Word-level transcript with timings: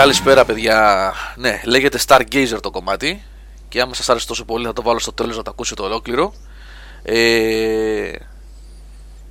Καλησπέρα 0.00 0.44
παιδιά. 0.44 1.12
Ναι, 1.36 1.60
λέγεται 1.64 1.98
Stargazer 2.06 2.58
το 2.60 2.70
κομμάτι 2.70 3.22
και 3.68 3.80
άμα 3.80 3.94
σας 3.94 4.08
άρεσε 4.08 4.26
τόσο 4.26 4.44
πολύ 4.44 4.66
θα 4.66 4.72
το 4.72 4.82
βάλω 4.82 4.98
στο 4.98 5.12
τέλος 5.12 5.36
να 5.36 5.42
το 5.42 5.50
ακούσετε 5.50 5.82
ολόκληρο. 5.82 6.34
Ε, 7.02 8.12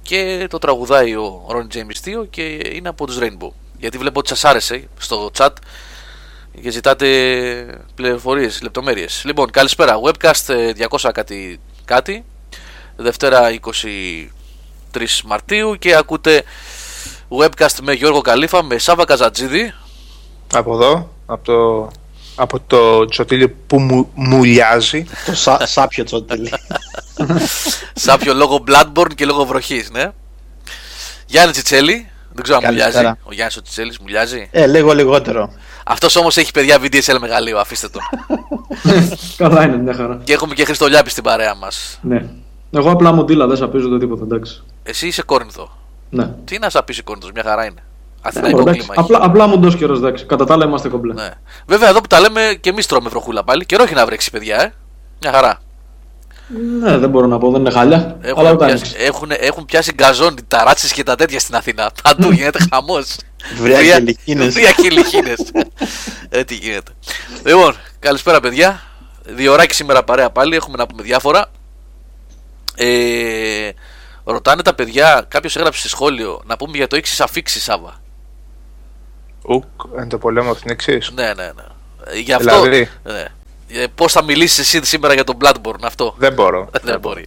και 0.02 0.48
το 0.50 0.58
τραγουδάει 0.58 1.16
ο 1.16 1.48
Ron 1.50 1.76
James 1.76 2.22
2 2.22 2.28
και 2.30 2.60
είναι 2.74 2.90
από 2.90 3.06
τους 3.06 3.18
Rainbow. 3.20 3.50
Γιατί 3.78 3.98
βλέπω 3.98 4.20
ότι 4.20 4.28
σας 4.28 4.46
άρεσε 4.46 4.88
στο 5.00 5.32
chat 5.38 5.50
και 6.62 6.70
ζητάτε 6.70 7.08
πληροφορίες, 7.96 8.62
λεπτομέρειες. 8.62 9.22
Λοιπόν, 9.26 9.52
καλησπέρα. 9.52 10.00
Webcast 10.04 10.74
200 10.90 11.10
κάτι, 11.14 11.60
κάτι. 11.86 12.26
Δευτέρα 12.96 13.60
23 14.94 15.22
Μαρτίου 15.26 15.76
και 15.80 15.96
ακούτε 15.96 16.44
webcast 17.30 17.78
με 17.82 17.94
Γιώργο 17.94 18.22
Καλήφα, 18.22 18.64
με 18.64 18.78
Σάβα 18.78 19.06
Καζατζίδη. 19.06 19.74
Από 20.54 20.74
εδώ, 20.74 21.10
από 21.26 21.44
το, 21.44 21.90
από 22.36 22.60
το 22.68 23.06
τσοτήλι 23.06 23.48
που 23.48 23.80
μου, 23.80 24.10
μουλιάζει. 24.14 25.06
Το 25.26 25.36
σα, 25.36 25.66
σάπιο 25.68 26.04
τσοτήλι. 26.04 26.52
Σάπιο 27.94 28.34
λόγω 28.34 28.64
Bloodborne 28.68 29.14
και 29.16 29.26
λόγω 29.26 29.46
βροχής, 29.46 29.92
ναι. 29.92 30.12
Γιάννη 31.26 31.52
Τσιτσέλη, 31.52 32.10
δεν 32.34 32.44
ξέρω 32.44 32.58
αν 32.58 32.66
μουλιάζει. 32.66 32.98
Ο 33.24 33.32
Γιάννης 33.34 33.58
ο 33.58 33.62
Τσιτσέλης 33.62 34.00
μουλιάζει; 34.00 34.50
Ε, 34.52 34.68
λίγο 34.68 34.94
λιγότερο. 34.94 35.52
Αυτός 35.86 36.16
όμως 36.16 36.38
έχει 36.38 36.52
παιδιά 36.52 36.78
VDSL 36.82 37.18
μεγαλείο, 37.20 37.58
αφήστε 37.60 37.90
το. 37.90 38.00
Καλά 39.38 39.64
είναι, 39.64 39.78
μια 39.78 39.94
χαρά. 39.94 40.20
Και 40.24 40.34
έχουμε 40.34 40.54
και 40.54 40.66
Χριστολιάπη 40.66 41.10
στην 41.10 41.24
παρέα 41.24 41.56
μας. 41.56 42.00
Ναι. 42.02 42.26
Εγώ 42.72 42.92
απλά 42.92 43.12
μοντήλα, 43.12 43.48
δεν 43.48 43.58
σαπίζω 43.58 43.88
το 43.90 43.98
τίποτα, 43.98 44.24
εντάξει. 44.24 44.64
Εσύ 44.84 45.08
είσαι 45.08 45.22
Κόρινθο. 45.22 45.78
Ναι. 46.10 46.34
Τι 46.46 46.60
να 46.60 46.70
σαπίσει 46.70 47.04
Κόρινθος, 47.04 47.32
μια 47.32 47.44
χαρά 47.44 47.66
είναι. 47.66 47.84
Αθηναϊκό 48.22 48.60
Εντάξει, 48.60 48.80
κλίμα. 48.80 48.94
απλά, 48.98 49.20
απλά 49.22 49.48
μοντό 49.48 49.72
καιρός, 49.72 49.98
εντάξει. 49.98 50.26
Κατά 50.26 50.46
τα 50.46 50.54
άλλα 50.54 50.66
είμαστε 50.66 50.90
κομπλέ. 50.90 51.14
έχει. 51.14 51.22
Ναι. 51.22 51.34
Βέβαια 51.66 51.90
εδώ 51.90 52.02
που 52.02 52.08
τα 52.08 52.20
λέμε 52.20 52.58
και 52.62 52.70
εμείς 52.70 52.86
τρώμε 52.86 53.10
βροχούλα 53.10 53.44
πάλι. 53.44 53.66
Καιρό 53.66 53.84
έχει 53.84 53.94
να 53.94 54.06
βρέξει, 54.06 54.32
παιδιά, 54.32 54.62
ε. 54.62 54.74
Μια 55.22 55.32
χαρά. 55.32 55.60
Ναι, 56.82 56.98
δεν 56.98 57.10
μπορώ 57.10 57.28
να 57.28 57.38
πω, 57.38 57.52
δεν 57.52 57.60
είναι 57.60 57.72
χάλια. 57.72 58.18
Έχουν, 58.22 58.40
αλλά 58.40 58.52
ούτε 58.52 58.66
πιάσει, 58.66 58.84
άνοιξε. 58.84 59.06
έχουν, 59.06 59.32
έχουν 59.40 59.66
πιάσει 59.66 59.94
γκαζόνι, 59.94 60.44
ταράτσες 60.48 60.92
και 60.94 61.04
τα 61.04 61.16
τέτοια 61.16 61.40
στην 61.40 61.56
Αθήνα. 61.56 61.92
Παντού 62.04 62.32
γίνεται 62.32 62.60
χαμός. 62.72 63.16
Βρέα 63.58 63.82
και 63.82 64.00
λιχίνες. 64.00 64.54
Βρία 64.54 64.72
και 64.72 64.90
λιχίνε. 64.90 65.34
ε, 66.30 66.44
τι 66.44 66.56
γίνεται. 66.56 66.92
Λοιπόν, 67.46 67.76
καλησπέρα 68.00 68.40
παιδιά. 68.40 68.82
Δύο 69.26 69.52
ώρακι 69.52 69.74
σήμερα 69.74 70.04
παρέα 70.04 70.30
πάλι. 70.30 70.56
Έχουμε 70.56 70.78
να 70.78 70.88
πούμε 70.88 71.04
διάφορα. 71.04 71.46
Ε, 72.76 73.70
ρωτάνε 74.24 74.62
τα 74.62 74.74
παιδιά, 74.74 75.26
κάποιος 75.28 75.56
έγραψε 75.56 75.82
σε 75.82 75.90
σχόλιο 75.90 76.42
να 76.46 76.58
πούμε 76.58 76.78
για 76.78 76.88
το 76.88 76.96
έξι 76.96 77.24
αφήξεις 77.24 77.64
Σάβα. 77.64 78.02
Ουκ, 79.50 79.64
εν 79.98 80.10
το 80.10 80.18
πολέμο 80.18 80.56
την 80.56 80.70
εξής. 80.72 81.12
Ναι, 81.16 81.26
ναι, 81.26 81.34
ναι. 81.34 81.64
Ε, 82.06 82.20
Γι' 82.20 82.34
αυτό. 82.34 82.62
Δηλαδή; 82.62 82.90
Ναι. 83.04 83.26
Ε, 83.72 83.86
Πώς 83.96 84.12
θα 84.12 84.24
μιλήσεις 84.24 84.60
εσύ 84.60 84.86
σήμερα 84.86 85.14
για 85.14 85.24
τον 85.24 85.38
Bloodborne, 85.42 85.84
αυτό; 85.84 86.14
Δεν 86.18 86.34
μπορώ. 86.34 86.70
Δεν 86.84 87.00
μπορεί. 87.00 87.26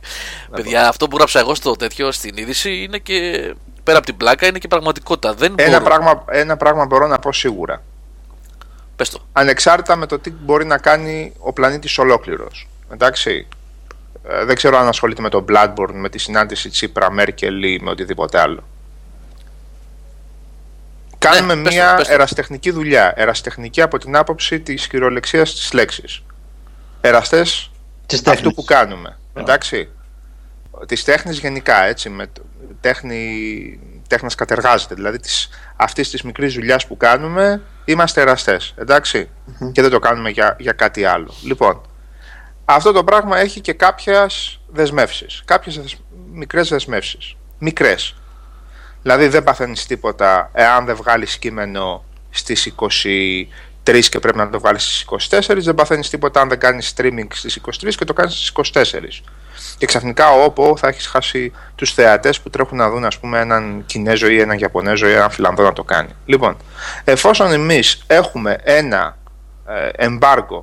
Παιδιά, 0.50 0.88
αυτό 0.88 1.08
που 1.08 1.16
γράψα 1.16 1.38
εγώ 1.38 1.54
στο 1.54 1.72
τέτοιο 1.76 2.12
στην 2.12 2.36
είδηση 2.36 2.82
είναι 2.82 2.98
και 2.98 3.54
πέρα 3.82 3.96
από 3.98 4.06
την 4.06 4.16
πλάκα 4.16 4.46
είναι 4.46 4.58
και 4.58 4.68
πραγματικότητα. 4.68 5.34
Δεν 5.34 5.54
Ένα 5.56 5.70
μπορώ. 5.80 5.84
πράγμα, 5.84 6.24
ένα 6.28 6.56
πράγμα 6.56 6.84
μπορώ 6.86 7.06
να 7.06 7.18
πω 7.18 7.32
σίγουρα. 7.32 7.82
Πες 8.96 9.10
το. 9.10 9.18
Ανεξάρτητα 9.32 9.96
με 9.96 10.06
το 10.06 10.18
τι 10.18 10.30
μπορεί 10.30 10.64
να 10.64 10.78
κάνει 10.78 11.32
ο 11.38 11.52
πλανήτης 11.52 11.98
ολόκληρος. 11.98 12.68
Εντάξει. 12.92 13.46
Ε, 14.28 14.44
δεν 14.44 14.56
ξέρω 14.56 14.78
αν 14.78 14.88
ασχολείται 14.88 15.22
με 15.22 15.28
το 15.28 15.44
Bloodborne, 15.48 15.92
με 15.92 16.08
τη 16.08 16.18
συνάντηση 16.18 16.68
Τσίπρα, 16.68 17.10
Μέρκελ 17.10 17.62
ή 17.62 17.80
με 17.82 17.90
οτιδήποτε 17.90 18.40
άλλο. 18.40 18.62
Κάνουμε 21.22 21.54
Ναι, 21.54 21.62
πες 21.62 21.74
το, 21.74 21.80
μια 21.80 21.94
πες 21.94 22.06
το. 22.06 22.12
εραστεχνική 22.12 22.70
δουλειά. 22.70 23.12
Εραστεχνική 23.16 23.80
από 23.82 23.98
την 23.98 24.16
άποψη 24.16 24.60
της 24.60 24.86
κυριολεξίας 24.86 25.54
της 25.54 25.72
λέξης. 25.72 26.22
Εραστές 27.00 27.70
Της 28.06 28.18
αυτού 28.18 28.30
τέχνης. 28.30 28.54
που 28.54 28.64
κάνουμε. 28.64 29.18
Εντάξει. 29.34 29.88
Της 30.86 31.04
τέχνης 31.04 31.38
γενικά, 31.38 31.84
έτσι. 31.84 32.08
Με 32.08 32.26
το- 32.26 32.42
τέχνη, 32.80 33.80
τέχνας 34.08 34.34
κατεργάζεται. 34.34 34.94
Δηλαδή 34.94 35.18
της, 35.18 35.48
αυτής 35.76 36.10
της 36.10 36.22
μικρής 36.22 36.54
δουλειάς 36.54 36.86
που 36.86 36.96
κάνουμε 36.96 37.62
είμαστε 37.84 38.20
εραστές. 38.20 38.74
εντάξει. 38.78 39.28
Και 39.72 39.82
δεν 39.82 39.90
το 39.90 39.98
κάνουμε 39.98 40.30
για, 40.30 40.56
για 40.58 40.72
κάτι 40.72 41.04
άλλο. 41.04 41.34
Λοιπόν, 41.44 41.80
αυτό 42.64 42.92
το 42.92 43.04
πράγμα 43.04 43.38
έχει 43.38 43.60
και 43.60 43.72
κάποιες 43.72 44.60
δεσμεύσεις. 44.68 45.42
Κάποιες 45.44 45.78
δεσ, 45.80 45.96
μικρές 46.32 46.68
δεσμεύσεις. 46.68 47.34
Μικρές. 47.58 48.14
Δηλαδή 49.02 49.26
δεν 49.26 49.44
παθαίνεις 49.44 49.86
τίποτα 49.86 50.50
εάν 50.54 50.84
δεν 50.84 50.96
βγάλεις 50.96 51.38
κείμενο 51.38 52.04
στις 52.30 52.74
23 52.76 54.00
και 54.08 54.18
πρέπει 54.18 54.38
να 54.38 54.50
το 54.50 54.60
βγάλεις 54.60 54.82
στις 54.82 55.38
24, 55.38 55.56
δεν 55.56 55.74
παθαίνεις 55.74 56.10
τίποτα 56.10 56.40
αν 56.40 56.48
δεν 56.48 56.58
κάνεις 56.58 56.94
streaming 56.96 57.26
στις 57.32 57.60
23 57.82 57.94
και 57.96 58.04
το 58.04 58.12
κάνεις 58.12 58.34
στις 58.34 58.52
24. 58.74 59.22
Και 59.78 59.86
ξαφνικά 59.86 60.30
όπου 60.30 60.74
θα 60.78 60.88
έχεις 60.88 61.06
χάσει 61.06 61.52
τους 61.74 61.92
θεατές 61.92 62.40
που 62.40 62.50
τρέχουν 62.50 62.78
να 62.78 62.90
δουν 62.90 63.04
ας 63.04 63.18
πούμε 63.18 63.40
έναν 63.40 63.82
Κινέζο 63.86 64.28
ή 64.28 64.40
έναν 64.40 64.58
Ιαπωνέζο 64.58 65.08
ή 65.08 65.12
έναν 65.12 65.30
Φιλανδό 65.30 65.62
να 65.62 65.72
το 65.72 65.84
κάνει. 65.84 66.08
Λοιπόν, 66.26 66.56
εφόσον 67.04 67.52
εμείς 67.52 68.02
έχουμε 68.06 68.58
ένα 68.62 69.16
ε, 69.66 70.08
embargo 70.08 70.62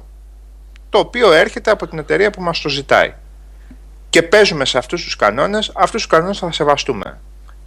το 0.89 0.99
οποίο 0.99 1.31
έρχεται 1.31 1.71
από 1.71 1.87
την 1.87 1.99
εταιρεία 1.99 2.29
που 2.29 2.41
μας 2.41 2.61
το 2.61 2.69
ζητάει 2.69 3.13
και 4.09 4.23
παίζουμε 4.23 4.65
σε 4.65 4.77
αυτούς 4.77 5.03
τους 5.03 5.15
κανόνες, 5.15 5.71
αυτούς 5.75 6.01
τους 6.01 6.11
κανόνες 6.11 6.37
θα 6.37 6.45
τα 6.45 6.51
σεβαστούμε. 6.51 7.19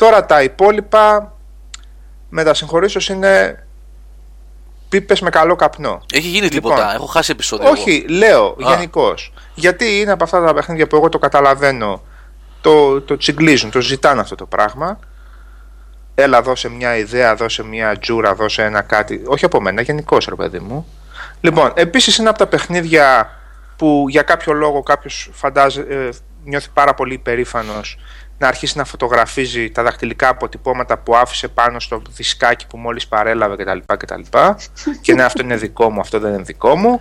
Τώρα 0.03 0.27
τα 0.27 0.43
υπόλοιπα 0.43 1.33
με 2.29 2.45
τα 2.45 2.55
συγχωρήσεως 2.55 3.09
είναι 3.09 3.65
πίπες 4.89 5.21
με 5.21 5.31
καλό 5.31 5.57
καπνό. 5.57 6.03
Έχει 6.13 6.29
γίνει 6.29 6.47
Λοιπόν, 6.49 6.51
τίποτα; 6.51 6.95
Έχω 6.95 7.07
χάσει 7.07 7.31
επεισόδιο. 7.31 7.67
εγώ. 7.67 7.75
Όχι, 7.81 8.05
λέω 8.09 8.47
Α. 8.47 8.55
γενικώς. 8.59 9.33
Γιατί 9.55 10.01
είναι 10.01 10.13
από 10.13 10.25
αυτά 10.25 10.45
τα 10.45 10.55
παιχνίδια 10.55 10.87
που 10.87 10.97
εγώ 10.97 11.09
το 11.09 11.19
καταλαβαίνω, 11.19 12.03
το, 12.61 13.01
το 13.01 13.17
τσιγκλίζουν, 13.17 13.71
το 13.71 13.81
ζητάνε 13.81 14.21
αυτό 14.21 14.35
το 14.35 14.47
πράγμα. 14.47 14.99
Έλα, 16.15 16.43
δώσε 16.43 16.69
μια 16.69 16.97
ιδέα, 16.97 17.35
δώσε 17.35 17.65
μια 17.65 17.99
τζούρα, 17.99 18.35
δώσε 18.35 18.63
ένα 18.63 18.81
κάτι. 18.81 19.23
Όχι 19.27 19.45
από 19.45 19.61
μένα, 19.61 19.83
γενικώς 19.83 20.27
ρε 20.27 20.35
παιδί 20.35 20.59
μου. 20.59 20.87
Λοιπόν, 21.41 21.73
επίσης 21.75 22.17
είναι 22.17 22.29
από 22.29 22.39
τα 22.39 22.47
παιχνίδια 22.47 23.31
που 23.77 24.07
για 24.09 24.23
κάποιο 24.23 24.53
λόγο 24.53 24.83
κάποιος 24.83 25.31
ε, 25.89 26.09
νιώθει 26.45 26.69
πάρα 26.75 26.95
πολύ 26.95 27.15
υπερήφανος 27.15 27.99
να 28.43 28.49
αρχίσει 28.49 28.79
να 28.79 28.85
φωτογραφίζει 28.85 29.71
τα 29.71 29.83
δακτυλικά 29.83 30.29
αποτυπώματα 30.29 30.99
που 30.99 31.17
άφησε 31.17 31.49
πάνω 31.49 31.81
στο 31.81 32.03
δισκάκι 32.11 32.67
που 32.67 32.77
μόλις 32.77 33.07
παρέλαβε 33.07 33.65
κτλ. 33.65 33.79
κτλ. 33.97 34.21
και 35.03 35.15
ναι, 35.15 35.23
αυτό 35.23 35.43
είναι 35.43 35.57
δικό 35.57 35.91
μου, 35.91 36.01
αυτό 36.01 36.19
δεν 36.19 36.33
είναι 36.35 36.43
δικό 36.43 36.77
μου. 36.77 37.01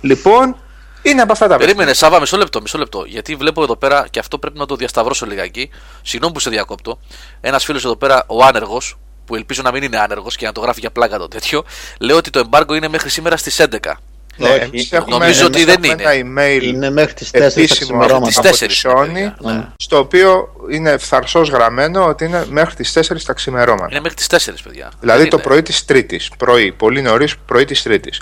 Λοιπόν, 0.00 0.56
είναι 1.02 1.22
από 1.22 1.32
αυτά 1.32 1.48
τα 1.48 1.56
Περίμενε, 1.56 1.92
Σάβα, 1.92 2.20
μισό 2.20 2.36
λεπτό, 2.36 2.60
μισό 2.60 2.78
λεπτό. 2.78 3.04
Γιατί 3.06 3.34
βλέπω 3.34 3.62
εδώ 3.62 3.76
πέρα, 3.76 4.06
και 4.10 4.18
αυτό 4.18 4.38
πρέπει 4.38 4.58
να 4.58 4.66
το 4.66 4.76
διασταυρώσω 4.76 5.26
λιγάκι. 5.26 5.70
Συγγνώμη 6.02 6.34
που 6.34 6.40
σε 6.40 6.50
διακόπτω. 6.50 6.98
Ένας 7.40 7.64
φίλος 7.64 7.84
εδώ 7.84 7.96
πέρα, 7.96 8.24
ο 8.26 8.44
άνεργος, 8.44 8.98
που 9.24 9.34
ελπίζω 9.34 9.62
να 9.62 9.72
μην 9.72 9.82
είναι 9.82 9.98
άνεργος 9.98 10.36
και 10.36 10.46
να 10.46 10.52
το 10.52 10.60
γράφει 10.60 10.80
για 10.80 10.90
πλάκα 10.90 11.18
το 11.18 11.28
τέτοιο, 11.28 11.64
λέει 12.00 12.16
ότι 12.16 12.30
το 12.30 12.48
embargo 12.50 12.74
είναι 12.74 12.88
μέχρι 12.88 13.10
σήμερα 13.10 13.36
στις 13.36 13.60
11. 13.60 13.92
Ναι, 14.36 14.48
Όχι, 14.48 14.58
εμείς 14.62 14.92
έχουμε, 14.92 15.16
νομίζω 15.16 15.46
ότι 15.46 15.60
εμείς 15.62 15.74
δεν 15.74 15.84
έχουμε 15.84 16.02
είναι. 16.12 16.30
ένα 16.30 16.58
email 16.58 16.62
Είναι 16.62 16.90
μέχρι 16.90 17.14
τις 17.14 17.28
4 17.28 17.38
τα 17.38 17.44
επίσημο 17.44 17.66
ξημερώματα. 17.80 18.26
Τις 18.26 18.38
από 18.38 18.48
τη 18.48 18.66
4 18.66 19.06
είναι, 19.08 19.32
Sony, 19.32 19.36
παιδιά, 19.36 19.52
ναι. 19.52 19.66
στο 19.76 19.98
οποίο 19.98 20.48
είναι 20.70 20.96
φθαρσός 20.98 21.48
γραμμένο 21.48 22.06
ότι 22.06 22.24
είναι 22.24 22.46
μέχρι 22.50 22.74
τις 22.74 22.92
4 22.92 23.22
τα 23.24 23.32
ξημερώματα. 23.32 23.88
Είναι 23.90 24.00
μέχρι 24.00 24.16
τις 24.16 24.26
4, 24.26 24.54
παιδιά. 24.64 24.90
Δηλαδή 25.00 25.20
Δεν 25.20 25.30
το 25.30 25.36
είναι. 25.36 25.46
πρωί 25.46 25.62
της 25.62 25.84
Τρίτης, 25.84 26.28
πρωί, 26.38 26.72
πολύ 26.72 27.02
νωρίς 27.02 27.36
πρωί 27.46 27.64
της 27.64 27.82
Τρίτης. 27.82 28.20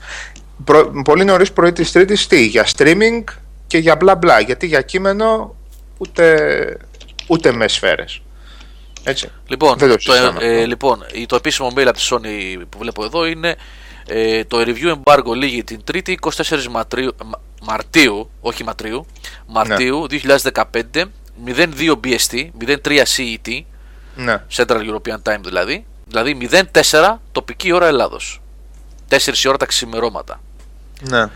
Προ, 0.65 0.91
πολύ 1.04 1.25
νωρίς 1.25 1.53
πρωί 1.53 1.72
της 1.72 1.93
Τρίτης 1.93 2.27
τι, 2.27 2.44
για 2.47 2.66
streaming 2.77 3.25
και 3.66 3.78
για 3.78 3.97
μπλα 3.97 4.15
μπλα, 4.15 4.41
γιατί 4.41 4.66
για 4.66 4.83
κείμενο 4.83 5.54
ούτε, 5.98 6.77
ούτε 7.27 7.53
με 7.53 7.68
σφαίρες. 7.68 8.21
Έτσι. 9.04 9.30
Λοιπόν, 9.47 9.78
Δεν 9.78 9.89
το 9.89 9.95
το, 9.95 10.01
συζητάμε 10.01 10.45
ε, 10.45 10.54
αυτό. 10.54 10.66
λοιπόν, 10.66 11.04
η- 11.13 11.27
το 11.27 11.36
επίσημο 11.36 11.72
mail 11.77 11.84
από 11.86 11.98
τη 11.98 12.09
Sony 12.10 12.63
που 12.68 12.78
βλέπω 12.78 13.04
εδώ 13.04 13.27
είναι 13.27 13.56
ε, 14.12 14.45
το 14.45 14.59
review 14.60 14.95
embargo 15.03 15.34
λήγει 15.34 15.65
την 15.65 15.80
3η 15.92 16.15
24 16.21 16.62
Μαρτίου, 16.71 17.15
Μα- 17.24 17.41
Μαρτίου 17.62 18.30
όχι 18.41 18.65
Μαρτίου, 18.65 19.07
Μαρτίου 19.47 20.07
Ναι. 20.10 20.21
2015 20.53 21.04
02 21.45 22.01
BST, 22.04 22.51
03 22.59 23.03
CET, 23.16 23.60
Ναι. 24.15 24.42
Central 24.57 24.91
European 24.91 25.22
Time 25.33 25.41
δηλαδή, 25.45 25.84
δηλαδή 26.07 26.48
04 26.72 27.21
τοπική 27.33 27.72
ώρα 27.72 27.86
Ελλάδος. 27.86 28.41
4 29.09 29.45
η 29.45 29.48
ώρα 29.48 29.57
τα 29.57 29.66
ξημερώματα. 29.66 30.41
ναι. 31.01 31.27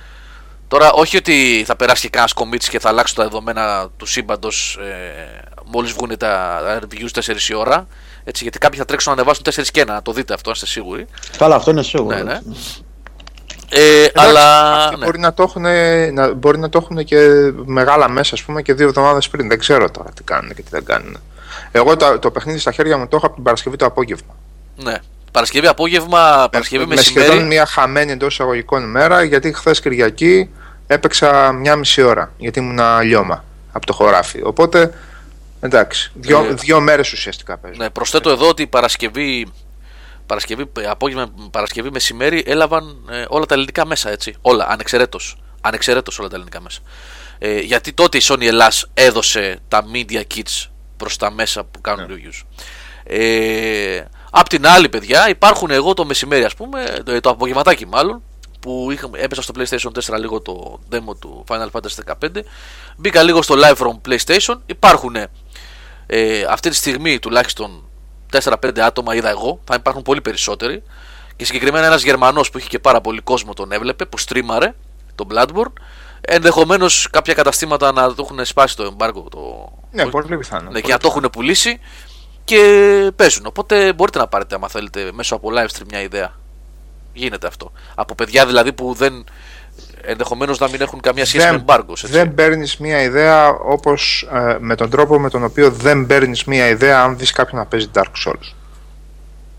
Τώρα, 0.69 0.93
όχι 0.93 1.17
ότι 1.17 1.63
θα 1.67 1.77
περάσει 1.77 2.01
και 2.03 2.09
κανένας 2.09 2.33
κομίτης 2.33 2.69
και 2.69 2.79
θα 2.79 2.89
αλλάξουν 2.89 3.17
τα 3.17 3.23
δεδομένα 3.23 3.89
του 3.97 4.07
σύμπαντος 4.07 4.79
ε, 4.83 5.43
μόλις 5.65 5.93
βγουν 5.93 6.17
τα 6.19 6.61
reviews 6.81 7.09
4 7.23 7.49
η 7.49 7.55
ώρα. 7.55 7.87
Έτσι, 8.25 8.43
γιατί 8.43 8.59
κάποιοι 8.59 8.79
θα 8.79 8.85
τρέξουν 8.85 9.13
να 9.13 9.21
ανεβάσουν 9.21 9.45
4 9.45 9.63
και 9.73 9.83
1, 9.83 9.87
να 9.87 10.03
το 10.03 10.13
δείτε 10.13 10.35
αυτό, 10.35 10.49
να 10.49 10.55
είστε 10.55 10.67
σίγουροι. 10.67 11.07
Καλά, 11.39 11.55
αυτό 11.55 11.71
είναι 11.71 11.83
σίγουρο. 11.83 12.17
Ναι, 12.17 12.23
ναι. 12.23 12.33
έτσι. 12.33 12.85
Ε, 13.69 14.05
Εντάξει, 14.05 14.13
αλλά. 14.15 14.75
αυτοί 14.85 14.97
Ναι. 14.97 15.05
μπορεί, 15.05 15.19
να 15.19 15.35
το 15.35 15.43
έχουν, 15.43 15.63
να, 16.15 16.33
μπορεί 16.35 16.59
να 16.59 16.69
το 16.69 16.79
έχουν 16.83 17.05
και 17.05 17.19
μεγάλα 17.65 18.09
μέσα, 18.11 18.35
ας 18.35 18.43
πούμε, 18.43 18.63
και 18.63 18.75
δύο 18.75 18.87
εβδομάδες 18.87 19.29
πριν. 19.29 19.49
Δεν 19.49 19.59
ξέρω 19.59 19.91
τώρα 19.91 20.11
τι 20.11 20.23
κάνουν 20.23 20.55
και 20.55 20.63
τι 20.63 20.69
δεν 20.71 20.85
κάνουν. 20.85 21.17
Εγώ 21.73 21.97
το, 21.97 22.19
το 22.19 22.31
παιχνίδι 22.31 22.59
στα 22.59 22.73
χέρια 22.73 22.99
μου 22.99 23.09
το 23.09 23.17
έχω 23.17 23.27
από 23.27 23.35
την 23.35 23.45
Παρασκευή 23.45 23.77
το 23.77 23.85
απόγευμα. 23.85 24.35
ναι. 24.77 24.95
Παρασκευή 25.33 25.67
απόγευμα, 25.67 26.49
Παρασκευή 26.51 26.87
με 26.87 26.95
μεσημέρι. 26.95 27.27
σχεδόν 27.29 27.47
μια 27.47 27.67
χαμένη 27.67 28.13
εντός 28.13 28.33
εισαγωγικών 28.33 28.91
μέρα, 28.91 29.23
γιατί 29.23 29.53
χθες 29.53 29.81
Κυριακή 29.81 30.51
έπαιξα 30.87 31.53
μια 31.53 31.77
μισή 31.77 32.03
ώρα, 32.03 32.33
γιατί 32.39 32.59
ήμουν 32.59 32.81
λιώμα 33.03 33.45
από 33.73 33.87
το 33.87 33.93
χωράφι. 33.93 34.41
Οπότε, 34.45 34.93
εντάξει, 35.67 36.11
δύο, 36.15 36.45
Ε, 36.45 36.53
δύο 36.55 36.81
μέρες 36.81 37.13
ουσιαστικά 37.13 37.59
παίζω. 37.59 37.75
Ναι, 37.79 37.91
προσθέτω 37.91 38.31
εδώ 38.31 38.49
ότι 38.49 38.67
Παρασκευή, 38.67 39.53
Παρασκευή 40.27 40.71
ε, 40.81 40.87
απόγευμα, 40.87 41.35
Παρασκευή 41.51 41.91
μεσημέρι 41.91 42.43
έλαβαν 42.47 43.09
ε, 43.11 43.25
όλα 43.29 43.47
τα 43.47 43.55
ελληνικά 43.55 43.87
μέσα, 43.87 44.11
έτσι. 44.11 44.35
Όλα, 44.41 44.67
ανεξαιρέτως. 44.69 45.37
Ανεξαιρέτως 45.61 46.19
όλα 46.19 46.29
τα 46.29 46.35
ελληνικά 46.35 46.61
μέσα. 46.61 46.81
Ε, 47.39 47.59
γιατί 47.61 47.93
τότε 47.93 48.17
η 48.19 48.21
Sony 48.25 48.43
Ελλάς 48.43 48.87
έδωσε 48.95 49.59
τα 49.69 49.85
media 49.93 50.23
kits 50.35 50.69
προς 50.97 51.17
τα 51.17 51.31
μέσα 51.31 51.65
που 51.65 51.81
κάνουν 51.81 52.07
Ναι. 52.07 52.15
reviews. 52.15 52.43
Ε, 53.05 54.05
απ' 54.31 54.49
την 54.49 54.67
άλλη, 54.67 54.89
παιδιά, 54.89 55.29
υπάρχουν 55.29 55.71
εγώ 55.71 55.95
το 55.95 56.05
μεσημέρι, 56.05 56.45
ας 56.45 56.55
πούμε, 56.55 56.85
το, 57.05 57.21
το 57.21 57.31
απογευματάκι 57.31 57.87
μάλλον, 57.87 58.23
που 58.61 58.89
είχα, 58.91 59.11
έπεσα 59.13 59.43
στο 59.43 59.53
PlayStation 59.57 60.15
4 60.15 60.19
λίγο 60.19 60.41
το 60.41 60.81
demo 60.91 61.17
του 61.19 61.45
Final 61.49 61.69
Fantasy 61.71 62.15
15. 62.23 62.29
Μπήκα 62.97 63.23
λίγο 63.23 63.43
στο 63.43 63.55
live 63.59 63.77
from 63.77 64.01
PlayStation. 64.09 64.57
Υπάρχουν 64.67 65.17
ε, 66.07 66.43
αυτή 66.49 66.71
τη 66.71 66.77
στιγμή 66.77 67.19
τουλάχιστον 67.19 67.89
4-5 68.33 68.79
άτομα 68.81 69.15
είδα 69.15 69.29
εγώ, 69.29 69.61
θα 69.65 69.75
υπάρχουν 69.79 70.03
πολύ 70.03 70.21
περισσότεροι. 70.21 70.83
Και 71.37 71.45
συγκεκριμένα 71.45 71.87
ένας 71.87 72.03
Γερμανός 72.03 72.51
που 72.51 72.59
είχε 72.59 72.69
και 72.69 72.79
πάρα 72.79 73.01
πολύ 73.01 73.21
κόσμο 73.21 73.53
τον 73.55 73.73
έβλεπε, 73.73 74.05
που 74.07 74.19
στρίμαρε 74.19 74.75
τον 75.15 75.27
Bloodborne. 75.33 75.73
Ενδεχομένως 76.21 77.09
κάποια 77.11 77.35
καταστήματα 77.35 77.93
να 77.93 78.15
το 78.15 78.23
έχουν 78.31 78.45
σπάσει 78.45 78.77
το 78.77 78.97
embargo. 78.99 79.25
Το... 79.31 79.73
Ναι, 79.93 80.03
το- 80.03 80.09
πολύ 80.09 80.37
πιθανό. 80.39 80.63
ναι, 80.63 80.69
πολύ 80.69 80.83
και 80.83 80.93
να 80.93 80.99
το 80.99 81.09
πιθανό. 81.09 81.17
έχουν 81.27 81.31
πουλήσει 81.31 81.81
και 82.45 82.59
παίζουν. 83.17 83.47
Οπότε 83.47 83.93
μπορείτε 83.93 84.19
να 84.19 84.27
πάρετε, 84.29 84.55
άμα 84.55 84.69
θέλετε, 84.69 85.11
μέσω 85.13 85.35
από 85.35 85.49
live 85.53 85.77
stream 85.79 85.87
μια 85.89 86.01
ιδέα. 86.01 86.33
Γίνεται 87.13 87.47
αυτό. 87.47 87.73
Από 87.95 88.15
παιδιά 88.15 88.47
δηλαδή 88.47 88.73
που 88.73 88.93
δεν. 88.95 89.25
Ενδεχομένως 90.07 90.59
να 90.59 90.69
μην 90.69 90.81
έχουν 90.81 91.01
καμία 91.01 91.25
σχέση 91.27 91.51
με 91.51 91.65
embargoes. 91.67 91.89
έτσι. 91.91 92.07
δεν 92.07 92.35
παίρνεις 92.35 92.77
μια 92.77 93.03
ιδέα 93.03 93.49
όπως 93.49 94.29
ε, 94.33 94.57
με 94.61 94.75
τον 94.75 94.91
τρόπο 94.91 95.19
με 95.21 95.31
τον 95.31 95.45
οποίο 95.45 95.71
δεν 95.71 96.07
παίρνεις 96.07 96.45
μια 96.45 96.69
ιδέα 96.69 97.03
αν 97.03 97.19
δεις 97.19 97.31
κάποιον 97.31 97.61
να 97.61 97.67
παίζει 97.67 97.89
Dark 97.95 98.27
Souls. 98.27 98.53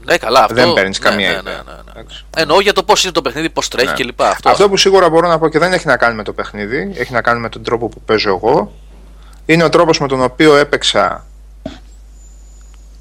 Ναι, 0.05 0.17
καλά, 0.17 0.39
αυτό. 0.39 0.53
δεν 0.53 0.73
παίρνεις 0.73 0.99
ναι, 0.99 1.09
καμία 1.09 1.31
ναι, 1.31 1.37
ιδέα. 1.37 1.53
ναι, 1.53 1.71
ναι, 1.71 1.71
ναι. 1.85 1.91
Εντάξει. 1.91 2.25
Εννοώ 2.37 2.59
για 2.61 2.73
το 2.73 2.83
πώς 2.83 3.03
είναι 3.03 3.11
το 3.13 3.21
παιχνίδι, 3.21 3.49
πώς 3.49 3.67
τρέχει 3.67 3.87
Ναι. 3.87 3.93
κλπ. 3.93 4.21
Αυτό, 4.21 4.49
Αυτό 4.49 4.69
που 4.69 4.77
σίγουρα 4.77 5.09
μπορώ 5.09 5.27
να 5.27 5.39
πω 5.39 5.49
και 5.49 5.59
δεν 5.59 5.73
έχει 5.73 5.87
να 5.87 5.97
κάνει 5.97 6.15
με 6.15 6.23
το 6.23 6.33
παιχνίδι, 6.33 6.91
έχει 6.95 7.13
να 7.13 7.21
κάνει 7.21 7.39
με 7.39 7.49
τον 7.49 7.63
τρόπο 7.63 7.87
που 7.87 8.01
παίζω 8.05 8.29
εγώ, 8.29 8.71
είναι 9.45 9.63
ο 9.63 9.69
τρόπος 9.69 9.99
με 9.99 10.07
τον 10.07 10.21
οποίο 10.21 10.55
έπαιξα 10.55 11.25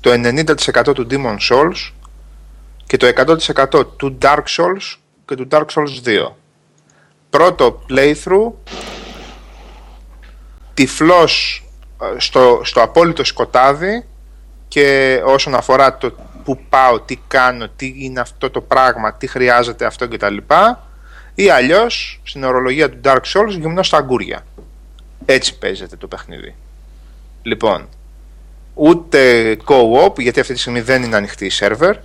το 0.00 0.10
90% 0.10 0.94
του 0.94 1.06
Demon 1.10 1.36
Souls 1.50 1.92
και 2.86 2.96
το 2.96 3.06
100% 3.72 3.84
του 3.96 4.18
Dark 4.22 4.42
Souls 4.56 4.96
και 5.26 5.34
του 5.34 5.48
Dark 5.50 5.64
Souls 5.74 6.08
2. 6.08 6.32
Πρώτο 7.34 7.82
playthrough, 7.88 8.52
τυφλός 10.74 11.64
ε, 12.02 12.18
στο, 12.18 12.60
στο 12.64 12.82
απόλυτο 12.82 13.24
σκοτάδι 13.24 14.06
και 14.68 15.20
όσον 15.24 15.54
αφορά 15.54 15.96
το 15.96 16.14
που 16.44 16.58
πάω, 16.68 17.00
τι 17.00 17.16
κάνω, 17.28 17.68
τι 17.76 17.94
είναι 17.96 18.20
αυτό 18.20 18.50
το 18.50 18.60
πράγμα, 18.60 19.14
τι 19.14 19.26
χρειάζεται 19.26 19.84
αυτό 19.84 20.08
κτλ. 20.08 20.36
Ή 21.34 21.50
αλλιώς 21.50 22.20
στην 22.22 22.44
ορολογία 22.44 22.90
του 22.90 23.00
Dark 23.04 23.22
Souls 23.34 23.58
γυμνό 23.58 23.82
στα 23.82 23.96
αγκούρια. 23.96 24.44
Έτσι 25.24 25.58
παίζεται 25.58 25.96
το 25.96 26.06
παιχνίδι. 26.06 26.54
Λοιπόν, 27.42 27.88
ούτε 28.74 29.50
co-op, 29.66 30.18
γιατί 30.18 30.40
αυτή 30.40 30.52
τη 30.52 30.60
στιγμή 30.60 30.80
δεν 30.80 31.02
είναι 31.02 31.16
ανοιχτή 31.16 31.46
η 31.46 31.50
σερβερ, 31.50 31.96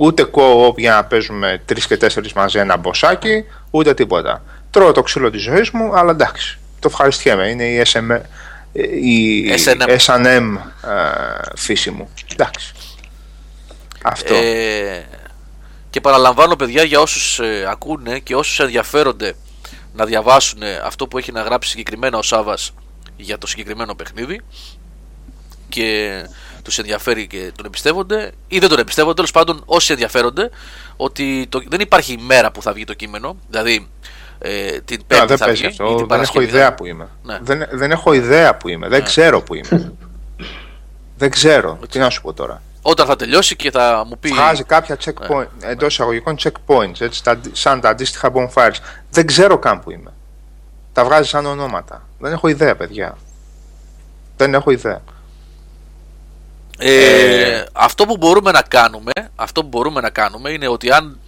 ούτε 0.00 0.30
co-op 0.32 0.76
για 0.76 0.92
να 0.92 1.04
παίζουμε 1.04 1.62
3 1.68 1.78
και 1.78 1.98
4 2.00 2.32
μαζί 2.34 2.58
ένα 2.58 2.76
μποσάκι, 2.76 3.44
ούτε 3.70 3.94
τίποτα. 3.94 4.42
Τρώω 4.70 4.92
το 4.92 5.02
ξύλο 5.02 5.30
της 5.30 5.42
ζωής 5.42 5.70
μου, 5.70 5.96
αλλά 5.98 6.10
εντάξει, 6.10 6.58
το 6.78 6.88
ευχαριστιέμαι. 6.90 7.48
Είναι 7.48 7.64
η, 7.64 7.82
SM, 7.86 8.20
η 9.02 9.50
S&M. 9.64 9.98
S&M 10.06 10.56
ε, 10.84 11.56
φύση 11.56 11.90
μου. 11.90 12.08
Εντάξει. 12.32 12.72
Αυτό. 14.02 14.34
Ε, 14.34 15.06
και 15.90 16.00
παραλαμβάνω, 16.00 16.56
παιδιά, 16.56 16.82
για 16.82 17.00
όσους 17.00 17.38
ε, 17.38 17.66
ακούνε 17.70 18.18
και 18.18 18.34
όσους 18.34 18.60
ενδιαφέρονται 18.60 19.34
να 19.94 20.04
διαβάσουν 20.04 20.62
ε, 20.62 20.80
αυτό 20.84 21.06
που 21.06 21.18
έχει 21.18 21.32
να 21.32 21.42
γράψει 21.42 21.70
συγκεκριμένα 21.70 22.18
ο 22.18 22.22
Σάβας 22.22 22.74
για 23.16 23.38
το 23.38 23.46
συγκεκριμένο 23.46 23.94
παιχνίδι 23.94 24.40
και 25.68 26.10
τους 26.68 26.78
ενδιαφέρει 26.78 27.26
και 27.26 27.52
τον 27.56 27.66
εμπιστεύονται 27.66 28.32
ή 28.48 28.58
δεν 28.58 28.68
τον 28.68 28.78
εμπιστεύονται, 28.78 29.14
τέλος 29.14 29.30
πάντων 29.30 29.62
όσοι 29.64 29.92
ενδιαφέρονται 29.92 30.50
ότι 30.96 31.46
το, 31.48 31.62
δεν 31.68 31.80
υπάρχει 31.80 32.12
ημέρα 32.12 32.50
που 32.50 32.62
θα 32.62 32.72
βγει 32.72 32.84
το 32.84 32.94
κείμενο, 32.94 33.36
δηλαδή 33.48 33.88
ε, 34.38 34.80
την 34.80 35.00
Α, 35.00 35.04
Πέμπτη 35.06 35.26
δεν 35.26 35.36
θα 35.36 35.44
παίζει 35.44 35.66
βγει 35.66 35.68
ή 35.68 35.70
αυτό. 35.70 35.84
την 35.84 35.92
Δεν 35.92 35.98
έχω 35.98 36.06
Παρασκευή. 36.06 36.44
ιδέα 36.44 36.74
που 36.74 36.86
είμαι. 36.86 37.08
Ναι. 37.22 37.38
Δεν, 37.42 37.66
δεν 37.70 37.90
έχω 37.90 38.12
ιδέα 38.12 38.56
που 38.56 38.68
είμαι. 38.68 38.88
Δεν 38.88 39.04
ξέρω 39.04 39.42
που 39.42 39.54
είμαι. 39.54 39.92
δεν 41.16 41.30
ξέρω. 41.30 41.78
Τι 41.90 41.98
να 41.98 42.10
σου 42.10 42.22
πω 42.22 42.32
τώρα. 42.32 42.62
Όταν 42.82 43.06
θα 43.06 43.16
τελειώσει 43.16 43.56
και 43.56 43.70
θα 43.70 44.04
μου 44.08 44.18
πει. 44.18 44.28
Βγάζει 44.28 44.64
κάποια 44.64 44.96
checkpoint, 45.04 45.46
εντός 45.60 45.92
εισαγωγικών 45.92 46.36
checkpoints, 46.42 47.00
έτσι, 47.00 47.24
τα, 47.24 47.40
σαν 47.52 47.80
τα 47.80 47.88
αντίστοιχα 47.88 48.32
bonfires. 48.34 48.76
Δεν 49.10 49.26
ξέρω 49.26 49.58
καν 49.58 49.80
που 49.80 49.90
είμαι. 49.90 50.12
Τα 50.92 51.04
βγάζει 51.04 51.28
σαν 51.28 51.46
ονόματα. 51.46 52.06
Δεν 52.18 52.32
έχω 52.32 52.48
ιδέα, 52.48 52.76
παιδιά. 52.76 53.16
Δεν 54.36 54.54
έχω 54.54 54.70
ιδέα. 54.70 55.02
Ε, 56.78 57.56
Ε, 57.56 57.66
αυτό 57.72 58.04
που 58.06 58.16
μπορούμε 58.16 58.50
να 58.50 58.62
κάνουμε, 58.62 59.12
αυτό 59.36 59.62
που 59.62 59.68
μπορούμε 59.68 60.00
να 60.00 60.10
κάνουμε 60.10 60.50
είναι 60.50 60.68
ότι 60.68 60.90
αν 60.90 61.18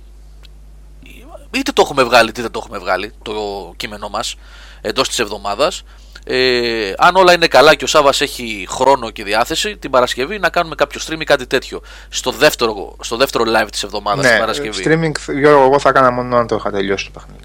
είτε 1.51 1.73
το 1.73 1.83
έχουμε 1.83 2.03
βγάλει 2.03 2.29
είτε 2.29 2.43
δεν 2.43 2.51
το 2.51 2.61
έχουμε 2.63 2.79
βγάλει 2.79 3.13
το 3.23 3.33
κείμενό 3.77 4.09
μας 4.09 4.37
εντός 4.81 5.09
της 5.09 5.19
εβδομάδας 5.19 5.85
ε, 6.25 6.93
αν 6.99 7.17
όλα 7.17 7.33
είναι 7.33 7.47
καλά 7.47 7.75
και 7.75 7.85
ο 7.85 7.87
Σάβας 7.87 8.21
έχει 8.21 8.67
χρόνο 8.71 9.11
και 9.11 9.25
διάθεση 9.25 9.77
την 9.77 9.91
Παρασκευή 9.91 10.39
να 10.39 10.49
κάνουμε 10.49 10.75
κάποιο 10.75 11.01
stream 11.07 11.21
ή 11.21 11.25
κάτι 11.25 11.47
τέτοιο 11.47 11.83
στο 12.09 12.31
δεύτερο, 12.31 12.97
στο 13.01 13.17
δεύτερο 13.17 13.45
live 13.47 13.69
της 13.71 13.83
εβδομάδας 13.83 14.25
την 14.25 14.33
ναι, 14.33 14.39
Παρασκευή 14.41 14.83
streaming, 14.87 15.35
Γιώργο, 15.39 15.65
εγώ 15.65 15.79
θα 15.79 15.89
έκανα 15.89 16.11
μόνο 16.11 16.37
αν 16.37 16.47
το 16.47 16.57
είχα 16.57 16.71
τελειώσει 16.71 17.05
το 17.05 17.11
παιχνίδι. 17.11 17.45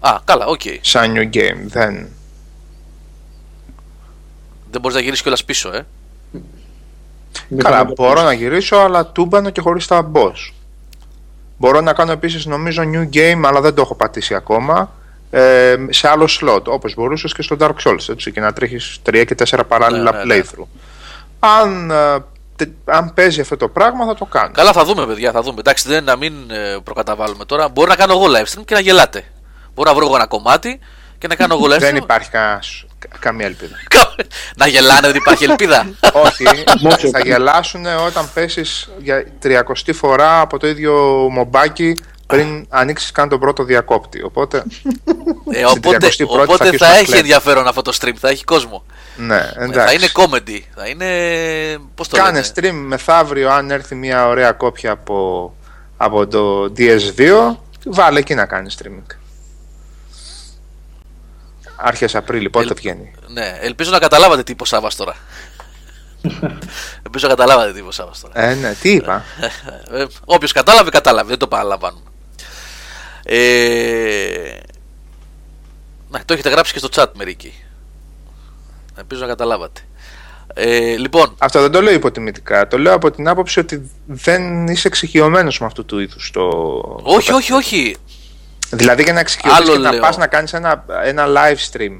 Α, 0.00 0.18
καλά, 0.24 0.46
οκ. 0.46 0.60
Σαν 0.80 1.14
new 1.16 1.36
game. 1.36 1.60
Δεν. 1.64 2.08
Δεν 4.70 4.80
μπορείς 4.80 4.96
να 4.96 5.02
γυρίσεις 5.02 5.22
κιόλας 5.22 5.44
πίσω, 5.44 5.72
ε. 5.72 5.86
Δεν 7.48 7.58
Καλά, 7.58 7.76
κάνω 7.76 7.92
μπορώ 7.96 8.22
να 8.22 8.32
γυρίσω, 8.32 8.76
αλλά 8.76 9.06
τούμπανο 9.06 9.50
και 9.50 9.60
χωρίς 9.60 9.86
τα 9.86 10.10
boss. 10.12 10.52
Μπορώ 11.56 11.80
να 11.80 11.92
κάνω 11.92 12.12
επίσης 12.12 12.46
νομίζω 12.46 12.82
new 12.94 13.08
game, 13.16 13.40
αλλά 13.44 13.60
δεν 13.60 13.74
το 13.74 13.80
έχω 13.82 13.94
πατήσει 13.94 14.34
ακόμα, 14.34 14.92
ε, 15.30 15.74
σε 15.90 16.08
άλλο 16.08 16.28
slot, 16.40 16.64
όπως 16.64 16.94
μπορούσες 16.94 17.32
και 17.32 17.42
στο 17.42 17.56
Dark 17.60 17.74
Souls, 17.84 18.08
έτσι, 18.08 18.32
και 18.32 18.40
να 18.40 18.52
τρέχεις 18.52 18.98
3 19.10 19.24
και 19.24 19.34
4 19.34 19.64
παράλληλα 19.68 20.12
Ναι, 20.12 20.24
ναι, 20.24 20.34
ναι. 20.34 20.42
playthrough. 20.42 20.66
Αν, 21.40 21.90
ε, 21.90 22.18
τε- 22.56 22.68
αν 22.84 23.14
παίζει 23.14 23.40
αυτό 23.40 23.56
το 23.56 23.68
πράγμα 23.68 24.06
θα 24.06 24.14
το 24.14 24.24
κάνω. 24.24 24.50
Καλά, 24.52 24.72
θα 24.72 24.84
δούμε, 24.84 25.06
παιδιά, 25.06 25.32
θα 25.32 25.42
δούμε. 25.42 25.56
Εντάξει, 25.58 25.88
δεν 25.88 26.04
να 26.04 26.16
μην 26.16 26.32
ε, 26.50 26.76
προκαταβάλουμε 26.84 27.44
τώρα. 27.44 27.68
Μπορεί 27.68 27.88
να 27.88 27.96
κάνω 27.96 28.12
εγώ 28.12 28.24
live 28.26 28.54
stream 28.58 28.62
και 28.64 28.74
να 28.74 28.80
γελάτε. 28.80 29.24
Μπορώ 29.74 29.90
να 29.90 29.96
βρω 29.96 30.06
εγώ 30.06 30.14
ένα 30.14 30.26
κομμάτι 30.26 30.78
και 31.18 31.26
να 31.26 31.34
κάνω 31.34 31.54
εγώ 31.54 31.64
live 31.66 31.76
stream. 31.76 31.80
Δεν 31.80 31.96
υπάρχει 31.96 32.30
κανένας- 32.30 32.84
κα- 32.98 33.08
καμία 33.18 33.46
ελπίδα. 33.46 33.76
Να 34.56 34.66
γελάνε, 34.66 35.06
δεν 35.06 35.16
υπάρχει 35.16 35.44
ελπίδα. 35.44 35.86
Όχι, 36.24 36.44
Μότσο. 36.80 37.08
θα 37.08 37.18
γελάσουν 37.20 37.86
όταν 37.86 38.30
πέσεις 38.34 38.88
για 38.98 39.24
τριακοστή 39.38 39.92
φορά 39.92 40.40
από 40.40 40.58
το 40.58 40.66
ίδιο 40.66 40.94
μομπάκι 41.30 41.96
πριν 42.26 42.66
ανοίξεις 42.68 43.10
καν 43.12 43.28
τον 43.28 43.38
πρώτο 43.40 43.64
διακόπτη. 43.64 44.22
Οπότε, 44.22 44.62
ε, 45.52 45.64
οπότε 45.64 45.96
31η 46.06 46.16
θα 46.16 46.24
οπότε 46.24 46.52
αρχίσουν 46.64 46.78
θα 46.78 46.86
να 46.88 46.94
έχει 46.94 47.04
κλαίνουν. 47.04 47.20
ενδιαφέρον 47.24 47.66
αυτό 47.66 47.82
το 47.82 47.96
stream, 48.00 48.12
θα 48.18 48.28
έχει 48.28 48.44
κόσμο. 48.44 48.84
ναι, 49.16 49.38
Θα 49.38 49.62
εντάξει. 49.64 49.94
είναι 49.94 50.06
comedy. 50.12 50.60
Θα 50.76 50.86
είναι. 50.88 51.06
Πώς 51.94 52.08
το 52.08 52.16
Κάνε 52.16 52.30
λένε; 52.40 52.46
stream 52.54 52.82
μεθαύριο 52.86 53.50
αν 53.50 53.70
έρθει 53.70 53.94
μια 53.94 54.26
ωραία 54.28 54.52
κόπια 54.52 54.90
από, 54.90 55.54
από 55.96 56.26
το 56.26 56.72
DS2 56.76 57.56
βάλε 57.84 58.18
εκεί 58.18 58.34
να 58.34 58.46
κάνεις 58.46 58.78
streaming 58.82 59.16
Άρχες 61.80 62.14
Απρίλη, 62.14 62.50
πότε 62.50 62.64
Ελ- 62.64 62.76
βγαίνει; 62.76 63.10
Ναι, 63.26 63.58
ελπίζω 63.60 63.90
να 63.90 63.98
καταλάβατε 63.98 64.42
τι 64.42 64.52
είπε 64.52 64.62
ο 64.62 64.66
Σάββας 64.66 64.96
τώρα. 64.96 65.14
ελπίζω 67.06 67.26
να 67.26 67.34
καταλάβατε 67.34 67.72
τι 67.72 67.78
είπε 67.78 67.88
ο 67.88 67.92
Σάββας 67.92 68.20
τώρα. 68.20 68.40
Ε, 68.44 68.54
ναι, 68.54 68.74
τι 68.74 68.90
είπα; 68.92 69.24
Ε, 69.92 70.04
Όποιος 70.24 70.52
κατάλαβε, 70.52 70.90
κατάλαβε. 70.90 71.28
Δεν 71.28 71.38
το 71.38 71.46
παραλαμβάνουμε. 71.46 72.02
Ε... 73.24 74.58
Να, 76.10 76.24
το 76.24 76.32
έχετε 76.32 76.48
γράψει 76.50 76.72
και 76.72 76.78
στο 76.78 76.88
chat 76.92 77.06
μερικοί. 77.14 77.52
Ελπίζω 78.98 79.20
να 79.20 79.26
καταλάβατε. 79.26 79.80
Ε, 80.54 80.96
λοιπόν, 80.96 81.34
Αυτό 81.38 81.60
δεν 81.60 81.70
το 81.70 81.82
λέω 81.82 81.92
υποτιμητικά 81.92 82.68
Το 82.68 82.78
λέω 82.78 82.94
από 82.94 83.10
την 83.10 83.28
άποψη 83.28 83.60
ότι 83.60 83.90
δεν 84.06 84.66
είσαι 84.66 84.88
εξοικειωμένος 84.88 85.60
με 85.60 85.66
αυτού 85.66 85.84
του 85.84 85.98
είδους 85.98 86.30
το, 86.30 86.40
όχι, 87.02 87.28
το 87.30 87.36
όχι, 87.36 87.52
όχι. 87.52 87.96
Δηλαδή 88.70 89.02
για 89.02 89.12
να 89.12 89.20
εξοικειωθείς 89.20 89.60
Άλλο 89.60 89.72
και 89.72 89.78
να 89.78 89.90
λέω. 89.90 90.00
πας 90.00 90.16
να 90.16 90.26
κάνεις 90.26 90.52
ένα, 90.52 90.84
ένα 91.04 91.26
live 91.28 91.72
stream 91.72 91.96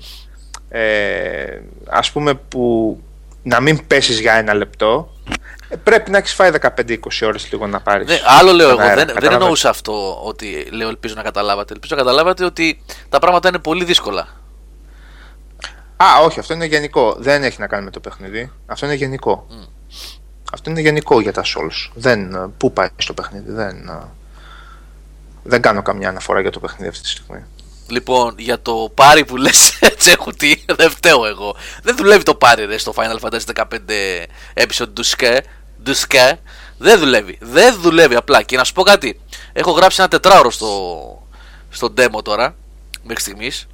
ε, 0.68 1.60
ας 1.88 2.10
πούμε 2.10 2.34
που 2.34 2.96
να 3.42 3.60
μην 3.60 3.86
πέσεις 3.86 4.20
για 4.20 4.32
ένα 4.34 4.54
λεπτό 4.54 5.12
Ε, 5.68 5.76
πρέπει 5.76 6.10
να 6.10 6.18
έχεις 6.18 6.34
φάει 6.34 6.50
15-20 6.60 6.96
ώρες 7.22 7.48
λίγο 7.52 7.66
να 7.66 7.80
πάρεις. 7.80 8.06
Ναι, 8.08 8.18
άλλο 8.38 8.52
λέω 8.52 8.68
εγώ. 8.68 8.94
Δεν, 8.94 9.10
δεν 9.18 9.32
εννοούσα 9.32 9.68
αυτό 9.68 10.20
ότι 10.24 10.68
λέω 10.70 10.88
ελπίζω 10.88 11.14
να 11.14 11.22
καταλάβατε. 11.22 11.72
Ελπίζω 11.72 11.94
να 11.96 12.02
καταλάβατε 12.02 12.44
ότι 12.44 12.82
τα 13.08 13.18
πράγματα 13.18 13.48
είναι 13.48 13.58
πολύ 13.58 13.84
δύσκολα. 13.84 14.28
Α, 15.96 16.06
όχι, 16.24 16.38
αυτό 16.38 16.54
είναι 16.54 16.64
γενικό. 16.64 17.16
Δεν 17.18 17.42
έχει 17.42 17.60
να 17.60 17.66
κάνει 17.66 17.84
με 17.84 17.90
το 17.90 18.00
παιχνίδι. 18.00 18.52
Αυτό 18.66 18.86
είναι 18.86 18.94
γενικό. 18.94 19.46
Αυτό 20.52 20.70
είναι 20.70 20.80
γενικό 20.80 21.20
για 21.20 21.32
τα 21.32 21.42
Souls. 21.42 21.90
Δεν, 21.94 22.52
πού 22.56 22.72
πάει 22.72 22.88
στο 22.96 23.12
παιχνίδι. 23.12 23.52
Δεν, 23.52 23.90
δεν 25.48 25.62
κάνω 25.62 25.82
καμιά 25.82 26.08
αναφορά 26.08 26.40
για 26.40 26.50
το 26.50 26.60
παιχνίδι 26.60 26.88
αυτή 26.88 27.02
τη 27.02 27.08
στιγμή. 27.08 27.44
Λοιπόν, 27.88 28.34
για 28.38 28.62
το 28.62 28.90
πάρι 28.94 29.24
που 29.24 29.36
λες 29.36 29.78
τσέχουτι, 29.98 30.64
δεν 30.76 30.90
φταίω 30.90 31.26
εγώ. 31.26 31.56
Δεν 31.82 31.96
δουλεύει 31.96 32.22
το 32.22 32.34
πάρι 32.34 32.64
ρε, 32.64 32.78
στο 32.78 32.92
Final 32.96 33.18
Fantasy 33.20 33.54
15 33.54 33.64
episode 34.54 34.88
του 34.92 35.02
Σκέ. 35.02 35.42
Του 35.82 35.94
Σκέ. 35.94 36.40
Δεν 36.78 36.98
δουλεύει. 36.98 37.38
Δεν 37.40 37.80
δουλεύει 37.80 38.14
απλά. 38.14 38.42
Και 38.42 38.56
να 38.56 38.64
σου 38.64 38.72
πω 38.72 38.82
κάτι. 38.82 39.20
Έχω 39.52 39.70
γράψει 39.70 39.96
ένα 40.00 40.08
τετράωρο 40.08 40.50
στο, 40.50 41.28
στο 41.70 41.94
demo 41.96 42.22
τώρα. 42.24 42.54
Μέχρι 43.02 43.22
στιγμής. 43.22 43.66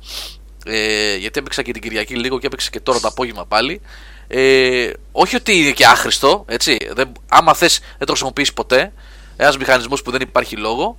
Ε, 0.64 1.16
γιατί 1.16 1.38
έπαιξα 1.38 1.62
και 1.62 1.72
την 1.72 1.82
Κυριακή 1.82 2.14
λίγο 2.14 2.38
και 2.38 2.46
έπαιξα 2.46 2.70
και 2.70 2.80
τώρα 2.80 3.00
το 3.00 3.08
απόγευμα 3.08 3.46
πάλι. 3.46 3.80
Ε, 4.26 4.90
όχι 5.12 5.36
ότι 5.36 5.56
είναι 5.58 5.70
και 5.70 5.86
άχρηστο, 5.86 6.44
έτσι. 6.48 6.76
Δεν, 6.92 7.12
άμα 7.28 7.54
θες, 7.54 7.78
δεν 7.78 7.98
το 7.98 8.06
χρησιμοποιήσει 8.06 8.52
ποτέ. 8.52 8.92
Ένας 9.36 9.56
μηχανισμός 9.56 10.02
που 10.02 10.10
δεν 10.10 10.20
υπάρχει 10.20 10.56
λόγο. 10.56 10.96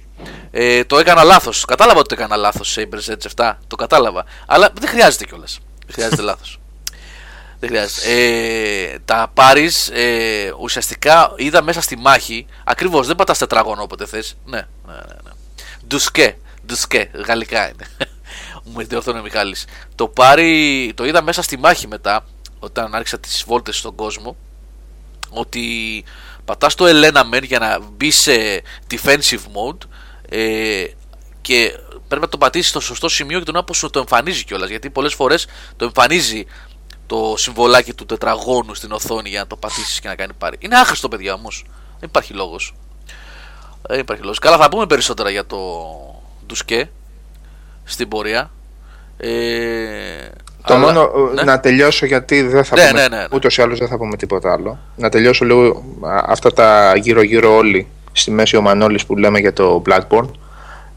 Ε, 0.51 0.84
το 0.84 1.00
έκανα 1.00 1.24
λάθος. 1.24 1.65
Κατάλαβα 1.65 2.00
ότι 2.00 2.15
το 2.15 2.15
έκανα 2.22 2.36
λάθος 2.36 2.72
σε 2.72 2.88
Saber's 2.91 3.12
Edge 3.12 3.27
7. 3.36 3.53
Το 3.67 3.75
κατάλαβα. 3.75 4.25
Αλλά 4.45 4.69
δεν 4.79 4.89
χρειάζεται 4.89 5.25
κιόλας. 5.25 5.60
Δεν 5.86 5.93
χρειάζεται 5.93 6.22
λάθος. 6.31 6.60
Δεν 7.60 7.69
χρειάζεται. 7.69 8.12
Ε, 8.12 9.00
τα 9.05 9.31
πάρει 9.34 9.69
ε, 9.91 10.51
ουσιαστικά 10.60 11.34
είδα 11.36 11.62
μέσα 11.62 11.81
στη 11.81 11.98
μάχη. 11.98 12.45
Ακριβώς 12.63 13.07
δεν 13.07 13.15
πατάς 13.15 13.38
τετράγωνο 13.38 13.81
όποτε 13.81 14.05
θες. 14.05 14.36
Ναι, 14.45 14.67
ναι, 14.88 14.93
ναι, 14.93 15.15
ναι. 15.24 15.31
Ντουσκέ. 15.88 16.38
Ντουσκέ. 16.65 17.10
Γαλλικά 17.27 17.69
είναι. 17.69 17.86
Μου 18.63 18.86
διορθώνει 18.86 19.19
ο 19.19 19.22
Μιχάλης. 19.22 19.65
Το 19.95 20.07
πάρει. 20.07 20.91
Το 20.95 21.05
είδα 21.05 21.22
μέσα 21.22 21.41
στη 21.41 21.57
μάχη 21.57 21.88
μετά. 21.88 22.25
Όταν 22.60 22.95
άρχισα 22.95 23.19
τις 23.19 23.43
βόλτες 23.48 23.77
στον 23.77 23.95
κόσμο. 23.95 24.36
Ότι 25.29 26.03
πατάς 26.45 26.75
το 26.75 26.86
Elena 26.88 27.36
Men 27.36 27.43
για 27.43 27.60
να 27.60 27.79
μπει 27.79 28.12
σε 28.12 28.62
defensive 28.89 29.45
mode 29.55 29.88
ε, 30.29 30.86
και 31.41 31.72
πρέπει 32.08 32.22
να 32.22 32.29
το 32.29 32.38
πατήσει 32.38 32.70
στο 32.70 32.79
σωστό 32.79 33.10
σημείο 33.10 33.39
και 33.39 33.46
τον 33.46 33.55
άπο 33.55 33.74
σου 33.74 33.89
το 33.89 34.00
εμφανίζει 34.00 34.44
κιόλας. 34.44 34.70
Γιατί 34.70 34.89
πολλές 34.89 35.13
φορές 35.13 35.48
το 35.75 35.86
εμφανίζει 35.86 36.46
το 37.08 37.34
συμβολάκι 37.38 37.94
του 37.94 38.05
τετραγώνου 38.05 38.74
στην 38.74 38.91
οθόνη 38.91 39.29
για 39.29 39.39
να 39.39 39.48
το 39.48 39.55
πατήσεις 39.55 40.00
και 40.00 40.08
να 40.08 40.15
κάνει 40.15 40.34
πάρει. 40.38 40.58
Είναι 40.60 40.75
άχρηστο, 40.75 41.08
παιδιά 41.08 41.34
όμως. 41.34 41.65
Δεν 42.00 42.10
υπάρχει 42.10 42.34
λόγος. 42.34 42.74
Δεν 43.88 44.00
υπάρχει 44.00 44.22
λόγος. 44.24 44.39
Καλά, 44.39 44.58
θα 44.58 44.70
πούμε 44.70 44.86
περισσότερα 44.86 45.29
για 45.29 45.46
το 45.46 45.58
ντουσκέ 46.48 46.89
στην 47.84 48.08
πορεία. 48.08 48.51
Ε, 49.17 49.27
το 50.67 50.74
αλλά- 50.74 50.86
μόνο 50.86 51.10
ναι. 51.34 51.44
να 51.44 51.60
τελειώσω 51.60 52.05
γιατί 52.05 52.41
δεν 52.41 52.63
θα 52.63 52.75
Ναι, 52.75 52.88
πούμε, 52.88 53.01
ναι, 53.01 53.08
ναι, 53.08 53.17
ναι. 53.17 53.25
ούτως 53.32 53.58
ή 53.58 53.62
άλλως 53.62 53.79
δεν 53.79 53.88
θα 53.88 53.98
πούμε 53.98 54.15
τίποτα 54.17 54.51
άλλο. 54.53 54.79
Να 54.96 55.10
τελειώσω 55.10 55.46
λίγο 55.46 55.84
α, 56.01 56.24
αυτά 56.27 56.53
τα 56.53 56.96
γύρω-γύρω 56.96 57.55
όλοι 57.55 57.88
στη 58.17 58.31
μέση 58.31 58.55
ο 58.55 58.62
Μανώλης 58.62 59.05
που 59.05 59.17
λέμε 59.17 59.39
για 59.39 59.53
το 59.53 59.84
Bloodborne. 59.86 60.29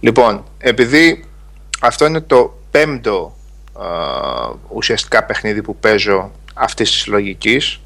Λοιπόν, 0.00 0.44
επειδή 0.58 1.24
αυτό 1.80 2.06
είναι 2.06 2.20
το 2.20 2.58
πέμπτο 2.70 3.36
α, 3.72 3.86
ουσιαστικά 4.68 5.24
παιχνίδι 5.24 5.62
που 5.62 5.76
παίζω 5.76 6.30
αυτής 6.54 6.90
της 6.90 7.06
λογικής, 7.06 7.80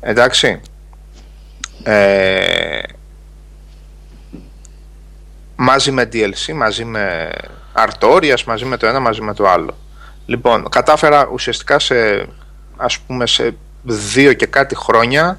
εντάξει, 0.00 0.60
ε, 1.82 2.78
μαζί 5.56 5.90
με 5.90 6.08
DLC, 6.12 6.52
μαζί 6.54 6.84
με 6.84 7.30
Artorias, 7.74 8.42
μαζί 8.46 8.64
με 8.64 8.76
το 8.76 8.86
ένα, 8.86 9.00
μαζί 9.00 9.20
με 9.20 9.34
το 9.34 9.48
άλλο. 9.48 9.76
Λοιπόν, 10.26 10.68
κατάφερα 10.68 11.28
ουσιαστικά 11.32 11.78
σε 11.78 12.28
ας 12.76 12.98
πούμε 12.98 13.26
σε 13.26 13.56
δύο 13.82 14.32
και 14.32 14.46
κάτι 14.46 14.76
χρόνια 14.76 15.38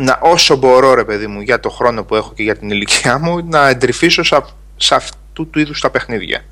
να 0.00 0.18
όσο 0.22 0.56
μπορώ 0.56 0.94
ρε 0.94 1.04
παιδί 1.04 1.26
μου 1.26 1.40
για 1.40 1.60
το 1.60 1.70
χρόνο 1.70 2.04
που 2.04 2.14
έχω 2.14 2.32
και 2.34 2.42
για 2.42 2.56
την 2.56 2.70
ηλικία 2.70 3.18
μου 3.18 3.46
να 3.48 3.68
εντρυφήσω 3.68 4.22
σε, 4.22 4.36
αυ- 4.36 4.50
σε 4.76 4.94
αυτού 4.94 5.50
του 5.50 5.58
είδους 5.58 5.80
τα 5.80 5.90
παιχνίδια. 5.90 6.44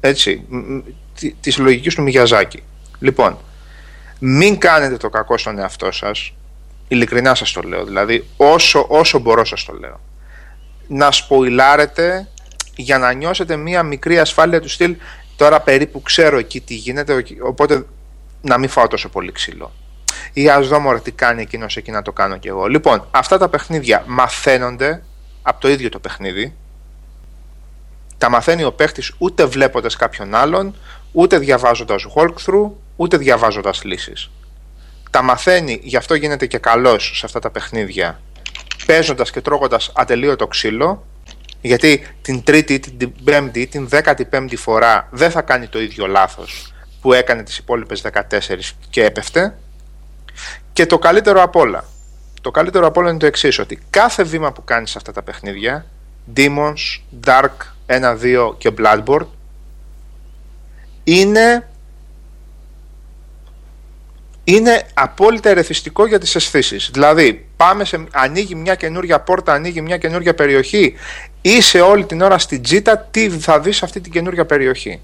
Έτσι, 0.00 0.44
μ, 0.48 0.56
μ, 0.56 0.80
τη- 1.18 1.32
της 1.40 1.58
λογικής 1.58 1.94
του 1.94 2.02
Μιγιαζάκη. 2.02 2.62
Λοιπόν, 2.98 3.38
μην 4.18 4.58
κάνετε 4.58 4.96
το 4.96 5.08
κακό 5.10 5.38
στον 5.38 5.58
εαυτό 5.58 5.92
σας, 5.92 6.32
ειλικρινά 6.88 7.34
σας 7.34 7.52
το 7.52 7.60
λέω, 7.62 7.84
δηλαδή 7.84 8.26
όσο, 8.36 8.86
όσο 8.88 9.18
μπορώ 9.18 9.44
σας 9.44 9.64
το 9.64 9.72
λέω. 9.72 10.00
Να 10.88 11.10
σποιλάρετε 11.10 12.28
για 12.76 12.98
να 12.98 13.12
νιώσετε 13.12 13.56
μία 13.56 13.82
μικρή 13.82 14.18
ασφάλεια 14.18 14.60
του 14.60 14.68
στυλ 14.68 14.96
τώρα 15.36 15.60
περίπου 15.60 16.02
ξέρω 16.02 16.38
εκεί 16.38 16.60
τι 16.60 16.74
γίνεται 16.74 17.24
οπότε 17.42 17.86
να 18.40 18.58
μην 18.58 18.68
φάω 18.68 18.86
τόσο 18.86 19.08
πολύ 19.08 19.32
ξύλο 19.32 19.72
ή 20.32 20.48
ας 20.48 20.68
δω 20.68 20.78
μωρέ 20.78 21.00
τι 21.00 21.10
κάνει 21.10 21.42
εκείνος 21.42 21.76
εκεί 21.76 21.90
να 21.90 22.02
το 22.02 22.12
κάνω 22.12 22.36
κι 22.36 22.48
εγώ. 22.48 22.66
Λοιπόν 22.66 23.06
αυτά 23.10 23.38
τα 23.38 23.48
παιχνίδια 23.48 24.04
μαθαίνονται 24.06 25.02
από 25.42 25.60
το 25.60 25.68
ίδιο 25.68 25.88
το 25.88 25.98
παιχνίδι. 25.98 26.54
Τα 28.18 28.30
μαθαίνει 28.30 28.64
ο 28.64 28.72
παίχτης 28.72 29.12
ούτε 29.18 29.44
βλέποντας 29.44 29.96
κάποιον 29.96 30.34
άλλον 30.34 30.76
ούτε 31.12 31.38
διαβάζοντας 31.38 32.06
walkthrough 32.14 32.70
ούτε 32.96 33.16
διαβάζοντας 33.16 33.84
λύσεις. 33.84 34.30
Τα 35.10 35.22
μαθαίνει, 35.22 35.80
γι' 35.82 35.96
αυτό 35.96 36.14
γίνεται 36.14 36.46
και 36.46 36.58
καλός 36.58 37.12
σε 37.14 37.26
αυτά 37.26 37.38
τα 37.38 37.50
παιχνίδια 37.50 38.20
παίζοντας 38.86 39.30
και 39.30 39.40
τρώγοντας 39.40 39.92
ατελείωτο 39.94 40.46
ξύλο 40.46 41.04
γιατί 41.60 42.06
την 42.22 42.42
τρίτη, 42.42 42.78
την 42.78 43.12
πέμπτη, 43.24 43.66
την 43.66 43.88
δέκατη 43.88 44.24
πέμπτη 44.24 44.56
φορά 44.56 45.08
δεν 45.10 45.30
θα 45.30 45.42
κάνει 45.42 45.66
το 45.66 45.80
ίδιο 45.80 46.06
λάθος 46.06 46.72
που 47.00 47.12
έκανε 47.12 47.42
τις 47.42 47.58
υπόλοιπες 47.58 48.00
14 48.00 48.76
και 48.90 49.04
έπεφτε 49.04 49.54
και 50.72 50.86
το 50.86 50.98
καλύτερο 50.98 51.42
απ' 51.42 51.56
όλα 51.56 51.84
το 52.40 52.50
καλύτερο 52.50 52.86
απ' 52.86 52.96
όλα 52.96 53.10
είναι 53.10 53.18
το 53.18 53.26
εξής 53.26 53.58
ότι 53.58 53.78
κάθε 53.90 54.22
βήμα 54.22 54.52
που 54.52 54.64
κάνεις 54.64 54.90
σε 54.90 54.98
αυτά 54.98 55.12
τα 55.12 55.22
παιχνίδια 55.22 55.86
Demons, 56.36 57.00
Dark 57.26 57.48
1, 57.86 58.16
2 58.22 58.54
και 58.58 58.70
Bloodborne 58.78 59.26
είναι 61.04 61.64
είναι 64.44 64.86
απόλυτα 64.94 65.48
ερεθιστικό 65.48 66.06
για 66.06 66.18
τις 66.18 66.34
αισθήσεις. 66.34 66.90
Δηλαδή, 66.92 67.46
πάμε 67.56 67.84
σε, 67.84 68.04
ανοίγει 68.12 68.54
μια 68.54 68.74
καινούργια 68.74 69.20
πόρτα, 69.20 69.52
ανοίγει 69.52 69.80
μια 69.80 69.96
καινούργια 69.96 70.34
περιοχή, 70.34 70.94
είσαι 71.40 71.80
όλη 71.80 72.04
την 72.04 72.20
ώρα 72.20 72.38
στην 72.38 72.62
τζίτα, 72.62 72.98
τι 72.98 73.30
θα 73.30 73.60
δεις 73.60 73.76
σε 73.76 73.84
αυτή 73.84 74.00
την 74.00 74.12
καινούργια 74.12 74.46
περιοχή. 74.46 75.00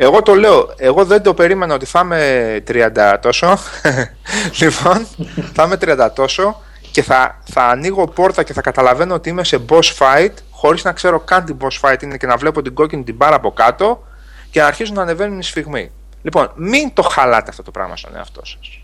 Εγώ 0.00 0.22
το 0.22 0.34
λέω, 0.34 0.74
εγώ 0.76 1.04
δεν 1.04 1.22
το 1.22 1.34
περίμενα 1.34 1.74
ότι 1.74 1.86
θα 1.86 2.00
είμαι 2.00 2.62
30 2.68 3.16
τόσο, 3.20 3.58
λοιπόν, 4.60 5.06
θα 5.54 5.62
είμαι 5.64 5.78
30 5.80 6.08
τόσο 6.14 6.62
και 6.90 7.02
θα, 7.02 7.40
θα 7.44 7.62
ανοίγω 7.62 8.06
πόρτα 8.06 8.42
και 8.42 8.52
θα 8.52 8.60
καταλαβαίνω 8.60 9.14
ότι 9.14 9.28
είμαι 9.28 9.44
σε 9.44 9.60
boss 9.68 9.96
fight, 9.98 10.32
χωρίς 10.50 10.84
να 10.84 10.92
ξέρω 10.92 11.20
καν 11.20 11.44
τι 11.44 11.54
boss 11.60 11.80
fight 11.80 12.02
είναι 12.02 12.16
και 12.16 12.26
να 12.26 12.36
βλέπω 12.36 12.62
την 12.62 12.74
κόκκινη 12.74 13.04
την 13.04 13.14
μπάρα 13.14 13.36
από 13.36 13.52
κάτω 13.52 14.04
και 14.50 14.60
να 14.60 14.66
αρχίζουν 14.66 14.94
να 14.94 15.02
ανεβαίνουν 15.02 15.38
οι 15.38 15.44
σφιγμοί. 15.44 15.90
Λοιπόν, 16.22 16.52
μην 16.54 16.92
το 16.92 17.02
χαλάτε 17.02 17.50
αυτό 17.50 17.62
το 17.62 17.70
πράγμα 17.70 17.96
στον 17.96 18.16
εαυτό 18.16 18.40
σας. 18.44 18.80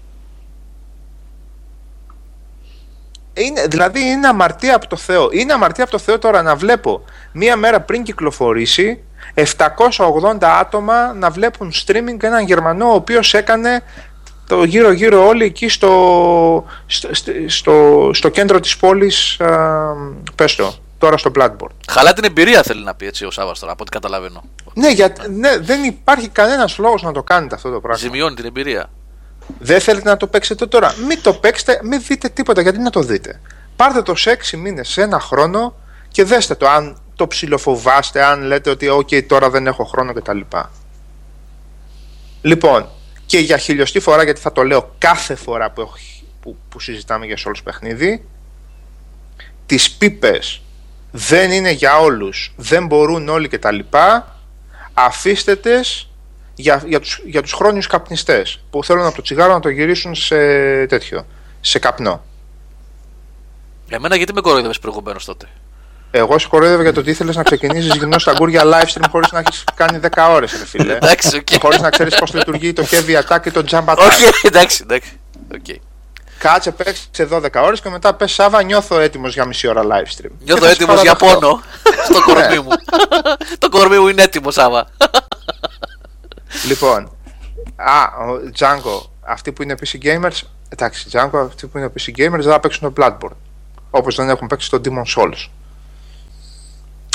Είναι, 3.35 3.66
δηλαδή 3.66 4.00
είναι 4.00 4.26
αμαρτία 4.26 4.76
από 4.76 4.87
το 4.87 4.97
Θεό. 4.97 5.28
Είναι 5.33 5.52
αμαρτία 5.52 5.85
από 5.85 5.92
το 5.92 5.99
Θεό 5.99 6.18
τώρα 6.18 6.42
να 6.42 6.56
βλέπω 6.56 7.04
μία 7.33 7.56
μέρα 7.56 7.80
πριν 7.80 8.02
κυκλοφορήσει 8.02 9.02
780 9.35 10.37
άτομα 10.40 11.12
να 11.14 11.31
βλέπουν 11.31 11.73
streaming 11.73 12.23
έναν 12.23 12.45
Γερμανό 12.45 12.90
ο 12.90 12.95
οποίος 12.95 13.35
έκανε 13.35 13.83
το 14.47 14.64
γύρω 14.64 14.93
γύρω 14.93 15.26
όλοι 15.26 15.45
εκεί 15.45 15.69
στο, 15.69 16.64
στο, 16.87 17.09
στο, 17.47 18.11
στο 18.12 18.28
κέντρο 18.28 18.61
της 18.61 18.76
πόλης 18.76 19.40
α, 19.40 19.95
πες 20.35 20.54
το, 20.54 20.75
τώρα 20.99 21.16
στο 21.16 21.31
Bloodborne. 21.38 21.75
Χαλά 21.88 22.12
την 22.12 22.25
εμπειρία 22.25 22.62
θέλει 22.62 22.85
να 22.85 22.95
πει 22.95 23.07
έτσι 23.07 23.25
ο 23.25 23.31
Σάββας 23.31 23.59
τώρα, 23.59 23.73
από 23.73 23.83
ό,τι 23.83 23.90
καταλαβαίνω. 23.90 24.43
Ναι, 24.75 24.90
για, 24.90 25.12
ναι, 25.31 25.59
δεν 25.59 25.85
υπάρχει 25.85 26.28
κανένας 26.28 26.78
λόγος 26.78 27.02
να 27.02 27.12
το 27.12 27.23
κάνετε 27.23 27.54
αυτό 27.54 27.71
το 27.71 27.81
πράγμα. 27.81 27.99
Ζημιώνει 27.99 28.35
την 28.35 28.45
εμπειρία. 28.45 28.90
Δεν 29.59 29.81
θέλετε 29.81 30.09
να 30.09 30.16
το 30.16 30.26
παίξετε 30.26 30.66
τώρα. 30.66 30.95
Μην 31.09 31.23
το 31.23 31.35
παίξετε, 31.35 31.81
μην 31.83 32.02
δείτε 32.07 32.28
τίποτα. 32.28 32.61
Γιατί 32.61 32.78
να 32.78 32.90
το 32.90 33.00
δείτε. 33.00 33.40
Πάρτε 33.76 34.02
το 34.02 34.14
σε 34.14 34.38
6 34.52 34.57
μήνες, 34.57 34.88
σε 34.88 35.02
ένα 35.02 35.21
χρόνο 35.21 35.75
και 36.09 36.25
δέστε 36.25 36.54
το. 36.54 36.69
Αν 36.69 36.99
το 37.16 37.26
ψιλοφοβάστε, 37.26 38.25
αν 38.25 38.42
λέτε 38.42 38.71
ότι 38.71 38.88
OK, 38.90 39.26
τώρα 39.26 39.50
δεν 39.50 39.66
έχω 39.66 39.85
χρόνο 39.85 40.12
κτλ. 40.12 40.40
Λοιπόν, 42.42 42.88
και 43.26 43.38
για 43.38 43.56
χιλιοστή 43.56 44.00
φορά, 44.00 44.23
γιατί 44.23 44.40
θα 44.40 44.52
το 44.52 44.62
λέω 44.62 44.94
κάθε 44.99 45.35
φορά 45.35 45.71
που, 45.71 45.80
έχω, 45.80 45.94
που, 46.40 46.56
που 46.68 46.80
συζητάμε 46.80 47.26
για 47.26 47.37
Souls 47.44 47.61
παιχνίδι, 47.64 48.25
τις 49.66 49.90
πίπες 49.90 50.62
δεν 51.11 51.50
είναι 51.50 51.71
για 51.71 51.99
όλους, 51.99 52.52
δεν 52.56 52.87
μπορούν 52.87 53.28
όλοι 53.28 53.49
κτλ. 53.49 53.78
Αφήστε 54.94 55.56
τες 55.56 56.09
για, 56.54 56.83
για, 56.87 57.00
τους, 57.00 57.23
για 57.25 57.42
τους 57.42 57.52
χρόνιους 57.52 57.87
καπνιστές 57.87 58.61
που 58.71 58.85
θέλουν 58.85 59.06
από 59.06 59.16
το 59.16 59.23
τσιγάρο 59.23 59.52
να 59.52 59.61
το 59.61 59.68
γυρίσουν 59.68 60.14
σε 60.14 60.37
τέτοιο, 60.87 61.26
σε 61.61 61.78
καπνό. 61.78 62.25
Εμένα 63.88 64.16
γιατί 64.16 64.33
με 64.33 64.40
κοροϊδεύες 64.40 64.78
προηγουμένως 64.78 65.25
τότε; 65.25 65.49
Εγώ 66.16 66.38
σε 66.38 66.49
κοροϊδεύω 66.49 66.83
για 66.83 66.92
το 66.92 67.00
ότι 67.00 67.11
ήθελες 67.11 67.37
να 67.37 67.42
ξεκινήσεις 67.42 67.94
γυμνός 67.94 68.18
στ' 68.18 68.33
αγγούρια 68.33 68.62
live 68.64 68.85
stream 68.92 69.04
χωρίς 69.11 69.33
να 69.33 69.38
έχεις 69.38 69.64
κάνει 69.75 70.00
10 70.02 70.09
ώρες, 70.30 70.52
ρε 70.59 70.66
φίλε. 70.66 70.94
Εντάξει, 71.02 71.37
οκ. 71.37 71.61
Χωρίς 71.61 71.80
να 71.80 71.90
ξέρεις 71.90 72.14
πώς 72.14 72.35
λειτουργεί 72.35 72.73
το 72.73 72.85
heavy 72.90 73.23
attack 73.23 73.40
και 73.42 73.50
το 73.50 73.64
jump 73.71 73.85
attack. 73.85 73.97
Όχι, 73.97 74.25
εντάξει, 74.42 74.80
εντάξει. 74.83 75.21
οκ. 75.54 75.76
Κάτσε, 76.38 76.71
παίξε 76.71 77.09
12 77.30 77.49
ώρες 77.54 77.80
και 77.80 77.88
μετά 77.88 78.14
πες 78.14 78.33
Σάβα, 78.33 78.62
νιώθω 78.62 78.99
έτοιμος 79.00 79.35
για 79.35 79.44
μισή 79.44 79.68
ώρα 79.68 79.83
live 79.83 79.87
stream. 80.18 80.30
Και 80.38 80.44
Νιώθω 80.44 80.61
θα 80.62 80.66
σε 80.66 80.73
έτοιμος 80.73 81.02
για 81.02 81.14
παραδεχτώ. 81.14 81.49
πόνο 81.49 81.62
στο 82.09 82.21
κορμί 82.23 82.59
μου. 82.59 82.68
το 83.59 83.68
κορμί 83.68 83.99
μου 83.99 84.09
είναι 84.09 84.23
έτοιμο, 84.23 84.50
Σάβα. 84.50 84.87
Λοιπόν, 86.66 87.11
α, 87.76 88.02
ο 88.02 88.50
Django, 88.59 89.09
αυτοί 89.21 89.52
που 89.52 89.62
είναι 89.62 89.75
PC 89.80 90.04
gamers, 90.06 90.40
εντάξει, 90.68 91.06
Django, 91.12 91.38
αυτοί 91.47 91.66
που 91.66 91.78
είναι 91.78 91.92
PC 91.99 92.09
gamers 92.18 92.30
δεν 92.42 92.50
θα 92.52 92.61
παίξουν 92.61 92.92
το 92.92 93.02
Bloodborne. 93.02 93.37
Όπως 93.90 94.14
δεν 94.14 94.28
έχουν 94.28 94.47
παίξει 94.47 94.71
το 94.71 94.80
Demon 94.85 95.02
Souls. 95.16 95.49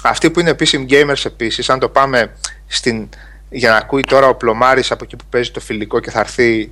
Αυτοί 0.04 0.30
που 0.30 0.40
είναι 0.40 0.56
PC 0.60 0.90
gamers 0.90 1.26
επίσης, 1.26 1.70
αν 1.70 1.80
το 1.80 1.90
πάμε 1.90 2.32
στην, 2.68 3.10
για 3.50 3.70
να 3.72 3.76
ακούει 3.78 4.02
τώρα 4.02 4.28
ο 4.28 4.36
πλωμάρης 4.36 4.92
από 4.92 5.04
εκεί 5.04 5.16
που 5.16 5.24
παίζει 5.30 5.52
το 5.52 5.60
φιλικό 5.60 6.00
και 6.00 6.12
θα 6.12 6.20
έρθει 6.20 6.72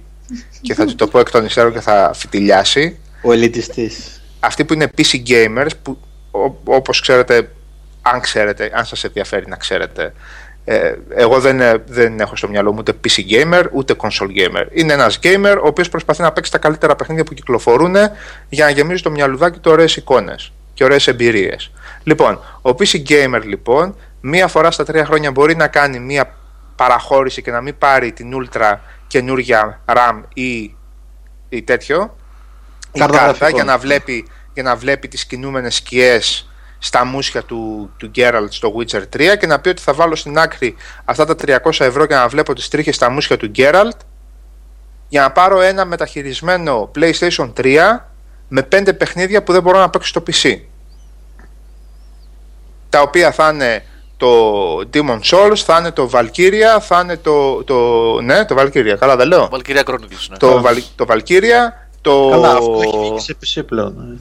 και 0.62 0.74
θα 0.74 0.86
του 0.86 0.96
το 0.96 1.08
πω 1.08 1.20
εκ 1.20 1.32
των 1.32 1.46
υστέρων 1.46 1.74
και 1.74 1.80
θα 1.80 2.12
φιτιλιάσει. 2.16 2.98
Ο 3.22 3.32
ελιτιστής. 3.32 4.22
Αυτοί 4.40 4.66
που 4.66 4.74
είναι 4.74 4.92
PC 4.98 5.16
gamers, 5.28 5.70
που 5.84 5.98
ό- 6.32 6.58
όπως 6.64 7.02
ξέρετε, 7.02 7.50
αν 8.02 8.20
ξέρετε, 8.20 8.72
αν 8.74 8.86
σας 8.86 9.04
ενδιαφέρει 9.04 9.48
να 9.48 9.56
ξέρετε, 9.56 10.14
ε, 10.66 10.94
εγώ 11.16 11.40
δεν, 11.40 11.62
ε, 11.62 11.84
δεν 11.88 12.20
έχω 12.20 12.36
στο 12.36 12.50
μυαλό 12.50 12.72
μου 12.72 12.78
ούτε 12.80 12.94
PC 13.08 13.22
gamer 13.32 13.64
ούτε 13.72 13.96
console 13.98 14.28
gamer. 14.38 14.66
Είναι 14.72 14.94
ένας 14.94 15.20
gamer 15.24 15.58
ο 15.64 15.68
οποίος 15.68 15.90
προσπαθεί 15.90 16.22
να 16.22 16.32
παίξει 16.32 16.52
τα 16.52 16.58
καλύτερα 16.58 16.96
παιχνίδια 16.96 17.24
που 17.24 17.34
κυκλοφορούν 17.34 17.96
για 18.50 18.66
να 18.66 18.72
γεμίζει 18.72 19.02
το 19.02 19.12
μυαλουδάκι 19.12 19.60
του 19.60 19.72
ωραίες 19.72 19.96
εικόνες 19.96 20.52
και 20.74 20.84
ωραίες 20.84 21.08
εμπειρίες. 21.08 21.72
Λοιπόν, 22.08 22.40
ο 22.62 22.70
PC 22.70 23.04
gamer 23.10 23.42
λοιπόν 23.44 23.96
μία 24.22 24.48
φορά 24.48 24.72
στα 24.72 24.86
τρία 24.86 25.06
χρόνια 25.06 25.32
μπορεί 25.32 25.56
να 25.56 25.68
κάνει 25.68 26.00
μία 26.00 26.36
παραχώρηση 26.76 27.42
και 27.42 27.52
να 27.52 27.62
μην 27.62 27.78
πάρει 27.78 28.12
την 28.12 28.32
ultra 28.34 28.74
καινούρια 29.08 29.82
RAM 29.86 30.22
ή, 30.34 30.76
ή 31.50 31.64
τέτοιο. 31.64 32.16
Η 32.92 33.00
Κάρτα 33.00 33.18
κάρτα 33.18 33.28
γραφικών. 33.28 33.54
για 33.54 33.64
να 33.64 33.78
βλέπει, 33.78 34.28
για 34.54 34.64
να 34.64 34.76
βλέπει 34.76 35.08
τις 35.08 35.26
κινούμενες 35.26 35.76
σκιές 35.76 36.50
στα 36.78 37.06
μουσια 37.06 37.44
του, 37.44 37.92
του 37.98 38.12
Geralt 38.16 38.48
στο 38.50 38.74
Witcher 38.78 39.04
3 39.16 39.38
και 39.40 39.48
να 39.48 39.60
πει 39.60 39.70
ότι 39.70 39.82
θα 39.82 39.94
βάλω 39.94 40.16
στην 40.16 40.38
άκρη 40.38 40.76
αυτά 41.06 41.26
τα 41.26 41.36
300 41.64 41.86
ευρώ 41.86 42.06
και 42.06 42.16
να 42.16 42.28
βλέπω 42.28 42.54
τις 42.54 42.68
τρίχες 42.68 42.96
στα 42.96 43.10
μουσια 43.10 43.38
του 43.38 43.52
Geralt. 43.56 44.00
Για 45.08 45.22
να 45.22 45.32
πάρω 45.32 45.62
ένα 45.62 45.86
μεταχειρισμένο 45.86 46.92
PlayStation 46.96 47.54
3 47.54 47.78
με 48.48 48.68
5 48.72 48.98
παιχνίδια 48.98 49.44
που 49.44 49.52
δεν 49.52 49.62
μπορώ 49.62 49.80
να 49.80 49.90
παίξω 49.90 50.08
στο 50.08 50.24
PC 50.28 50.60
τα 52.98 53.04
οποία 53.04 53.32
θα 53.32 53.50
είναι 53.54 53.84
το 54.18 54.28
Demon 54.94 55.20
Souls, 55.24 55.56
θα 55.56 55.78
είναι 55.78 55.92
το 55.92 56.10
Valkyria, 56.14 56.80
θα 56.82 57.00
είναι 57.04 57.18
το, 57.18 57.64
το 57.64 57.76
ναι, 58.22 58.46
το 58.46 58.56
Valkyria, 58.60 58.96
καλά 59.00 59.16
δεν 59.16 59.28
λέω 59.28 59.48
Βαλκυρία 59.52 59.84
Chronicles, 59.88 60.28
ναι. 60.30 60.38
το, 60.38 60.64
Val- 60.66 60.84
το 60.96 61.06
Valkyria, 61.10 61.74
το... 62.02 62.30
Καλά, 62.32 62.52
αυτό 62.52 62.80
έχει 62.84 62.98
βγει 62.98 63.20
σε 63.20 63.36
PC 63.42 63.66
πλέον. 63.66 64.20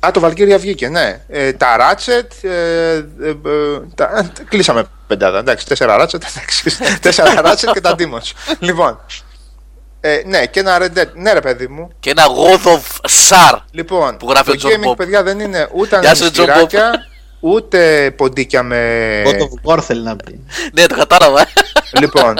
ε. 0.00 0.06
Α, 0.06 0.10
το 0.10 0.26
Valkyria 0.26 0.56
βγήκε, 0.58 0.88
ναι. 0.88 1.20
Ε, 1.28 1.52
τα 1.52 1.66
Ratchet, 1.78 2.48
ε, 2.48 2.94
ε, 2.94 3.28
ε, 3.28 3.34
τα, 3.94 4.30
κλείσαμε 4.48 4.84
πεντάδα, 5.06 5.38
εντάξει, 5.38 5.66
τέσσερα 5.66 5.96
Ratchet, 6.00 6.14
εντάξει, 6.36 6.78
τέσσερα 7.00 7.32
Ratchet 7.44 7.70
και 7.72 7.80
τα 7.80 7.94
Demons. 7.98 8.56
λοιπόν, 8.58 9.00
ε, 10.00 10.22
ναι, 10.26 10.46
και 10.46 10.60
ένα 10.60 10.78
Red 10.80 10.98
Dead, 10.98 11.12
ναι 11.14 11.32
ρε 11.32 11.40
παιδί 11.40 11.66
μου. 11.68 11.90
Και 12.00 12.10
ένα 12.10 12.24
God 12.26 12.66
of 12.68 13.10
Sar. 13.28 13.58
Λοιπόν, 13.70 14.16
Που 14.16 14.28
γράφει 14.28 14.56
το 14.56 14.68
ο 14.68 14.70
John 14.70 14.84
gaming, 14.84 14.90
Bob. 14.90 14.96
παιδιά, 14.96 15.22
δεν 15.22 15.40
είναι 15.40 15.68
ούτε 15.72 15.98
Γεια 16.00 16.14
σου, 17.44 17.52
John 17.52 17.52
Bob. 17.52 17.52
ανεμιστηράκια, 17.52 17.52
ούτε 17.52 18.10
ποντίκια 18.16 18.62
με... 18.62 19.22
God 19.24 19.70
of 19.70 19.72
War 19.72 19.82
θέλει 19.82 20.02
να 20.02 20.16
πει. 20.16 20.44
ναι, 20.72 20.86
το 20.86 20.96
κατάλαβα. 20.96 21.46
λοιπόν, 22.00 22.34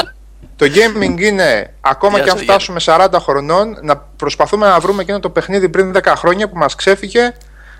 το 0.57 0.67
gaming 0.67 1.21
είναι 1.21 1.75
ακόμα 1.81 2.14
Γεια 2.14 2.25
και 2.25 2.31
αν 2.31 2.38
σου, 2.38 2.45
φτάσουμε 2.45 2.81
40 2.85 3.09
χρονών 3.21 3.79
να 3.83 3.97
προσπαθούμε 3.97 4.67
να 4.67 4.81
βρούμε 4.81 5.03
εκείνο 5.03 5.21
το 5.21 5.31
παιχνίδι 5.31 5.69
πριν 5.69 5.93
10 5.97 6.12
χρόνια 6.17 6.49
που 6.49 6.59
μας 6.59 6.75
ξέφυγε 6.75 7.33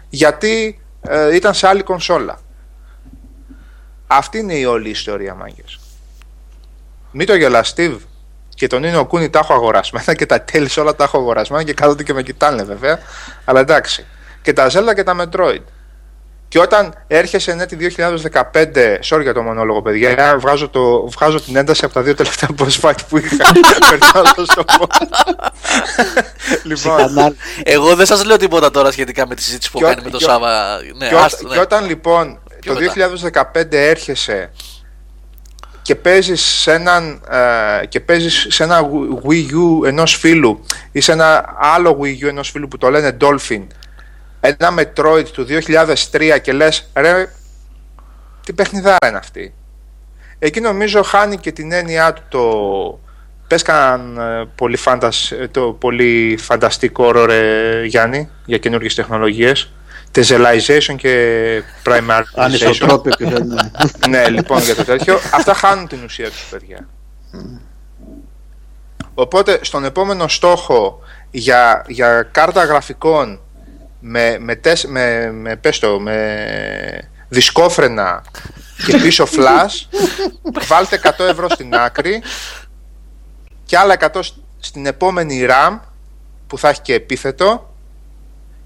γιατί 0.09 0.81
ε, 1.09 1.35
ήταν 1.35 1.55
σε 1.55 1.67
άλλη 1.67 1.83
κονσόλα. 1.83 2.39
Αυτή 4.07 4.39
είναι 4.39 4.55
η 4.55 4.65
όλη 4.65 4.89
ιστορία, 4.89 5.35
μάγκες. 5.35 5.81
Μην 7.11 7.27
το 7.27 7.35
γελάς, 7.35 7.75
Steve. 7.77 7.97
Και 8.55 8.67
τον 8.67 8.85
είναι 8.85 8.97
ο 8.97 9.07
Κούνι 9.07 9.31
τα 9.31 9.39
έχω 9.39 9.55
αγορασμένα 9.55 10.15
και 10.15 10.27
τα 10.27 10.41
τέλη 10.41 10.69
όλα 10.79 10.95
τα 10.95 11.05
έχω 11.05 11.19
αγορασμένα 11.19 11.63
και 11.63 11.75
κάθονται 11.75 12.03
και 12.03 12.13
με 12.13 12.23
κοιτάνε 12.23 12.63
βέβαια. 12.63 12.99
Αλλά 13.45 13.61
εντάξει. 13.61 14.07
Και 14.43 14.53
τα 14.53 14.71
Zelda 14.73 14.95
και 14.95 15.03
τα 15.03 15.17
Metroid. 15.21 15.63
Και 16.55 16.61
όταν 16.61 16.95
έρχεσαι 17.07 17.55
ναι, 17.55 17.67
τη 17.67 17.77
2015, 17.97 18.43
sorry 19.09 19.23
για 19.23 19.35
το 19.35 19.43
μονόλογο, 19.43 19.83
παιδιά, 19.83 20.37
βγάζω, 20.41 20.69
το, 20.69 21.09
βγάζω 21.09 21.41
την 21.41 21.57
ένταση 21.57 21.85
από 21.85 21.95
τα 21.95 22.03
δύο 22.03 22.15
τελευταία 22.15 22.49
boss 22.59 22.81
fight 22.81 22.95
που 23.09 23.19
είχα. 23.19 23.37
Περνάω 23.91 24.23
να 24.37 24.45
το 24.55 24.65
πω. 24.65 24.87
λοιπόν, 26.69 26.75
Ψυχανάλυση. 26.97 27.39
Εγώ 27.65 27.95
δεν 27.95 28.07
σας 28.07 28.25
λέω 28.25 28.37
τίποτα 28.37 28.71
τώρα 28.71 28.91
σχετικά 28.93 29.27
με 29.27 29.35
τη 29.35 29.43
συζήτηση 29.43 29.71
που 29.71 29.79
Και 29.79 29.85
κάνει 29.85 30.01
ό- 30.01 30.05
με 30.05 30.11
τον 30.11 30.19
και 30.19 30.25
ό- 30.25 30.29
Σάβα. 30.29 30.79
Ναι, 30.99 31.09
και, 31.09 31.15
ό- 31.15 31.19
άστο, 31.19 31.49
ναι. 31.49 31.55
και 31.55 31.61
όταν 31.61 31.87
λοιπόν 31.87 32.39
Πιο 32.61 32.75
το 32.75 32.81
μετά. 32.81 33.53
2015 33.55 33.67
έρχεσαι 33.71 34.51
και 35.83 35.95
παίζεις 35.95 36.43
σε, 36.45 36.73
έναν, 36.73 37.21
ε, 37.83 37.87
και 37.87 38.01
παίζεις 38.01 38.47
σε 38.51 38.63
ένα 38.63 38.81
Wii 39.29 39.47
U 39.83 39.87
ενός 39.87 40.15
φίλου 40.17 40.65
ή 40.93 41.01
σε 41.01 41.13
ένα 41.13 41.55
άλλο 41.61 41.99
Wii 42.03 42.25
U 42.25 42.29
ενός 42.29 42.51
φίλου 42.51 42.69
που 42.69 42.79
το 42.79 42.91
λένε 42.91 43.17
Dolphin 43.21 43.67
ένα 44.47 44.75
Metroid 44.79 45.27
του 45.33 45.47
2003 46.11 46.39
και 46.43 46.53
λες 46.53 46.91
ρε 46.95 47.29
τι 48.45 48.53
παιχνιδάρα 48.53 49.09
είναι 49.09 49.19
αυτή 49.19 49.55
εκεί 50.39 50.61
νομίζω 50.61 51.03
χάνει 51.03 51.37
και 51.37 51.53
την 51.53 51.73
έννοιά 51.73 52.13
του 52.13 52.23
το 52.29 52.99
πες 53.47 53.63
κανέναν 53.63 54.19
ε, 54.41 54.49
πολύ, 54.55 54.77
φαντασ, 54.77 55.31
ε, 55.31 55.49
το 55.51 55.61
πολύ 55.61 56.37
φανταστικό 56.41 57.05
όρο 57.05 57.25
ρε 57.25 57.85
Γιάννη 57.85 58.29
για 58.45 58.59
καινούργιες 58.59 58.95
τεχνολογίες 58.95 59.73
Tezellization 60.15 60.95
και 60.97 61.63
Primarization 61.85 62.23
Ανισοτρόπιο 62.35 63.13
και 63.13 63.25
δεν 63.25 63.43
είναι. 63.43 63.71
ναι, 64.09 64.29
λοιπόν 64.29 64.63
για 64.63 64.75
το 64.75 64.85
τέτοιο. 64.85 65.19
Αυτά 65.33 65.55
χάνουν 65.55 65.89
την 65.89 66.05
ουσία 66.05 66.31
τους, 66.31 66.47
παιδιά. 66.51 66.89
Οπότε, 69.15 69.59
στον 69.63 69.85
επόμενο 69.85 70.29
στόχο 70.29 71.01
για, 71.31 71.85
για 71.89 72.23
κάρτα 72.23 72.65
γραφικών 72.65 73.41
με, 74.07 74.37
με, 74.41 74.55
τεσ- 74.57 74.87
με, 74.89 75.31
με, 75.33 75.57
πες 75.57 75.79
το, 75.79 76.01
με 76.01 77.11
δισκόφρενα 77.29 78.23
και 78.87 78.97
πίσω 78.97 79.25
flash, 79.25 79.99
βάλτε 80.69 81.01
100 81.19 81.25
ευρώ 81.31 81.49
στην 81.49 81.75
άκρη 81.75 82.23
και 83.65 83.79
άλλα 83.79 83.97
100 84.01 84.07
σ- 84.23 84.35
στην 84.59 84.87
επόμενη 84.87 85.47
RAM 85.51 85.79
που 86.47 86.59
θα 86.59 86.69
έχει 86.69 86.81
και 86.81 86.95
επίθετο 86.95 87.75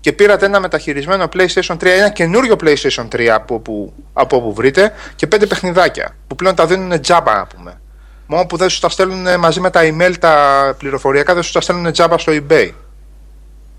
και 0.00 0.12
πήρατε 0.12 0.46
ένα 0.46 0.60
μεταχειρισμένο 0.60 1.28
PlayStation 1.32 1.74
3, 1.76 1.84
ένα 1.84 2.08
καινούριο 2.10 2.56
PlayStation 2.60 3.08
3 3.12 3.26
από 3.26 3.54
όπου, 3.54 3.92
από 4.12 4.36
όπου 4.36 4.54
βρείτε 4.54 4.92
και 5.16 5.26
πέντε 5.26 5.46
παιχνιδάκια 5.46 6.16
που 6.26 6.34
πλέον 6.34 6.54
τα 6.54 6.66
δίνουν 6.66 7.00
τζάμπα 7.00 7.34
να 7.36 7.46
πούμε. 7.46 7.80
Μόνο 8.26 8.46
που 8.46 8.56
δεν 8.56 8.68
σου 8.68 8.80
τα 8.80 8.88
στέλνουν 8.88 9.38
μαζί 9.38 9.60
με 9.60 9.70
τα 9.70 9.80
email 9.84 10.14
τα 10.20 10.74
πληροφοριακά, 10.78 11.34
δεν 11.34 11.42
σου 11.42 11.52
τα 11.52 11.60
στέλνουν 11.60 11.92
τζάμπα 11.92 12.18
στο 12.18 12.32
eBay. 12.36 12.70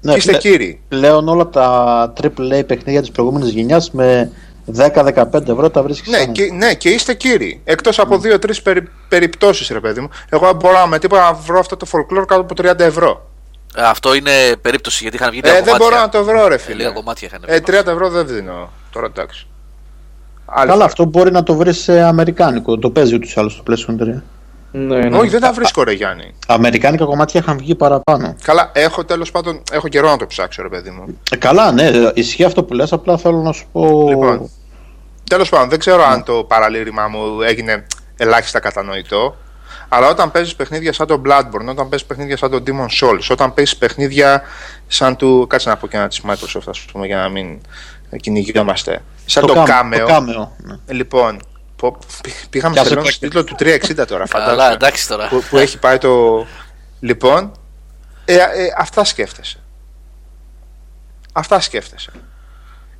Ναι, 0.02 0.12
και 0.12 0.18
είστε 0.18 0.30
πλέ- 0.32 0.42
κύριοι. 0.42 0.82
Πλέον 0.88 1.28
όλα 1.28 1.48
τα 1.50 2.14
AAA 2.22 2.64
παιχνίδια 2.68 3.00
της 3.02 3.12
προηγούμενης 3.12 3.50
γενιάς 3.50 3.92
με 3.92 4.32
10-15 4.66 5.50
ευρώ 5.50 5.70
τα 5.70 5.84
βρίσκεις 5.84 6.12
Ναι 6.12 6.18
σαν- 6.18 6.32
και, 6.32 6.52
ναι, 6.54 6.74
και 6.74 6.90
είστε 6.90 7.14
κύριοι. 7.14 7.62
Εκτός 7.64 8.00
από 8.00 8.18
δύο-τρεις 8.18 8.62
περι, 8.62 8.88
περιπτώσεις, 9.10 9.70
ρε 9.70 9.80
παιδί 9.80 10.00
μου. 10.02 10.10
Εγώ 10.30 10.54
μπορώ 10.54 10.88
με 10.88 11.00
τίποτα 11.00 11.22
να 11.22 11.34
βρω 11.34 11.60
αυτό 11.60 11.78
το 11.78 11.86
folklore 11.92 12.26
κάτω 12.28 12.42
από 12.42 12.54
30 12.62 12.80
ευρώ. 12.80 13.30
Ε, 13.76 13.82
Αυτό 13.82 14.14
είναι 14.14 14.32
περίπτωση 14.62 15.00
γιατί 15.02 15.18
είχαν 15.18 15.30
βγει 15.32 15.40
Ε, 15.44 15.48
λίγα 15.48 15.62
δεν 15.62 15.64
κομμάτια. 15.78 15.88
μπορώ 15.90 16.02
να 16.02 16.10
το 16.10 16.24
βρω, 16.24 16.48
ρε 16.48 16.56
Ε, 16.56 16.58
φίλε. 16.58 16.76
Λίγα 16.78 16.90
κομμάτια 16.90 17.28
είχαν 17.28 17.44
Ε, 17.46 17.52
βγει. 17.54 17.64
30 17.66 17.92
ευρώ 17.92 18.10
δεν 18.10 18.28
δίνω. 18.28 18.72
Τώρα 18.92 19.06
εντάξει. 19.06 19.48
Άλλη 20.46 20.60
Καλά, 20.60 20.72
φορά. 20.74 20.86
αυτό 20.86 21.06
μπορεί 21.06 21.32
να 21.32 21.44
το 21.44 21.56
βρεις 21.56 21.78
σε 21.82 22.02
αμερικάνικο. 22.02 22.78
Το 22.78 22.90
παίζει 22.90 23.16
ούτως 23.16 23.34
ή 23.34 23.40
άλλως 23.40 23.64
το 23.66 23.74
PlayStation 23.74 23.96
3. 24.04 24.24
Ναι, 24.72 24.98
ναι. 24.98 25.18
Όχι, 25.18 25.30
δεν 25.30 25.42
τα 25.42 25.54
βρίσκω, 25.54 25.84
ρε 25.84 25.92
Γιάννη. 25.92 26.34
Αμερικάνικα 26.48 27.06
κομμάτια 27.06 27.40
είχαν 27.40 27.58
βγει 27.58 27.76
παραπάνω. 27.76 28.36
Καλά, 28.42 28.72
έχω 28.74 29.06
τέλος 29.06 29.32
πάντων 29.32 29.62
έχω 29.72 29.88
καιρό 29.88 30.10
να 30.10 30.18
το 30.18 30.26
ψάξω, 30.28 30.62
ρε 30.62 30.70
παιδί 30.70 30.90
μου. 30.90 31.20
Ε, 31.32 31.36
καλά, 31.36 31.72
ναι, 31.72 31.92
ισχύει 32.14 32.44
αυτό 32.44 32.64
που 32.64 32.74
λες, 32.74 32.94
απλά 32.94 33.18
θέλω 33.18 33.38
να 33.42 33.52
σου 33.52 33.66
πω. 33.72 34.08
Λοιπόν, 34.10 34.50
τέλος 35.30 35.50
πάντων, 35.50 35.70
δεν 35.70 35.80
ξέρω 35.80 36.04
αν 36.04 36.24
το 36.24 36.34
παραλήρημά 36.34 37.08
μου 37.08 37.42
έγινε 37.42 37.88
ελάχιστα 38.18 38.60
κατανοητό. 38.60 39.36
Αλλά 39.90 40.08
όταν 40.08 40.32
παίζεις 40.32 40.56
παιχνίδια 40.56 40.94
σαν 40.94 41.08
το 41.08 41.22
Bloodborne, 41.26 41.68
όταν 41.70 41.90
παίζεις 41.90 42.08
παιχνίδια 42.08 42.38
σαν 42.38 42.50
το 42.52 42.64
Demon 42.68 43.06
Souls, 43.06 43.28
όταν 43.30 43.54
παίζεις 43.54 43.78
παιχνίδια 43.78 44.42
σαν 44.88 45.16
του. 45.16 45.46
Κάτσε 45.50 45.70
να 45.70 45.78
πω 45.78 45.88
και 45.88 45.98
ένα 45.98 46.08
της 46.08 46.22
Microsoft, 46.28 46.68
ας 46.70 46.86
πούμε, 46.92 47.06
για 47.06 47.18
να 47.18 47.30
μην 47.30 47.60
κυνηγιόμαστε. 48.22 49.02
Σαν 49.26 49.46
το, 49.46 49.54
κάμ- 49.54 49.94
Cameo. 49.94 49.98
Το 49.98 50.14
Cameo, 50.14 50.48
ναι. 50.58 50.94
Λοιπόν, 50.94 51.38
Πω, 51.38 51.59
πήγαμε 52.50 52.74
Πιάσε 52.74 52.88
τελειώνει 52.90 53.08
το- 53.08 53.14
στον 53.14 53.30
τίτλο 53.30 53.44
του 53.44 53.56
360 53.60 54.06
τώρα, 54.08 54.28
Καλά, 54.28 54.46
φαντάζομαι. 54.46 54.74
εντάξει 54.74 55.08
τώρα. 55.08 55.28
που, 55.28 55.44
που 55.50 55.58
έχει 55.58 55.78
πάει 55.80 55.98
το. 55.98 56.46
Λοιπόν, 57.00 57.52
ε, 58.26 58.34
ε, 58.36 58.48
αυτά 58.78 59.04
σκέφτεσαι. 59.04 59.60
Αυτά 61.34 61.60
σκέφτεσαι. 61.60 62.12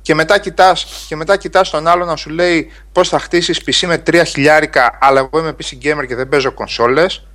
Και 0.02 0.14
μετά 0.14 0.38
κοιτάς, 0.38 1.04
και 1.08 1.16
μετά 1.16 1.36
κοιτάς 1.36 1.70
τον 1.70 1.86
άλλο 1.86 2.04
να 2.04 2.16
σου 2.16 2.30
λέει 2.30 2.70
πώς 2.92 3.08
θα 3.08 3.18
χτίσεις 3.18 3.60
PC 3.66 3.86
με 3.86 3.98
3 3.98 4.22
χιλιάρικα 4.26 4.98
αλλά 5.00 5.20
εγώ 5.20 5.38
είμαι 5.38 5.54
PC 5.62 5.74
gamer 5.84 6.04
και 6.06 6.14
δεν 6.14 6.28
παίζω 6.28 6.52
κονσόλες 6.52 7.26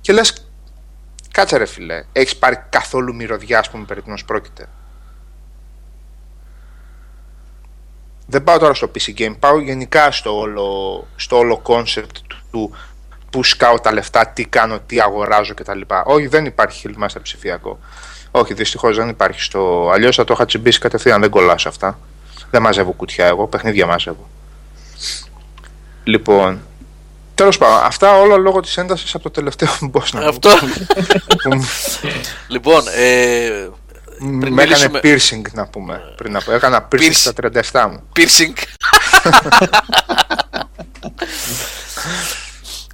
και 0.00 0.12
λες 0.12 0.46
κάτσε 1.32 1.56
ρε 1.56 1.66
φίλε, 1.66 2.04
έχεις 2.12 2.36
πάρει 2.36 2.62
καθόλου 2.70 3.14
μυρωδιά 3.14 3.58
ας 3.58 3.70
πούμε 3.70 3.84
περί 3.84 4.02
τίνος 4.02 4.24
πρόκειται. 4.24 4.66
Δεν 8.32 8.44
πάω 8.44 8.58
τώρα 8.58 8.74
στο 8.74 8.90
PC 8.94 9.20
game, 9.20 9.34
πάω 9.38 9.60
γενικά 9.60 10.10
στο 10.10 10.38
όλο, 10.38 11.06
στο 11.16 11.36
όλο 11.38 11.62
concept 11.66 12.16
του, 12.28 12.36
του 12.50 12.76
πού 13.30 13.44
σκάω 13.44 13.80
τα 13.80 13.92
λεφτά, 13.92 14.26
τι 14.26 14.44
κάνω, 14.44 14.78
τι 14.86 15.00
αγοράζω 15.00 15.54
κτλ. 15.54 15.80
Όχι, 16.04 16.26
δεν 16.26 16.44
υπάρχει 16.44 16.88
Hillmaster 16.88 17.20
ψηφιακό. 17.22 17.78
Όχι, 18.30 18.54
δυστυχώς 18.54 18.96
δεν 18.96 19.08
υπάρχει 19.08 19.40
στο. 19.40 19.90
Αλλιώς 19.92 20.16
θα 20.16 20.24
το 20.24 20.32
είχα 20.32 20.44
τσιμπήσει 20.44 20.78
κατευθείαν, 20.78 21.20
δεν 21.20 21.30
κολλάω 21.30 21.58
σε 21.58 21.68
αυτά. 21.68 21.98
Δεν 22.50 22.62
μαζεύω 22.62 22.92
κουτιά 22.92 23.26
εγώ, 23.26 23.46
παιχνίδια 23.46 23.86
μαζεύω. 23.86 24.28
Λοιπόν, 26.04 26.60
τέλος 27.34 27.58
πάντων, 27.58 27.84
αυτά 27.84 28.18
όλα 28.18 28.36
λόγω 28.36 28.60
της 28.60 28.76
έντασης 28.76 29.14
από 29.14 29.24
το 29.24 29.30
τελευταίο 29.30 29.68
boss 29.92 30.10
να 30.12 30.20
πω, 30.20 30.28
Αυτό. 30.28 30.50
που 31.38 31.64
λοιπόν, 32.48 32.82
ε, 32.96 33.68
πριν 34.40 34.52
με 34.52 34.62
έκανε 34.62 34.88
μιλήσουμε- 34.88 35.00
piercing 35.02 35.52
να 35.52 35.66
πούμε. 35.66 36.14
Πριν 36.16 36.36
από, 36.36 36.52
έκανα 36.52 36.88
piercing 36.92 36.98
Piercing. 37.00 37.10
στα 37.12 37.32
37 37.32 37.88
μου. 37.90 38.02
piercing. 38.16 38.52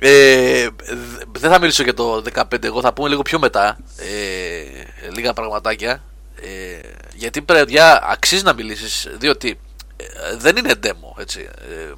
ε, 0.00 0.66
δ- 0.68 1.38
δεν 1.38 1.50
θα 1.50 1.58
μιλήσω 1.60 1.82
για 1.82 1.94
το 1.94 2.22
15, 2.34 2.64
εγώ 2.64 2.80
θα 2.80 2.92
πούμε 2.92 3.08
λίγο 3.08 3.22
πιο 3.22 3.38
μετά. 3.38 3.78
Ε, 3.96 5.08
λίγα 5.14 5.32
πραγματάκια. 5.32 6.02
Ε, 6.40 6.88
γιατί 7.14 7.42
παιδιά 7.42 8.02
αξίζει 8.10 8.42
να 8.42 8.52
μιλήσεις 8.52 9.08
διότι 9.18 9.60
ε, 9.96 10.04
δεν 10.36 10.56
είναι 10.56 10.72
demo 10.82 11.20
έτσι. 11.20 11.48
Ε, 11.68 11.92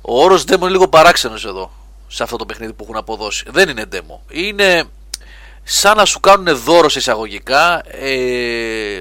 ο 0.00 0.22
όρος 0.22 0.42
demo 0.48 0.56
είναι 0.60 0.68
λίγο 0.68 0.88
παράξενος 0.88 1.44
εδώ 1.44 1.72
σε 2.08 2.22
αυτό 2.22 2.36
το 2.36 2.46
παιχνίδι 2.46 2.72
που 2.72 2.82
έχουν 2.84 2.96
αποδώσει. 2.96 3.44
Δεν 3.50 3.68
είναι 3.68 3.84
demo. 3.92 4.18
Είναι 4.30 4.84
σαν 5.70 5.96
να 5.96 6.04
σου 6.04 6.20
κάνουν 6.20 6.56
δώρο 6.56 6.88
σε 6.88 6.98
εισαγωγικά 6.98 7.82
ε, 7.86 9.00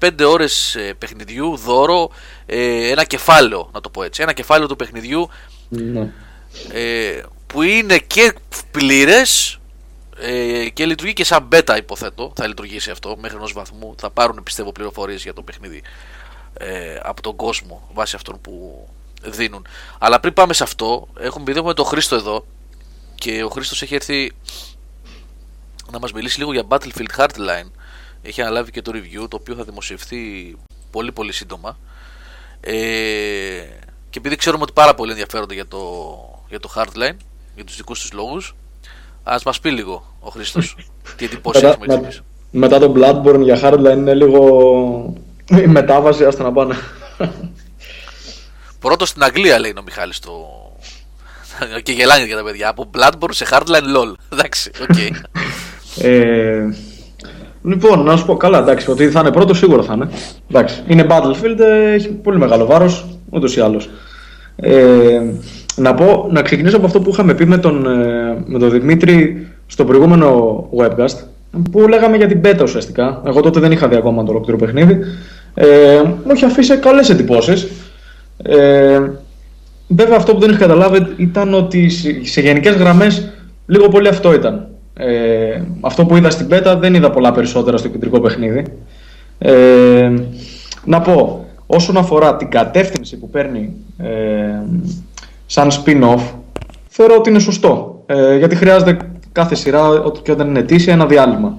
4-5 0.00 0.10
ώρες 0.26 0.74
ε, 0.74 0.94
παιχνιδιού 0.98 1.56
δώρο 1.56 2.10
ε, 2.46 2.88
ένα 2.90 3.04
κεφάλαιο 3.04 3.70
να 3.72 3.80
το 3.80 3.88
πω 3.90 4.02
έτσι 4.02 4.22
ένα 4.22 4.32
κεφάλαιο 4.32 4.68
του 4.68 4.76
παιχνιδιού 4.76 5.28
Ναι. 5.68 6.12
ε, 6.72 7.22
που 7.46 7.62
είναι 7.62 7.98
και 7.98 8.34
πλήρες 8.70 9.58
ε, 10.18 10.68
και 10.68 10.86
λειτουργεί 10.86 11.12
και 11.12 11.24
σαν 11.24 11.48
beta 11.52 11.74
υποθέτω 11.78 12.32
θα 12.36 12.46
λειτουργήσει 12.46 12.90
αυτό 12.90 13.16
μέχρι 13.20 13.36
ενός 13.36 13.52
βαθμού 13.52 13.94
θα 13.98 14.10
πάρουν 14.10 14.42
πιστεύω 14.42 14.72
πληροφορίες 14.72 15.22
για 15.22 15.32
το 15.34 15.42
παιχνίδι 15.42 15.82
ε, 16.58 16.98
από 17.02 17.22
τον 17.22 17.36
κόσμο 17.36 17.88
βάσει 17.92 18.16
αυτών 18.16 18.40
που 18.40 18.86
δίνουν 19.22 19.66
αλλά 19.98 20.20
πριν 20.20 20.32
πάμε 20.32 20.52
σε 20.52 20.62
αυτό 20.62 21.08
έχουμε 21.18 21.42
επειδή 21.42 21.58
έχουμε 21.58 21.74
τον 21.74 21.84
Χρήστο 21.84 22.14
εδώ 22.16 22.44
και 23.14 23.42
ο 23.44 23.48
Χρήστος 23.48 23.82
έχει 23.82 23.94
έρθει 23.94 24.32
να 25.92 25.98
μας 25.98 26.12
μιλήσει 26.12 26.38
λίγο 26.38 26.52
για 26.52 26.62
Battlefield 26.68 27.16
Hardline. 27.20 27.70
Έχει 28.22 28.40
αναλάβει 28.42 28.70
και 28.70 28.82
το 28.82 28.92
review 28.94 29.28
το 29.28 29.36
οποίο 29.40 29.54
θα 29.54 29.64
δημοσιευθεί 29.64 30.54
πολύ 30.90 31.12
πολύ 31.12 31.32
σύντομα. 31.32 31.78
Ε, 32.60 32.72
και 34.10 34.18
επειδή 34.18 34.36
ξέρουμε 34.36 34.62
ότι 34.62 34.72
πάρα 34.72 34.94
πολύ 34.94 35.10
ενδιαφέρονται 35.10 35.54
για 35.54 35.66
το, 35.66 35.78
για 36.48 36.60
το 36.60 36.72
Hardline 36.76 37.16
για 37.54 37.64
τους 37.64 37.76
δικούς 37.76 38.00
τους 38.00 38.12
λόγους 38.12 38.54
ας 39.22 39.42
μας 39.42 39.60
πει 39.60 39.70
λίγο 39.70 40.14
ο 40.20 40.28
Χρήστος 40.30 40.76
τι 41.16 41.24
εντυπώσεις 41.24 41.62
Μετά, 41.62 41.74
έχουμε 41.74 41.94
με- 41.94 42.00
εμείς 42.02 42.22
μετά 42.50 42.78
το 42.78 42.92
Bloodborne 42.96 43.40
για 43.42 43.60
Hardline 43.62 43.96
είναι 43.96 44.14
λίγο 44.14 45.14
η 45.50 45.66
μετάβαση, 45.66 46.24
άστα 46.24 46.42
να 46.42 46.52
πάνε. 46.52 46.76
Πρώτος 48.78 49.08
στην 49.08 49.22
Αγγλία 49.24 49.58
λέει 49.58 49.70
είναι 49.70 49.80
ο 49.80 49.82
Μιχάλης 49.82 50.18
το... 50.18 50.32
και 51.82 51.92
γελάνε 51.92 52.24
για 52.24 52.36
τα 52.36 52.42
παιδιά 52.44 52.68
από 52.68 52.90
Bloodborne 52.94 53.30
σε 53.30 53.46
Hardline 53.50 53.96
LOL. 53.96 54.12
Εντάξει 54.32 54.70
οκ 54.82 54.96
Ε, 56.00 56.68
λοιπόν, 57.62 58.02
να 58.02 58.16
σου 58.16 58.26
πω 58.26 58.36
καλά, 58.36 58.58
εντάξει, 58.58 58.90
ότι 58.90 59.10
θα 59.10 59.20
είναι 59.20 59.30
πρώτος 59.30 59.58
σίγουρα 59.58 59.82
θα 59.82 59.92
είναι. 59.94 60.08
Εντάξει, 60.50 60.82
είναι 60.86 61.06
Battlefield, 61.08 61.58
ε, 61.58 61.92
έχει 61.92 62.08
πολύ 62.08 62.38
μεγάλο 62.38 62.66
βάρος, 62.66 63.06
ούτως 63.30 63.56
ή 63.56 63.60
άλλως. 63.60 63.90
Ε, 64.56 65.20
να 65.76 65.94
πω, 65.94 66.28
να 66.30 66.42
ξεκινήσω 66.42 66.76
από 66.76 66.86
αυτό 66.86 67.00
που 67.00 67.10
είχαμε 67.10 67.34
πει 67.34 67.46
με 67.46 67.58
τον, 67.58 67.86
ε, 67.86 68.42
με 68.44 68.58
τον 68.58 68.70
Δημήτρη 68.70 69.46
στο 69.66 69.84
προηγούμενο 69.84 70.58
webcast, 70.76 71.16
που 71.70 71.88
λέγαμε 71.88 72.16
για 72.16 72.26
την 72.26 72.40
beta 72.44 72.62
ουσιαστικά. 72.62 73.22
Εγώ 73.26 73.40
τότε 73.40 73.60
δεν 73.60 73.72
είχα 73.72 73.88
δει 73.88 73.96
ακόμα 73.96 74.24
το 74.24 74.30
ολόκληρο 74.30 74.58
παιχνίδι. 74.58 74.98
Ε, 75.54 76.02
μου 76.24 76.32
είχε 76.34 76.44
αφήσει 76.44 76.76
καλές 76.76 77.10
εντυπώσεις. 77.10 77.68
Ε, 78.42 79.00
βέβαια 79.88 80.16
αυτό 80.16 80.34
που 80.34 80.40
δεν 80.40 80.50
είχα 80.50 80.58
καταλάβει 80.58 81.06
ήταν 81.16 81.54
ότι 81.54 81.88
σε, 81.88 82.24
σε 82.24 82.40
γενικές 82.40 82.74
γραμμές 82.74 83.28
λίγο 83.66 83.88
πολύ 83.88 84.08
αυτό 84.08 84.34
ήταν. 84.34 84.66
Ε, 84.96 85.60
αυτό 85.80 86.04
που 86.06 86.16
είδα 86.16 86.30
στην 86.30 86.46
beta 86.50 86.76
δεν 86.78 86.94
είδα 86.94 87.10
πολλά 87.10 87.32
περισσότερα 87.32 87.76
στο 87.76 87.88
κεντρικό 87.88 88.20
παιχνίδι. 88.20 88.64
Ε, 89.38 90.12
να 90.84 91.00
πω, 91.00 91.44
όσον 91.66 91.96
αφορά 91.96 92.36
την 92.36 92.48
κατεύθυνση 92.50 93.16
που 93.18 93.30
παίρνει 93.30 93.72
ε, 93.98 94.08
σαν 95.46 95.68
spin-off, 95.70 96.20
θεωρώ 96.88 97.14
ότι 97.18 97.30
είναι 97.30 97.38
σωστό. 97.38 98.02
Ε, 98.06 98.36
γιατί 98.36 98.54
χρειάζεται 98.56 98.96
κάθε 99.32 99.54
σειρά 99.54 99.88
ό- 99.88 100.10
και 100.22 100.32
όταν 100.32 100.48
είναι 100.48 100.58
αιτήσια 100.58 100.92
ένα 100.92 101.06
διάλειμμα. 101.06 101.56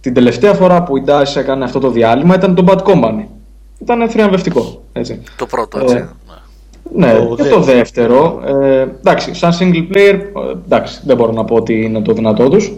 Την 0.00 0.14
τελευταία 0.14 0.52
φορά 0.54 0.82
που 0.82 0.96
η 0.96 1.04
DICE 1.06 1.36
έκανε 1.36 1.64
αυτό 1.64 1.78
το 1.78 1.90
διάλειμμα 1.90 2.34
ήταν 2.34 2.54
το 2.54 2.64
Bad 2.68 2.78
Company. 2.82 3.24
Ήταν 3.78 4.08
θριαμβευτικό. 4.08 4.82
Έτσι. 4.92 5.22
το 5.36 5.46
πρώτο 5.46 5.78
έτσι 5.78 5.96
Ε, 5.96 6.08
ναι. 6.94 7.06
Ναι, 7.06 7.12
Το 7.12 7.34
και 7.34 7.42
δεύτερο. 7.42 7.60
το 7.60 7.60
δεύτερο. 7.60 8.42
Ε, 8.46 8.80
εντάξει, 8.98 9.34
σαν 9.34 9.52
single 9.60 9.94
player, 9.96 10.14
ε, 10.14 10.20
εντάξει, 10.64 11.00
δεν 11.04 11.16
μπορώ 11.16 11.32
να 11.32 11.44
πω 11.44 11.54
ότι 11.54 11.82
είναι 11.82 12.00
το 12.00 12.12
δυνατό 12.12 12.48
τους. 12.48 12.72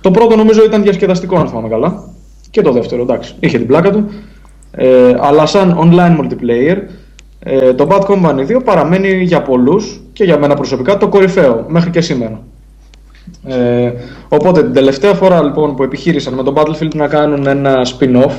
Το 0.00 0.10
πρώτο 0.10 0.36
νομίζω 0.36 0.64
ήταν 0.64 0.82
διασκεδαστικό, 0.82 1.36
αν 1.38 1.48
θυμάμαι 1.48 1.68
καλά. 1.68 2.04
Και 2.50 2.62
το 2.62 2.72
δεύτερο, 2.72 3.02
εντάξει, 3.02 3.34
είχε 3.40 3.58
την 3.58 3.66
πλάκα 3.66 3.90
του. 3.90 4.08
Ε, 4.70 5.14
αλλά 5.20 5.46
σαν 5.46 5.78
online 5.80 6.20
multiplayer, 6.20 6.76
ε, 7.38 7.74
το 7.74 7.86
Bad 7.90 8.00
Company 8.00 8.46
2 8.56 8.60
παραμένει 8.64 9.22
για 9.22 9.42
πολλούς 9.42 10.00
και 10.12 10.24
για 10.24 10.38
μένα 10.38 10.54
προσωπικά 10.54 10.96
το 10.96 11.08
κορυφαίο 11.08 11.64
μέχρι 11.68 11.90
και 11.90 12.00
σήμερα. 12.00 12.40
Ε, 13.46 13.92
οπότε 14.28 14.62
την 14.62 14.72
τελευταία 14.72 15.14
φορά 15.14 15.42
λοιπόν 15.42 15.74
που 15.74 15.82
επιχείρησαν 15.82 16.34
με 16.34 16.42
το 16.42 16.52
Battlefield 16.56 16.94
να 16.94 17.06
κάνουν 17.08 17.46
ένα 17.46 17.86
spin-off 17.86 18.32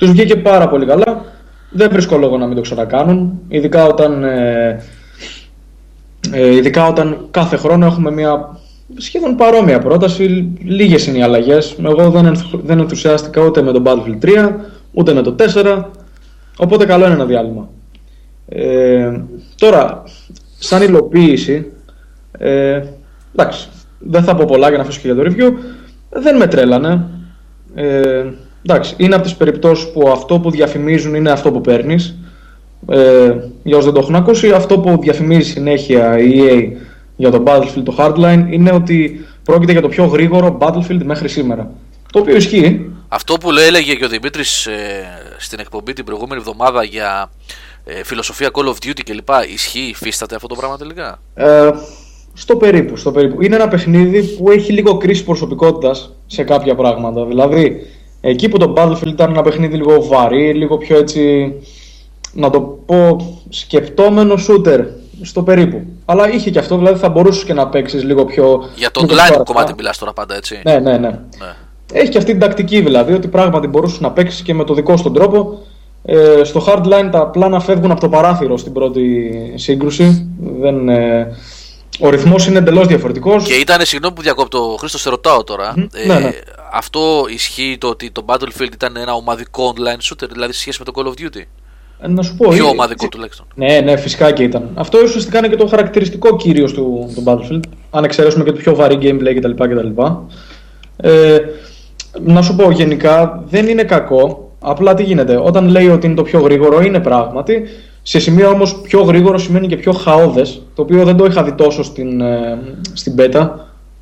τους 0.00 0.10
βγήκε 0.10 0.36
πάρα 0.36 0.68
πολύ 0.68 0.86
καλά 0.86 1.24
δεν 1.70 1.90
βρίσκω 1.90 2.16
λόγο 2.16 2.36
να 2.38 2.46
μην 2.46 2.56
το 2.56 2.60
ξανακάνουν 2.60 3.40
ειδικά 3.48 3.84
όταν, 3.86 4.24
ε, 4.24 4.82
ε, 6.32 6.54
ειδικά 6.54 6.86
όταν 6.86 7.26
κάθε 7.30 7.56
χρόνο 7.56 7.86
έχουμε 7.86 8.10
μια 8.10 8.58
σχεδόν 8.96 9.36
παρόμοια 9.36 9.78
πρόταση 9.78 10.52
λίγες 10.64 11.06
είναι 11.06 11.18
οι 11.18 11.22
αλλαγές 11.22 11.76
εγώ 11.84 12.10
δεν, 12.10 12.26
ενθου- 12.26 12.60
δεν 12.64 12.78
ενθουσιάστηκα 12.78 13.42
ούτε 13.42 13.62
με 13.62 13.72
το 13.72 13.82
Battlefield 13.86 14.24
3 14.24 14.54
ούτε 14.92 15.12
με 15.14 15.22
το 15.22 15.34
4 15.54 15.84
οπότε 16.56 16.86
καλό 16.86 17.04
είναι 17.04 17.14
ένα 17.14 17.24
διάλειμμα 17.24 17.68
ε, 18.48 19.20
τώρα 19.56 20.02
σαν 20.58 20.82
υλοποίηση 20.82 21.72
ε, 22.38 22.82
εντάξει, 23.34 23.68
δεν 23.98 24.22
θα 24.22 24.34
πω 24.34 24.44
πολλά 24.44 24.68
για 24.68 24.76
να 24.76 24.82
αφήσω 24.82 25.00
και 25.00 25.12
για 25.12 25.22
το 25.22 25.30
review. 25.30 25.52
Δεν 26.10 26.36
με 26.36 26.46
τρέλανε. 26.46 27.06
Ε, 27.74 28.24
εντάξει, 28.66 28.94
είναι 28.96 29.14
από 29.14 29.24
τις 29.24 29.34
περιπτώσεις 29.34 29.92
που 29.92 30.08
αυτό 30.08 30.38
που 30.38 30.50
διαφημίζουν 30.50 31.14
είναι 31.14 31.30
αυτό 31.30 31.52
που 31.52 31.60
παίρνεις. 31.60 32.14
Ε, 32.88 33.34
για 33.62 33.76
όσοι 33.76 33.84
δεν 33.84 33.94
το 33.94 34.00
έχουν 34.00 34.14
ακούσει, 34.14 34.50
αυτό 34.50 34.78
που 34.78 34.98
διαφημίζει 35.00 35.50
συνέχεια 35.50 36.18
η 36.18 36.32
EA 36.42 36.76
για 37.16 37.30
το 37.30 37.42
Battlefield, 37.46 37.82
το 37.84 37.94
Hardline, 37.98 38.46
είναι 38.50 38.72
ότι 38.72 39.26
πρόκειται 39.44 39.72
για 39.72 39.80
το 39.80 39.88
πιο 39.88 40.04
γρήγορο 40.04 40.58
Battlefield 40.60 41.00
μέχρι 41.04 41.28
σήμερα. 41.28 41.70
Το 42.12 42.18
οποίο 42.18 42.36
ισχύει. 42.36 42.90
Αυτό 43.08 43.34
που 43.34 43.50
λέει, 43.50 43.66
έλεγε 43.66 43.94
και 43.94 44.04
ο 44.04 44.08
Δημήτρης 44.08 44.68
στην 45.38 45.58
εκπομπή 45.60 45.92
την 45.92 46.04
προηγούμενη 46.04 46.40
εβδομάδα 46.40 46.84
για 46.84 47.30
ε, 47.84 48.04
φιλοσοφία 48.04 48.50
Call 48.52 48.66
of 48.66 48.86
Duty 48.86 49.00
κλπ. 49.04 49.28
Ισχύει, 49.52 49.88
υφίσταται 49.88 50.34
αυτό 50.34 50.46
το 50.46 50.54
πράγμα 50.54 50.76
τελικά; 50.76 51.18
Ε, 51.34 51.70
στο 52.32 52.56
περίπου, 52.56 52.96
στο 52.96 53.12
περίπου. 53.12 53.42
Είναι 53.42 53.54
ένα 53.54 53.68
παιχνίδι 53.68 54.22
που 54.22 54.50
έχει 54.50 54.72
λίγο 54.72 54.96
κρίση 54.96 55.24
προσωπικότητας 55.24 56.10
σε 56.26 56.42
κάποια 56.42 56.74
πράγματα. 56.74 57.24
Δηλαδή, 57.24 57.86
εκεί 58.20 58.48
που 58.48 58.58
το 58.58 58.72
Battlefield 58.76 59.06
ήταν 59.06 59.30
ένα 59.30 59.42
παιχνίδι 59.42 59.76
λίγο 59.76 60.06
βαρύ, 60.06 60.54
λίγο 60.54 60.76
πιο 60.76 60.96
έτσι, 60.96 61.52
να 62.32 62.50
το 62.50 62.60
πω, 62.60 63.16
σκεπτόμενο 63.48 64.34
shooter, 64.48 64.84
στο 65.22 65.42
περίπου. 65.42 65.82
Αλλά 66.04 66.32
είχε 66.32 66.50
και 66.50 66.58
αυτό, 66.58 66.76
δηλαδή 66.76 66.98
θα 66.98 67.08
μπορούσες 67.08 67.44
και 67.44 67.54
να 67.54 67.68
παίξεις 67.68 68.04
λίγο 68.04 68.24
πιο. 68.24 68.64
Για 68.76 68.90
το 68.90 69.00
λίγο 69.00 69.12
online 69.12 69.24
πιο 69.24 69.32
αργά. 69.32 69.42
κομμάτι 69.42 69.74
μιλάς 69.76 69.98
τώρα 69.98 70.12
πάντα, 70.12 70.36
έτσι. 70.36 70.60
Ναι, 70.64 70.78
ναι, 70.78 70.98
ναι. 70.98 71.08
Ναι. 71.08 71.18
Έχει 71.92 72.08
και 72.08 72.18
αυτή 72.18 72.30
την 72.30 72.40
τακτική 72.40 72.80
δηλαδή, 72.80 73.12
ότι 73.12 73.28
πράγματι 73.28 73.66
μπορούσες 73.66 74.00
να 74.00 74.10
παίξεις 74.10 74.42
και 74.42 74.54
με 74.54 74.64
το 74.64 74.74
δικό 74.74 74.96
σου 74.96 75.02
τον 75.02 75.12
τρόπο 75.12 75.58
Ε, 76.04 76.44
στο 76.44 76.64
hardline 76.66 77.08
τα 77.10 77.26
πλάνα 77.26 77.60
φεύγουν 77.60 77.90
από 77.90 78.00
το 78.00 78.08
παράθυρο 78.08 78.56
στην 78.56 78.72
πρώτη 78.72 79.30
σύγκρουση. 79.54 80.28
Δεν, 80.60 80.88
ε, 80.88 81.26
ο 82.00 82.10
ρυθμός 82.10 82.46
είναι 82.46 82.58
εντελώς 82.58 82.86
διαφορετικός. 82.86 83.44
Και 83.44 83.54
ήταν, 83.54 83.84
συγγνώμη 83.84 84.14
που 84.14 84.22
διακόπτω, 84.22 84.76
Χρήστο, 84.78 84.98
σε 84.98 85.10
ρωτάω 85.10 85.44
τώρα. 85.44 85.74
Ε, 85.92 86.06
ναι, 86.06 86.18
ναι. 86.18 86.30
Αυτό 86.72 87.24
ισχύει 87.28 87.76
το 87.80 87.88
ότι 87.88 88.10
το 88.10 88.24
Battlefield 88.26 88.72
ήταν 88.72 88.96
ένα 88.96 89.12
ομαδικό 89.12 89.74
online 89.76 90.12
shooter, 90.12 90.28
δηλαδή 90.32 90.52
σε 90.52 90.60
σχέση 90.60 90.82
με 90.84 90.92
το 90.92 90.92
Call 90.94 91.06
of 91.06 91.24
Duty; 91.24 91.42
Ε, 92.00 92.08
να 92.08 92.22
σου 92.22 92.36
πω. 92.36 92.48
Πιο 92.48 92.66
ε, 92.66 92.68
ομαδικό 92.68 93.04
ε, 93.04 93.08
τουλάχιστον. 93.08 93.46
Ναι, 93.54 93.80
ναι, 93.80 93.96
φυσικά 93.96 94.32
και 94.32 94.42
ήταν. 94.42 94.68
Αυτό 94.74 94.98
ουσιαστικά 95.04 95.38
είναι 95.38 95.48
και 95.48 95.56
το 95.56 95.66
χαρακτηριστικό 95.66 96.36
κύριο 96.36 96.72
του, 96.72 97.12
του 97.14 97.22
Battlefield. 97.26 97.60
Αν 97.90 98.04
εξαιρέσουμε 98.04 98.44
και 98.44 98.52
το 98.52 98.58
πιο 98.58 98.74
βαρύ 98.74 98.98
gameplay 99.02 99.34
κτλ. 99.36 99.50
κτλ. 99.50 100.02
Ε, 100.96 101.38
να 102.20 102.42
σου 102.42 102.56
πω 102.56 102.70
γενικά 102.70 103.42
δεν 103.48 103.68
είναι 103.68 103.82
κακό. 103.82 104.52
Απλά 104.62 104.94
τι 104.94 105.02
γίνεται. 105.02 105.36
Όταν 105.36 105.68
λέει 105.68 105.88
ότι 105.88 106.06
είναι 106.06 106.14
το 106.14 106.22
πιο 106.22 106.40
γρήγορο, 106.40 106.80
είναι 106.80 107.00
πράγματι. 107.00 107.62
Σε 108.02 108.18
σημείο 108.18 108.48
όμως 108.48 108.80
πιο 108.80 109.02
γρήγορο 109.02 109.38
σημαίνει 109.38 109.66
και 109.66 109.76
πιο 109.76 109.92
χαόδες. 109.92 110.62
Το 110.74 110.82
οποίο 110.82 111.04
δεν 111.04 111.16
το 111.16 111.24
είχα 111.24 111.42
δει 111.42 111.52
τόσο 111.52 111.82
στην, 111.82 112.20
ε, 112.20 112.58
στην 112.92 113.14
beta. 113.18 113.48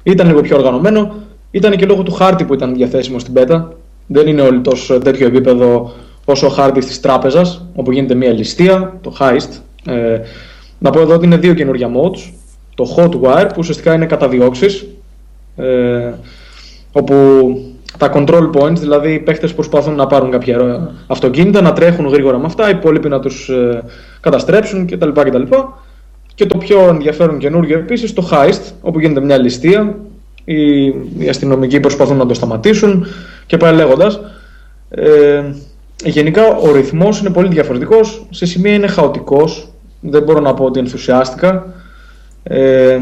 Ήταν 0.03 0.27
λίγο 0.27 0.41
πιο 0.41 0.57
οργανωμένο. 0.57 1.15
Ήταν 1.51 1.77
και 1.77 1.87
λόγω 1.87 2.03
του 2.03 2.13
χάρτη 2.13 2.45
που 2.45 2.55
ήταν 2.55 2.75
διαθέσιμο 2.75 3.19
στην 3.19 3.35
beta. 3.37 3.65
Δεν 4.07 4.27
είναι 4.27 4.43
όλοι 4.43 4.61
τόσο 4.61 4.99
τέτοιο 4.99 5.27
επίπεδο 5.27 5.93
όσο 6.25 6.47
ο 6.47 6.51
χάρτης 6.51 6.87
της 6.87 7.01
τράπεζας, 7.01 7.65
όπου 7.75 7.93
γίνεται 7.93 8.15
μια 8.15 8.33
ληστεία, 8.33 8.99
το 9.01 9.17
heist. 9.21 9.61
Ε, 9.87 10.21
να 10.79 10.91
πω 10.91 11.01
εδώ 11.01 11.15
ότι 11.15 11.27
είναι 11.27 11.37
δύο 11.37 11.55
καινούργια 11.55 11.89
modes. 11.89 12.33
Το 12.75 12.95
hot 12.97 13.21
wire 13.21 13.49
που 13.49 13.57
ουσιαστικά 13.59 13.95
είναι 13.95 14.07
καταδιώξεις. 14.07 14.87
Ε, 15.57 16.13
όπου 16.93 17.15
τα 17.99 18.13
control 18.15 18.51
points, 18.53 18.77
δηλαδή 18.79 19.13
οι 19.13 19.19
παίχτες 19.19 19.55
προσπαθούν 19.55 19.95
να 19.95 20.07
πάρουν 20.07 20.31
κάποια 20.31 20.91
αυτοκίνητα, 21.07 21.61
να 21.61 21.73
τρέχουν 21.73 22.07
γρήγορα 22.07 22.39
με 22.39 22.47
αυτά, 22.47 22.69
οι 22.69 22.71
υπόλοιποι 22.71 23.09
να 23.09 23.21
τους 23.21 23.49
ε, 23.49 23.83
καταστρέψουν 24.21 24.87
κτλ. 24.87 25.09
κτλ. 25.09 25.43
Και 26.35 26.47
το 26.47 26.59
πιο 26.59 26.89
ενδιαφέρον 26.89 27.39
καινούργιο 27.39 27.79
επίσης 27.79 28.13
το 28.13 28.29
heist, 28.33 28.73
όπου 28.81 29.01
γίνεται 29.01 29.21
μια 29.21 29.39
ληστεία, 29.39 29.97
οι, 30.45 30.87
οι 31.19 31.29
αστυνομικοί 31.29 31.81
προσπαθούν 31.81 32.17
να 32.17 32.27
το 32.27 32.35
σταματήσουν 32.35 33.07
και 33.47 33.57
πάει 33.57 33.75
λέγοντας. 33.75 34.21
Ε, 34.91 35.43
γενικά 36.05 36.57
ο 36.57 36.73
ρυθμός 36.73 37.21
είναι 37.21 37.31
πολύ 37.31 37.49
διαφορετικός, 37.49 38.27
σε 38.31 38.47
σημεία 38.47 38.75
είναι 38.75 38.87
χαοτικός, 38.87 39.69
δεν 40.01 40.23
μπορώ 40.23 40.41
να 40.41 40.55
πω 40.55 40.65
ότι 40.65 40.79
ενθουσιάστηκα. 40.79 41.75
Ε, 42.43 42.99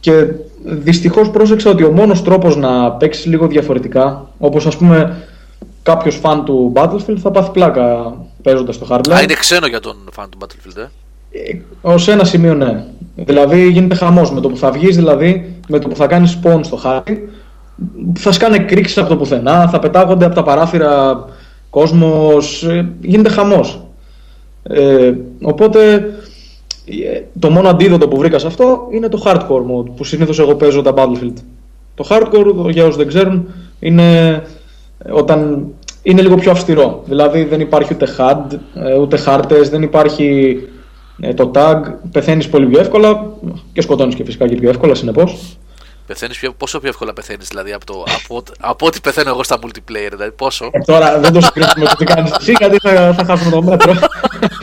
και 0.00 0.26
δυστυχώς 0.64 1.30
πρόσεξα 1.30 1.70
ότι 1.70 1.84
ο 1.84 1.90
μόνος 1.90 2.22
τρόπος 2.22 2.56
να 2.56 2.92
παίξεις 2.92 3.26
λίγο 3.26 3.46
διαφορετικά, 3.46 4.28
όπως 4.38 4.66
ας 4.66 4.76
πούμε 4.76 5.16
κάποιος 5.82 6.16
φαν 6.16 6.44
του 6.44 6.72
Battlefield 6.74 7.16
θα 7.22 7.30
πάθει 7.30 7.50
πλάκα 7.50 8.16
παίζοντας 8.42 8.78
το 8.78 8.86
Hardline. 8.90 9.12
Α, 9.12 9.22
είναι 9.22 9.34
ξένο 9.34 9.66
για 9.66 9.80
τον 9.80 9.96
φαν 10.12 10.28
του 10.30 10.38
Battlefield, 10.40 10.76
ε. 10.76 10.88
Ε, 11.32 11.60
Ω 11.92 11.94
ένα 12.06 12.24
σημείο 12.24 12.54
ναι. 12.54 12.84
Δηλαδή 13.14 13.68
γίνεται 13.70 13.94
χαμός. 13.94 14.32
Με 14.32 14.40
το 14.40 14.48
που 14.48 14.56
θα 14.56 14.70
βγεις 14.70 14.96
δηλαδή, 14.96 15.54
με 15.68 15.78
το 15.78 15.88
που 15.88 15.96
θα 15.96 16.06
κάνεις 16.06 16.38
spawn 16.42 16.60
στο 16.62 16.76
χάρτη, 16.76 17.28
θα 18.18 18.32
σκάνε 18.32 18.58
κρίξεις 18.58 18.98
από 18.98 19.08
το 19.08 19.16
πουθενά, 19.16 19.68
θα 19.68 19.78
πετάγονται 19.78 20.24
από 20.24 20.34
τα 20.34 20.42
παράθυρα 20.42 21.24
κόσμος, 21.70 22.62
ε, 22.62 22.88
γίνεται 23.00 23.28
χαμός. 23.28 23.80
Ε, 24.62 25.12
οπότε 25.42 25.92
ε, 25.92 26.02
το 27.38 27.50
μόνο 27.50 27.68
αντίδοτο 27.68 28.08
που 28.08 28.16
βρήκα 28.16 28.38
σε 28.38 28.46
αυτό 28.46 28.88
είναι 28.90 29.08
το 29.08 29.22
hardcore 29.24 29.62
mode 29.76 29.90
που 29.96 30.04
συνήθως 30.04 30.38
εγώ 30.38 30.54
παίζω 30.54 30.82
τα 30.82 30.94
Battlefild. 30.96 31.34
Το 31.94 32.06
hardcore, 32.10 32.70
για 32.70 32.82
όσους 32.82 32.96
δεν 32.96 33.06
ξέρουν, 33.06 33.48
είναι 33.80 34.42
ε, 34.98 35.12
όταν 35.12 35.66
είναι 36.02 36.22
λίγο 36.22 36.34
πιο 36.34 36.50
αυστηρό. 36.50 37.02
Δηλαδή 37.04 37.44
δεν 37.44 37.60
υπάρχει 37.60 37.94
ούτε 37.94 38.06
HUD, 38.18 38.58
ε, 38.74 38.98
ούτε 38.98 39.16
χάρτες, 39.16 39.68
δεν 39.68 39.82
υπάρχει 39.82 40.58
ε, 41.20 41.34
το 41.34 41.50
tag, 41.54 41.80
πεθαίνεις 42.12 42.48
πολύ 42.48 42.66
πιο 42.66 42.80
εύκολα 42.80 43.32
και 43.72 43.80
σκοτώνεις 43.82 44.14
και 44.14 44.24
φυσικά 44.24 44.48
και 44.48 44.54
πιο 44.54 44.68
εύκολα 44.68 44.94
συνεπώς. 44.94 45.56
Πεθαίνεις 46.06 46.38
πιο, 46.38 46.52
πόσο 46.52 46.80
πιο 46.80 46.88
εύκολα 46.88 47.12
πεθαίνεις, 47.12 47.48
δηλαδή 47.48 47.72
από, 47.72 47.84
το, 47.86 48.04
από, 48.24 48.42
από 48.60 48.86
ό,τι 48.86 49.00
πεθαίνω 49.00 49.30
εγώ 49.30 49.42
στα 49.42 49.58
multiplayer, 49.62 50.08
δηλαδή 50.10 50.30
πόσο; 50.32 50.68
Ε, 50.72 50.78
τώρα 50.78 51.18
δεν 51.18 51.32
το 51.32 51.40
συγκρίνουμε 51.40 51.84
το 51.88 51.96
τι 51.96 52.04
κάνεις 52.04 52.30
εσύ 52.40 52.52
γιατί 52.58 52.76
θα, 52.82 53.14
θα 53.18 53.24
χάσουμε 53.24 53.50
το 53.50 53.62
μέτρο. 53.62 53.92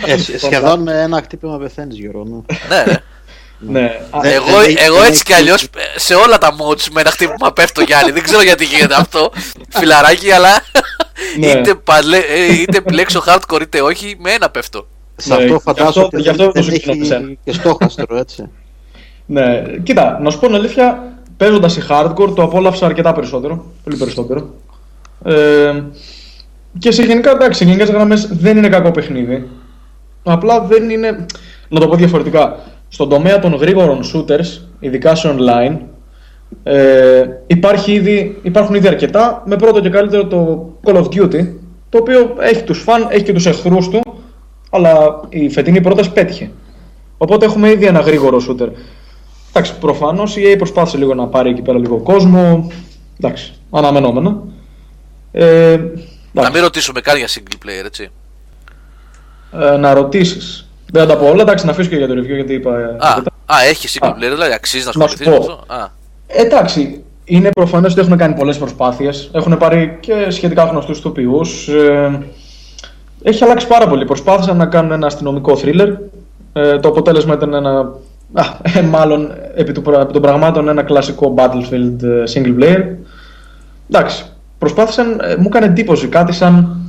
Ε, 0.05 0.17
σ- 0.17 0.37
σχεδόν 0.39 0.81
με 0.81 1.01
ένα 1.01 1.21
χτύπημα 1.21 1.57
πεθαίνεις, 1.57 1.97
Γιώργο. 1.97 2.23
μου. 2.25 2.45
ναι, 2.69 2.83
ναι. 2.85 2.99
ναι. 3.79 3.99
Α, 4.09 4.19
Ε, 4.27 4.33
Εγώ, 4.33 4.45
δεν 4.45 4.59
έχει- 4.69 4.77
εγώ 4.79 4.95
δεν 4.95 5.03
έτσι 5.05 5.11
έχει 5.13 5.23
κι 5.23 5.33
αλλιώς 5.33 5.67
σε 5.95 6.13
όλα 6.15 6.37
τα 6.37 6.55
mods 6.55 6.83
με 6.91 7.01
ένα 7.01 7.09
χτύπημα 7.11 7.53
πέφτω 7.53 7.81
Γιάννη. 7.81 8.11
Δεν 8.11 8.23
ξέρω 8.23 8.41
γιατί 8.41 8.65
γίνεται 8.65 8.95
αυτό. 8.95 9.31
Φιλαράκι, 9.69 10.31
αλλά 10.31 10.49
Ναι. 11.39 11.47
είτε, 11.47 11.75
παλέ, 11.75 12.17
ε, 12.17 12.53
είτε 12.61 12.81
πλέξω 12.81 13.23
hardcore 13.27 13.61
είτε 13.61 13.81
όχι, 13.81 14.15
με 14.19 14.31
ένα 14.31 14.49
πέφτω. 14.49 14.87
Σε 15.15 15.29
Ναι, 15.29 15.35
αυτό 15.43 15.53
γι' 15.53 15.59
φαντάζομαι 15.63 15.89
αυτό- 15.89 16.05
ότι 16.05 16.21
γι' 16.21 16.29
αυτό 16.29 16.43
δεν 16.43 16.53
το 16.53 16.61
συγκρίνω 16.63 16.95
με 16.95 17.05
σένα. 17.05 17.25
έχει 17.25 17.39
και 17.43 17.53
στόχαστρο, 17.53 18.17
έτσι. 18.17 18.49
Ναι, 19.25 19.61
κοίτα, 19.83 20.19
να 20.21 20.29
σου 20.29 20.39
πω 20.39 20.45
την 20.45 20.55
αλήθεια, 20.55 21.03
παίζοντας 21.39 21.77
η 21.77 21.81
hardcore 21.89 22.33
το 22.35 22.43
απόλαυσα 22.43 22.85
αρκετά 22.85 23.13
περισσότερο. 23.13 23.65
Πολύ 23.83 23.97
περισσότερο. 23.97 24.49
Ε, 25.23 25.81
και 26.77 26.91
σε 26.91 27.03
γενικά, 27.03 27.31
εντάξει, 27.31 27.57
σε 27.57 27.65
γενικές 27.65 27.89
γραμμές 27.89 28.27
δεν 28.31 28.57
είναι 28.57 28.69
κακό 28.69 28.91
παιχνίδι. 28.91 29.47
Απλά 30.23 30.61
δεν 30.61 30.89
είναι. 30.89 31.25
Να 31.69 31.79
το 31.79 31.87
πω 31.87 31.95
διαφορετικά. 31.95 32.59
Στον 32.89 33.09
τομέα 33.09 33.39
των 33.39 33.53
γρήγορων 33.53 33.99
shooters, 34.13 34.61
ειδικά 34.79 35.15
σε 35.15 35.35
online, 35.37 35.77
ε, 36.63 37.23
υπάρχει 37.47 37.91
ήδη, 37.91 38.39
υπάρχουν 38.41 38.75
ήδη 38.75 38.87
αρκετά. 38.87 39.43
Με 39.45 39.55
πρώτο 39.55 39.79
και 39.79 39.89
καλύτερο 39.89 40.25
το 40.25 40.69
Call 40.83 40.95
of 40.95 41.03
Duty, 41.03 41.47
το 41.89 41.97
οποίο 41.97 42.35
έχει 42.39 42.63
τους 42.63 42.81
φαν, 42.81 43.07
έχει 43.09 43.23
και 43.23 43.33
τους 43.33 43.45
εχθρούς 43.45 43.89
του, 43.89 44.01
αλλά 44.69 45.19
η 45.29 45.49
φετινή 45.49 45.81
πρόταση 45.81 46.11
πέτυχε. 46.11 46.51
Οπότε 47.17 47.45
έχουμε 47.45 47.69
ήδη 47.69 47.85
ένα 47.85 47.99
γρήγορο 47.99 48.41
shooter. 48.49 48.67
Εντάξει, 49.59 49.79
προφανώς 49.79 50.37
η 50.37 50.41
EA 50.53 50.57
προσπάθησε 50.57 50.97
λίγο 50.97 51.13
να 51.13 51.27
πάρει 51.27 51.49
εκεί 51.49 51.61
πέρα 51.61 51.77
λίγο 51.77 51.97
κόσμο. 51.97 52.71
Εντάξει, 53.19 53.53
αναμενόμενο. 53.71 54.43
Ε, 55.31 55.45
Να 55.45 56.41
εντάξει, 56.41 56.51
μην 56.53 56.61
ρωτήσουμε 56.61 57.01
καν 57.01 57.17
για 57.17 57.27
single 57.27 57.65
player, 57.65 57.85
έτσι. 57.85 58.09
ε, 59.59 59.77
να 59.77 59.93
ρωτήσεις. 59.93 60.67
Δεν 60.91 61.07
θα 61.07 61.13
τα 61.13 61.17
πω 61.19 61.29
όλα, 61.29 61.41
εντάξει, 61.41 61.65
να 61.65 61.71
αφήσω 61.71 61.89
και 61.89 61.95
για 61.95 62.07
το 62.07 62.13
review 62.13 62.35
γιατί 62.35 62.53
είπα. 62.53 62.79
ε, 62.79 62.83
Α, 62.83 62.97
αρκετά. 62.99 63.31
α, 63.45 63.55
έχει 63.69 63.87
single 63.99 64.07
Α. 64.07 64.11
player, 64.15 64.29
δηλαδή 64.33 64.53
αξίζει 64.53 64.85
να 64.85 64.91
Να 64.95 65.07
σου 65.07 65.13
ασχοληθείς 65.13 65.27
με 65.27 65.45
πω. 65.45 65.51
αυτό; 65.61 65.73
Α, 65.73 65.87
Ε, 66.27 66.41
εντάξει, 66.41 67.03
είναι 67.25 67.49
προφανές 67.49 67.91
ότι 67.91 68.01
έχουν 68.01 68.17
κάνει 68.17 68.33
πολλές 68.33 68.57
προσπάθειες. 68.57 69.29
Έχουν 69.33 69.57
πάρει 69.57 69.97
και 69.99 70.25
σχετικά 70.29 70.63
γνωστούς 70.63 70.97
ηθοποιού. 70.97 71.41
Ε, 71.67 72.09
έχει 73.23 73.43
αλλάξει 73.43 73.67
πάρα 73.67 73.87
πολύ. 73.87 74.05
Προσπάθησαν 74.05 74.57
να 74.57 74.65
κάνουν 74.65 74.91
ένα 74.91 75.07
αστυνομικό 75.07 75.57
thriller. 75.63 75.97
Ε, 76.53 76.79
το 76.79 76.87
αποτέλεσμα 76.87 77.33
ήταν 77.33 77.53
ένα. 77.53 77.91
Α, 78.33 78.43
ε, 78.61 78.81
μάλλον 78.81 79.31
επί, 79.55 79.71
του, 79.71 79.81
πρα- 79.81 80.01
επί 80.01 80.13
των 80.13 80.21
πραγμάτων 80.21 80.67
ένα 80.67 80.83
κλασικό 80.83 81.33
Battlefield 81.37 82.03
ε, 82.03 82.23
single 82.33 82.63
player. 82.63 82.83
Εντάξει, 83.89 84.23
προσπάθησαν, 84.57 85.19
ε, 85.23 85.35
μου 85.35 85.45
έκανε 85.45 85.65
εντύπωση 85.65 86.07
κάτι 86.07 86.33
σαν, 86.33 86.85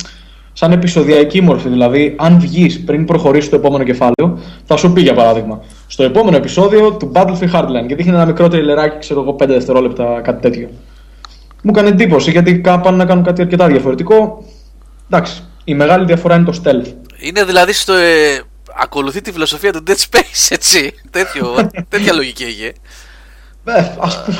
σαν 0.52 0.72
επεισοδιακή 0.72 1.40
μορφή. 1.40 1.68
Δηλαδή, 1.68 2.14
αν 2.18 2.40
βγεις 2.40 2.80
πριν 2.84 3.04
προχωρήσεις 3.04 3.50
το 3.50 3.56
επόμενο 3.56 3.84
κεφάλαιο, 3.84 4.38
θα 4.64 4.76
σου 4.76 4.92
πει 4.92 5.00
για 5.00 5.14
παράδειγμα 5.14 5.60
στο 5.86 6.02
επόμενο 6.02 6.36
επεισόδιο 6.36 6.92
του 6.92 7.12
Battlefield 7.14 7.50
Hardline 7.52 7.86
και 7.86 7.94
δείχνει 7.94 8.12
ένα 8.12 8.24
μικρό 8.26 8.48
τριλεράκι, 8.48 8.98
ξέρω 8.98 9.20
εγώ, 9.20 9.36
5 9.42 9.46
δευτερόλεπτα, 9.46 10.20
κάτι 10.22 10.40
τέτοιο. 10.40 10.68
Μου 11.62 11.70
έκανε 11.74 11.88
εντύπωση 11.88 12.30
γιατί 12.30 12.60
κα- 12.60 12.80
πάνε 12.80 12.96
να 12.96 13.04
κάνουν 13.04 13.24
κάτι 13.24 13.42
αρκετά 13.42 13.66
διαφορετικό. 13.66 14.44
Εντάξει, 15.10 15.42
η 15.64 15.74
μεγάλη 15.74 16.04
διαφορά 16.04 16.34
είναι 16.34 16.44
το 16.44 16.60
stealth. 16.64 16.86
είναι 17.18 17.44
δηλαδή 17.44 17.72
στο. 17.72 17.92
Ε, 17.92 18.40
ακολουθεί 18.76 19.20
τη 19.20 19.32
φιλοσοφία 19.32 19.72
του 19.72 19.82
Dead 19.86 19.90
Space, 19.90 20.48
έτσι. 20.48 20.94
Τέτοιο, 21.10 21.70
τέτοια 21.88 22.12
λογική 22.12 22.42
έχει. 22.42 22.72
Ε, 23.64 23.84
ας 23.98 24.24
πούμε, 24.24 24.36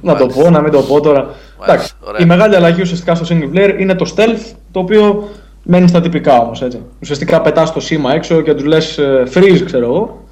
να 0.00 0.16
το 0.16 0.26
πω, 0.26 0.50
να 0.50 0.60
μην 0.60 0.72
το 0.72 0.82
πω 0.82 1.00
τώρα. 1.00 1.34
Εντάξει, 1.62 1.92
ωραία. 2.00 2.20
η 2.20 2.24
μεγάλη 2.24 2.56
αλλαγή 2.56 2.80
ουσιαστικά 2.80 3.14
στο 3.14 3.26
single 3.28 3.56
player 3.56 3.74
είναι 3.78 3.94
το 3.94 4.14
stealth, 4.16 4.54
το 4.70 4.80
οποίο 4.80 5.28
μένει 5.62 5.88
στα 5.88 6.00
τυπικά 6.00 6.38
όμως. 6.38 6.62
Ουσιαστικά 7.00 7.40
πετάς 7.40 7.72
το 7.72 7.80
σήμα 7.80 8.12
έξω 8.12 8.40
και 8.40 8.54
τους 8.54 8.64
λες 8.64 8.98
freeze, 9.34 9.62
ξέρω 9.64 9.84
εγώ, 9.84 10.24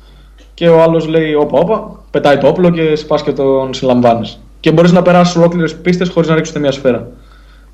και 0.54 0.68
ο 0.68 0.82
άλλος 0.82 1.06
λέει 1.06 1.34
όπα, 1.34 1.58
όπα, 1.58 2.00
πετάει 2.10 2.38
το 2.38 2.46
όπλο 2.46 2.70
και 2.70 2.96
σπάς 2.96 3.22
και 3.22 3.32
τον 3.32 3.74
συλλαμβάνεις. 3.74 4.40
Και 4.60 4.72
μπορείς 4.72 4.92
να 4.92 5.02
περάσεις 5.02 5.36
ολόκληρες 5.36 5.76
πίστες 5.76 6.08
χωρίς 6.08 6.28
να 6.28 6.34
ρίξεις 6.34 6.54
ούτε 6.54 6.62
μια 6.62 6.72
σφαίρα. 6.72 7.08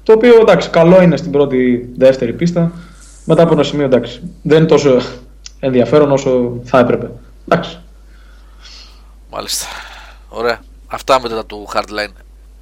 Το 0.03 0.13
οποίο 0.13 0.35
εντάξει, 0.41 0.69
καλό 0.69 1.03
είναι 1.03 1.17
στην 1.17 1.31
πρώτη, 1.31 1.89
δεύτερη 1.97 2.33
πίστα. 2.33 2.73
Μετά 3.31 3.43
από 3.43 3.53
ένα 3.53 3.63
σημείο 3.63 3.85
εντάξει, 3.85 4.21
δεν 4.43 4.59
είναι 4.59 4.67
τόσο 4.67 5.01
ενδιαφέρον 5.61 6.13
όσο 6.13 6.61
θα 6.65 6.79
έπρεπε. 6.79 7.11
Εντάξει. 7.49 7.79
Μάλιστα. 9.31 9.67
Ωραία. 10.29 10.61
Αυτά 10.87 11.21
μετά 11.21 11.47
του 11.47 11.69
Hardline. 11.75 12.13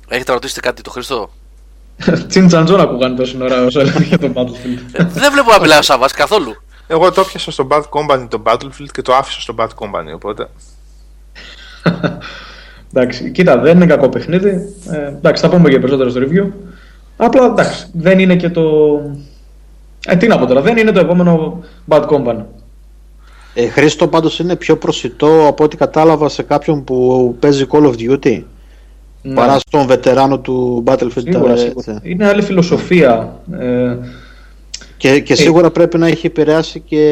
Έχετε 0.09 0.33
ρωτήσει 0.33 0.61
κάτι 0.61 0.83
το 0.83 0.91
Χριστό. 0.91 1.31
Τσιν 2.29 2.47
τσαντζόν 2.47 2.81
ακούγανε 2.81 3.17
τόση 3.17 3.43
ώρα 3.43 3.65
όσο 3.65 3.81
έλεγε 3.81 4.05
για 4.05 4.19
τον 4.19 4.33
Battlefield. 4.37 4.79
Ε, 4.93 5.05
δεν 5.05 5.33
βλέπω 5.33 5.51
να 5.51 5.61
μιλάει 5.61 5.79
ο 5.79 5.83
Σαββάς 5.83 6.13
καθόλου. 6.13 6.57
Εγώ 6.87 7.13
το 7.13 7.25
πιάσα 7.25 7.51
στο 7.51 7.67
Bad 7.71 7.83
Company 7.83 8.27
το 8.29 8.43
Battlefield 8.47 8.91
και 8.93 9.03
το 9.03 9.15
άφησα 9.15 9.41
στο 9.41 9.55
Bad 9.59 9.69
Company, 9.69 10.15
οπότε... 10.15 10.49
εντάξει, 12.93 13.31
κοίτα, 13.31 13.59
δεν 13.59 13.77
είναι 13.77 13.87
κακό 13.87 14.09
παιχνίδι. 14.09 14.75
Ε, 14.91 15.07
εντάξει, 15.07 15.43
θα 15.43 15.49
πούμε 15.49 15.71
και 15.71 15.79
περισσότερο 15.79 16.11
στο 16.11 16.21
review. 16.21 16.53
Απλά 17.17 17.45
εντάξει, 17.45 17.87
δεν 17.93 18.19
είναι 18.19 18.37
και 18.37 18.51
το. 18.51 18.63
Ε, 20.11 20.17
τι 20.17 20.27
να 20.27 20.39
πω 20.39 20.47
τώρα, 20.47 20.61
δεν 20.61 20.77
είναι 20.77 20.91
το 20.93 21.01
επόμενο 21.01 21.63
Bad 21.89 22.07
Company. 22.07 22.43
Ε, 23.55 23.67
Χρήστο 23.69 24.09
πάντως 24.09 24.39
είναι 24.39 24.57
πιο 24.57 24.77
προσιτό 24.77 25.47
από 25.47 25.65
ό,τι 25.65 25.77
κατάλαβα 25.77 26.29
σε 26.29 26.43
κάποιον 26.43 26.85
που 26.85 27.37
παίζει 27.41 27.65
Call 27.71 27.83
of 27.83 27.93
Duty 27.99 28.43
Ναι. 29.23 29.35
παρά 29.35 29.59
στον 29.59 29.87
βετεράνο 29.87 30.39
του 30.39 30.85
Battlefield. 30.87 31.23
Σίγουρα, 31.31 31.53
ε, 31.53 31.57
σίγουρα. 31.57 31.93
έτσι. 31.93 32.01
Είναι 32.03 32.27
άλλη 32.27 32.43
φιλοσοφία. 32.43 33.37
Ε, 33.59 33.97
Και, 34.97 35.21
και 35.21 35.35
σίγουρα 35.35 35.71
πρέπει 35.71 35.99
να 35.99 36.07
έχει 36.07 36.27
επηρεάσει 36.27 36.81
και 36.81 37.05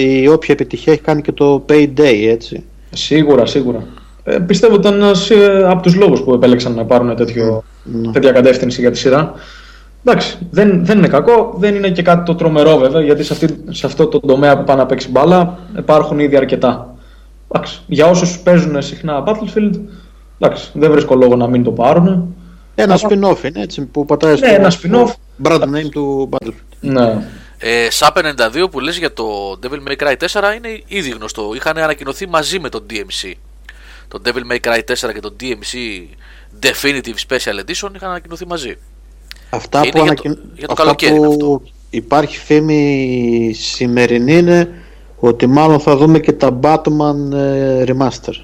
η 0.00 0.28
όποια 0.28 0.54
επιτυχία 0.54 0.92
έχει 0.92 1.02
κάνει 1.02 1.22
και 1.22 1.32
το 1.32 1.64
Payday, 1.68 2.26
έτσι. 2.28 2.64
σίγουρα, 2.90 3.46
σίγουρα. 3.46 3.86
Ε, 4.24 4.38
πιστεύω 4.38 4.74
ότι 4.74 4.86
ήταν 4.86 5.00
ένας 5.00 5.30
από 5.66 5.82
τους 5.82 5.94
λόγους 5.94 6.20
που 6.22 6.32
επέλεξαν 6.34 6.74
να 6.74 6.84
πάρουν 6.84 7.16
τέτοιο, 7.16 7.64
Ναι. 7.84 8.12
τέτοια 8.12 8.32
κατεύθυνση 8.32 8.80
για 8.80 8.90
τη 8.90 8.98
σειρά. 8.98 9.32
Εντάξει, 10.06 10.38
δεν, 10.50 10.84
δεν 10.84 10.98
είναι 10.98 11.08
κακό, 11.08 11.54
δεν 11.58 11.74
είναι 11.74 11.90
και 11.90 12.02
κάτι 12.02 12.24
το 12.24 12.34
τρομερό 12.34 12.76
βέβαια, 12.76 13.00
γιατί 13.00 13.22
σε, 13.22 13.32
αυτή, 13.32 13.64
σε 13.70 13.86
αυτό 13.86 14.06
το 14.06 14.20
τομέα 14.20 14.58
που 14.58 14.64
πάνε 14.64 14.80
να 14.80 14.86
παίξει 14.86 15.10
μπάλα 15.10 15.58
υπάρχουν 15.78 16.18
ήδη 16.18 16.36
αρκετά. 16.36 16.94
Εντάξει, 17.52 17.80
για 17.86 18.06
όσους 18.06 18.38
παίζουν 18.38 18.82
συχνά 18.82 19.24
Battlefield, 19.26 19.80
εντάξει, 20.38 20.70
δεν 20.74 20.90
βρίσκω 20.90 21.14
λόγο 21.14 21.36
να 21.36 21.46
μην 21.46 21.62
το 21.62 21.70
πάρουν. 21.70 22.34
Ένα 22.74 22.98
spin-off 23.00 23.44
είναι 23.44 23.60
έτσι 23.62 23.84
που 23.84 24.04
πατάει 24.04 24.38
Ναι, 24.38 24.48
ένα 24.48 24.72
spin-off. 24.72 25.12
brand 25.42 25.62
name 25.62 25.88
του 25.90 26.28
Battlefield. 26.32 26.76
Ναι. 26.80 27.28
Ε, 27.58 27.88
SAP 27.98 28.22
92 28.64 28.70
που 28.70 28.80
λες 28.80 28.98
για 28.98 29.12
το 29.12 29.58
Devil 29.62 29.88
May 29.88 30.04
Cry 30.04 30.12
4 30.12 30.56
είναι 30.56 30.82
ήδη 30.86 31.10
γνωστό. 31.10 31.52
Είχαν 31.54 31.78
ανακοινωθεί 31.78 32.28
μαζί 32.28 32.58
με 32.58 32.68
το 32.68 32.84
DMC. 32.90 33.32
Το 34.08 34.20
Devil 34.24 34.52
May 34.52 34.68
Cry 34.68 34.78
4 34.78 35.12
και 35.12 35.20
το 35.20 35.34
DMC 35.40 36.02
Definitive 36.62 37.28
Special 37.28 37.58
Edition 37.60 37.90
είχαν 37.94 38.10
ανακοινωθεί 38.10 38.46
μαζί. 38.46 38.76
Αυτά 39.54 39.80
Και 39.80 39.88
που, 39.90 39.98
είναι 39.98 40.06
για 40.06 40.14
το- 40.14 40.22
ανακοιν- 40.28 40.52
για 40.54 40.66
το 40.66 40.72
αυτά 40.72 40.82
καλοκαίρι 40.84 41.16
που 41.16 41.24
αυτό. 41.32 41.62
υπάρχει 41.90 42.38
φήμη 42.38 43.52
σημερινή 43.58 44.32
είναι 44.36 44.68
ότι 45.16 45.46
μάλλον 45.46 45.80
θα 45.80 45.96
δούμε 45.96 46.18
και 46.18 46.32
τα 46.32 46.58
Batman 46.62 47.32
ε, 47.32 47.84
Remaster. 47.88 48.34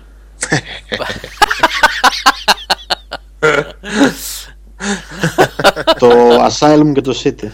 το 5.99 6.11
Asylum 6.47 6.93
και 6.95 7.01
το 7.01 7.21
City. 7.25 7.49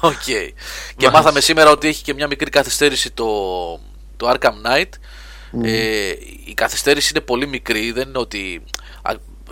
Ok. 0.00 0.12
Και 0.96 1.10
μάθαμε 1.10 1.40
σήμερα 1.40 1.70
ότι 1.70 1.88
έχει 1.88 2.02
και 2.02 2.14
μια 2.14 2.26
μικρή 2.26 2.50
καθυστέρηση 2.50 3.10
το, 3.10 3.26
το 4.16 4.30
Arkham 4.30 4.52
Knight. 4.66 4.88
Ε, 5.62 6.08
η 6.46 6.54
καθυστέρηση 6.54 7.12
είναι 7.14 7.24
πολύ 7.24 7.46
μικρή, 7.46 7.92
δεν 7.92 8.08
είναι 8.08 8.18
ότι. 8.18 8.62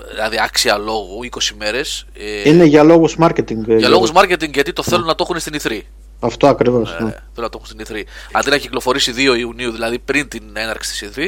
Α, 0.05 0.09
Δηλαδή 0.11 0.37
άξια 0.41 0.77
λόγου, 0.79 1.19
20 1.31 1.51
μέρες 1.59 2.07
Ε, 2.45 2.49
Είναι 2.49 2.65
για 2.65 2.83
λόγους 2.83 3.17
marketing. 3.21 3.69
ε, 3.69 3.77
για 3.77 3.88
λόγους 3.88 4.11
marketing 4.15 4.53
γιατί 4.53 4.73
το 4.73 4.83
θέλουν 4.83 5.07
να 5.07 5.15
το 5.15 5.25
έχουν 5.29 5.41
στην 5.41 5.55
E3. 5.62 5.81
Αυτό 6.21 6.47
ακριβώς. 6.47 6.91
Ε, 6.91 6.93
ναι. 6.93 6.99
θέλουν 7.11 7.21
να 7.35 7.49
το 7.49 7.61
έχουν 7.62 7.67
στην 7.67 7.97
E3. 7.97 8.03
Αντί 8.33 8.51
να 8.51 8.57
κυκλοφορήσει 8.57 9.12
2 9.17 9.38
Ιουνίου, 9.38 9.71
δηλαδή 9.73 9.99
πριν 9.99 10.29
την 10.29 10.43
έναρξη 10.55 10.91
της 10.91 11.11
E3, 11.17 11.21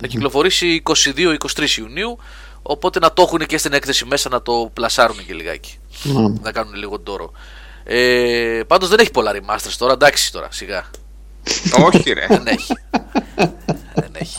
θα 0.00 0.06
κυκλοφορήσει 0.06 0.82
22-23 0.84 1.68
Ιουνίου. 1.78 2.18
Οπότε 2.62 2.98
να 2.98 3.12
το 3.12 3.22
έχουν 3.22 3.46
και 3.46 3.58
στην 3.58 3.72
έκθεση 3.72 4.04
μέσα 4.04 4.28
να 4.28 4.42
το 4.42 4.70
πλασάρουν 4.74 5.26
και 5.26 5.34
λιγάκι. 5.34 5.78
Ναι. 6.02 6.28
Να 6.42 6.52
κάνουν 6.52 6.74
λίγο 6.74 6.98
τόρο. 7.00 7.32
Ε, 7.84 8.60
Πάντως 8.66 8.88
δεν 8.88 8.98
έχει 8.98 9.10
πολλά 9.10 9.32
remasters 9.34 9.74
τώρα, 9.78 9.92
εντάξει 9.92 10.32
τώρα, 10.32 10.48
σιγά. 10.50 10.90
Όχι, 11.84 12.12
ρε. 12.12 12.26
δεν 12.28 12.46
έχει. 12.46 12.72
δεν 14.00 14.10
έχει. 14.12 14.38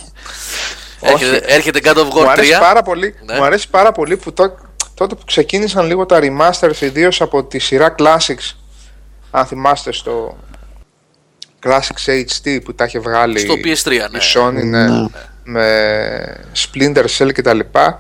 Όχι. 1.00 1.14
Έρχεται, 1.26 1.54
έρχεται 1.54 1.80
God 1.84 1.98
of 1.98 2.04
μου, 2.04 2.12
War 2.22 2.26
3. 2.26 2.28
αρέσει 2.28 2.58
πάρα 2.60 2.82
πολύ, 2.84 3.16
Ναι. 3.26 3.36
μου 3.38 3.44
αρέσει 3.44 3.70
πάρα 3.70 3.92
πολύ 3.92 4.18
που 4.18 4.34
τό- 4.34 4.58
τότε 4.94 5.16
που 5.16 5.22
ξεκίνησαν 5.26 5.86
λίγο 5.86 6.06
τα 6.06 6.20
remasters, 6.22 6.82
ιδίως 6.82 7.22
από 7.22 7.44
τη 7.44 7.60
σειρά 7.60 7.96
Classics, 8.00 8.56
αν 9.32 9.46
θυμάστε 9.46 9.92
στο 9.92 10.38
Classics 11.64 12.06
HD 12.26 12.60
που 12.64 12.74
τα 12.76 12.86
είχε 12.86 13.00
βγάλει 13.00 13.40
Στο 13.40 13.54
PS3, 13.54 13.92
η 13.92 13.98
ναι. 13.98 14.20
Sony 14.36 14.54
ναι, 14.64 14.88
Ναι. 14.88 15.08
με 15.44 16.46
Splinter 16.56 17.06
Cell 17.18 17.34
και 17.34 17.42
τα 17.42 17.54
λοιπά 17.54 18.00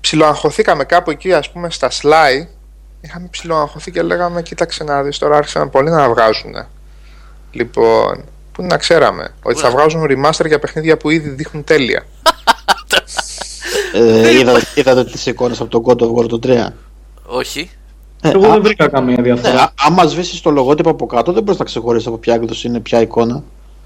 ψιλοαγχωθήκαμε 0.00 0.84
κάπου 0.84 1.10
εκεί 1.10 1.32
ας 1.32 1.50
πούμε 1.50 1.70
στα 1.70 1.90
Sly 2.02 2.46
είχαμε 3.00 3.26
ψιλοαγχωθεί 3.30 3.90
και 3.90 4.02
λέγαμε 4.02 4.42
κοίταξε 4.42 4.84
να 4.84 5.02
δεις 5.02 5.18
τώρα 5.18 5.36
άρχισαν 5.36 5.70
πολύ 5.70 5.90
να 5.90 6.08
βγάζουν 6.08 6.66
λοιπόν 7.52 8.24
που 8.52 8.60
είναι 8.62 8.70
να 8.70 8.76
ξέραμε 8.78 9.34
ότι 9.42 9.60
θα 9.60 9.70
βγάζουν 9.70 10.02
remaster 10.08 10.46
για 10.46 10.58
παιχνίδια 10.58 10.96
που 10.96 11.10
ήδη 11.10 11.28
δείχνουν 11.28 11.64
τέλεια 11.64 12.02
Ε, 13.94 14.38
είδα, 14.38 14.52
είδατε 14.74 15.04
τις 15.04 15.26
εικόνες 15.26 15.60
από 15.60 15.70
το 15.70 15.82
God 15.86 16.02
of 16.02 16.14
War 16.24 16.28
το 16.28 16.38
3. 16.42 16.72
Όχι. 17.26 17.70
Ε, 18.22 18.28
Εγώ 18.30 18.46
α- 18.46 18.50
δεν 18.50 18.62
βρήκα 18.62 18.88
καμία 18.88 19.16
ναι, 19.16 19.22
διαφορά. 19.22 19.62
α- 19.62 19.72
άμα 19.86 20.06
σβήσεις 20.06 20.40
το 20.40 20.50
λογότυπο 20.50 20.90
από 20.90 21.06
κάτω 21.06 21.32
δεν 21.32 21.42
μπορείς 21.42 21.58
να 21.58 21.64
ξεχωρίσεις 21.64 22.06
από 22.06 22.18
ποια 22.18 22.34
έκδοση 22.34 22.66
είναι 22.68 22.80
ποια 22.80 23.00
εικόνα. 23.00 23.42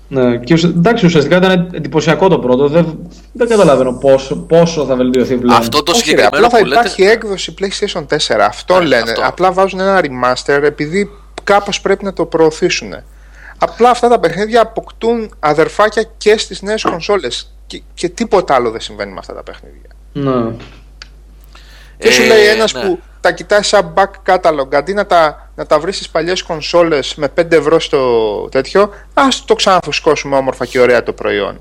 Ναι, 0.09 0.37
και 0.37 0.55
ουσια- 0.55 0.68
εντάξει, 0.68 1.07
ουσιαστικά 1.07 1.37
ήταν 1.37 1.68
εντυπωσιακό 1.72 2.29
το 2.29 2.38
πρώτο. 2.38 2.68
Δεν, 2.68 2.98
δεν 3.33 3.48
καταλαβαίνω 3.48 3.92
πόσο, 3.92 4.37
πόσο 4.37 4.85
θα 4.85 4.96
βελτιωθεί 4.96 5.37
πλέον. 5.37 5.59
Αυτό 5.59 5.83
το 5.83 5.92
Όχι, 5.92 6.00
ρε, 6.00 6.07
συγκεκριμένο 6.16 6.46
απλά 6.46 6.59
θα 6.59 6.59
που 6.59 6.64
λέτε. 6.68 6.81
υπάρχει 6.81 7.02
έκδοση 7.02 7.55
PlayStation 7.61 8.07
4. 8.07 8.46
Αυτό 8.46 8.79
Ναι, 8.79 8.85
λένε. 8.87 9.11
αυτό. 9.11 9.22
Απλά 9.24 9.52
βάζουν 9.52 9.81
ένα 9.81 10.00
remaster 10.02 10.62
επειδή 10.62 11.11
κάπως 11.44 11.81
πρέπει 11.81 12.05
να 12.05 12.12
το 12.12 12.24
προωθήσουν. 12.24 12.92
Απλά 13.70 13.90
αυτά 13.90 14.09
τα 14.09 14.20
παιχνίδια 14.20 14.61
αποκτούν 14.61 15.35
αδερφάκια 15.38 16.02
και 16.16 16.38
στις 16.38 16.62
νέες 16.62 16.83
κονσόλες. 16.83 17.55
Και, 17.66 17.83
και 17.94 18.09
τίποτα 18.09 18.55
άλλο 18.55 18.70
δεν 18.70 18.81
συμβαίνει 18.81 19.12
με 19.12 19.18
αυτά 19.18 19.35
τα 19.35 19.42
παιχνίδια. 19.42 19.90
Ναι. 20.12 20.57
Και 21.98 22.11
σου 22.11 22.22
Ε, 22.22 22.26
λέει 22.26 22.46
ένας 22.46 22.74
ναι. 22.74 22.81
που 22.81 22.98
τα 23.20 23.33
κοιτάει 23.33 23.62
σαν 23.62 23.94
back 23.96 24.35
catalog 24.35 24.74
αντί 24.74 24.92
να 24.94 25.07
τα, 25.07 25.50
να 25.55 25.66
τα 25.66 25.79
βρεις 25.79 25.94
στις 25.94 26.09
παλιές 26.09 26.42
κονσόλες 26.42 27.14
με 27.14 27.29
5 27.40 27.52
ευρώ 27.52 27.81
στο 27.81 28.48
τέτοιο, 28.50 28.90
ας 29.14 29.44
το 29.44 29.55
ξαναφουσκώσουμε 29.55 30.37
όμορφα 30.37 30.66
και 30.66 30.81
ωραία 30.81 31.02
το 31.02 31.12
προϊόν. 31.12 31.61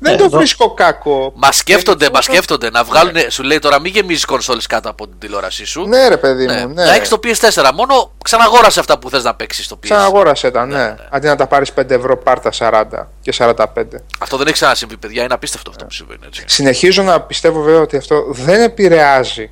Δεν 0.00 0.14
Ε, 0.14 0.16
το 0.16 0.24
εδώ- 0.24 0.38
βρίσκω 0.38 0.74
κακό. 0.74 1.32
Μα 1.36 1.52
σκέφτονται, 1.52 2.06
Ε, 2.06 2.08
μα 2.12 2.22
σκέφτονται 2.22 2.70
να 2.70 2.84
βγάλουν. 2.84 3.14
Σου 3.28 3.42
λέει 3.42 3.58
τώρα 3.58 3.80
μην 3.80 3.92
γεμίζεις 3.92 4.24
κονσόλες 4.24 4.66
κάτω 4.66 4.88
από 4.90 5.08
την 5.08 5.18
τηλεόρασή 5.18 5.64
σου. 5.64 5.86
Ναι 5.86 6.08
ρε 6.08 6.16
παιδί 6.16 6.44
Ναι. 6.44 6.66
μου, 6.66 6.74
ναι. 6.74 6.84
Να 6.84 6.94
έχεις 6.94 7.08
το 7.08 7.18
PS4. 7.22 7.72
Μόνο 7.74 8.12
ξαναγόρασε 8.24 8.80
αυτά 8.80 8.98
που 8.98 9.10
θες 9.10 9.24
να 9.24 9.34
παίξεις 9.34 9.64
στο 9.64 9.76
PS. 9.76 9.78
Ξαναγόρασε 9.80 10.50
τα, 10.50 10.66
ναι. 10.66 10.94
Αντί 11.10 11.26
να 11.26 11.36
τα 11.36 11.46
πάρεις 11.46 11.72
5 11.72 11.94
ευρώ, 11.94 12.16
πάρτα 12.16 12.50
40 12.52 13.10
και 13.20 13.32
45. 13.32 14.02
Αυτό 14.18 14.36
δεν 14.36 14.46
έχει 14.46 14.54
ξανασυμβεί, 14.54 14.96
παιδιά. 14.96 15.22
Είναι 15.22 15.34
απίστευτο 15.34 15.70
αυτό 15.70 15.84
που 15.84 15.92
συμβαίνει. 15.92 16.20
Έτσι. 16.26 16.42
Συνεχίζω 16.46 17.02
να 17.02 17.20
πιστεύω 17.20 17.62
βέβαια 17.62 17.80
ότι 17.80 17.96
αυτό 17.96 18.24
δεν 18.30 18.60
επηρεάζει. 18.60 19.50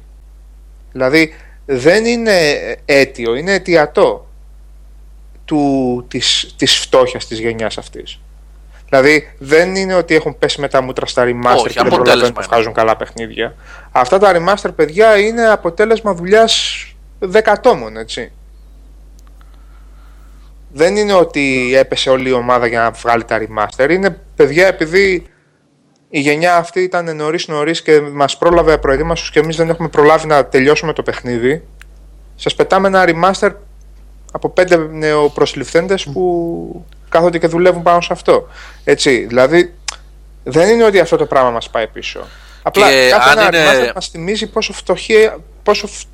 Δηλαδή 0.93 1.35
δεν 1.67 2.05
είναι 2.05 2.39
αίτιο, 2.85 3.35
είναι 3.35 3.53
αιτιατό 3.53 4.27
του, 5.45 6.05
της, 6.09 6.55
της 6.57 6.79
φτώχειας 6.79 7.27
της 7.27 7.39
γενιάς 7.39 7.79
αυτής. 7.79 8.19
Δηλαδή 8.89 9.35
δεν 9.39 9.75
είναι 9.77 9.95
ότι 9.95 10.15
έχουν 10.15 10.39
πέσει 10.39 10.61
με 10.61 10.69
τα 10.69 10.83
μούτρα 10.83 11.07
στα 11.07 11.25
remaster 11.25 11.55
Όχι, 11.57 11.67
και 11.67 11.83
δεν 11.83 11.87
αποτέλεσμα 11.87 11.97
προλαβαίνουν 11.97 12.21
να 12.21 12.27
είναι. 12.27 12.47
βγάζουν 12.47 12.73
καλά 12.73 12.97
παιχνίδια. 12.97 13.55
Αυτά 13.93 14.19
τα 14.19 14.33
remaster 14.35 14.71
παιδιά 14.77 15.19
είναι 15.19 15.49
αποτέλεσμα 15.49 16.15
δουλειάς 16.15 16.85
δεκατόμων, 17.19 17.97
έτσι. 17.97 18.33
Δεν 20.73 20.97
είναι 20.97 21.15
ότι 21.15 21.73
έπεσε 21.77 22.11
όλη 22.11 22.29
η 22.29 22.33
ομάδα 22.33 22.67
για 22.67 22.81
να 22.81 22.91
βγάλει 22.91 23.25
τα 23.25 23.39
remaster. 23.41 23.91
Είναι 23.91 24.21
παιδιά 24.37 24.67
επειδή 24.67 25.27
η 26.11 26.21
γενιά 26.21 26.57
αυτή 26.57 26.81
ήταν 26.81 27.17
νωρίς 27.17 27.49
νωρίς 27.49 27.83
και 27.83 28.01
μας 28.01 28.39
πρόλαβε 28.39 28.79
προετοίμαστου 28.79 29.33
και 29.33 29.39
εμείς 29.39 29.57
δεν 29.57 29.69
έχουμε 29.69 29.89
προλάβει 29.89 30.27
να 30.27 30.47
τελειώσουμε 30.47 30.93
το 30.93 31.03
παιχνίδι. 31.03 31.63
Σας 32.35 32.55
πετάμε 32.55 32.89
ένα 32.89 33.05
remaster 33.07 33.51
από 34.33 34.49
πέντε 34.49 34.77
νεοπροσληφθέντες 34.77 36.05
που 36.05 36.87
κάθονται 37.17 37.39
και 37.39 37.47
δουλεύουν 37.47 37.83
πάνω 37.83 38.01
σε 38.01 38.13
αυτό. 38.13 38.49
Έτσι, 38.85 39.25
δηλαδή 39.29 39.75
δεν 40.45 40.69
είναι 40.69 40.85
ότι 40.85 40.99
αυτό 41.01 41.17
το 41.17 41.27
πράγμα 41.27 41.51
μας 41.51 41.71
πάει 41.71 41.87
πίσω. 41.87 42.21
Απλά 42.63 42.89
Και 42.91 43.09
κάθε 43.11 43.31
αν 43.31 43.39
ένα 43.39 43.47
είναι- 43.73 43.87
remaster 43.89 43.95
μας 43.95 44.09
θυμίζει 44.09 44.47
πόσο, 44.47 44.73
φτωχή, 44.73 45.31
πόσο 45.63 45.87
φ- 45.87 46.05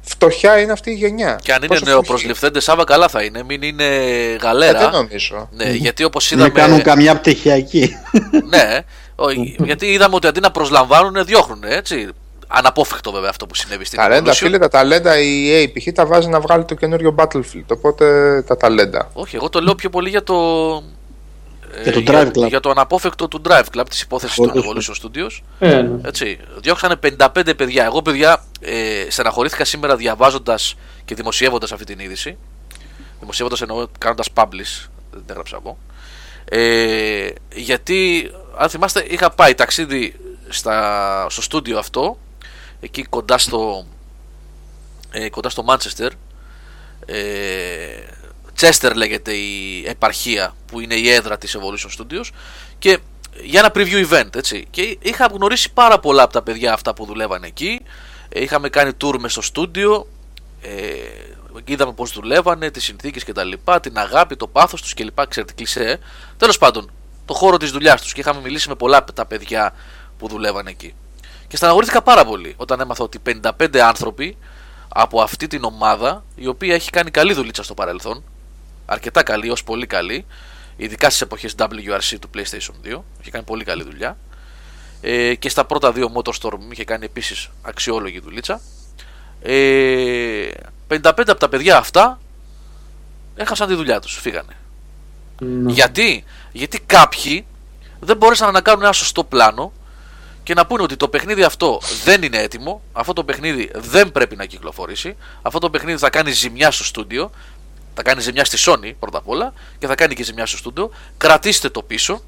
φτωχιά 0.00 0.58
είναι 0.60 0.72
αυτή 0.72 0.90
η 0.90 0.94
γενιά. 0.94 1.38
Και 1.42 1.52
αν 1.52 1.58
είναι 1.58 1.66
Πόσο 1.66 1.80
φτωχή. 1.80 1.92
νεοπροσληφθέντες, 1.96 2.64
Σάβα 2.64 2.84
καλά 2.84 3.08
θα 3.08 3.22
είναι. 3.22 3.42
Μην 3.42 3.62
είναι 3.62 3.84
Ε, 3.84 4.36
γαλέρα. 4.36 4.78
δεν 4.78 4.90
νομίζω. 4.90 5.48
Ναι, 5.52 5.70
γιατί 5.70 6.04
όπως 6.04 6.28
Δεν 6.28 6.38
είδαμε. 6.38 6.54
κάνουν 6.60 6.82
καμιά 6.82 7.16
πτυχιακή. 7.16 7.96
ναι, 8.48 8.78
ο- 9.14 9.30
γιατί 9.64 9.86
είδαμε 9.86 10.14
ότι 10.14 10.26
αντί 10.26 10.40
να 10.40 10.50
προσλαμβάνουν, 10.50 11.24
διώχνουν. 11.24 11.62
Έτσι. 11.64 12.08
Αναπόφευκτο 12.48 13.12
βέβαια 13.12 13.30
αυτό 13.30 13.46
που 13.46 13.54
συνέβη 13.54 13.84
στην 13.84 13.98
Ταλέντα, 13.98 14.32
Evolution. 14.32 14.36
φίλε, 14.36 14.58
τα 14.58 14.68
ταλέντα 14.68 15.18
η 15.18 15.48
EA 15.48 15.72
π.χ. 15.72 15.92
τα 15.92 16.06
βάζει 16.06 16.28
να 16.28 16.40
βγάλει 16.40 16.64
το 16.64 16.74
καινούριο 16.74 17.14
Battlefield. 17.18 17.66
Οπότε 17.66 18.42
τα 18.42 18.56
ταλέντα. 18.56 19.10
Όχι, 19.12 19.36
εγώ 19.36 19.48
το 19.48 19.60
λέω 19.60 19.74
πιο 19.74 19.90
πολύ 19.90 20.08
για 20.08 20.22
το. 20.22 20.34
Για 21.82 21.92
το 21.92 21.98
ε, 21.98 22.02
Drive 22.06 22.38
Club. 22.38 22.48
για 22.48 22.60
το 22.60 22.70
αναπόφευκτο 22.70 23.28
του 23.28 23.40
Drive 23.48 23.64
Club 23.76 23.84
της 23.88 24.00
υπόθεσης 24.00 24.36
των 24.36 24.50
Όντως. 24.50 24.64
Evolution 24.64 25.04
Studios. 25.04 25.40
Ε, 25.58 25.82
ναι. 25.82 26.08
Έτσι, 26.08 26.38
διώξανε 26.60 26.94
55 27.18 27.56
παιδιά. 27.56 27.84
Εγώ, 27.84 28.02
παιδιά, 28.02 28.44
ε, 28.60 29.10
στεναχωρήθηκα 29.10 29.64
σήμερα 29.64 29.96
διαβάζοντας 29.96 30.74
και 31.04 31.14
δημοσιεύοντας 31.14 31.72
αυτή 31.72 31.84
την 31.84 31.98
είδηση. 31.98 32.36
Δημοσιεύοντας 33.20 33.60
εννοώ 33.60 33.86
κάνοντας 33.98 34.28
publish, 34.34 34.88
δεν 35.10 35.20
την 35.20 35.30
έγραψα 35.30 35.58
εγώ. 35.60 35.78
Ε, 36.48 37.28
γιατί, 37.54 38.30
αν 38.56 38.68
θυμάστε, 38.68 39.04
είχα 39.08 39.30
πάει 39.30 39.54
ταξίδι 39.54 40.14
στα, 40.48 41.26
στο 41.30 41.42
στούντιο 41.42 41.78
αυτό, 41.78 42.18
εκεί 42.80 43.02
κοντά 43.02 43.38
στο. 43.38 43.86
ε, 45.10 45.28
κοντά 45.28 45.48
στο 45.48 45.62
Μάντσεστερ. 45.62 46.12
Ε, 47.06 48.06
Chester 48.60 48.92
λέγεται 48.94 49.32
η 49.32 49.84
επαρχία 49.86 50.54
που 50.66 50.80
είναι 50.80 50.94
η 50.94 51.10
έδρα 51.10 51.38
της 51.38 51.56
Evolution 51.58 52.02
Studios 52.02 52.24
και 52.78 52.98
για 53.42 53.60
ένα 53.60 53.72
preview 53.74 54.10
event 54.10 54.36
έτσι. 54.36 54.66
Και 54.70 54.98
είχα 55.00 55.26
γνωρίσει 55.26 55.72
πάρα 55.72 55.98
πολλά 55.98 56.22
από 56.22 56.32
τα 56.32 56.42
παιδιά 56.42 56.72
αυτά 56.72 56.94
που 56.94 57.04
δουλεύαν 57.04 57.42
εκεί. 57.42 57.80
Ε, 58.28 58.42
είχαμε 58.42 58.68
κάνει 58.68 58.90
tour 59.00 59.18
μες 59.18 59.32
στο 59.32 59.42
στούντιο. 59.42 60.06
Ε, 60.60 60.70
είδαμε 61.64 61.92
πώς 61.92 62.12
δουλεύανε, 62.12 62.70
τις 62.70 62.84
συνθήκες 62.84 63.24
κτλ. 63.24 63.52
Την 63.82 63.98
αγάπη, 63.98 64.36
το 64.36 64.46
πάθος 64.46 64.82
τους 64.82 64.94
κλπ. 64.94 65.26
Ξέρετε, 65.26 65.52
κλεισέ. 65.52 65.98
Τέλος 66.36 66.58
πάντων, 66.58 66.90
το 67.24 67.34
χώρο 67.34 67.56
της 67.56 67.70
δουλειάς 67.70 68.02
τους 68.02 68.12
και 68.12 68.20
είχαμε 68.20 68.40
μιλήσει 68.40 68.68
με 68.68 68.74
πολλά 68.74 68.96
από 68.96 69.12
τα 69.12 69.26
παιδιά 69.26 69.74
που 70.18 70.28
δουλεύαν 70.28 70.66
εκεί. 70.66 70.94
Και 71.48 71.56
στεναχωρήθηκα 71.56 72.02
πάρα 72.02 72.24
πολύ 72.24 72.54
όταν 72.56 72.80
έμαθα 72.80 73.04
ότι 73.04 73.18
55 73.26 73.78
άνθρωποι 73.78 74.36
από 74.88 75.20
αυτή 75.20 75.46
την 75.46 75.64
ομάδα, 75.64 76.24
η 76.34 76.46
οποία 76.46 76.74
έχει 76.74 76.90
κάνει 76.90 77.10
καλή 77.10 77.32
δουλίτσα 77.32 77.62
στο 77.62 77.74
παρελθόν, 77.74 78.22
αρκετά 78.86 79.22
καλή, 79.22 79.50
ως 79.50 79.64
πολύ 79.64 79.86
καλή, 79.86 80.26
ειδικά 80.76 81.08
στις 81.08 81.20
εποχές 81.20 81.54
WRC 81.58 82.16
του 82.20 82.30
PlayStation 82.34 82.94
2, 82.94 83.00
είχε 83.20 83.30
κάνει 83.30 83.44
πολύ 83.44 83.64
καλή 83.64 83.82
δουλειά. 83.82 84.16
Ε, 85.00 85.34
και 85.34 85.48
στα 85.48 85.64
πρώτα 85.64 85.92
δύο 85.92 86.12
Motorstorm 86.14 86.58
είχε 86.70 86.84
κάνει 86.84 87.04
επίσης 87.04 87.48
αξιόλογη 87.62 88.20
δουλίτσα. 88.20 88.60
Ε, 89.42 90.50
55 90.88 91.00
από 91.04 91.34
τα 91.34 91.48
παιδιά 91.48 91.76
αυτά 91.76 92.18
έχασαν 93.36 93.68
τη 93.68 93.74
δουλειά 93.74 94.00
τους, 94.00 94.18
φύγανε. 94.18 94.56
Ναι. 95.38 95.72
Γιατί; 95.72 96.24
Γιατί 96.52 96.80
κάποιοι 96.80 97.46
δεν 98.00 98.16
μπόρεσαν 98.16 98.52
να 98.52 98.60
κάνουν 98.60 98.82
ένα 98.82 98.92
σωστό 98.92 99.24
πλάνο 99.24 99.72
και 100.44 100.54
να 100.54 100.66
πούνε 100.66 100.82
ότι 100.82 100.96
το 100.96 101.08
παιχνίδι 101.08 101.42
αυτό 101.42 101.80
δεν 102.04 102.22
είναι 102.22 102.38
έτοιμο, 102.38 102.82
αυτό 102.92 103.12
το 103.12 103.24
παιχνίδι 103.24 103.70
δεν 103.74 104.12
πρέπει 104.12 104.36
να 104.36 104.44
κυκλοφορήσει, 104.44 105.16
αυτό 105.42 105.58
το 105.58 105.70
παιχνίδι 105.70 105.98
θα 105.98 106.10
κάνει 106.10 106.30
ζημιά 106.30 106.70
στο 106.70 106.84
στούντιο, 106.84 107.30
θα 107.94 108.02
κάνει 108.02 108.20
ζημιά 108.20 108.44
στη 108.44 108.56
Sony 108.60 108.92
πρώτα 108.98 109.18
απ' 109.18 109.28
όλα 109.28 109.52
και 109.78 109.86
θα 109.86 109.94
κάνει 109.94 110.14
και 110.14 110.22
ζημιά 110.22 110.46
στο 110.46 110.56
στούντιο. 110.56 110.90
Κρατήστε 111.16 111.68
το 111.68 111.82
πίσω. 111.82 112.22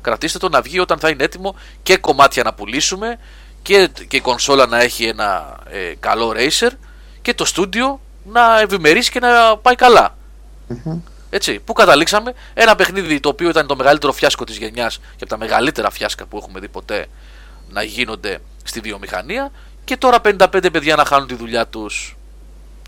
Κρατήστε 0.00 0.38
το 0.38 0.48
να 0.48 0.60
βγει 0.60 0.78
όταν 0.78 0.98
θα 0.98 1.08
είναι 1.08 1.24
έτοιμο 1.24 1.54
και 1.82 1.96
κομμάτια 1.96 2.42
να 2.42 2.54
πουλήσουμε 2.54 3.18
και, 3.62 3.90
και 4.08 4.16
η 4.16 4.20
κονσόλα 4.20 4.66
να 4.66 4.80
έχει 4.80 5.04
ένα 5.04 5.58
ε, 5.70 5.94
καλό 6.00 6.34
racer 6.36 6.70
και 7.22 7.34
το 7.34 7.44
στούντιο 7.44 8.00
να 8.24 8.60
ευημερήσει 8.60 9.10
και 9.10 9.20
να 9.20 9.56
πάει 9.56 9.74
καλά. 9.74 10.16
Έτσι, 11.34 11.58
πού 11.64 11.72
καταλήξαμε, 11.72 12.32
ένα 12.54 12.74
παιχνίδι 12.74 13.20
το 13.20 13.28
οποίο 13.28 13.48
ήταν 13.48 13.66
το 13.66 13.76
μεγαλύτερο 13.76 14.12
φιάσκο 14.12 14.44
της 14.44 14.56
γενιάς 14.56 14.96
και 14.98 15.24
από 15.24 15.26
τα 15.28 15.38
μεγαλύτερα 15.38 15.90
φιάσκα 15.90 16.26
που 16.26 16.36
έχουμε 16.36 16.60
δει 16.60 16.68
ποτέ 16.68 17.06
να 17.70 17.82
γίνονται 17.82 18.38
στη 18.64 18.80
βιομηχανία 18.80 19.50
και 19.84 19.96
τώρα 19.96 20.18
55 20.24 20.66
παιδιά 20.72 20.96
να 20.96 21.04
χάνουν 21.04 21.26
τη 21.26 21.34
δουλειά 21.34 21.66
τους. 21.66 22.16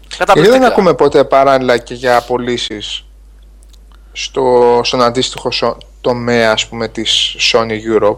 Γιατί 0.01 0.17
Καταπληκτικά. 0.17 0.59
δεν 0.59 0.69
ακούμε 0.71 0.95
ποτέ 0.95 1.25
παράλληλα 1.25 1.79
και 1.79 1.95
για 1.95 2.17
απολύσεις 2.17 3.05
στο, 4.13 4.81
στον 4.85 5.03
αντίστοιχο 5.03 5.51
σο- 5.51 5.79
τομέα 6.01 6.53
ας 6.53 6.67
πούμε 6.69 6.89
της 6.89 7.37
Sony 7.53 7.79
Europe. 8.01 8.17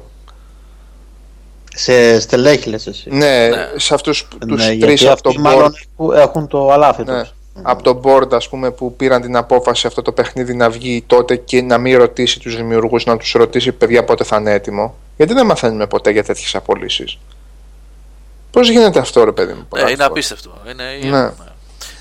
Σε 1.75 2.21
στελέχη 2.21 2.69
λες 2.69 2.87
εσύ. 2.87 3.11
Ναι, 3.11 3.49
Ναι. 3.49 3.69
σε 3.77 3.95
αυτούς 3.95 4.29
τους 4.49 4.67
Ναι, 4.67 4.77
τρεις 4.77 5.01
γιατί 5.01 5.09
από 5.09 5.23
το 5.23 5.29
αυτοί 5.29 5.41
board, 5.41 5.45
μάλλον 5.45 5.75
έχουν- 5.97 6.15
έχουν 6.17 6.47
το 6.49 6.71
αλάφι 6.73 7.03
ναι, 7.05 7.21
τους. 7.21 7.35
Από 7.63 7.83
το 7.83 8.01
board 8.05 8.33
ας 8.35 8.49
πούμε 8.49 8.71
που 8.71 8.97
πήραν 8.97 9.23
την 9.23 9.37
απόφαση 9.37 9.87
αυτό 9.87 10.03
το 10.03 10.13
παιχνίδι 10.13 10.55
να 10.55 10.71
βγει 10.71 11.05
τότε 11.07 11.37
και 11.37 11.63
να 11.63 11.79
μην 11.79 11.99
ρωτήσει 11.99 12.41
τους 12.41 12.57
δημιουργούς, 12.57 13.05
να 13.05 13.17
τους 13.17 13.33
ρωτήσει 13.33 13.73
παιδιά 13.73 14.05
πότε 14.05 14.25
θα 14.25 14.37
είναι 14.37 14.53
έτοιμο; 14.53 14.95
Γιατί 15.17 15.35
δεν 15.35 15.47
μαθαίνουμε 15.47 15.87
ποτέ 15.87 16.11
για 16.11 16.25
τέτοιες 16.25 16.55
απολύσεις. 16.55 17.19
Πώς 18.51 18.71
γίνεται 18.71 18.99
αυτό 18.99 19.25
ρε 19.25 19.33
παιδί 19.33 19.53
μου. 19.53 19.59
Ναι, 19.59 19.65
πολλές 19.69 19.87
είναι 19.87 19.95
φορές. 20.05 20.07
απίστευτο. 20.11 20.51
Είναι, 20.71 21.17
Ναι. 21.19 21.31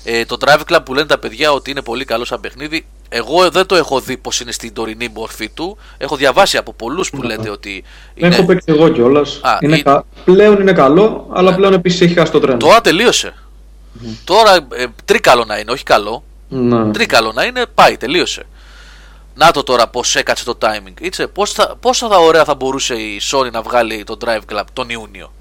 Ε, 0.04 0.24
το 0.24 0.36
Drive 0.40 0.60
Club 0.74 0.78
που 0.84 0.94
λένε 0.94 1.06
τα 1.06 1.18
παιδιά 1.18 1.52
ότι 1.52 1.70
είναι 1.70 1.82
πολύ 1.82 2.04
καλό 2.04 2.24
σαν 2.24 2.40
παιχνίδι, 2.40 2.86
εγώ 3.08 3.50
δεν 3.50 3.66
το 3.66 3.74
έχω 3.74 4.00
δει 4.00 4.16
πώ 4.16 4.30
είναι 4.42 4.52
στην 4.52 4.72
τωρινή 4.72 5.08
μορφή 5.14 5.48
του. 5.48 5.78
Έχω 5.98 6.16
διαβάσει 6.16 6.56
από 6.56 6.72
πολλούς 6.72 7.10
που 7.10 7.22
λέτε 7.22 7.50
ότι. 7.50 7.84
Είναι... 8.14 8.34
Έχω 8.34 8.44
παίξει 8.44 8.64
εγώ 8.66 8.88
κιόλας. 8.88 9.40
Α, 9.42 9.58
Είναι 9.60 9.74
είναι- 9.74 9.82
κα... 9.82 10.04
Πλέον 10.24 10.60
είναι 10.60 10.72
καλό, 10.72 11.26
αλλά 11.32 11.54
πλέον 11.54 11.72
επίσης 11.72 12.00
έχει 12.00 12.14
χάσει 12.14 12.32
το 12.32 12.40
τρένο. 12.40 12.56
Τώρα 12.56 12.80
τελείωσε. 12.80 13.34
Τώρα 14.24 14.54
ε, 14.72 14.86
τρίκαλο 15.04 15.44
να 15.44 15.58
είναι, 15.58 15.70
όχι 15.70 15.82
καλό. 15.82 16.24
Ναι. 16.48 16.90
Τρίκαλο 16.92 17.32
να 17.32 17.44
είναι, 17.44 17.66
πάει, 17.74 17.96
τελείωσε. 17.96 18.42
Να 19.34 19.50
το 19.50 19.62
τώρα 19.62 19.88
πώς 19.88 20.16
έκατσε 20.16 20.44
το 20.44 20.58
timing. 20.60 21.00
Ήτσε, 21.00 21.26
πώς 21.26 21.52
θα, 21.52 21.76
πόσο 21.80 22.08
θα 22.08 22.16
ωραία 22.16 22.44
θα 22.44 22.54
μπορούσε 22.54 22.94
η 22.94 23.20
Sony 23.30 23.50
να 23.52 23.62
βγάλει 23.62 24.04
το 24.04 24.16
Drive 24.24 24.40
Club 24.52 24.62
τον 24.72 24.88
Ιούνιο. 24.88 25.32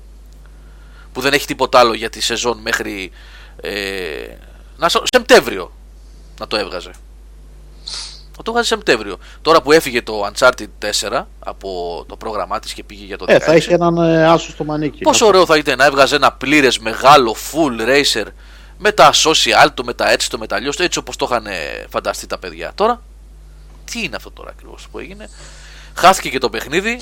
Που 1.14 1.22
δεν 1.22 1.34
έχει 1.34 1.46
τίποτα 1.46 1.80
άλλο 1.80 1.94
για 1.94 2.10
τη 2.10 2.22
σεζόν 2.22 2.58
μέχρι. 2.62 3.12
Ε, 3.62 3.72
να, 4.78 4.90
σο- 4.90 5.04
Σεπτέμβριο 5.14 5.72
να 6.40 6.48
το 6.48 6.58
έβγαζε. 6.58 6.92
Θα 8.38 8.44
το 8.44 8.52
έβγαζε 8.52 8.68
Σεπτέμβριο. 8.68 9.18
Τώρα 9.42 9.62
που 9.62 9.72
έφυγε 9.72 10.02
το 10.02 10.30
Uncharted 10.34 10.68
4 11.10 11.22
από 11.40 12.04
το 12.08 12.16
πρόγραμμά 12.16 12.60
της 12.60 12.74
και 12.74 12.84
πήγε 12.84 13.06
για 13.06 13.18
το 13.18 13.26
16. 13.28 13.30
Ε, 13.30 13.40
θα 13.40 13.52
έχει 13.54 13.74
έναν 13.74 13.98
ε, 13.98 14.28
άσο 14.28 14.50
στο 14.52 14.64
μανίκι. 14.64 15.02
Πόσο 15.02 15.26
ωραίο 15.26 15.46
θα 15.46 15.58
ήταν 15.58 15.78
να 15.78 15.86
έβγαζε 15.86 16.16
ένα 16.16 16.32
πλήρες 16.32 16.80
μεγάλο 16.80 17.36
full 17.52 17.88
racer 17.90 18.26
με 18.78 18.92
τα 18.92 19.12
social 19.14 19.68
του, 19.74 19.86
με 19.86 19.94
τα 19.94 20.12
έτσι 20.12 20.30
το, 20.30 20.38
με 20.38 20.48
τα 20.48 20.56
αλλιώς, 20.56 20.78
έτσι 20.78 21.00
όπως 21.00 21.16
το 21.16 21.28
είχαν 21.30 21.46
φανταστεί 21.90 22.28
τα 22.28 22.38
παιδιά. 22.38 22.72
Τώρα, 22.76 23.02
τι 23.92 24.04
είναι 24.04 24.16
αυτό 24.16 24.32
τώρα 24.32 24.50
ακριβώς 24.50 24.88
που 24.92 25.00
έγινε; 25.00 25.30
Χάθηκε 25.96 26.30
και 26.30 26.38
το 26.38 26.50
παιχνίδι 26.50 27.00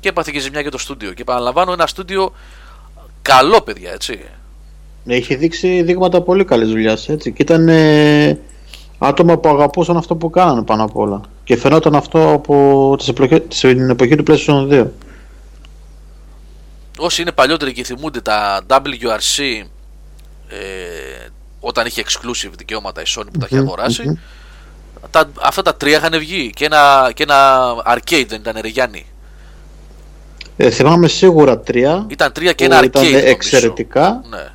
και 0.00 0.08
έπαθε 0.08 0.30
και 0.30 0.38
ζημιά 0.38 0.62
και 0.62 0.68
το 0.68 0.78
στούντιο. 0.78 1.12
Και 1.12 1.22
επαναλαμβάνω 1.22 1.72
ένα 1.72 1.86
στούντιο 1.86 2.32
καλό, 3.22 3.60
παιδιά, 3.60 3.92
έτσι. 3.92 4.20
Έχει 5.06 5.34
δείξει 5.34 5.82
δείγματα 5.82 6.20
πολύ 6.20 6.44
καλής 6.44 6.68
δουλειάς. 6.68 7.08
Έτσι. 7.08 7.32
Και 7.32 7.42
ήταν 7.42 7.68
ε, 7.68 8.38
άτομα 8.98 9.38
που 9.38 9.48
αγαπούσαν 9.48 9.96
αυτό 9.96 10.16
που 10.16 10.30
κάνανε 10.30 10.62
πάνω 10.62 10.84
απ' 10.84 10.96
όλα. 10.96 11.20
Και 11.44 11.56
φαινόταν 11.56 11.94
αυτό 11.94 12.32
από 12.32 12.94
τις 12.98 13.08
εποχές, 13.08 13.42
την 13.48 13.90
εποχή 13.90 14.16
του 14.16 14.24
PlayStation 14.26 14.68
2. 14.72 14.86
Όσοι 16.98 17.22
είναι 17.22 17.32
παλιότεροι 17.32 17.72
και 17.72 17.84
θυμούνται 17.84 18.20
τα 18.20 18.60
WRC 18.68 19.64
ε, 20.60 21.28
όταν 21.60 21.86
είχε 21.86 22.02
exclusive 22.06 22.50
δικαιώματα 22.56 23.00
η 23.00 23.04
Sony 23.16 23.26
που 23.32 23.38
τα 23.38 23.46
είχε 23.46 23.56
Μμμ, 23.60 23.66
αγοράσει, 23.66 24.02
μμμ. 24.08 24.14
τα, 25.10 25.30
αυτά 25.42 25.62
τα 25.62 25.74
τρία 25.74 25.96
είχαν 25.96 26.18
βγει 26.18 26.50
και 26.54 26.64
ένα, 26.64 27.10
και 27.14 27.22
ένα 27.22 27.60
arcade 27.86 28.24
δεν 28.28 28.40
ήταν 28.40 28.56
ρε 28.60 28.68
Γιάννη. 28.68 29.06
Ε, 30.56 30.70
θυμάμαι 30.70 31.08
σίγουρα 31.08 31.58
τρία. 31.60 32.06
Ήταν 32.08 32.32
τρία 32.32 32.52
και 32.52 32.66
που 32.66 32.72
ένα 32.72 32.80
arcade. 32.82 32.86
ήταν 32.86 33.04
νομίζω. 33.04 33.26
εξαιρετικά. 33.26 34.22
Ναι. 34.30 34.48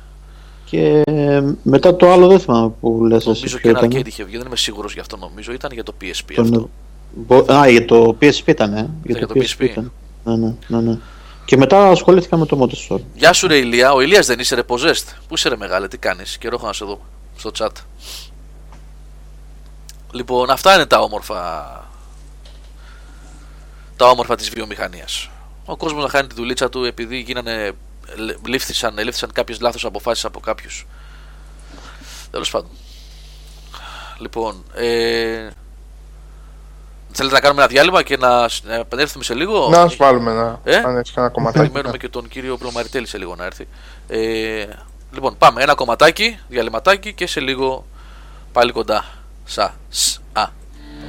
Και 0.64 1.02
ε, 1.04 1.42
μετά 1.62 1.96
το 1.96 2.12
άλλο 2.12 2.26
δεν 2.28 2.40
θυμάμαι 2.40 2.72
που 2.80 3.04
λες 3.04 3.16
εσύ 3.16 3.28
Νομίζω 3.28 3.56
και 3.56 3.60
ποιο 3.60 3.70
ένα 3.70 3.78
ήταν. 3.78 3.90
arcade 4.02 4.06
είχε 4.06 4.24
βγει, 4.24 4.36
δεν 4.36 4.46
είμαι 4.46 4.56
σίγουρος 4.56 4.92
γι' 4.94 5.00
αυτό 5.00 5.16
νομίζω. 5.16 5.52
Ήταν 5.52 5.70
για 5.72 5.82
το 5.82 5.94
PSP 6.00 6.32
Τον- 6.34 6.44
αυτό. 6.44 6.70
Μπο- 7.14 7.52
Α, 7.52 7.68
για 7.68 7.84
το 7.84 8.16
PSP 8.20 8.46
ήταν, 8.46 8.74
ε. 8.74 8.90
για 9.04 9.26
το 9.26 9.34
PSP. 9.36 9.60
ήταν. 9.60 9.92
Ναι, 10.24 10.36
ναι, 10.36 10.54
ναι, 10.66 10.80
ναι. 10.80 10.98
Και 11.50 11.56
μετά 11.56 11.88
ασχολήθηκα 11.88 12.36
με 12.36 12.46
το 12.46 12.58
Motorstorm. 12.62 13.00
Γεια 13.14 13.32
σου 13.32 13.46
ρε 13.46 13.56
Ηλία, 13.56 13.92
ο 13.92 14.00
Ηλίας 14.00 14.26
δεν 14.26 14.38
είσαι 14.38 14.54
ρε 14.54 14.62
Ποζέστ. 14.62 15.08
Πού 15.28 15.34
είσαι 15.34 15.48
ρε 15.48 15.56
μεγάλε, 15.56 15.88
τι 15.88 15.98
κάνεις, 15.98 16.38
καιρό 16.38 16.56
έχω 16.56 16.66
να 16.66 16.72
σε 16.72 16.84
δω 16.84 17.00
στο 17.36 17.50
chat. 17.58 17.68
Λοιπόν, 20.12 20.50
αυτά 20.50 20.74
είναι 20.74 20.86
τα 20.86 21.00
όμορφα 21.00 21.64
τα 23.96 24.08
όμορφα 24.08 24.34
της 24.36 24.50
βιομηχανίας. 24.50 25.30
Ο 25.64 25.76
κόσμος 25.76 26.02
να 26.02 26.08
χάνει 26.08 26.28
τη 26.28 26.34
δουλίτσα 26.34 26.68
του 26.68 26.84
επειδή 26.84 27.18
γίνανε, 27.18 27.72
λε- 28.16 28.36
λήφθησαν, 28.46 28.98
λήφθησαν 28.98 29.32
κάποιες 29.32 29.60
λάθος 29.60 29.84
αποφάσεις 29.84 30.24
από 30.24 30.40
κάποιους. 30.40 30.86
Τέλος 32.30 32.50
πάντων. 32.50 32.70
Λοιπόν, 34.18 34.64
ε, 34.74 35.48
θέλετε 37.12 37.34
να 37.34 37.40
κάνουμε 37.40 37.60
ένα 37.62 37.70
διάλειμμα 37.70 38.02
και 38.02 38.16
να, 38.16 38.48
σ- 38.48 38.64
να 38.66 38.74
επανέλθουμε 38.74 39.24
σε 39.24 39.34
λίγο; 39.34 39.68
Να 39.68 39.88
σου 39.88 39.96
βάλουμε 39.96 40.30
ένα, 40.30 40.60
Ε; 40.64 40.76
αν 40.76 40.96
έχεις 40.96 41.12
κανένα 41.12 41.32
κομματάκι. 41.32 41.58
Περιμένουμε 41.68 41.96
και 41.98 42.08
τον 42.08 42.28
κύριο 42.28 42.56
Πλωμαριτέλη 42.56 43.06
σε 43.06 43.18
λίγο 43.18 43.34
να 43.34 43.44
έρθει. 43.44 43.66
Ε, 44.08 44.64
λοιπόν, 45.12 45.34
πάμε. 45.38 45.62
Ένα 45.62 45.74
κομματάκι, 45.74 46.38
διαλυματάκι 46.48 47.12
και 47.14 47.26
σε 47.26 47.40
λίγο 47.40 47.86
πάλι 48.52 48.72
κοντά. 48.72 49.04
Σας. 49.44 49.70
σ, 49.88 50.18
Α. 50.32 50.44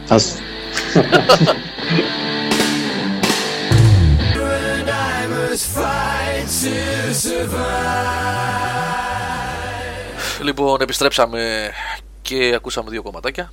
Ας... 0.10 0.36
Λοιπόν, 10.42 10.82
επιστρέψαμε 10.82 11.72
και 12.22 12.54
ακούσαμε 12.56 12.90
δύο 12.90 13.02
κομματάκια. 13.02 13.52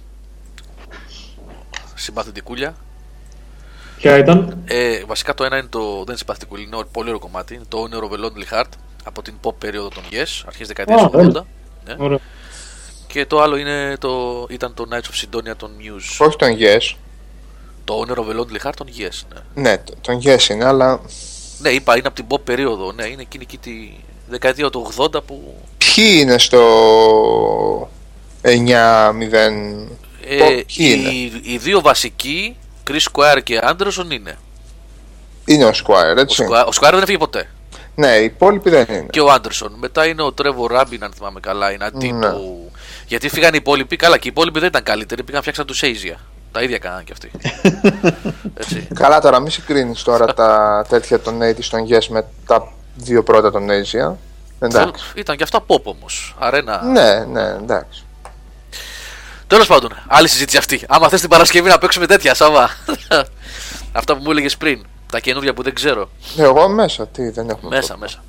Συμπαθητικούλια. 2.08 2.74
Ποια 3.96 4.18
ήταν; 4.18 4.58
Ε, 4.64 5.04
βασικά 5.06 5.34
το 5.34 5.44
ένα 5.44 5.56
είναι 5.58 5.66
το. 5.70 5.80
Δεν 5.80 6.04
είναι 6.08 6.16
συμπαθητικούλια, 6.16 6.64
είναι 6.72 6.84
πολύ 6.92 7.08
ωραίο 7.08 7.20
κομμάτι. 7.20 7.54
Είναι 7.54 7.64
το 7.68 7.78
Όνειρο 7.78 8.08
Lonely 8.12 8.54
Heart 8.54 8.68
από 9.04 9.22
την 9.22 9.34
pop 9.42 9.54
περίοδο 9.58 9.88
των 9.88 10.02
Yes, 10.10 10.42
αρχές 10.46 10.66
δεκαετίας 10.66 11.02
Α, 11.02 11.08
του 11.10 11.18
80. 11.18 11.18
ωραία. 11.18 11.44
Ναι. 11.86 11.94
Ωραία. 11.98 12.18
Και 13.06 13.26
το 13.26 13.40
άλλο 13.42 13.56
είναι 13.56 13.96
το, 14.00 14.46
ήταν 14.50 14.74
το 14.74 14.84
Nights 14.90 14.94
of 14.96 15.24
Sidonia 15.50 15.56
των 15.56 15.70
Muse. 15.80 16.26
Όχι 16.26 16.36
τον 16.36 16.56
Yes. 16.58 16.94
Το 17.84 17.94
Όνειρο 17.94 18.26
Lonely 18.28 18.66
Heart 18.66 18.72
των 18.76 18.86
Yes, 18.98 19.20
ναι. 19.34 19.62
Ναι, 19.62 19.78
το- 19.78 19.94
τον 20.00 20.20
Yes 20.24 20.48
είναι, 20.48 20.64
αλλά 20.64 21.00
Ναι, 21.58 21.68
είπα 21.70 21.96
είναι 21.96 22.06
από 22.06 22.16
την 22.16 22.24
pop 22.28 22.40
περίοδο. 22.44 22.92
Ναι, 22.92 23.06
είναι 23.06 23.22
εκείνη 23.22 23.44
εκεί 23.48 23.58
τη 23.58 23.90
δεκαετία 24.28 24.70
του 24.70 24.90
80 24.96 25.24
που. 25.26 25.54
ποιοι 25.78 25.94
Ποιοι 25.94 26.18
είναι 26.22 26.38
στο 26.38 26.60
9-0. 28.42 29.88
Ε, 30.24 30.36
Ποιοι 30.36 30.64
είναι; 30.76 31.08
οι, 31.08 31.52
οι 31.52 31.58
δύο 31.58 31.80
βασικοί, 31.80 32.56
Chris 32.90 33.06
Squire 33.12 33.42
και 33.42 33.60
Anderson 33.62 34.10
είναι. 34.10 34.38
Είναι 35.44 35.64
ο 35.64 35.70
Squire, 35.70 36.16
Ο 36.16 36.20
έτσι. 36.20 36.44
Squire, 36.48 36.64
ο 36.66 36.70
Squire 36.80 36.90
δεν 36.90 37.02
έφυγε 37.02 37.18
ποτέ. 37.18 37.48
Ναι, 37.94 38.16
οι 38.16 38.24
υπόλοιποι 38.24 38.70
δεν 38.70 38.86
είναι. 38.88 39.06
Και 39.10 39.20
ο 39.20 39.30
Άντερσον. 39.30 39.74
Μετά 39.78 40.06
είναι 40.06 40.22
ο 40.22 40.32
Τρέβο 40.32 40.66
Ράμπιν, 40.66 41.04
αν 41.04 41.12
θυμάμαι 41.12 41.40
καλά. 41.40 41.72
Είναι 41.72 41.84
ένα 41.84 41.98
τύπου. 41.98 42.16
Ναι. 42.16 42.32
Γιατί 43.06 43.28
φύγαν 43.28 43.54
οι 43.54 43.58
υπόλοιποι. 43.60 43.96
Καλά, 43.96 44.18
και 44.18 44.28
οι 44.28 44.30
υπόλοιποι 44.30 44.58
δεν 44.58 44.68
ήταν 44.68 44.82
καλύτεροι. 44.82 45.22
Πήγαν 45.22 45.40
φτιάξαν 45.40 45.66
τους 45.66 45.80
Asia. 45.82 46.16
Τα 46.52 46.62
ίδια 46.62 46.78
κάναν 46.78 47.04
κι 47.04 47.12
αυτοί. 47.12 47.30
Έτσι. 48.60 48.88
Καλά 48.94 49.20
τώρα, 49.20 49.40
μην 49.40 49.50
συγκρίνεις 49.50 50.02
τώρα 50.02 50.34
τα 50.34 50.84
τέτοια 50.88 51.20
των 51.20 51.40
80 51.40 51.54
των 51.70 51.86
Yes 51.90 52.06
με 52.08 52.24
τα 52.46 52.72
δύο 52.94 53.22
πρώτα 53.22 53.50
των 53.50 53.68
Asia. 53.68 54.14
Εντάξει. 54.60 55.04
Ήταν 55.14 55.36
και 55.36 55.42
αυτά 55.42 55.64
pop 55.66 55.82
όμως. 55.82 56.36
Αρένα. 56.38 56.82
Ναι, 56.82 57.24
ναι, 57.24 57.56
εντάξει. 57.62 58.04
Τέλος 59.48 59.66
πάντων, 59.66 59.90
άλλη 60.06 60.28
συζήτηση 60.28 60.56
αυτή. 60.56 60.80
Άμα 60.88 61.08
θες 61.08 61.20
την 61.20 61.28
Παρασκευή 61.28 61.68
να 61.68 61.78
παίξουμε 61.78 62.06
τέτοια, 62.06 62.34
Σάβα. 62.34 62.70
αυτά 63.92 64.16
που 64.16 64.22
μου 64.22 64.30
έλεγες 64.30 64.56
πριν. 64.56 64.86
Τα 65.10 65.20
καινούργια 65.20 65.54
που 65.54 65.62
δεν 65.62 65.74
ξέρω. 65.74 66.10
Ναι, 66.34 66.44
εγώ 66.44 66.68
μέσα, 66.68 67.06
τι 67.06 67.30
δεν 67.30 67.48
έχουμε. 67.48 67.76
Μέσα, 67.76 67.96
μέσα. 67.96 68.24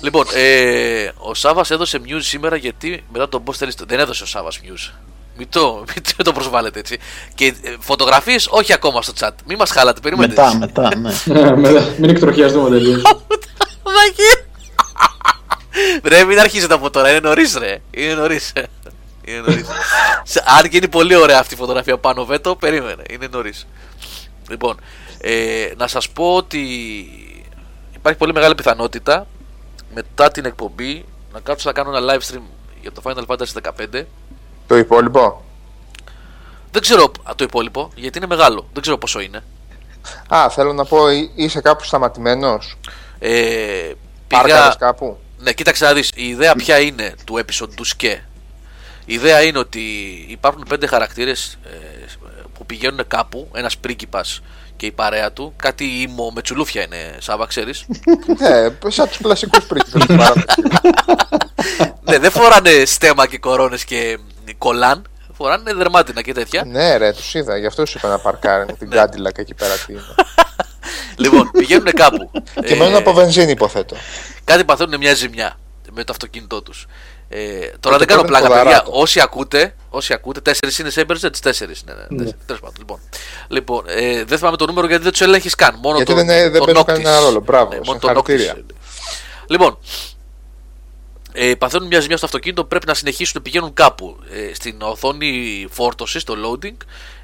Λοιπόν, 0.00 0.26
ε, 0.34 1.08
ο 1.16 1.34
Σάβας 1.34 1.70
έδωσε 1.70 2.00
news 2.04 2.20
σήμερα 2.20 2.56
γιατί 2.56 3.04
μετά 3.12 3.28
τον 3.28 3.42
boss 3.46 3.54
θέλει. 3.54 3.72
Δεν 3.86 3.98
έδωσε 3.98 4.22
ο 4.22 4.26
Σάβας 4.26 4.60
news. 4.62 4.92
Μην 5.36 5.48
το, 5.50 5.84
μην 6.16 6.24
το 6.24 6.32
προσβάλλετε 6.32 6.78
έτσι. 6.78 6.98
Και 7.34 7.46
ε, 7.46 7.74
φωτογραφίες 7.80 8.46
όχι 8.50 8.72
ακόμα 8.72 9.02
στο 9.02 9.12
chat. 9.20 9.30
Μην 9.46 9.56
μας 9.58 9.70
χάλατε, 9.70 10.00
περιμένετε. 10.00 10.42
Μετά, 10.42 10.56
μετά, 10.56 10.96
ναι. 10.96 11.12
Ε, 11.40 11.50
μετά, 11.56 11.88
Μην 11.98 12.10
εκτροχιαστούμε 12.10 12.70
τελείω. 12.70 13.02
Μαγεί. 13.84 14.46
Ρε, 16.02 16.24
μην 16.24 16.40
αρχίζετε 16.40 16.74
από 16.74 16.90
τώρα, 16.90 17.10
είναι 17.10 17.20
νωρίς, 17.20 17.56
ρε. 17.58 17.80
Είναι 17.90 18.14
νωρίς. 18.14 18.52
Είναι 19.28 19.40
νωρίς. 19.40 19.66
Σε- 20.22 20.44
Αν 20.58 20.68
και 20.68 20.76
είναι 20.76 20.88
πολύ 20.88 21.14
ωραία 21.14 21.38
αυτή 21.38 21.54
η 21.54 21.56
φωτογραφία 21.56 21.98
πάνω 21.98 22.24
βέτο, 22.24 22.56
περίμενε. 22.56 23.02
Είναι 23.10 23.26
νωρίς. 23.30 23.66
Λοιπόν, 24.48 24.80
ε, 25.20 25.72
να 25.76 25.86
σας 25.88 26.08
πω 26.08 26.34
ότι 26.34 26.58
υπάρχει 27.94 28.18
πολύ 28.18 28.32
μεγάλη 28.32 28.54
πιθανότητα 28.54 29.26
μετά 29.94 30.30
την 30.30 30.44
εκπομπή 30.44 31.04
να 31.32 31.40
κάτσω 31.40 31.68
να 31.68 31.74
κάνω 31.82 31.96
ένα 31.96 32.12
live 32.14 32.32
stream 32.34 32.42
για 32.80 32.92
το 32.92 33.02
Final 33.04 33.26
Fantasy 33.26 33.72
15. 33.96 34.06
Το 34.66 34.76
υπόλοιπο; 34.76 35.44
Δεν 36.70 36.82
ξέρω 36.82 37.12
α, 37.22 37.32
το 37.36 37.44
υπόλοιπο, 37.44 37.90
γιατί 37.94 38.18
είναι 38.18 38.26
μεγάλο. 38.26 38.68
Δεν 38.72 38.82
ξέρω 38.82 38.98
πόσο 38.98 39.20
είναι. 39.20 39.44
Α, 40.28 40.50
θέλω 40.50 40.72
να 40.72 40.84
πω, 40.84 41.10
εί- 41.10 41.30
είσαι 41.34 41.60
κάπου 41.60 41.84
σταματημένος; 41.84 42.76
Ε, 43.18 43.92
Πάρκαρες 44.28 44.54
πήγα... 44.62 44.74
κάπου; 44.78 45.18
Ναι, 45.38 45.52
κοίταξε 45.52 45.84
να 45.84 45.92
δεις, 45.92 46.10
η 46.14 46.28
ιδέα 46.28 46.54
ποια 46.54 46.78
είναι 46.78 47.14
του 47.24 47.38
episode 47.44 47.68
τους 47.76 47.88
ΣΚΕ. 47.88 48.24
Η 49.08 49.14
ιδέα 49.14 49.42
είναι 49.42 49.58
ότι 49.58 49.80
υπάρχουν 50.28 50.64
πέντε 50.68 50.86
χαρακτήρες 50.86 51.58
ε, 51.64 51.76
που 52.54 52.66
πηγαίνουν 52.66 53.06
κάπου, 53.06 53.48
ένας 53.54 53.78
πρίγκιπας 53.78 54.40
και 54.76 54.86
η 54.86 54.92
παρέα 54.92 55.32
του, 55.32 55.52
κάτι 55.56 55.84
ήμο 55.84 56.30
με 56.34 56.42
τσουλούφια 56.42 56.82
είναι, 56.82 57.16
Σάβα, 57.18 57.46
ξέρεις. 57.46 57.86
ναι, 58.40 58.90
σαν 58.90 59.08
τους 59.08 59.18
κλασικούς 59.18 59.64
πρίγκιπες. 59.64 60.06
ναι, 62.08 62.18
δεν 62.18 62.30
φοράνε 62.30 62.84
στέμα 62.84 63.26
και 63.26 63.38
κορώνες 63.38 63.84
και 63.84 64.18
κολάν, 64.58 65.06
φοράνε 65.32 65.72
δερμάτινα 65.72 66.22
και 66.22 66.32
τέτοια. 66.32 66.64
ναι, 66.64 66.96
ρε, 66.96 67.12
τους 67.12 67.34
είδα. 67.34 67.56
Γι' 67.56 67.66
αυτό 67.66 67.86
σου 67.86 67.98
είπα 67.98 68.08
να 68.08 68.18
παρκάρουν 68.18 68.78
την 68.78 68.90
κάντιλακα 68.90 69.40
εκεί 69.40 69.54
πέρα. 69.54 69.74
Τι 69.86 69.92
είναι. 69.92 70.02
λοιπόν, 71.22 71.50
πηγαίνουν 71.50 71.92
κάπου. 71.92 72.30
Και 72.66 72.74
μένουν 72.74 72.96
από 72.96 73.12
βενζίνη, 73.12 73.50
υποθέτω. 73.50 73.96
κάτι 74.44 74.64
παθαίνουν 74.64 74.98
μια 74.98 75.14
ζημιά 75.14 75.58
με 75.92 76.04
το 76.04 76.12
αυτοκίνητό 76.12 76.62
τους. 76.62 76.86
Ε, 77.30 77.38
τώρα 77.80 77.96
Και 77.96 78.04
δεν 78.04 78.06
κάνω 78.06 78.22
το 78.22 78.26
παίρνουν 78.26 78.26
πλάκα, 78.26 78.46
ποδαράτο. 78.48 78.82
παιδιά. 78.84 79.00
Όσοι 79.00 79.20
ακούτε, 79.20 79.74
όσοι 79.90 80.12
ακούτε, 80.12 80.40
τέσσερις 80.40 80.78
είναι 80.78 80.90
Saber 80.94 81.26
Jets, 81.26 81.36
τέσσερις 81.42 81.80
είναι. 81.80 81.94
Ναι, 82.08 82.16
τέσσερις. 82.18 82.44
Τέλος 82.46 82.60
πάντων, 82.60 82.76
λοιπόν. 82.78 83.00
λοιπόν 83.48 83.84
ε, 83.88 84.24
δεν 84.24 84.38
θυμάμαι 84.38 84.56
το 84.56 84.66
νούμερο 84.66 84.86
γιατί 84.86 85.02
δεν 85.02 85.12
τους 85.12 85.20
ελέγχεις 85.20 85.54
καν. 85.54 85.74
Μόνο 85.82 85.96
Γιατί 85.96 86.10
το, 86.14 86.16
δεν- 86.16 86.26
δεν 86.26 86.52
το 86.52 86.64
παίζουν 86.64 86.82
Noctis. 86.82 86.86
κανένα 86.86 87.20
ρόλο. 87.20 87.40
Μπράβο, 87.40 87.70
μόνο 87.84 87.98
το 87.98 88.06
συγχαρητήρια. 88.06 88.54
Noctis. 88.56 88.74
Λοιπόν, 89.48 89.78
ε, 91.32 91.54
παθαίνουν 91.54 91.86
μια 91.86 92.00
ζημιά 92.00 92.16
στο 92.16 92.26
αυτοκίνητο, 92.26 92.64
πρέπει 92.64 92.86
να 92.86 92.94
συνεχίσουν 92.94 93.32
να 93.36 93.42
πηγαίνουν 93.42 93.74
κάπου. 93.74 94.16
Ε, 94.30 94.54
στην 94.54 94.76
οθόνη 94.82 95.66
φόρτωσης, 95.70 96.22
στο 96.22 96.34
loading, 96.44 96.76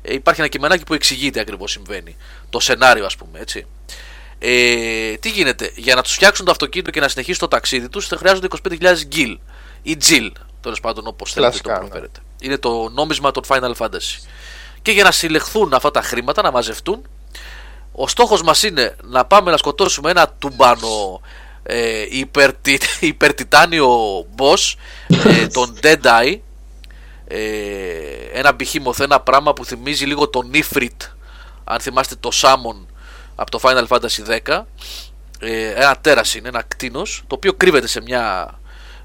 ε, 0.02 0.14
υπάρχει 0.14 0.40
ένα 0.40 0.48
κειμενάκι 0.48 0.84
που 0.84 0.94
εξηγεί 0.94 1.30
τι 1.30 1.40
ακριβώς 1.40 1.70
συμβαίνει. 1.70 2.16
Το 2.50 2.60
σενάριο, 2.60 3.04
ας 3.04 3.16
πούμε, 3.16 3.38
έτσι. 3.40 3.66
Ε, 4.38 5.14
τι 5.16 5.30
γίνεται, 5.30 5.72
για 5.76 5.94
να 5.94 6.02
τους 6.02 6.12
φτιάξουν 6.12 6.44
το 6.44 6.50
αυτοκίνητο 6.50 6.90
και 6.90 7.00
να 7.00 7.08
συνεχίσουν 7.08 7.40
το 7.40 7.48
ταξίδι 7.48 7.88
τους, 7.88 8.06
θα 8.06 8.16
χρειάζονται 8.16 8.46
25.000 8.46 9.04
γκίλ 9.06 9.38
ή 9.84 9.96
τζιλ, 9.96 10.32
τέλος 10.60 10.80
πάντων 10.80 11.06
όπως 11.06 11.32
θέλετε 11.32 11.56
το 11.56 11.62
Κλασικά, 11.62 11.82
ναι. 11.82 11.88
προφέρετε. 11.88 12.20
Είναι 12.40 12.58
το 12.58 12.88
νόμισμα 12.88 13.30
των 13.30 13.42
Final 13.48 13.74
Fantasy. 13.76 14.26
Και 14.82 14.90
για 14.90 15.04
να 15.04 15.10
συλλεχθούν 15.10 15.74
αυτά 15.74 15.90
τα 15.90 16.02
χρήματα, 16.02 16.42
να 16.42 16.50
μαζευτούν, 16.50 17.02
ο 17.92 18.08
στόχος 18.08 18.42
μας 18.42 18.62
είναι 18.62 18.96
να 19.02 19.24
πάμε 19.24 19.50
να 19.50 19.56
σκοτώσουμε 19.56 20.10
ένα 20.10 20.28
τουμπάνο 20.38 21.20
ε, 21.62 22.06
υπερτι, 22.10 22.80
υπερτιτάνιο 23.00 24.20
boss, 24.36 24.74
ε, 25.24 25.46
τον 25.56 25.78
Deadeye, 25.82 26.38
ε, 27.26 27.38
ένα 28.32 28.56
behemoth, 28.60 29.00
ένα 29.00 29.20
πράγμα 29.20 29.52
που 29.52 29.64
θυμίζει 29.64 30.04
λίγο 30.04 30.28
τον 30.28 30.50
Ifrit, 30.54 31.08
αν 31.64 31.80
θυμάστε 31.80 32.14
το 32.20 32.30
Summon 32.32 32.86
από 33.34 33.50
το 33.50 33.60
Final 33.62 33.86
Fantasy 33.86 34.40
10, 34.46 34.62
ε, 35.38 35.68
ένα 35.68 35.96
τέρας 36.00 36.34
είναι, 36.34 36.48
ένα 36.48 36.62
κτίνος, 36.68 37.22
το 37.26 37.34
οποίο 37.34 37.54
κρύβεται 37.54 37.86
σε 37.86 38.00
μια... 38.02 38.54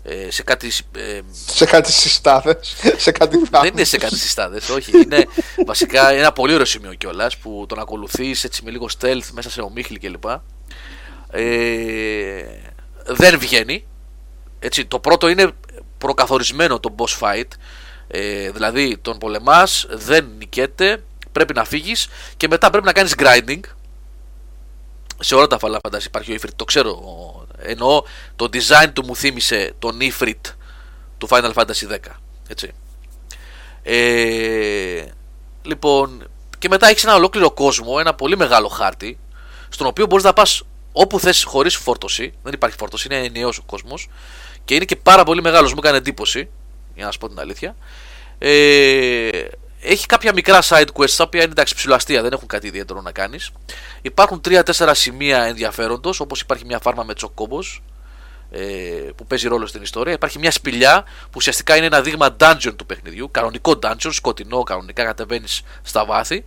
ε, 0.10 0.32
σε 0.32 0.44
κάτι 0.44 0.72
ε, 0.96 1.20
Σε 1.46 1.66
κάτι 1.66 1.92
συστάδες, 1.92 2.76
σε 2.98 3.12
κάτι 3.12 3.38
δεν 3.38 3.48
θάμνους. 3.48 3.70
είναι 3.72 3.84
σε 3.84 3.98
κάτι 3.98 4.18
συστάδες, 4.18 4.70
όχι. 4.70 4.92
Είναι 5.02 5.26
βασικά 5.66 6.12
ένα 6.12 6.32
πολύ 6.32 6.54
ωραίο 6.54 6.66
σημείο 6.66 6.94
κιόλας 6.94 7.38
που 7.38 7.66
τον 7.68 7.80
ακολουθείς 7.80 8.44
έτσι 8.44 8.64
με 8.64 8.72
λίγο 8.72 8.88
stealth 9.00 9.28
μέσα 9.32 9.50
σε 9.50 9.62
ομίχλη 9.62 9.98
κλπ. 10.00 10.24
Ε, 11.32 12.44
δεν 13.06 13.40
βγαίνει. 13.40 13.86
Έτσι, 14.60 14.86
το 14.86 15.00
πρώτο 15.00 15.28
είναι 15.28 15.52
προκαθορισμένο 15.98 16.80
το 16.80 16.96
boss 16.98 17.20
fight. 17.20 17.48
Ε, 18.08 18.52
δηλαδή 18.52 18.98
τον 19.02 19.18
πολεμάς, 19.18 19.86
δεν 19.90 20.32
νικέται, 20.38 21.04
πρέπει 21.32 21.54
να 21.54 21.64
φύγεις 21.64 22.08
και 22.38 22.48
μετά 22.48 22.70
πρέπει 22.70 22.86
να 22.86 22.94
κάνεις 22.94 23.16
grinding. 23.18 23.60
Σε 25.20 25.36
όλα 25.36 25.48
τα 25.48 25.58
Final 25.62 25.78
Fantasy 25.82 26.06
υπάρχει 26.06 26.32
ο 26.32 26.36
Ifrit, 26.36 26.54
το 26.56 26.66
ξέρω. 26.66 27.00
Ο- 27.60 27.70
Εννοώ 27.70 28.04
το 28.36 28.50
design 28.54 28.90
του 28.94 29.06
μου 29.06 29.16
θύμισε 29.16 29.74
τον 29.80 29.98
Ifrit 30.02 30.54
του 31.18 31.28
Final 31.30 31.54
Fantasy 31.54 31.88
10. 31.90 31.98
Έτσι. 32.48 32.72
Ε, 33.84 35.06
λοιπόν, 35.62 36.28
και 36.60 36.68
μετά 36.70 36.88
έχεις 36.88 37.04
ένα 37.04 37.16
ολόκληρο 37.16 37.52
κόσμο, 37.52 37.96
ένα 38.00 38.14
πολύ 38.14 38.38
μεγάλο 38.38 38.68
χάρτη, 38.68 39.20
στον 39.70 39.88
οποίο 39.88 40.06
μπορείς 40.06 40.24
να 40.26 40.34
πας 40.34 40.62
όπου 40.92 41.20
θες 41.20 41.44
χωρίς 41.44 41.76
φόρτωση. 41.76 42.34
Δεν 42.44 42.54
υπάρχει 42.54 42.78
φόρτωση, 42.78 43.08
είναι 43.12 43.24
ενιαίος 43.26 43.58
ο 43.58 43.64
κόσμος. 43.66 44.10
Και 44.66 44.76
είναι 44.76 44.86
και 44.86 44.96
πάρα 44.96 45.24
πολύ 45.24 45.42
μεγάλος, 45.42 45.72
μου 45.74 45.80
έκανε 45.84 45.98
εντύπωση, 45.98 46.50
για 46.96 47.06
να 47.06 47.12
σου 47.12 47.18
πω 47.20 47.28
την 47.30 47.40
αλήθεια. 47.40 47.76
Ε, 48.38 49.30
έχει 49.82 50.06
κάποια 50.06 50.34
μικρά 50.34 50.60
side 50.64 50.88
quests, 50.94 51.12
τα 51.18 51.24
οποία 51.24 51.42
είναι 51.42 51.52
εντάξει 51.52 51.76
ψηλοαστεία, 51.76 52.22
δεν 52.22 52.32
έχουν 52.34 52.48
κάτι 52.48 52.68
ιδιαίτερο 52.68 53.02
να 53.02 53.12
κάνεις. 53.12 53.52
Υπάρχουν 54.02 54.42
3-4 54.48 54.92
σημεία 54.94 55.44
ενδιαφέροντος, 55.44 56.20
όπως 56.20 56.42
υπάρχει 56.42 56.66
μια 56.66 56.80
φάρμα 56.80 57.04
με 57.04 57.14
τσοκόμπος, 57.14 57.84
ε, 58.52 58.62
που 59.16 59.26
παίζει 59.26 59.48
ρόλο 59.48 59.66
στην 59.66 59.82
ιστορία. 59.82 60.14
Υπάρχει 60.14 60.40
μια 60.40 60.52
σπηλιά 60.52 61.04
που 61.22 61.34
ουσιαστικά 61.36 61.76
είναι 61.76 61.86
ένα 61.86 62.02
δείγμα 62.02 62.36
dungeon 62.40 62.74
του 62.76 62.86
παιχνιδιού. 62.86 63.32
Κανονικό 63.32 63.80
dungeon, 63.84 64.10
σκοτεινό, 64.12 64.64
κανονικά 64.64 65.04
κατεβαίνεις 65.04 65.62
στα 65.82 66.06
βάθη. 66.06 66.46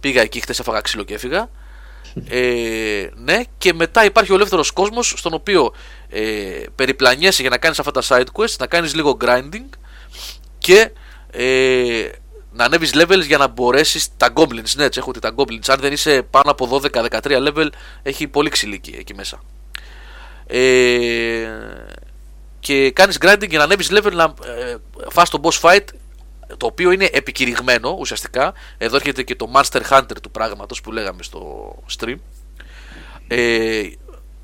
Πήγα 0.00 0.20
εκεί 0.20 0.40
χθες, 0.40 0.58
έφαγα 0.58 0.80
ξύλο 0.80 1.02
και 1.02 1.14
έφυγα. 1.14 1.48
Ε, 2.28 3.08
ναι, 3.14 3.40
και 3.58 3.74
μετά 3.74 4.04
υπάρχει 4.04 4.32
ο 4.32 4.34
ελεύθερος 4.34 4.70
κόσμος 4.70 5.14
στον 5.16 5.34
οποίο 5.34 5.74
ε, 6.08 6.22
περιπλανιέσαι 6.74 7.40
για 7.40 7.50
να 7.50 7.58
κάνεις 7.58 7.78
αυτά 7.78 7.90
τα 7.90 8.02
side 8.08 8.26
quests, 8.32 8.56
να 8.58 8.66
κάνεις 8.66 8.94
λίγο 8.94 9.16
grinding 9.20 9.68
και 10.58 10.90
ε, 11.30 12.08
να 12.52 12.64
ανέβεις 12.64 12.92
levels 12.94 13.26
για 13.26 13.38
να 13.38 13.46
μπορέσεις 13.46 14.08
τα 14.16 14.32
goblins. 14.34 14.74
Ναι, 14.76 14.84
έτσι 14.84 14.98
έχω 14.98 15.08
ότι 15.08 15.18
τα 15.20 15.34
goblins, 15.36 15.68
αν 15.68 15.80
δεν 15.80 15.92
είσαι 15.92 16.22
πάνω 16.22 16.50
από 16.50 16.80
12-13 16.92 17.20
level, 17.20 17.66
έχει 18.02 18.28
πολύ 18.28 18.50
ξυλίκι 18.50 18.94
εκεί 18.98 19.14
μέσα. 19.14 19.40
Ε, 20.46 21.48
και 22.60 22.90
κάνεις 22.90 23.18
grinding 23.20 23.48
για 23.48 23.58
να 23.58 23.64
ανέβεις 23.64 23.90
level 23.90 24.12
να 24.12 24.34
ε, 24.44 24.76
φας 25.08 25.30
το 25.30 25.40
boss 25.42 25.60
fight 25.60 25.84
το 26.56 26.66
οποίο 26.66 26.90
είναι 26.90 27.08
επικηρυγμένο 27.12 27.96
ουσιαστικά 27.98 28.52
εδώ 28.78 28.96
έρχεται 28.96 29.22
και 29.22 29.36
το 29.36 29.52
Monster 29.54 29.80
Hunter 29.90 30.20
του 30.22 30.30
πράγματος 30.30 30.80
που 30.80 30.92
λέγαμε 30.92 31.22
στο 31.22 31.74
stream 31.98 32.14
ε, 33.28 33.82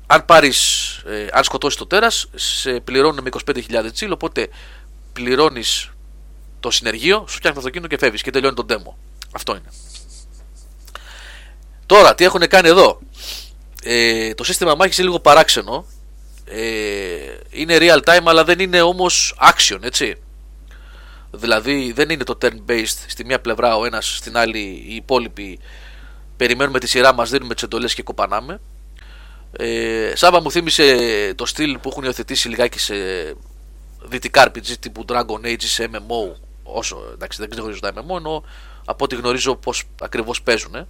αν 0.07 0.25
πάρεις 0.25 0.87
ε, 1.07 1.27
αν 1.31 1.43
σκοτώσεις 1.43 1.77
το 1.77 1.87
τέρας 1.87 2.29
σε 2.35 2.79
πληρώνουν 2.79 3.23
με 3.23 3.29
25.000 3.45 3.91
τσίλ 3.93 4.11
οπότε 4.11 4.47
πληρώνεις 5.13 5.91
το 6.59 6.71
συνεργείο 6.71 7.25
σου 7.27 7.35
φτιάχνει 7.35 7.51
το 7.51 7.59
αυτοκίνητο 7.59 7.87
και 7.87 7.97
φεύγεις 7.97 8.21
και 8.21 8.31
τελειώνει 8.31 8.55
το 8.55 8.65
demo. 8.69 8.93
Αυτό 9.31 9.51
είναι. 9.55 9.69
Τώρα 11.85 12.15
τι 12.15 12.23
έχουν 12.23 12.47
κάνει 12.47 12.67
εδώ; 12.67 12.99
Ε, 13.83 14.33
το 14.33 14.43
σύστημα 14.43 14.75
μάχης 14.75 14.97
είναι 14.97 15.07
λίγο 15.07 15.19
παράξενο. 15.19 15.85
Ε, 16.45 16.63
είναι 17.49 17.77
real 17.79 17.99
time 18.03 18.23
αλλά 18.25 18.43
δεν 18.43 18.59
είναι 18.59 18.81
όμως 18.81 19.35
action 19.41 19.77
έτσι. 19.81 20.15
Δηλαδή 21.31 21.91
δεν 21.91 22.09
είναι 22.09 22.23
το 22.23 22.37
turn 22.41 22.71
based 22.71 22.97
στη 23.07 23.25
μία 23.25 23.39
πλευρά 23.41 23.75
ο 23.75 23.85
ένας 23.85 24.15
στην 24.17 24.37
άλλη 24.37 24.59
οι 24.87 24.95
υπόλοιποι 24.95 25.59
περιμένουμε 26.37 26.79
τη 26.79 26.87
σειρά 26.87 27.13
μας 27.13 27.29
δίνουμε 27.29 27.53
τις 27.53 27.63
εντολές 27.63 27.93
και 27.93 28.03
κοπανάμε. 28.03 28.59
Ε, 29.51 30.11
Σάβα 30.15 30.41
μου 30.41 30.51
θύμισε 30.51 31.33
το 31.35 31.45
στυλ 31.45 31.77
που 31.77 31.89
έχουν 31.89 32.03
υιοθετήσει 32.03 32.49
λιγάκι 32.49 32.79
σε 32.79 32.95
δυτικά 34.01 34.51
RPG 34.51 34.71
τύπου 34.79 35.05
Dragon 35.07 35.45
Age 35.45 35.63
σε 35.63 35.89
MMO 35.91 36.46
όσο 36.73 36.97
εντάξει 37.13 37.45
δεν 37.45 37.49
γνωρίζω 37.59 37.79
τα 37.79 37.93
MMO 37.95 38.17
ενώ 38.17 38.43
από 38.85 39.03
ό,τι 39.03 39.15
γνωρίζω 39.15 39.55
πως 39.55 39.83
ακριβώς 40.01 40.41
παίζουν 40.41 40.75
ε. 40.75 40.87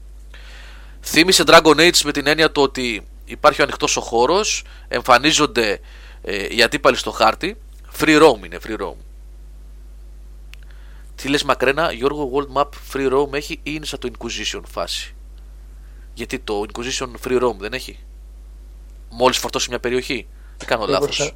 θύμισε 1.02 1.44
Dragon 1.48 1.76
Age 1.76 2.02
με 2.04 2.12
την 2.12 2.28
έννοια 2.28 2.52
του 2.52 2.62
ότι 2.62 3.08
υπάρχει 3.26 3.62
ο 3.62 3.64
ανοιχτός 3.64 3.98
ο 3.98 4.02
χώρος 4.02 4.64
εμφανίζονται 4.88 5.80
ε, 6.22 6.56
οι 6.56 6.64
αντίπαλοι 6.64 6.96
στο 6.96 7.12
χάρτη. 7.12 7.58
Free 8.00 8.22
roam 8.22 8.46
είναι 8.46 8.58
free 8.68 8.82
roam. 8.82 8.96
Τι 11.16 11.28
λες 11.28 11.44
Μακρένα 11.44 11.92
Γιώργο 11.92 12.32
World 12.34 12.58
Map 12.62 12.68
free 12.94 13.14
roam 13.14 13.34
έχει 13.34 13.54
ή 13.54 13.60
είναι 13.64 13.86
σαν 13.86 14.00
το 14.00 14.10
Inquisition 14.18 14.62
φάση; 14.72 15.16
Γιατί 16.14 16.40
το 16.40 16.64
Inquisition 16.74 17.08
free 17.28 17.44
roam 17.44 17.56
δεν 17.60 17.74
έχει; 17.74 18.00
Μόλις 19.10 19.38
φορτώσει 19.38 19.70
μια 19.70 19.80
περιοχή; 19.80 20.28
Δεν 20.58 20.68
κάνω 20.68 20.86
Μήπως 20.86 21.00
λάθος. 21.00 21.20
ε- 21.20 21.34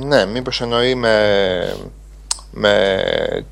ναι, 0.06 0.26
μήπως 0.26 0.60
εννοεί 0.60 0.94
με, 0.94 1.76
με, 2.50 3.46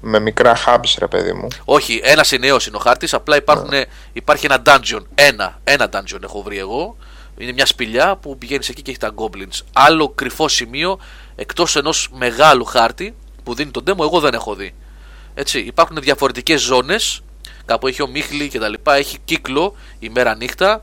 με 0.00 0.18
μικρά 0.18 0.56
hubs 0.66 0.94
ρε 0.98 1.06
παιδί 1.06 1.32
μου. 1.32 1.48
Όχι, 1.64 2.00
ένας 2.04 2.30
νέο 2.30 2.56
είναι 2.68 2.76
ο 2.76 2.78
χάρτης. 2.78 3.14
Απλά 3.14 3.36
υπάρχουν, 3.36 3.70
υπάρχει 4.12 4.46
ένα 4.46 4.62
dungeon. 4.66 5.02
Ένα, 5.14 5.60
ένα 5.64 5.88
dungeon 5.92 6.22
έχω 6.22 6.42
βρει 6.42 6.58
εγώ. 6.58 6.96
Είναι 7.38 7.52
μια 7.52 7.66
σπηλιά 7.66 8.16
που 8.16 8.38
πηγαίνεις 8.38 8.68
εκεί 8.68 8.82
και 8.82 8.90
έχει 8.90 9.00
τα 9.00 9.14
goblins. 9.16 9.60
Άλλο 9.72 10.08
κρυφό 10.08 10.48
σημείο 10.48 10.98
εκτός 11.36 11.76
ενός 11.76 12.08
μεγάλου 12.12 12.64
χάρτη 12.64 13.14
που 13.44 13.54
δίνει 13.54 13.70
τον 13.70 13.84
demo, 13.86 14.00
εγώ 14.00 14.20
δεν 14.20 14.34
έχω 14.34 14.54
δει. 14.54 14.74
Έτσι, 15.34 15.58
υπάρχουν 15.58 16.00
διαφορετικές 16.00 16.60
ζώνες. 16.60 17.22
Κάπου 17.64 17.86
έχει 17.86 18.02
ομίχλη 18.02 18.48
και 18.48 18.58
τα 18.58 18.68
λοιπά. 18.68 18.94
Έχει 18.94 19.18
κύκλο 19.24 19.76
ημέρα-νύχτα. 19.98 20.82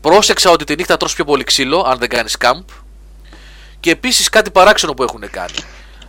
Πρόσεξα 0.00 0.50
ότι 0.50 0.64
τη 0.64 0.74
νύχτα 0.74 0.96
τρως 0.96 1.14
πιο 1.14 1.24
πολύ 1.24 1.44
ξύλο, 1.44 1.80
αν 1.80 1.98
δεν 1.98 2.08
κάνεις 2.08 2.36
camp. 2.40 2.64
Και 3.84 3.90
επίσης 3.90 4.28
κάτι 4.28 4.50
παράξενο 4.50 4.94
που 4.94 5.02
έχουν 5.02 5.30
κάνει. 5.30 5.54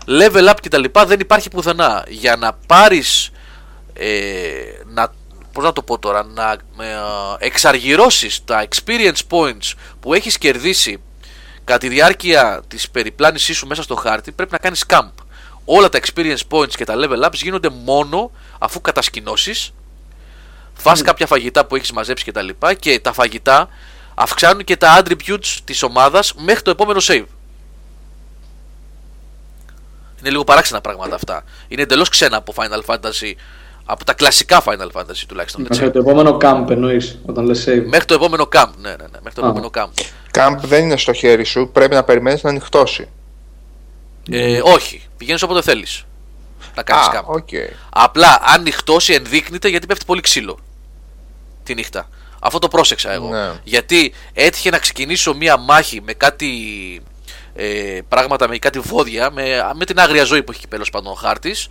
Level 0.07 0.49
up 0.49 0.55
και 0.61 0.69
τα 0.69 0.77
λοιπά 0.77 1.05
δεν 1.05 1.19
υπάρχει 1.19 1.49
πουθενά. 1.49 2.05
Για 2.07 2.35
να 2.35 2.53
πάρεις. 2.67 3.31
Ε, 3.93 4.19
να, 4.85 5.11
πώς 5.51 5.63
να 5.63 5.73
το 5.73 5.81
πω 5.81 5.99
τώρα, 5.99 6.23
να 6.23 6.51
ε, 6.51 6.55
εξαργυρώσεις 7.37 8.43
τα 8.45 8.67
experience 8.67 9.19
points 9.29 9.73
που 9.99 10.13
έχεις 10.13 10.37
κερδίσει 10.37 11.01
κατά 11.63 11.79
τη 11.79 11.87
διάρκεια 11.87 12.61
της 12.67 12.89
περιπλάνησής 12.89 13.57
σου 13.57 13.67
μέσα 13.67 13.83
στο 13.83 13.95
χάρτη 13.95 14.31
πρέπει 14.31 14.51
να 14.51 14.57
κάνεις 14.57 14.85
camp. 14.87 15.11
Όλα 15.65 15.89
τα 15.89 15.99
experience 15.99 16.47
points 16.49 16.73
και 16.75 16.85
τα 16.85 16.93
level 16.97 17.25
ups 17.25 17.33
γίνονται 17.33 17.69
μόνο 17.69 18.31
αφού 18.59 18.81
κατασκηνώσεις 18.81 19.73
φας 20.73 21.01
κάποια 21.01 21.27
φαγητά 21.27 21.65
που 21.65 21.75
έχεις 21.75 21.91
μαζέψει 21.91 22.23
και 22.23 22.31
τα 22.31 22.41
λοιπά 22.41 22.73
και 22.73 22.99
τα 22.99 23.13
φαγητά 23.13 23.69
αυξάνουν 24.15 24.63
και 24.63 24.77
τα 24.77 25.03
attributes 25.03 25.57
της 25.63 25.83
ομάδας 25.83 26.33
μέχρι 26.33 26.61
το 26.61 26.69
επόμενο 26.69 26.99
save. 27.03 27.25
Είναι 30.25 30.33
λίγο 30.33 30.43
παράξενα 30.43 30.81
πράγματα 30.81 31.15
αυτά. 31.15 31.43
Είναι 31.67 31.81
εντελώς 31.81 32.09
ξένα 32.09 32.37
από 32.37 32.53
Final 32.55 32.93
Fantasy, 32.93 33.33
από 33.85 34.05
τα 34.05 34.13
κλασικά 34.13 34.63
Final 34.65 34.91
Fantasy 34.93 35.23
τουλάχιστον. 35.27 35.65
Έτσι. 35.65 35.79
Μέχρι 35.79 35.91
το 35.91 35.99
επόμενο 35.99 36.37
camp 36.41 36.69
εννοείς, 36.69 37.19
όταν 37.25 37.45
λες 37.45 37.65
save. 37.67 37.83
Μέχρι 37.85 38.05
το 38.05 38.13
επόμενο 38.13 38.47
camp. 38.55 38.69
Ναι, 38.77 38.89
ναι, 38.89 38.95
ναι, 38.95 39.19
μέχρι 39.23 39.33
το 39.33 39.45
Α. 39.45 39.49
επόμενο 39.49 39.69
camp. 39.73 39.89
Camp 40.31 40.55
δεν 40.61 40.83
είναι 40.83 40.97
στο 40.97 41.13
χέρι 41.13 41.43
σου, 41.43 41.69
πρέπει 41.73 41.93
να 41.95 42.03
περιμένεις 42.03 42.43
να 42.43 42.49
νυχτώσει. 42.49 43.09
Ε, 44.31 44.61
όχι, 44.63 45.01
πηγαίνεις 45.17 45.41
όποτε 45.41 45.61
θέλεις 45.61 46.05
να 46.75 46.83
κάνεις 46.83 47.07
Α, 47.07 47.11
camp. 47.19 47.23
ok. 47.25 47.49
Απλά 47.89 48.41
αν 48.45 48.61
νυχτώσει 48.61 49.13
ενδείκνυται 49.13 49.67
γιατί 49.69 49.85
πέφτει 49.85 50.05
πολύ 50.05 50.21
ξύλο 50.21 50.59
τη 51.63 51.73
νύχτα. 51.73 52.09
Αυτό 52.39 52.59
το 52.59 52.67
πρόσεξα 52.67 53.11
εγώ. 53.11 53.29
Ναι. 53.29 53.51
Γιατί 53.63 54.13
έτυχε 54.33 54.69
να 54.69 54.77
ξεκινήσω 54.77 55.33
μία 55.35 55.57
μάχη 55.57 56.01
με 56.01 56.13
κάτι 56.13 56.49
ε, 57.55 57.99
πράγματα, 58.07 58.47
με 58.47 58.57
κάτι 58.57 58.79
βόδια, 58.79 59.31
με, 59.31 59.43
με 59.73 59.85
την 59.85 59.99
άγρια 59.99 60.23
ζωή 60.23 60.43
που 60.43 60.51
έχει 60.51 60.67
πέλος 60.67 60.89
πάντων 60.89 61.11
ο 61.11 61.15
χάρτης. 61.15 61.67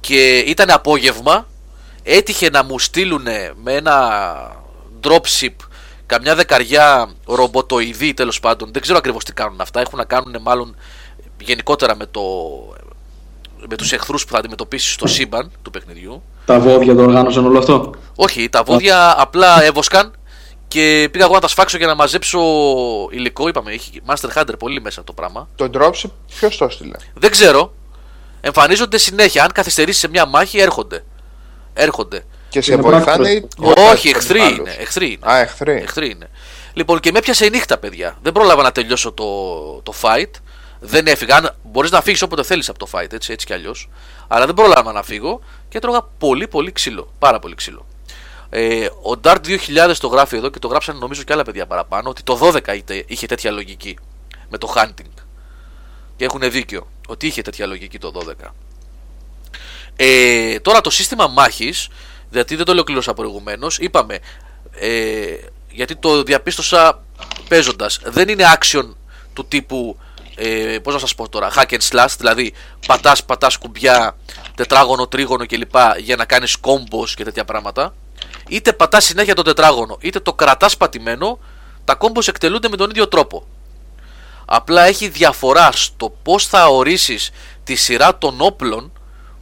Και 0.00 0.38
ήταν 0.38 0.70
απόγευμα. 0.70 1.46
Έτυχε 2.02 2.50
να 2.50 2.64
μου 2.64 2.78
στείλουν 2.78 3.26
με 3.62 3.72
ένα 3.72 4.22
dropship 5.02 5.54
καμιά 6.06 6.34
δεκαριά 6.34 7.12
ρομποτοειδή 7.26 8.14
τέλος 8.14 8.40
πάντων. 8.40 8.72
Δεν 8.72 8.82
ξέρω 8.82 8.98
ακριβώς 8.98 9.24
τι 9.24 9.32
κάνουν 9.32 9.60
αυτά. 9.60 9.80
Έχουν 9.80 9.98
να 9.98 10.04
κάνουν 10.04 10.36
μάλλον 10.40 10.76
γενικότερα 11.40 11.96
με, 11.96 12.06
το, 12.06 12.22
με 13.68 13.76
τους 13.76 13.92
εχθρούς 13.92 14.24
που 14.24 14.32
θα 14.32 14.38
αντιμετωπίσεις 14.38 14.92
στο 14.92 15.06
σύμπαν 15.06 15.50
του 15.62 15.70
παιχνιδιού. 15.70 16.22
Τα 16.44 16.60
βόδια 16.60 16.94
το 16.94 17.02
οργάνωσαν 17.02 17.46
όλο 17.46 17.58
αυτό; 17.58 17.90
Όχι, 18.14 18.48
τα 18.48 18.62
βόδια 18.62 19.14
απλά 19.20 19.62
έβοσκαν 19.64 20.12
και 20.72 21.08
πήγα 21.12 21.24
εγώ 21.24 21.34
να 21.34 21.40
τα 21.40 21.48
σφάξω 21.48 21.76
για 21.76 21.86
να 21.86 21.94
μαζέψω 21.94 22.40
υλικό. 23.10 23.48
Είπαμε, 23.48 23.72
έχει 23.72 24.00
Master 24.06 24.28
Hunter 24.38 24.54
πολύ 24.58 24.80
μέσα 24.80 25.04
το 25.04 25.12
πράγμα. 25.12 25.48
Το 25.56 25.70
dropship 25.74 26.10
ποιος 26.38 26.56
το 26.56 26.64
έστειλε; 26.64 26.96
Δεν 27.14 27.30
ξέρω. 27.30 27.72
Εμφανίζονται 28.40 28.98
συνέχεια. 28.98 29.42
Αν 29.44 29.52
καθυστερήσεις 29.52 30.00
σε 30.00 30.08
μια 30.08 30.26
μάχη, 30.26 30.58
έρχονται. 30.58 31.04
Έρχονται. 31.74 32.24
Και 32.48 32.60
σε 32.60 32.72
Είναι 32.72 32.82
βοηθάνε 32.82 33.04
πράκτορες. 33.04 33.32
ή... 33.32 33.46
Όχι, 33.92 34.08
εχθροί 34.08 34.40
άλλους. 34.40 34.58
είναι. 34.58 34.76
Εχθροί 34.78 35.06
είναι. 35.06 35.32
Α, 35.32 35.38
εχθροί. 35.38 35.72
Εχθροί 35.72 36.10
είναι. 36.10 36.30
Λοιπόν, 36.72 37.00
και 37.00 37.10
με 37.12 37.18
έπιασε 37.18 37.44
η 37.44 37.50
νύχτα, 37.50 37.78
παιδιά. 37.78 38.18
Δεν 38.22 38.32
πρόλαβα 38.32 38.62
να 38.62 38.72
τελειώσω 38.72 39.12
το, 39.12 39.24
το 39.82 39.94
fight. 40.00 40.30
Δεν 40.80 41.06
έφυγα. 41.06 41.36
Αν 41.36 41.54
μπορείς 41.62 41.90
να 41.90 42.00
φύγεις 42.02 42.22
όποτε 42.22 42.42
θέλεις 42.42 42.68
από 42.68 42.78
το 42.78 42.88
fight, 42.92 43.12
έτσι, 43.12 43.32
έτσι 43.32 43.46
κι 43.46 43.52
αλλιώς. 43.52 43.88
Αλλά 44.28 44.46
δεν 44.46 44.54
πρόλαβα 44.54 44.92
να 44.92 45.02
φύγω 45.02 45.40
και 45.68 45.76
έτρωγα 45.76 46.02
πολύ, 46.18 46.48
πολύ 46.48 46.72
ξύλο. 46.72 47.12
Πάρα 47.18 47.38
πολύ 47.38 47.54
ξύλο. 47.54 47.86
Ε, 48.54 48.84
ο 48.86 49.20
Dart 49.24 49.38
2000 49.44 49.94
το 50.00 50.06
γράφει 50.06 50.36
εδώ 50.36 50.48
και 50.48 50.58
το 50.58 50.68
γράψαν 50.68 50.96
νομίζω 50.98 51.22
και 51.22 51.32
άλλα 51.32 51.42
παιδιά 51.42 51.66
παραπάνω 51.66 52.08
ότι 52.08 52.22
το 52.22 52.38
12 52.42 52.74
είτε- 52.76 53.04
είχε 53.06 53.26
τέτοια 53.26 53.50
λογική 53.50 53.98
με 54.48 54.58
το 54.58 54.72
hunting. 54.76 55.22
Και 56.16 56.24
έχουν 56.24 56.50
δίκιο 56.50 56.88
ότι 57.08 57.26
είχε 57.26 57.42
τέτοια 57.42 57.66
λογική 57.66 57.98
το 57.98 58.12
12. 58.14 58.54
Ε, 59.96 60.60
τώρα 60.60 60.80
το 60.80 60.90
σύστημα 60.90 61.26
μάχης, 61.26 61.88
γιατί 62.30 62.56
δεν 62.56 62.64
το 62.64 62.72
ολοκλήρωσα 62.72 63.14
προηγουμένως, 63.14 63.78
είπαμε, 63.78 64.18
ε, 64.74 65.34
γιατί 65.70 65.96
το 65.96 66.22
διαπίστωσα 66.22 67.02
παίζοντας, 67.48 68.00
δεν 68.04 68.28
είναι 68.28 68.44
action 68.58 68.88
του 69.32 69.46
τύπου, 69.46 69.98
ε, 70.34 70.78
πώς 70.82 70.92
να 70.94 71.00
σας 71.00 71.14
πω 71.14 71.28
τώρα, 71.28 71.50
hack 71.56 71.70
and 71.72 71.88
slash, 71.90 72.14
δηλαδή 72.18 72.52
πατάς, 72.86 73.24
πατάς 73.24 73.56
κουμπιά, 73.56 74.16
τετράγωνο, 74.54 75.06
τρίγωνο 75.06 75.46
κλπ. 75.46 75.74
για 75.98 76.16
να 76.16 76.24
κάνεις 76.24 76.56
combos 76.60 77.08
και 77.14 77.24
τέτοια 77.24 77.44
πράγματα. 77.44 77.94
Είτε 78.52 78.72
πατάς 78.72 79.04
συνέχεια 79.04 79.34
το 79.34 79.42
τετράγωνο, 79.42 79.96
είτε 80.00 80.20
το 80.20 80.32
κρατάς 80.32 80.76
πατημένο, 80.76 81.38
τα 81.84 81.96
combos 82.00 82.28
εκτελούνται 82.28 82.68
με 82.68 82.76
τον 82.76 82.90
ίδιο 82.90 83.08
τρόπο. 83.08 83.46
Απλά 84.44 84.82
έχει 84.82 85.08
διαφορά 85.08 85.72
στο 85.72 86.14
πώς 86.22 86.46
θα 86.46 86.66
ορίσεις 86.66 87.30
τη 87.64 87.74
σειρά 87.74 88.18
των 88.18 88.40
όπλων 88.40 88.92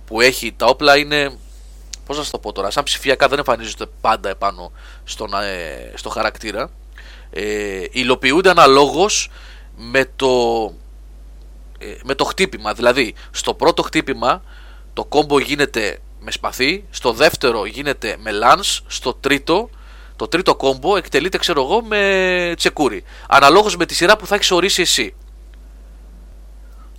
που 0.07 0.21
έχει. 0.21 0.53
Τα 0.57 0.67
όπλα 0.67 0.97
είναι, 0.97 1.39
πώς 2.07 2.17
να 2.17 2.23
σας 2.23 2.31
το 2.31 2.39
πω 2.39 2.53
τώρα, 2.53 2.71
σαν 2.71 2.85
ψηφιακά 2.85 3.29
δεν 3.29 3.39
εμφανίζονται 3.39 3.87
πάντα 4.01 4.29
επάνω 4.29 4.73
στον, 5.05 5.35
ε, 5.35 5.93
στο 5.95 6.09
χαρακτήρα. 6.09 6.71
Ε, 7.31 7.85
υλοποιούνται 7.91 8.51
αναλόγως 8.51 9.31
με 9.77 10.11
το, 10.17 10.63
ε, 11.79 11.95
με 12.05 12.15
το 12.15 12.25
χτύπημα. 12.25 12.73
Δηλαδή, 12.73 13.15
στο 13.31 13.55
πρώτο 13.55 13.83
χτύπημα 13.83 14.43
το 14.93 15.05
κόμπο 15.05 15.39
γίνεται 15.39 15.99
με 16.21 16.31
σπαθί, 16.31 16.85
στο 16.91 17.13
δεύτερο 17.13 17.67
γίνεται 17.67 18.17
με 18.19 18.31
lance, 18.43 18.79
στο 18.87 19.15
τρίτο 19.15 19.71
το 20.21 20.29
τρίτο 20.29 20.55
κόμπο 20.55 20.97
εκτελείται 20.97 21.39
ξέρω 21.39 21.63
εγώ 21.63 21.83
με 21.83 22.55
τσεκούρι. 22.57 23.05
Αναλόγως 23.29 23.77
με 23.77 23.87
τη 23.87 23.95
σειρά 23.95 24.17
που 24.17 24.27
θα 24.27 24.35
έχεις 24.35 24.51
ορίσει 24.51 24.83
εσύ. 24.83 25.15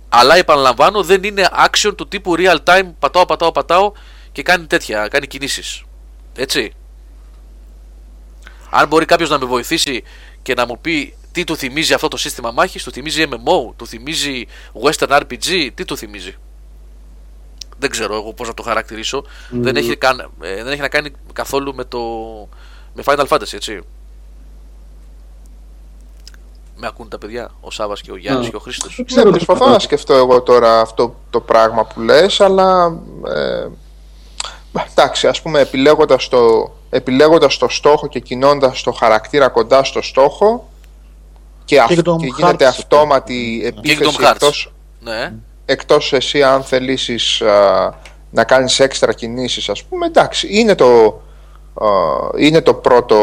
Αλλά 0.08 0.36
επαναλαμβάνω 0.36 1.02
δεν 1.02 1.22
είναι 1.22 1.48
action 1.66 1.92
του 1.96 2.08
τύπου 2.08 2.34
real 2.38 2.56
time 2.64 2.92
πατάω 2.98 3.26
πατάω 3.26 3.52
πατάω 3.52 3.92
και 4.32 4.42
κάνει 4.42 4.66
τέτοια, 4.66 5.08
κάνει 5.08 5.26
κινήσεις. 5.26 5.82
Έτσι. 6.36 6.72
Αν 8.70 8.88
μπορεί 8.88 9.04
κάποιος 9.04 9.30
να 9.30 9.38
με 9.38 9.46
βοηθήσει 9.46 10.02
και 10.42 10.54
να 10.54 10.66
μου 10.66 10.78
πει 10.80 11.14
τι 11.32 11.44
του 11.44 11.56
θυμίζει 11.56 11.94
αυτό 11.94 12.08
το 12.08 12.16
σύστημα 12.16 12.50
μάχης, 12.50 12.84
του 12.84 12.90
θυμίζει 12.90 13.26
MMO, 13.30 13.74
του 13.76 13.86
θυμίζει 13.86 14.46
Western 14.82 15.20
RPG, 15.20 15.68
τι 15.74 15.84
του 15.84 15.96
θυμίζει. 15.96 16.36
Δεν 17.82 17.90
ξέρω 17.90 18.14
εγώ 18.14 18.32
πώς 18.32 18.48
να 18.48 18.54
το 18.54 18.62
χαρακτηρίσω. 18.62 19.24
Δεν, 19.50 19.76
έχει 19.76 19.96
καν, 19.96 20.30
ε, 20.42 20.54
δεν 20.62 20.72
έχει 20.72 20.80
να 20.80 20.88
κάνει 20.88 21.10
καθόλου 21.32 21.74
με 21.74 21.84
το 21.84 21.98
με 22.94 23.02
Final 23.06 23.26
Fantasy, 23.28 23.52
έτσι. 23.52 23.80
Με 26.76 26.86
ακούν 26.86 27.08
τα 27.08 27.18
παιδιά, 27.18 27.50
ο 27.60 27.70
Σάβας 27.70 28.00
και 28.00 28.12
ο 28.12 28.16
Γιάννης 28.16 28.46
Α. 28.46 28.50
και 28.50 28.56
ο 28.56 28.58
Χρήστος. 28.58 28.94
Δεν 28.96 29.04
ξέρω 29.06 29.30
Ναι, 29.30 29.38
τι 29.38 29.44
προσπαθώ 29.44 29.64
θα 29.68 29.72
να 29.72 29.78
σκεφτώ 29.78 30.14
εγώ 30.14 30.42
τώρα 30.42 30.80
αυτό 30.80 31.14
το 31.30 31.40
πράγμα 31.40 31.84
που 31.84 32.00
λες, 32.00 32.40
αλλά 32.40 32.98
ε, 33.34 33.66
εντάξει, 34.90 35.26
ας 35.26 35.42
πούμε 35.42 35.60
επιλέγοντας 35.60 36.28
το, 36.28 36.72
επιλέγοντας 36.90 37.56
το 37.58 37.68
στόχο 37.68 38.06
και 38.08 38.20
κινώντας 38.20 38.82
το 38.82 38.92
χαρακτήρα 38.92 39.48
κοντά 39.48 39.84
στο 39.84 40.02
στόχο, 40.02 40.68
και, 41.64 41.80
αυ- 41.80 41.90
Kingdom 41.92 42.16
και 42.18 42.26
γίνεται 42.36 42.64
Hearts. 42.64 42.68
αυτόματη 42.68 43.62
επίθεση 43.64 44.10
Kingdom 44.18 44.24
Hearts. 44.24 44.30
εκτός, 44.32 44.72
Ναι. 45.00 45.32
Εκτός 45.64 46.12
εσύ 46.12 46.42
αν 46.42 46.62
θελήσεις 46.62 47.40
α, 47.40 47.94
να 48.30 48.44
κάνεις 48.44 48.80
έξτρα 48.80 49.12
κινήσεις 49.12 49.68
ας 49.68 49.82
πούμε 49.84 50.06
εντάξει 50.06 50.48
είναι 50.50 50.74
το, 50.74 51.22
α, 51.74 51.86
είναι 52.36 52.60
το 52.60 52.74
πρώτο 52.74 53.16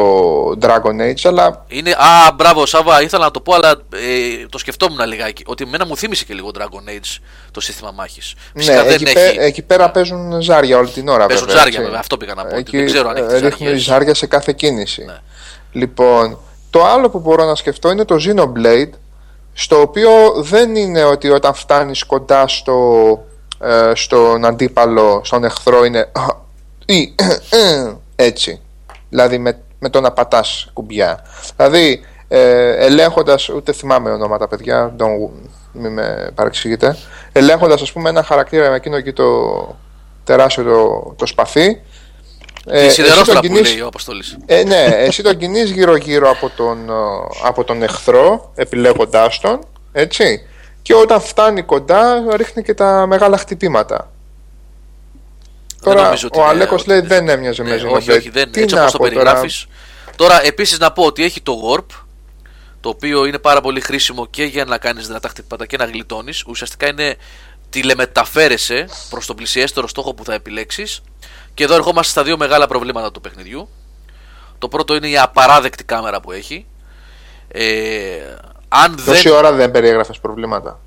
Dragon 0.62 1.02
Age 1.12 1.22
αλλά 1.24 1.66
Είναι, 1.68 1.92
α, 1.92 2.32
μπράβο, 2.36 2.66
Σάβα, 2.66 3.02
ήθελα 3.02 3.24
να 3.24 3.32
το 3.32 3.40
πω, 3.42 3.54
αλλά 3.54 3.70
ε, 3.94 4.46
το 4.50 4.58
σκεφτόμουν 4.58 5.08
λιγάκι. 5.08 5.44
Ότι 5.46 5.64
εμένα 5.64 5.86
μου 5.86 5.98
θύμισε 5.98 6.26
και 6.26 6.34
λίγο 6.34 6.52
Dragon 6.58 6.90
Age 6.90 7.18
το 7.52 7.62
σύστημα 7.62 7.92
μάχης. 7.92 8.34
Φυσικά 8.56 8.76
ναι, 8.76 8.84
δεν 8.84 8.94
εκεί, 8.94 9.04
έχει. 9.04 9.14
πέ- 9.14 9.38
εκεί 9.40 9.62
πέρα 9.62 9.92
παίζουν 9.92 10.42
ζάρια 10.42 10.78
όλη 10.78 10.90
την 10.90 11.08
ώρα 11.08 11.26
Παίζουν 11.26 11.46
βέβαια, 11.48 11.62
ζάρια, 11.62 11.74
έτσι. 11.74 11.84
βέβαια. 11.86 12.00
Αυτό 12.00 12.18
πήγα 12.18 12.34
να 12.34 12.42
πω. 12.42 12.48
ότι 12.48 12.58
Εκεί 12.60 12.78
δεν 12.78 12.86
ξέρω 12.86 13.10
αν 13.10 13.16
έχει 13.16 13.26
ε, 13.26 13.30
τις 13.30 13.42
ρίχνουν 13.42 13.60
ζάριες. 13.68 13.84
ζάρια 13.84 14.14
σε 14.14 14.28
κάθε 14.28 14.52
κίνηση. 14.54 15.04
Ναι. 15.06 15.18
Λοιπόν, 15.72 16.38
το 16.70 16.86
άλλο 16.86 17.10
που 17.10 17.20
μπορώ 17.20 17.46
να 17.46 17.56
σκεφτώ 17.56 17.92
είναι 17.92 18.06
το 18.06 18.16
Xenoblade, 18.28 18.90
στο 19.60 19.82
οποίο 19.82 20.12
δεν 20.36 20.76
είναι 20.76 21.04
ότι 21.04 21.30
όταν 21.30 21.54
φτάνεις 21.54 22.04
κοντά 22.04 22.48
στο, 22.48 22.78
ε, 23.60 23.92
στον 23.96 24.46
αντίπαλο, 24.46 25.22
στον 25.24 25.44
εχθρό 25.44 25.86
είναι 25.86 26.10
«Α, 26.12 26.26
ή, 26.86 27.16
έτσι. 28.16 28.62
Δηλαδή 29.10 29.38
με, 29.38 29.60
με 29.80 29.90
το 29.90 30.02
να 30.02 30.12
πατάς 30.12 30.70
κουμπιά. 30.74 31.26
Δηλαδή 31.56 32.02
ε, 32.28 32.86
ελέγχοντας, 32.86 33.50
ούτε 33.50 33.72
θυμάμαι 33.72 34.12
ονόματα 34.12 34.48
παιδιά, 34.48 34.96
don't, 35.00 35.30
μην 35.72 35.94
με 35.94 36.32
παρεξηγείτε, 36.36 36.98
ελέγχοντας 37.32 37.82
ας 37.82 37.92
πούμε 37.92 38.10
ένα 38.10 38.24
χαρακτήρα 38.24 38.70
με 38.70 38.76
εκείνο 38.76 38.96
εκεί 38.96 39.14
το 39.14 39.26
τεράστιο 40.24 40.64
το, 40.64 41.14
το 41.18 41.26
σπαθί, 41.26 41.82
Η 42.68 42.78
εσύ 42.78 42.90
σιδερόστρα 42.94 43.34
τον 43.34 43.42
που 43.42 43.48
κινείς- 43.48 43.72
λέει 43.72 43.82
ο 43.82 43.88
Αποστολή. 43.88 44.24
ε, 44.46 44.64
ναι, 44.64 44.84
εσύ 44.84 45.24
τον 45.24 45.38
κινείς 45.38 45.72
γύρω-γύρω 45.72 46.30
από 46.30 46.50
τον, 46.56 46.90
ε, 46.90 46.94
από 47.44 47.64
τον 47.64 47.84
εχθρό, 47.84 48.52
επιλέγοντάς 48.56 49.40
τον, 49.40 49.60
έτσι. 49.92 50.46
Και 50.82 50.94
όταν 50.96 51.22
φτάνει 51.22 51.62
κοντά, 51.62 52.24
ρίχνει 52.36 52.64
και 52.64 52.74
τα 52.74 53.06
μεγάλα 53.08 53.38
χτυπήματα. 53.38 54.12
Τώρα, 55.82 56.14
ο 56.34 56.44
Αλέκος 56.46 56.86
λέει 56.86 57.00
δεν 57.00 57.30
έμοιαζε 57.30 57.64
με 57.64 57.70
ναι, 57.76 57.82
Xenoblade. 57.82 57.94
Όχι, 57.96 58.12
όχι, 58.12 58.30
δεν, 58.30 58.52
Τι 58.52 58.62
έτσι 58.62 58.76
να 58.76 58.82
όπως 58.82 58.92
το 58.92 58.98
πω 58.98 59.04
τώρα. 59.04 59.16
περιγράφεις. 59.20 59.66
Τώρα, 60.16 60.46
επίσης 60.46 60.80
να 60.80 60.92
πω 60.92 61.04
ότι 61.04 61.24
έχει 61.24 61.42
το 61.42 61.54
Warp, 61.70 61.86
το 62.82 62.90
οποίο 62.90 63.26
είναι 63.26 63.38
πάρα 63.40 63.62
πολύ 63.62 63.82
χρήσιμο 63.82 64.28
και 64.28 64.44
για 64.44 64.66
να 64.66 64.78
κάνεις 64.78 65.08
δυνατά 65.08 65.28
χτυπήματα 65.30 65.66
και 65.66 65.78
να 65.78 65.86
γλιτώνεις. 65.86 66.44
Ουσιαστικά 66.48 66.88
είναι 66.88 67.16
τηλεμεταφέρεσαι 67.70 68.88
προς 69.10 69.26
τον 69.26 69.36
πλησιέστερο 69.36 69.88
στόχο 69.88 70.14
που 70.14 70.24
θα 70.24 70.34
επιλέξεις. 70.34 71.02
Και 71.60 71.66
εδώ 71.66 71.74
ερχόμαστε 71.76 72.12
στα 72.12 72.24
δύο 72.24 72.38
μεγάλα 72.38 72.68
προβλήματα 72.68 73.12
του 73.12 73.22
παιχνιδιού. 73.22 73.70
Το 74.58 74.68
πρώτο 74.68 74.96
είναι 74.96 75.08
η 75.08 75.18
απαράδεκτη 75.18 75.84
κάμερα 75.84 76.20
που 76.22 76.32
έχει. 76.32 76.66
Ε, 77.48 77.64
αν 78.68 78.96
δεν... 78.98 79.06
Τόση 79.06 79.30
ώρα 79.30 79.52
δεν 79.52 79.72
περιέγραφες 79.72 80.20
προβλήματα. 80.20 80.80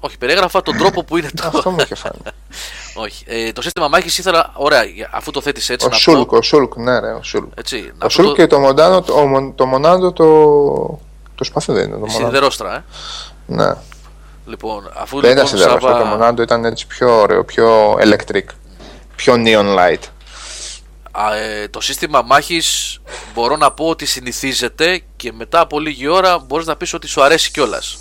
Όχι, 0.00 0.18
περιέγραφα 0.18 0.62
τον 0.62 0.76
τρόπο 0.76 1.04
που 1.04 1.16
είναι 1.16 1.30
το. 1.36 1.46
Αυτό 1.46 1.70
μου 1.70 1.76
είχε 1.80 1.94
φάνει. 1.94 2.18
Όχι. 3.04 3.24
Ε, 3.28 3.52
το 3.52 3.62
σύστημα 3.62 3.88
μάχης 3.88 4.18
ήθελα. 4.18 4.50
Ωραία, 4.54 4.82
αφού 5.10 5.30
το 5.30 5.40
θέτεις 5.40 5.70
έτσι. 5.70 5.86
ο 5.86 5.88
να 5.88 5.96
Σούλκ, 5.96 6.28
πω, 6.28 6.36
ο 6.36 6.42
Σούλκ, 6.42 6.76
ναι, 6.76 6.98
ρε, 7.00 7.12
ο 7.12 7.22
Σούλκ. 7.22 7.52
έτσι, 7.54 7.76
Ο 7.76 7.92
να 7.98 7.98
πω 7.98 8.08
Σούλκ 8.08 8.28
το, 8.28 8.34
και 8.34 8.46
το 8.46 8.58
Μοντάνο, 8.58 9.02
το, 9.02 9.12
ο 9.12 9.26
Μον- 9.26 9.54
το 9.54 9.66
Μονάντο, 9.66 10.12
το, 10.12 10.24
το 11.34 11.44
σπαθί 11.44 11.72
δεν 11.72 11.82
είναι 11.84 11.92
το 11.98 12.06
Μονάντο. 12.06 12.24
σιδερόστρα, 12.26 12.74
ε. 12.74 12.84
Ναι. 13.46 13.74
Λοιπόν, 14.46 14.90
αφού 14.96 15.20
Δεν 15.20 15.30
λοιπόν, 15.30 15.46
ήταν 15.46 15.58
σιδερό, 15.58 15.80
Σάβα- 15.80 15.98
το 15.98 16.04
Μονάντο 16.04 16.42
ήταν 16.42 16.64
έτσι 16.64 16.86
πιο 16.86 17.20
ωραίο, 17.20 17.44
πιο 17.44 17.92
electric. 17.92 18.44
Πιο 19.20 19.34
neon 19.36 19.78
light. 19.78 20.02
Α, 21.10 21.36
ε, 21.36 21.68
το 21.68 21.80
σύστημα 21.80 22.22
μάχης 22.22 22.98
μπορώ 23.34 23.56
να 23.56 23.72
πω 23.72 23.88
ότι 23.88 24.06
συνηθίζεται 24.06 25.02
και 25.16 25.32
μετά 25.32 25.60
από 25.60 25.80
λίγη 25.80 26.06
ώρα 26.06 26.38
μπορείς 26.38 26.66
να 26.66 26.76
πεις 26.76 26.92
ότι 26.92 27.06
σου 27.06 27.22
αρέσει 27.22 27.50
κιόλας. 27.50 27.98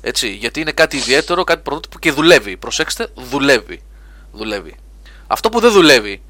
Έτσι, 0.00 0.28
γιατί 0.28 0.60
είναι 0.60 0.72
κάτι 0.72 0.96
ιδιαίτερο, 0.96 1.44
κάτι 1.44 1.62
πρωτότυπο 1.62 1.98
και 1.98 2.12
δουλεύει. 2.12 2.56
Προσέξτε, 2.56 3.08
δουλεύει. 3.14 3.82
Δουλεύει. 4.32 4.76
Αυτό 5.26 5.48
που 5.48 5.60
δεν 5.60 5.72
δουλεύει 5.72 6.22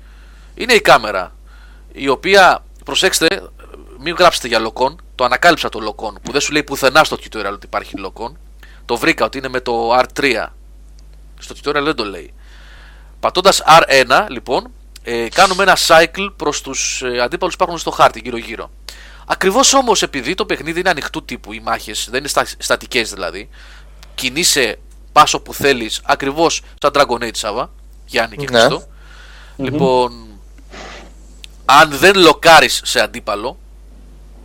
είναι 0.55 0.73
η 0.73 0.81
κάμερα. 0.81 1.35
Η 1.93 2.09
οποία, 2.09 2.65
προσέξτε, 2.85 3.43
μην 3.99 4.15
γράψετε 4.15 4.49
για 4.49 4.59
λοκόν. 4.59 5.01
Το 5.15 5.25
ανακάλυψα 5.25 5.69
το 5.69 5.79
λοκόν 5.79 6.19
που 6.23 6.33
δεν 6.33 6.41
σου 6.41 6.53
λέει 6.53 6.63
πουθενά 6.63 7.05
στο 7.05 7.17
tutorial 7.17 7.53
ότι 7.53 7.67
υπάρχει 7.67 7.97
λοκόν. 7.97 8.39
Το 8.85 8.97
βρήκα 8.97 9.25
ότι 9.25 9.39
είναι 9.39 9.49
με 9.49 9.61
το 9.61 9.99
R3. 9.99 10.47
Στο 11.39 11.55
tutorial 11.55 11.83
δεν 11.83 11.95
το 11.95 12.05
λέει. 12.05 12.35
Πατώντας 13.27 13.63
R1, 13.67 14.27
λοιπόν, 14.29 14.71
ε, 15.03 15.29
κάνουμε 15.29 15.63
ένα 15.63 15.77
cycle 15.87 16.33
προς 16.37 16.61
τους 16.61 17.03
ε, 17.03 17.21
αντίπαλους 17.21 17.57
που 17.57 17.63
υπάρχουν 17.63 17.79
στο 17.79 17.91
χάρτη 17.91 18.21
γύρω-γύρω. 18.25 18.71
Ακριβώς 19.27 19.75
όμως 19.75 20.03
επειδή 20.03 20.35
το 20.35 20.47
παιχνίδι 20.47 20.81
είναι 20.81 20.91
ανοιχτού 20.91 21.25
τύπου, 21.25 21.53
οι 21.53 21.61
μάχες 21.61 22.09
δεν 22.11 22.19
είναι 22.19 22.29
στα, 22.29 22.47
στατικές 22.59 23.11
δηλαδή, 23.11 23.49
κινείσαι 24.15 24.79
πάσο 25.13 25.41
που 25.41 25.55
θέλεις, 25.55 26.01
ακριβώς 26.05 26.63
σαν 26.81 26.91
Dragon 26.95 27.23
Age 27.23 27.31
Σάβα, 27.37 27.71
Γιάννη 28.07 28.37
και 28.37 28.47
Ναι. 28.51 28.59
Χριστό. 28.59 28.87
Λοιπόν, 29.57 30.27
αν 31.65 31.91
δεν 31.91 32.17
λοκάρεις 32.17 32.81
σε 32.85 33.01
αντίπαλο, 33.01 33.59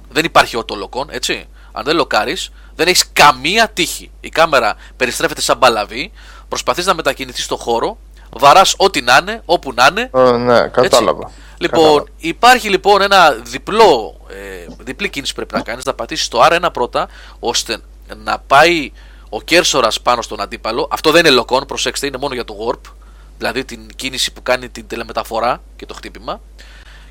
δεν 0.09 0.25
υπάρχει 0.25 0.55
οτολοκόν, 0.55 1.07
έτσι. 1.11 1.47
Αν 1.71 1.83
δεν 1.83 1.95
λοκάρεις, 1.95 2.51
δεν 2.75 2.87
έχεις 2.87 3.05
καμία 3.13 3.69
τύχη. 3.69 4.11
Η 4.19 4.29
κάμερα 4.29 4.75
περιστρέφεται 4.97 5.41
σαν 5.41 5.57
μπαλαβή, 5.57 6.11
προσπαθείς 6.47 6.85
να 6.85 6.93
μετακινηθείς 6.93 7.43
στο 7.43 7.57
χώρο, 7.57 7.97
βαράς 8.37 8.73
ό,τι 8.77 9.01
να 9.01 9.17
είναι, 9.21 9.41
όπου 9.45 9.73
να 9.73 9.87
είναι. 9.89 10.09
Ε, 10.13 10.37
ναι, 10.37 10.67
κατάλαβα. 10.67 11.25
Έτσι. 11.25 11.39
Λοιπόν, 11.57 11.81
Κατάλαβα. 11.81 12.07
υπάρχει 12.17 12.69
λοιπόν 12.69 13.01
ένα 13.01 13.31
διπλό, 13.31 14.21
ε, 14.29 14.73
διπλή 14.79 15.09
κίνηση 15.09 15.31
που 15.33 15.37
πρέπει 15.37 15.53
να 15.55 15.61
κάνεις, 15.61 15.85
να 15.85 15.93
πατήσεις 15.93 16.27
το 16.27 16.45
R1 16.51 16.67
πρώτα, 16.73 17.07
ώστε 17.39 17.77
να 18.23 18.39
πάει 18.39 18.91
ο 19.29 19.41
κέρσορας 19.41 20.01
πάνω 20.01 20.21
στον 20.21 20.41
αντίπαλο. 20.41 20.87
Αυτό 20.91 21.11
δεν 21.11 21.25
είναι 21.25 21.35
λοκόν, 21.35 21.65
προσέξτε, 21.65 22.07
είναι 22.07 22.17
μόνο 22.17 22.33
για 22.33 22.45
το 22.45 22.55
warp, 22.67 22.91
δηλαδή 23.37 23.65
την 23.65 23.87
κίνηση 23.95 24.33
που 24.33 24.43
κάνει 24.43 24.69
την 24.69 24.87
τελεμεταφορά 24.87 25.61
και 25.75 25.85
το 25.85 25.93
χτύπημα. 25.93 26.41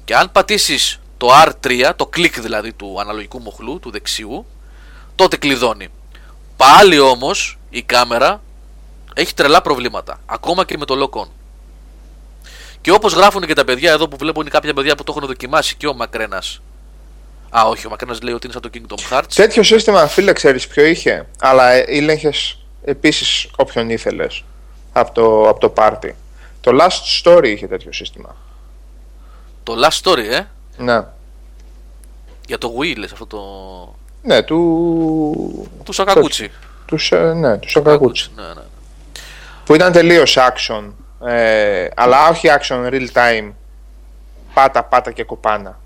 Και 0.05 0.15
αν 0.17 0.33
πατήσεις 0.33 1.01
το 1.17 1.29
R3, 1.45 1.91
το 1.97 2.07
κλικ 2.07 2.41
δηλαδή 2.41 2.73
του 2.73 3.01
αναλογικού 3.01 3.41
μοχλού, 3.41 3.79
του 3.81 3.91
δεξιού, 3.91 4.47
τότε 5.15 5.37
κλειδώνει. 5.37 5.89
Πάλι 6.57 6.99
όμως 6.99 7.59
η 7.71 7.83
κάμερα 7.83 8.41
έχει 9.21 9.35
τρελά 9.35 9.63
προβλήματα, 9.63 10.21
ακόμα 10.27 10.65
και 10.65 10.79
με 10.79 10.85
το 10.85 10.95
lock 11.13 11.21
on. 11.21 11.29
Και 12.81 12.93
όπως 12.93 13.13
γράφουν 13.13 13.47
και 13.47 13.55
τα 13.55 13.65
παιδιά 13.65 13.93
εδώ 13.93 14.09
που 14.09 14.17
βλέπω 14.17 14.41
είναι 14.41 14.51
κάποια 14.51 14.75
παιδιά 14.75 14.95
που 14.95 15.05
το 15.05 15.15
έχουν 15.17 15.29
δοκιμάσει 15.29 15.77
και 15.77 15.87
ο 15.87 15.95
Μακρένας. 15.95 16.61
Α, 17.59 17.63
όχι, 17.69 17.87
ο 17.87 17.91
Μακρένας 17.91 18.21
λέει 18.23 18.35
ότι 18.35 18.47
είναι 18.47 18.59
σαν 18.61 18.63
το 18.63 18.71
Kingdom 18.75 19.19
Hearts. 19.19 19.33
Τέτοιο 19.35 19.63
σύστημα, 19.63 20.07
φίλε, 20.07 20.33
ξέρεις 20.33 20.67
ποιο 20.67 20.85
είχε. 20.85 21.27
Αλλά 21.39 21.91
ήλεγχες 21.91 22.59
επίσης 22.85 23.49
όποιον 23.57 23.91
ήθελες 23.91 24.45
από 24.93 25.13
το, 25.13 25.49
από 25.49 25.61
το 25.61 25.69
πάρτι. 25.69 26.17
Το 26.61 26.79
Last 26.81 27.23
Story 27.23 27.47
είχε 27.47 27.67
τέτοιο 27.67 27.93
σύστημα. 27.93 28.37
Το 29.63 29.75
Last 29.85 30.03
Story, 30.03 30.25
ε; 30.31 30.41
Ναι. 30.77 31.05
Για 32.47 32.59
το 32.59 32.75
Wii, 32.79 32.97
λες, 32.97 33.13
αυτό 33.13 33.27
το. 33.27 33.41
Ναι, 34.23 34.43
του. 34.43 35.71
του 35.85 35.93
Σακακούτσι. 35.93 36.51
Τους, 36.87 37.13
ε, 37.13 37.33
ναι, 37.33 37.59
του 37.59 37.71
Σακακούτσι. 37.71 38.31
Ναι, 38.37 38.43
ναι. 38.43 38.63
Που 39.71 39.77
ήταν 39.77 39.93
τελείως 39.93 40.37
action. 40.39 40.93
Ε, 41.27 41.89
αλλά 41.95 42.29
όχι 42.29 42.49
action 42.59 42.89
real 42.89 43.07
time. 43.13 43.53
Πάτα, 44.55 44.85
πάτα 44.85 45.13
και 45.13 45.25
κοπάνα. 45.25 45.81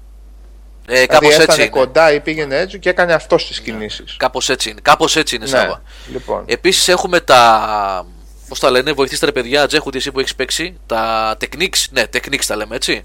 Ε, 0.87 1.07
Κάπως 1.07 1.19
δηλαδή 1.19 1.29
έτσι 1.35 1.41
έφτανε 1.43 1.63
είναι. 1.63 1.71
κοντά 1.71 2.13
ή 2.13 2.21
πήγαινε 2.21 2.57
έτσι 2.59 2.79
και 2.79 2.89
έκανε 2.89 3.13
αυτό 3.13 3.37
τι 3.37 3.63
κινήσεις. 3.63 4.17
Κάπως 4.19 4.49
έτσι 4.49 4.71
είναι. 4.71 4.81
Κάπως 4.83 5.17
έτσι 5.17 5.35
είναι, 5.35 5.45
Ναι, 5.45 5.51
Σάβα. 5.51 5.83
λοιπόν. 6.13 6.43
Επίσης 6.47 6.89
έχουμε 6.89 7.21
τα. 7.21 8.07
Πώς 8.49 8.59
τα 8.61 8.71
λένε, 8.71 8.93
βοηθήστε 8.93 9.27
ρε 9.27 9.33
παιδιά, 9.33 9.67
Τζέχουτι, 9.67 9.97
εσύ 9.97 10.13
που 10.13 10.21
έχεις 10.21 10.35
παίξει. 10.35 10.79
Τα 10.87 11.37
techniques, 11.41 11.85
ναι, 11.91 12.03
techniques 12.13 12.45
τα 12.47 12.57
λέμε 12.57 12.77
έτσι. 12.77 13.05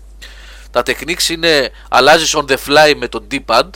Τα 0.72 0.82
techniques 0.86 1.30
είναι 1.30 1.70
αλλάζεις 1.90 2.36
on 2.38 2.46
the 2.46 2.58
fly 2.68 2.94
με 2.96 3.08
το 3.08 3.28
D-pad. 3.32 3.70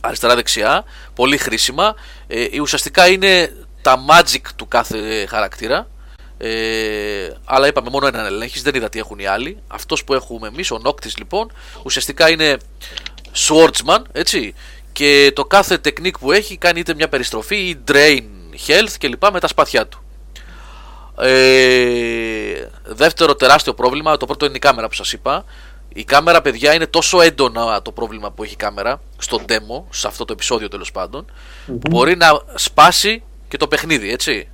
Αριστερά-δεξιά. 0.00 0.84
Πολύ 1.14 1.38
χρήσιμα. 1.38 1.94
Ε, 2.26 2.60
ουσιαστικά 2.60 3.06
είναι 3.08 3.52
τα 3.84 4.04
magic 4.08 4.42
του 4.56 4.68
κάθε 4.68 5.26
χαρακτήρα. 5.26 5.86
Ε, 6.38 7.32
αλλά 7.44 7.66
είπαμε 7.66 7.90
μόνο 7.90 8.06
έναν 8.06 8.26
ελέγχεις, 8.26 8.62
δεν 8.62 8.74
είδα 8.74 8.88
τι 8.88 8.98
έχουν 8.98 9.18
οι 9.18 9.26
άλλοι. 9.26 9.58
Αυτός 9.66 10.04
που 10.04 10.14
έχουμε 10.14 10.48
εμείς, 10.48 10.70
ο 10.70 10.80
Noctis 10.84 11.14
λοιπόν, 11.16 11.52
ουσιαστικά 11.82 12.30
είναι 12.30 12.56
swordsman, 13.34 14.02
έτσι. 14.12 14.54
Και 14.92 15.32
το 15.34 15.44
κάθε 15.44 15.78
technique 15.84 16.18
που 16.20 16.32
έχει 16.32 16.56
κάνει 16.56 16.80
είτε 16.80 16.94
μια 16.94 17.08
περιστροφή 17.08 17.56
ή 17.56 17.82
drain 17.88 18.22
health 18.66 18.94
κλπ. 18.98 19.30
με 19.32 19.40
τα 19.40 19.48
σπαθιά 19.48 19.86
του. 19.86 20.02
Ε, 21.18 22.68
δεύτερο 22.84 23.34
τεράστιο 23.34 23.74
πρόβλημα, 23.74 24.16
το 24.16 24.26
πρώτο 24.26 24.46
είναι 24.46 24.56
η 24.56 24.58
κάμερα 24.58 24.88
που 24.88 24.94
σας 24.94 25.12
είπα. 25.12 25.44
Η 25.96 26.04
κάμερα, 26.04 26.42
παιδιά, 26.42 26.74
είναι 26.74 26.86
τόσο 26.86 27.20
έντονα 27.20 27.82
το 27.82 27.92
πρόβλημα 27.92 28.30
που 28.30 28.42
έχει 28.42 28.52
η 28.52 28.56
κάμερα 28.56 29.00
στο 29.18 29.40
demo, 29.48 29.82
σε 29.90 30.06
αυτό 30.06 30.24
το 30.24 30.32
επεισόδιο 30.32 30.68
τέλος 30.68 30.92
πάντων, 30.92 31.24
που 31.66 31.88
μπορεί 31.90 32.16
να 32.16 32.42
σπάσει 32.54 33.22
και 33.54 33.60
το 33.60 33.68
παιχνίδι, 33.68 34.12
έτσι. 34.12 34.48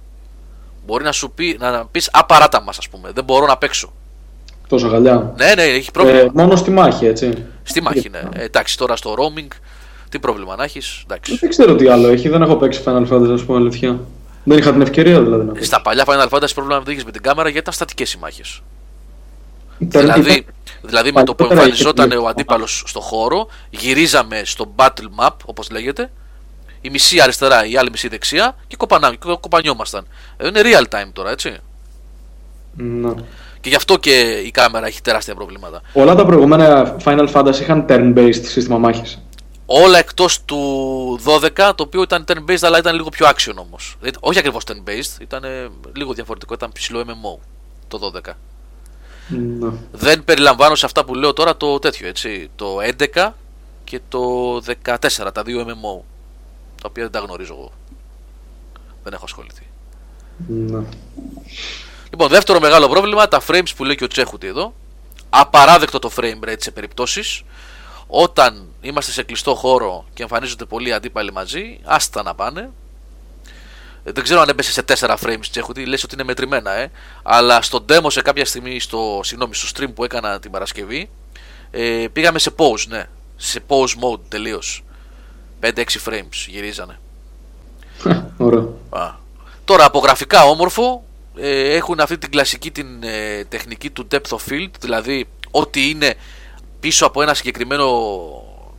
Μπορεί 0.87 1.05
να 1.05 1.13
σου 1.13 1.31
πει, 1.31 1.57
να 1.61 1.87
πεις 1.87 2.09
απαράτα 2.13 2.63
μας, 2.63 2.79
ας 2.79 2.89
πούμε. 2.89 3.11
Δεν 3.15 3.25
μπορώ 3.25 3.47
να 3.47 3.57
παίξω. 3.57 3.93
Τόσο 4.69 4.87
γαλιά. 4.89 5.33
Ναι, 5.37 5.55
ναι, 5.55 5.63
έχει 5.63 5.91
πρόβλημα. 5.91 6.19
Ε, 6.19 6.31
μόνο 6.35 6.57
στη 6.57 6.71
μάχη, 6.71 7.07
έτσι. 7.07 7.45
Στη 7.63 7.83
μάχη, 7.83 8.09
ναι. 8.11 8.23
Ε, 8.35 8.45
εντάξει, 8.45 8.79
τώρα 8.79 8.97
στο 8.97 9.15
roaming 9.19 9.49
Τι 10.09 10.19
πρόβλημα 10.19 10.57
να 10.57 10.65
έχεις, 10.65 11.03
εντάξει. 11.05 11.37
Δεν 11.37 11.49
ξέρω 11.49 11.75
τι 11.75 11.87
άλλο 11.89 12.09
έχει, 12.09 12.29
δεν 12.29 12.43
έχω 12.43 12.57
παίξει 12.57 12.83
Final 12.85 13.09
Fantasy, 13.11 13.31
ας 13.33 13.43
πούμε 13.45 13.59
αλήθεια. 13.59 14.01
Δεν 14.45 14.59
είχα 14.59 14.73
την 14.73 14.81
ευκαιρία 14.81 15.23
δηλαδή 15.23 15.45
να 15.45 15.53
παίξω. 15.53 15.67
Στα 15.67 15.83
παλιά 15.83 16.05
Final 16.07 16.29
Fantasy 16.29 16.55
πρόβλημα 16.55 16.81
δεν 16.81 16.93
είχες 16.93 17.05
με 17.05 17.11
την 17.11 17.23
κάμερα 17.23 17.43
γιατί 17.49 17.59
ήταν 17.59 17.73
στατικές 17.73 18.13
οι 18.13 18.19
μάχες. 18.19 18.63
Ήταν- 19.79 20.03
Δηλαδή, 20.03 20.47
δηλαδή 20.83 21.13
με 21.13 21.23
το 21.25 21.35
που 21.35 21.37
Παλιότερα 21.37 21.61
εμφανιζόταν 21.63 22.11
είχε- 22.11 22.19
ο 22.19 22.27
αντίπαλος 22.27 22.83
στο 22.87 23.01
χώρο, 23.01 23.49
γυρίζαμε 23.71 24.43
στο 24.45 24.73
battle 24.77 25.09
map, 25.25 25.31
όπως 25.45 25.71
λέγεται, 25.71 26.11
η 26.81 26.91
μισή 26.91 27.21
αριστερά, 27.21 27.67
η 27.67 27.77
άλλη 27.77 27.91
μισή 27.91 28.09
δεξιά 28.09 28.57
και 28.67 28.77
κοπανά, 28.77 29.11
και 29.11 29.37
κοπανιόμασταν. 29.41 30.07
Ε, 30.37 30.47
είναι 30.47 30.61
real 30.65 30.95
time 30.95 31.11
τώρα, 31.13 31.31
έτσι. 31.31 31.57
Ναι. 32.77 33.13
Και 33.61 33.69
γι' 33.69 33.75
αυτό 33.75 33.97
και 33.97 34.43
η 34.45 34.51
κάμερα 34.51 34.87
έχει 34.87 35.03
τεράστια 35.03 35.35
προβλήματα. 35.35 35.83
Όλα 35.93 36.15
τα 36.15 36.27
προηγούμενα 36.27 36.97
Final 37.05 37.33
Fantasy 37.33 37.61
είχαν 37.61 37.87
turn-based 37.89 38.43
σύστημα 38.43 38.79
μάχης. 38.79 39.19
Όλα 39.67 39.99
εκτός 39.99 40.45
του 40.45 41.21
12, 41.25 41.73
το 41.75 41.83
οποίο 41.83 42.03
ήταν 42.03 42.25
turn-based, 42.29 42.63
αλλά 42.63 42.79
ήταν 42.79 42.95
λίγο 42.95 43.09
πιο 43.09 43.27
action 43.27 43.55
όμως. 43.57 43.97
Όχι 44.21 44.39
ακριβώς 44.39 44.63
turn-based, 44.67 45.21
ήταν 45.21 45.45
ε, 45.45 45.69
λίγο 45.93 46.13
διαφορετικό, 46.13 46.55
ήταν 46.55 46.73
ψηλό 46.73 47.05
MMO 47.07 47.39
το 47.89 48.13
12. 48.15 48.33
Ναι. 49.29 49.71
Δεν 49.93 50.25
περιλαμβάνω 50.25 50.75
σε 50.75 50.87
αυτά 50.87 51.05
που 51.05 51.15
λέω 51.15 51.33
τώρα 51.33 51.57
το 51.57 51.79
τέτοιο, 51.79 52.09
έτσι. 52.09 52.51
Το 52.57 52.77
11 53.15 53.29
και 53.85 54.01
το 54.09 54.21
14, 54.85 55.33
τα 55.33 55.43
δύο 55.43 55.67
MMO. 55.69 56.05
Τα 56.81 56.89
οποία 56.89 57.03
δεν 57.03 57.13
τα 57.13 57.19
γνωρίζω 57.19 57.53
εγώ. 57.53 57.73
Δεν 59.03 59.13
έχω 59.13 59.25
ασχοληθεί. 59.25 59.67
Ναι. 60.47 60.83
Λοιπόν, 62.11 62.29
δεύτερο 62.29 62.61
μεγάλο 62.61 62.89
πρόβλημα, 62.89 63.29
τα 63.29 63.43
frames 63.47 63.69
που 63.77 63.85
λέει 63.85 63.95
και 63.95 64.05
ο 64.05 64.07
Τσέχουτη 64.07 64.47
εδώ. 64.47 64.75
Απαράδεκτο 65.31 65.99
το 65.99 66.11
frame 66.17 66.49
rate 66.49 66.57
σε 66.59 66.71
περιπτώσεις 66.71 67.43
Όταν 68.07 68.67
είμαστε 68.81 69.13
σε 69.13 69.23
κλειστό 69.23 69.55
χώρο 69.55 70.05
και 70.15 70.23
εμφανίζονται 70.23 70.65
πολλοί 70.65 70.93
αντίπαλοι 70.93 71.33
μαζί, 71.33 71.81
άστα 71.85 72.23
να 72.23 72.35
πάνε. 72.35 72.71
Ε, 74.05 74.13
Δεν 74.13 74.25
ξέρω 74.25 74.41
αν 74.41 74.49
έπεσε 74.49 74.73
σε 74.73 74.85
4 74.99 75.17
frames 75.25 75.47
Τσέχουτη, 75.51 75.87
λες 75.87 76.05
ότι 76.05 76.15
είναι 76.15 76.25
μετρημένα, 76.25 76.73
ε. 76.73 76.91
Αλλά 77.23 77.63
στο 77.63 77.85
demo 77.89 78.07
σε 78.07 78.23
κάποια 78.23 78.45
στιγμή, 78.45 78.81
στο, 78.81 79.21
συγγνώμη, 79.23 79.55
στο 79.55 79.69
stream 79.77 79.95
που 79.95 80.05
έκανα 80.05 80.39
την 80.41 80.51
Παρασκευή, 80.51 81.11
ε, 81.71 82.07
πήγαμε 82.13 82.39
σε 82.39 82.51
pause, 82.57 82.87
ναι. 82.89 83.05
Σε 83.37 83.61
pause 83.69 84.13
mode 84.13 84.21
τελείως. 84.29 84.83
5-6 85.63 85.69
frames 86.05 86.47
γυρίζανε. 86.47 86.99
Ωραίο. 88.37 88.79
Α. 88.91 89.11
Τώρα 89.65 89.85
από 89.85 89.99
γραφικά 89.99 90.43
όμορφο 90.45 91.05
ε, 91.37 91.75
έχουν 91.75 92.01
αυτή 92.01 92.19
την 92.19 92.31
κλασική 92.31 92.71
την 92.71 92.87
ε, 93.03 93.45
τεχνική 93.45 93.91
του 93.91 94.07
depth 94.11 94.29
of 94.37 94.39
field 94.53 94.71
δηλαδή 94.81 95.29
ό,τι 95.51 95.91
είναι 95.91 96.15
πίσω 96.81 97.07
από 97.07 97.23
ένα 97.23 97.35
συγκεκριμένο, 97.35 97.87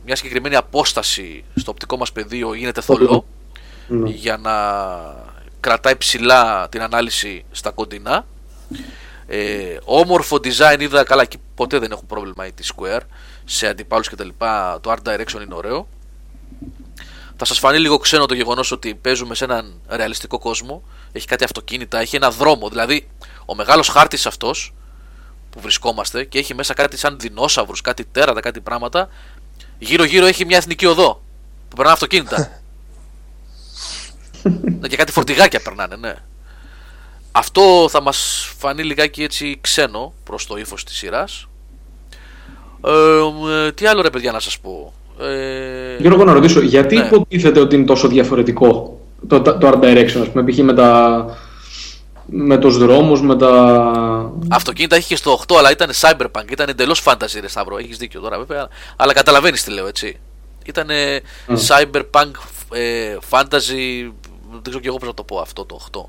μια 0.04 0.16
συγκεκριμένη 0.16 0.56
απόσταση 0.56 1.44
στο 1.54 1.70
οπτικό 1.70 1.96
μας 1.96 2.12
πεδίο 2.12 2.54
γίνεται 2.54 2.80
θολό 2.80 3.24
Ναι. 3.88 4.10
για 4.10 4.36
να 4.36 4.52
κρατάει 5.60 5.96
ψηλά 5.96 6.68
την 6.68 6.82
ανάλυση 6.82 7.44
στα 7.50 7.70
κοντινά 7.70 8.26
ε, 9.26 9.76
όμορφο 9.84 10.36
design 10.36 10.80
είδα 10.80 11.04
καλά 11.04 11.24
και 11.24 11.36
ποτέ 11.54 11.78
δεν 11.78 11.90
έχουν 11.92 12.06
πρόβλημα 12.06 12.46
η 12.46 12.50
T-Square 12.60 13.00
σε 13.44 13.66
αντιπάλους 13.66 14.08
και 14.08 14.16
τα 14.16 14.24
λοιπά 14.24 14.78
το 14.80 14.92
art 14.92 15.08
direction 15.08 15.42
είναι 15.44 15.54
ωραίο 15.54 15.88
θα 17.44 17.50
σας 17.50 17.58
φανεί 17.58 17.78
λίγο 17.78 17.98
ξένο 17.98 18.26
το 18.26 18.34
γεγονός 18.34 18.72
ότι 18.72 18.94
παίζουμε 18.94 19.34
σε 19.34 19.44
έναν 19.44 19.80
ρεαλιστικό 19.88 20.38
κόσμο 20.38 20.82
έχει 21.12 21.26
κάτι 21.26 21.44
αυτοκίνητα, 21.44 21.98
έχει 21.98 22.16
ένα 22.16 22.30
δρόμο 22.30 22.68
δηλαδή 22.68 23.08
ο 23.46 23.54
μεγάλος 23.54 23.88
χάρτης 23.88 24.26
αυτός 24.26 24.74
που 25.50 25.60
βρισκόμαστε 25.60 26.24
και 26.24 26.38
έχει 26.38 26.54
μέσα 26.54 26.74
κάτι 26.74 26.96
σαν 26.96 27.18
δεινόσαυρους, 27.18 27.80
κάτι 27.80 28.04
τέρατα, 28.04 28.40
κάτι 28.40 28.60
πράγματα 28.60 29.08
γύρω 29.78 30.04
γύρω 30.04 30.26
έχει 30.26 30.44
μια 30.44 30.56
εθνική 30.56 30.86
οδό 30.86 31.22
που 31.68 31.76
περνάνε 31.76 31.92
αυτοκίνητα 31.92 32.50
Ναι, 34.80 34.88
και 34.88 34.96
κάτι 34.96 35.12
φορτηγάκια 35.12 35.60
περνάνε, 35.60 35.96
ναι. 35.96 36.14
Αυτό 37.32 37.86
θα 37.90 38.00
μας 38.00 38.48
φανεί 38.58 38.82
λιγάκι 38.82 39.22
έτσι 39.22 39.58
ξένο 39.60 40.14
προς 40.24 40.46
το 40.46 40.56
ύφος 40.56 40.84
της 40.84 40.96
σειράς. 40.96 41.48
Ε, 42.84 43.64
ε, 43.66 43.72
τι 43.72 43.86
άλλο 43.86 44.02
ρε 44.02 44.10
παιδιά 44.10 44.32
να 44.32 44.40
σας 44.40 44.58
πω; 44.58 44.92
Ε, 45.20 45.96
Γιώργο, 45.98 46.24
να 46.24 46.32
ρωτήσω, 46.32 46.60
γιατί 46.60 46.96
ναι. 46.96 47.04
υποτίθεται 47.04 47.60
ότι 47.60 47.76
είναι 47.76 47.84
τόσο 47.84 48.08
διαφορετικό 48.08 49.00
το, 49.28 49.42
το 49.42 49.68
art 49.68 49.84
direction, 49.84 50.20
ας 50.20 50.30
πούμε, 50.30 50.44
π.χ. 50.44 50.58
με 50.58 50.74
τα... 50.74 51.24
με 52.26 52.58
τους 52.58 52.78
δρόμους, 52.78 53.22
με 53.22 53.36
τα... 53.36 54.32
Αυτοκίνητα 54.48 54.96
είχε 54.96 55.08
και 55.08 55.16
στο 55.16 55.40
8, 55.46 55.54
αλλά 55.58 55.70
ήταν 55.70 55.90
cyberpunk, 56.00 56.50
ήταν 56.50 56.68
εντελώς 56.68 57.02
fantasy, 57.04 57.38
ρε 57.40 57.48
Σταύρο. 57.48 57.78
Έχεις 57.78 57.96
δίκιο 57.96 58.20
τώρα, 58.20 58.38
βέβαια. 58.38 58.68
Αλλά 58.96 59.12
καταλαβαίνεις 59.12 59.62
τι 59.62 59.70
λέω, 59.70 59.86
έτσι. 59.86 60.18
Ήταν 60.64 60.88
cyberpunk, 61.68 62.30
ε, 62.72 63.16
fantasy. 63.30 64.10
Δεν 64.50 64.62
ξέρω 64.62 64.78
και 64.80 64.88
εγώ 64.88 64.96
πώς 64.96 65.08
να 65.08 65.14
το 65.14 65.24
πω 65.24 65.38
αυτό 65.38 65.64
το 65.64 65.80
8. 65.92 66.00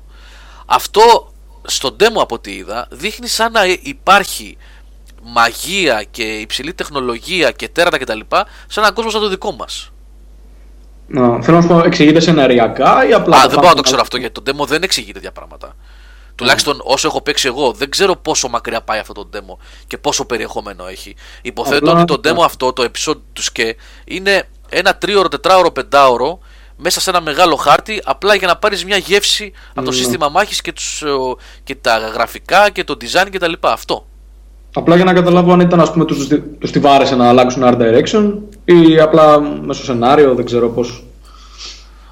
Αυτό 0.66 1.32
στο 1.66 1.96
demo 2.00 2.20
από 2.20 2.34
ό,τι 2.34 2.52
είδα 2.52 2.86
δείχνει 2.90 3.26
σαν 3.26 3.52
να 3.52 3.60
υπάρχει 3.82 4.56
μαγεία 5.24 6.04
και 6.10 6.22
υψηλή 6.22 6.74
τεχνολογία 6.74 7.50
και 7.50 7.68
τέρατα 7.68 7.98
κτλ. 7.98 8.20
σε 8.68 8.80
έναν 8.80 8.94
κόσμο 8.94 9.10
σαν 9.10 9.20
το 9.20 9.28
δικό 9.28 9.52
μας. 9.52 9.88
Να, 11.06 11.42
θέλω 11.42 11.56
να 11.56 11.62
σου 11.62 11.68
πω, 11.68 11.78
εξηγείται 11.84 12.20
σεναριακά 12.20 13.06
ή 13.08 13.12
απλά... 13.12 13.36
Α, 13.36 13.42
το 13.42 13.48
δεν 13.48 13.58
μπορώ 13.58 13.60
να 13.60 13.60
το 13.60 13.66
φάμε- 13.68 13.82
ξέρω 13.82 14.00
αυτό 14.00 14.16
γιατί 14.16 14.40
το 14.42 14.52
demo 14.52 14.66
δεν 14.66 14.82
εξηγεί 14.82 15.12
τέτοια 15.12 15.32
πράγματα. 15.32 15.76
Τουλάχιστον 16.34 16.80
όσο 16.84 17.08
έχω 17.08 17.20
παίξει 17.22 17.46
εγώ, 17.46 17.72
δεν 17.72 17.90
ξέρω 17.90 18.16
πόσο 18.16 18.48
μακριά 18.48 18.80
πάει 18.82 18.98
αυτό 18.98 19.12
το 19.12 19.28
demo 19.34 19.56
και 19.86 19.98
πόσο 19.98 20.24
περιεχόμενο 20.24 20.86
έχει. 20.86 21.16
Υποθέτω 21.42 21.90
Απλά- 21.90 22.02
ότι 22.08 22.20
το 22.20 22.30
demo 22.30 22.44
αυτό, 22.44 22.72
το 22.72 22.82
episode 22.92 23.20
τους 23.32 23.44
ΣΚΕ, 23.44 23.76
είναι 24.04 24.48
ένα 24.68 24.96
τρίωρο, 24.96 25.28
τετράωρο, 25.28 25.70
πεντάωρο 25.72 26.38
μέσα 26.76 27.00
σε 27.00 27.10
ένα 27.10 27.20
μεγάλο 27.20 27.56
χάρτη, 27.56 28.00
απλά 28.04 28.34
για 28.34 28.46
να 28.46 28.56
πάρεις 28.56 28.84
μια 28.84 28.96
γεύση 28.96 29.52
από 29.70 29.82
το 29.84 29.90
Ναι. 29.90 29.96
σύστημα 29.96 30.28
μάχης 30.28 30.60
και, 30.60 30.72
τους, 30.72 31.02
ε, 31.02 31.06
και 31.64 31.74
τα 31.74 31.98
γραφικά 31.98 32.70
και 32.70 32.84
το 32.84 32.96
design 33.00 33.28
κτλ. 33.30 33.52
Αυτό. 33.60 34.06
Απλά 34.76 34.96
για 34.96 35.04
να 35.04 35.12
καταλάβω 35.12 35.52
αν 35.52 35.60
ήταν, 35.60 35.80
ας 35.80 35.92
πούμε, 35.92 36.04
τους, 36.04 36.28
τους 36.58 36.70
τη 36.70 36.78
βάρεσε 36.78 37.16
να 37.16 37.28
αλλάξουν 37.28 37.62
art 37.64 37.78
direction 37.80 38.32
ή 38.64 39.00
απλά 39.00 39.40
μέσω 39.40 39.84
σενάριο, 39.84 40.34
δεν 40.34 40.44
ξέρω 40.44 40.68
πώς. 40.68 41.04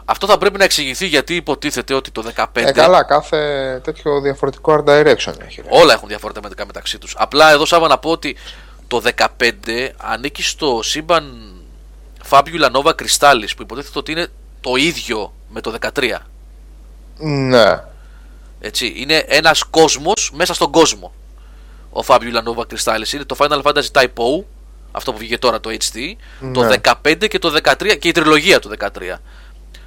Αυτό 0.04 0.26
θα 0.26 0.38
πρέπει 0.38 0.58
να 0.58 0.64
εξηγηθεί 0.64 1.06
γιατί 1.06 1.34
υποτίθεται 1.34 1.94
ότι 1.94 2.10
το 2.10 2.24
15. 2.36 2.44
Ε, 2.52 2.72
καλά, 2.72 3.02
κάθε 3.04 3.80
τέτοιο 3.84 4.20
διαφορετικό 4.20 4.74
art 4.74 4.90
direction 4.90 5.32
έχει. 5.46 5.60
ρε. 5.60 5.68
Όλα 5.68 5.92
έχουν 5.92 6.08
διαφορετικά 6.08 6.66
μεταξύ 6.66 6.98
τους. 6.98 7.14
Απλά 7.18 7.50
εδώ 7.50 7.64
Σάβα 7.64 7.88
να 7.88 7.98
πω 7.98 8.10
ότι 8.10 8.36
το 8.88 9.02
15 9.16 9.26
ανήκει 9.96 10.42
στο 10.42 10.80
σύμπαν 10.82 11.24
Fabula 12.30 12.70
Nova 12.72 12.90
Crystallis 12.90 13.50
που 13.56 13.62
υποτίθεται 13.62 13.98
ότι 13.98 14.12
είναι 14.12 14.26
το 14.60 14.76
ίδιο 14.76 15.32
με 15.48 15.60
το 15.60 15.74
13. 15.94 16.16
Ναι. 17.18 17.80
Έτσι. 18.60 18.92
Είναι 18.96 19.24
ένας 19.28 19.62
κόσμος 19.62 20.30
μέσα 20.34 20.54
στον 20.54 20.70
κόσμο. 20.70 21.12
Ο 21.92 22.00
Fabula 22.06 22.42
Nova 22.44 22.62
Crystallis 22.62 23.12
είναι 23.12 23.24
το 23.24 23.36
Final 23.38 23.62
Fantasy 23.62 23.90
Type 23.92 24.04
O, 24.14 24.44
αυτό 24.92 25.12
που 25.12 25.18
βγήκε 25.18 25.38
τώρα 25.38 25.60
το 25.60 25.70
HD, 25.70 25.98
το 26.52 26.62
Ναι. 26.62 26.76
15 27.02 27.28
και 27.28 27.38
το 27.38 27.52
13 27.62 27.96
και 27.98 28.08
η 28.08 28.12
τριλογία 28.12 28.58
του 28.60 28.70
13. 28.78 28.88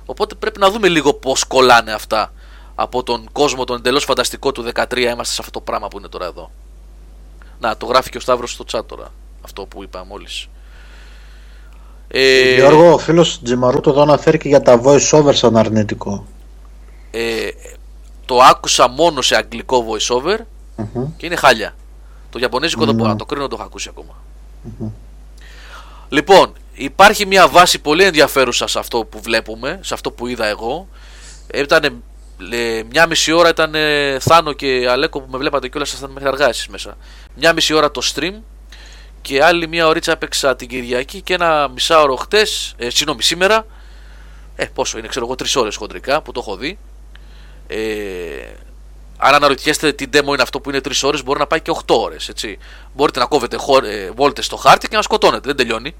Οπότε 0.06 0.36
πρέπει 0.36 0.60
να 0.60 0.70
δούμε 0.72 0.88
λίγο 0.88 1.14
πώς 1.14 1.44
κολλάνε 1.44 1.94
αυτά 1.94 2.34
από 2.76 3.04
τον 3.04 3.30
κόσμο 3.32 3.64
τον 3.64 3.76
εντελώς 3.78 4.04
φανταστικό 4.04 4.52
του 4.52 4.66
13 4.76 4.98
είμαστε 4.98 5.34
σε 5.34 5.38
αυτό 5.40 5.52
το 5.52 5.62
πράγμα 5.62 5.88
που 5.88 5.98
είναι 5.98 6.08
τώρα 6.08 6.26
εδώ. 6.26 6.52
Να, 7.60 7.78
το 7.78 7.86
γράφει 7.86 8.10
και 8.10 8.18
ο 8.18 8.20
Σταύρος 8.20 8.52
στο 8.52 8.66
chat 8.72 8.86
τώρα, 8.86 9.12
αυτό 9.42 9.66
που 9.66 9.84
είπα 9.84 10.06
μόλις. 10.06 10.48
Ε, 12.08 12.54
Γιώργο, 12.56 12.94
ο 12.94 12.98
φίλος 12.98 13.42
Τζιμαρούτο 13.44 13.90
εδώ 13.90 14.02
αναφέρει 14.02 14.38
και 14.38 14.48
για 14.48 14.62
τα 14.62 14.82
voice 14.84 15.10
over 15.12 15.34
σαν 15.34 15.58
αρνητικό. 15.58 16.26
ε, 17.12 17.48
το 18.26 18.38
άκουσα 18.40 18.88
μόνο 18.90 19.22
σε 19.22 19.36
αγγλικό 19.36 19.86
voice 19.90 20.16
over 20.16 20.38
Μμμ. 20.76 21.16
και 21.18 21.26
είναι 21.26 21.36
χάλια. 21.36 21.76
Το 22.36 22.42
Ιαπωνέζικο 22.42 22.86
δεν 22.86 22.96
μπορώ 22.96 23.10
να 23.10 23.16
το 23.16 23.26
κρίνω, 23.26 23.42
δεν 23.42 23.50
το 23.50 23.56
έχω 23.56 23.66
ακούσει 23.66 23.90
ακόμα. 23.90 24.16
Λοιπόν, 26.10 26.54
υπάρχει 26.74 27.26
μια 27.26 27.48
βάση 27.48 27.82
πολύ 27.82 28.04
ενδιαφέρουσα 28.04 28.68
σε 28.68 28.80
αυτό 28.80 29.06
που 29.06 29.22
βλέπουμε, 29.22 29.80
σε 29.82 29.94
αυτό 29.94 30.12
που 30.12 30.28
είδα 30.28 30.46
εγώ. 30.46 30.88
Ήταν 31.54 32.04
μια 32.90 33.08
μισή 33.08 33.32
ώρα 33.32 33.50
ήταν 33.50 33.74
Θάνο 34.20 34.54
και 34.54 34.88
Αλέκο 34.90 35.22
που 35.22 35.32
με 35.32 35.38
βλέπατε 35.38 35.68
κιόλας 35.68 35.90
ήσασταν 35.90 36.12
μέχρι 36.12 36.28
αργά 36.28 36.48
εσείς 36.48 36.68
μέσα. 36.68 36.98
Μια 37.36 37.54
μισή 37.54 37.74
ώρα 37.74 37.92
το 37.92 38.02
stream 38.16 38.34
και 39.22 39.44
άλλη 39.44 39.68
μια 39.68 39.88
ωρίτσα 39.88 40.12
έπαιξα 40.12 40.56
την 40.56 40.68
Κυριακή 40.68 41.22
και 41.22 41.34
ένα 41.34 41.68
μισάωρο 41.68 42.16
χτες, 42.16 42.74
ε, 42.78 42.90
συγγνώμη 42.90 43.24
σήμερα. 43.24 43.66
Ε, 44.56 44.66
πόσο 44.66 44.98
είναι, 44.98 45.08
ξέρω 45.08 45.26
εγώ, 45.26 45.36
τρεις 45.36 45.56
ώρες 45.56 45.76
χοντρικά 45.76 46.22
που 46.22 46.32
το 46.32 46.40
έχω 46.40 46.56
δει. 46.56 46.78
Ε, 47.68 47.76
αν 49.18 49.34
αναρωτιέστε 49.34 49.92
τι 49.94 50.06
demo 50.14 50.28
είναι 50.28 50.42
αυτό 50.42 50.60
που 50.60 50.70
είναι 50.70 50.80
3 50.84 50.92
ώρες, 51.04 51.24
μπορεί 51.24 51.40
να 51.40 51.48
πάει 51.48 51.62
και 51.62 51.72
8 51.86 51.96
ώρες. 51.96 52.32
Μπορείτε 52.94 53.20
να 53.20 53.26
κόβετε 53.26 53.58
ε, 53.84 54.12
βόλτες 54.12 54.46
στο 54.46 54.56
χάρτη 54.56 54.88
και 54.88 54.96
να 54.96 55.02
σκοτώνετε. 55.02 55.42
Δεν 55.48 55.56
τελειώνει. 55.56 55.96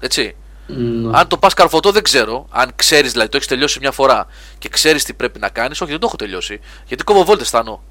Έτσι. 0.00 0.36
Ναι. 0.66 1.18
Αν 1.18 1.28
το 1.28 1.36
πας 1.36 1.54
καρφωτό, 1.54 1.90
δεν 1.92 2.02
ξέρω. 2.02 2.46
Αν 2.50 2.70
ξέρεις, 2.76 3.12
δηλαδή 3.12 3.30
το 3.30 3.36
έχεις 3.36 3.48
τελειώσει 3.48 3.78
μια 3.80 3.90
φορά 3.90 4.26
και 4.58 4.68
ξέρεις 4.68 5.04
τι 5.04 5.14
πρέπει 5.14 5.38
να 5.38 5.48
κάνεις. 5.48 5.80
Όχι, 5.80 5.90
δεν 5.90 6.00
το 6.00 6.06
έχω 6.06 6.16
τελειώσει. 6.16 6.60
Γιατί 6.86 7.04
κόβω 7.04 7.24
βόλτες, 7.24 7.48
στάνω. 7.48 7.82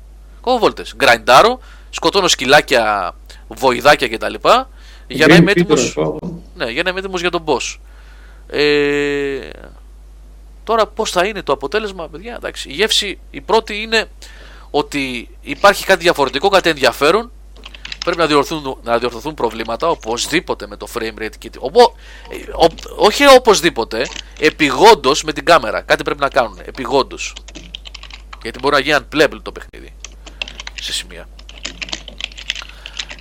Κόβω 0.42 0.58
βόλτες. 0.58 0.94
Γκραϊντάρω, 0.96 1.60
σκοτώνω 1.90 2.28
σκυλάκια, 2.28 3.16
βοηδάκια 3.48 4.08
κτλ. 4.08 4.34
Για 5.08 5.28
να 5.28 5.36
Green 5.36 5.40
είμαι 5.40 5.52
έτοιμο. 5.52 5.76
Peter, 5.76 5.92
πω, 5.94 6.18
πω. 6.20 6.44
Ναι, 6.56 6.70
για 6.70 6.84
να 6.84 6.90
είμαι 6.90 7.00
έτοιμος 7.00 7.22
για 7.22 7.30
τον 7.30 7.44
boss. 7.46 7.78
Ε, 8.50 9.50
τώρα 10.68 10.88
πώς 10.88 11.12
θα 11.12 11.26
είναι 11.26 11.42
το 11.42 11.54
αποτέλεσμα, 11.54 12.10
παιδιά. 12.10 12.36
Εντάξει, 12.36 12.70
η 12.70 12.74
γεύση 12.74 13.20
η 13.32 13.42
πρώτη 13.42 13.82
είναι 13.82 14.10
ότι 14.70 15.30
υπάρχει 15.42 15.86
κάτι 15.86 16.04
διαφορετικό, 16.04 16.50
κάτι 16.50 16.70
ενδιαφέρον. 16.70 17.32
Πρέπει 18.00 18.18
να 18.18 18.28
διορθωθούν, 18.28 18.78
να 18.84 18.98
διορθωθούν 18.98 19.34
προβλήματα 19.34 19.90
οπωσδήποτε 19.90 20.68
με 20.68 20.78
το 20.78 20.88
frame 20.94 21.22
rate. 21.22 21.38
Και, 21.38 21.50
οπό, 21.60 21.96
ε, 22.30 22.36
ο, 22.36 22.68
όχι 22.96 23.24
οπωσδήποτε, 23.36 24.08
επιγόντως 24.40 25.24
με 25.24 25.34
την 25.34 25.46
κάμερα. 25.46 25.82
Κάτι 25.82 26.04
πρέπει 26.04 26.20
να 26.20 26.30
κάνουν. 26.30 26.60
Επιγόντως. 26.66 27.34
Γιατί 28.42 28.60
μπορεί 28.60 28.76
να 28.76 28.82
γίνει 28.82 28.98
unplayable 29.00 29.42
το 29.42 29.52
παιχνίδι. 29.52 29.96
Σε 30.82 30.94
σημεία. 30.94 31.28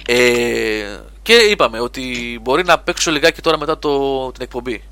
Ε, 0.06 0.98
και 1.22 1.34
είπαμε 1.34 1.80
ότι 1.80 2.38
μπορεί 2.42 2.64
να 2.64 2.78
παίξω 2.78 3.10
λιγάκι 3.10 3.40
τώρα 3.40 3.58
μετά 3.58 3.78
το, 3.78 4.32
την 4.32 4.42
εκπομπή. 4.42 4.82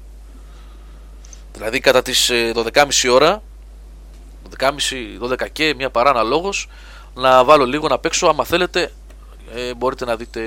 Δηλαδή 1.54 1.80
κατά 1.80 2.02
τις 2.02 2.30
ε, 2.30 2.52
12.30 2.54 2.88
ώρα 3.10 3.42
12.30, 4.58 4.70
12 5.22 5.50
και 5.52 5.74
μια 5.76 5.90
παρά 5.90 6.10
αναλόγως 6.10 6.68
να 7.14 7.44
βάλω 7.44 7.64
λίγο 7.64 7.88
να 7.88 7.98
παίξω 7.98 8.26
άμα 8.26 8.44
θέλετε 8.44 8.92
ε, 9.54 9.74
μπορείτε 9.74 10.04
να 10.04 10.16
δείτε 10.16 10.42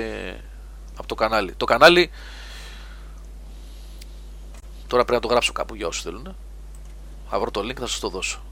από 0.96 1.08
το 1.08 1.14
κανάλι 1.14 1.54
το 1.56 1.64
κανάλι 1.64 2.10
τώρα 4.86 5.04
πρέπει 5.04 5.12
να 5.12 5.20
το 5.20 5.28
γράψω 5.28 5.52
κάπου 5.52 5.74
για 5.74 5.86
όσους 5.86 6.02
θέλουν 6.02 6.36
θα 7.30 7.38
βρω 7.40 7.50
το 7.50 7.60
link 7.60 7.76
θα 7.78 7.86
σας 7.86 7.98
το 7.98 8.08
δώσω 8.08 8.42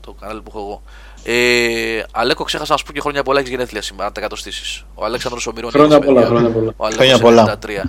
το 0.00 0.12
κανάλι 0.12 0.40
που 0.40 0.50
έχω 0.54 0.58
εγώ 0.58 0.82
ε, 1.24 2.02
Αλέκο, 2.12 2.44
ξέχασα 2.44 2.72
να 2.72 2.78
σου 2.78 2.84
πω 2.84 2.92
και 2.92 3.00
χρόνια 3.00 3.22
πολλά 3.22 3.38
έχεις 3.38 3.50
γενέθλια 3.50 3.82
σήμερα, 3.82 4.06
να 4.06 4.12
τα 4.12 4.20
κατοστήσει. 4.20 4.84
Ο 4.94 5.04
Αλέξανδρος 5.04 5.46
ο 5.46 5.52
Μυρώνης. 5.52 5.74
Χρόνια 5.74 5.98
πολλά, 5.98 6.26
χρόνια 6.26 6.50
πολλά. 6.50 6.74
Ο 6.76 6.86
Χρόνια 6.86 7.14
Αλέκος 7.14 7.20
πολλά. 7.20 7.58
93. 7.66 7.82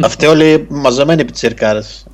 Αυτοί 0.00 0.26
όλοι 0.26 0.66
μαζεμένοι 0.68 1.24
πιτσιρκάρες. 1.24 2.06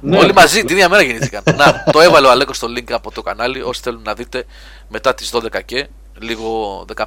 Ναι. 0.00 0.18
Όλοι 0.18 0.32
μαζί 0.32 0.60
την 0.60 0.76
ίδια 0.76 0.88
μέρα 0.88 1.02
γεννήθηκαν. 1.02 1.42
να, 1.56 1.84
το 1.92 2.00
έβαλε 2.00 2.26
ο 2.26 2.30
Αλέκος 2.30 2.56
στο 2.56 2.68
link 2.76 2.92
από 2.92 3.12
το 3.12 3.22
κανάλι. 3.22 3.62
Όσοι 3.62 3.80
θέλουν 3.84 4.02
να 4.02 4.14
δείτε 4.14 4.44
μετά 4.88 5.14
τις 5.14 5.30
12 5.32 5.64
και 5.64 5.86
λίγο 6.18 6.84
15. 6.96 7.04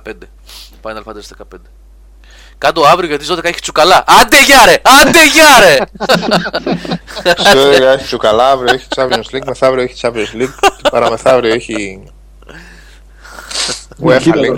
Final 0.82 1.04
Fantasy 1.04 1.56
15. 1.56 1.58
Κάντο 2.58 2.86
αύριο 2.86 3.08
γιατί 3.10 3.24
στις 3.24 3.38
12 3.38 3.44
έχει 3.44 3.60
τσουκαλά. 3.60 4.04
Άντε 4.08 4.44
γεια 4.44 4.66
ρε! 4.66 4.76
Άντε 4.82 5.28
γεια 5.28 5.60
ρε! 5.60 5.78
Σε 7.52 7.92
έχει 7.92 8.06
τσουκαλά, 8.06 8.50
αύριο 8.50 8.74
έχει 8.74 8.88
Champions 8.96 9.36
League, 9.36 9.46
μεθαύριο 9.46 9.84
έχει 9.84 9.96
Champions 10.02 10.42
League, 10.42 10.54
και 10.82 10.90
παραμεθαύριο 10.92 11.54
έχει 11.54 12.04
UEFA 14.06 14.20
Κοίτα 14.22 14.38
League. 14.38 14.58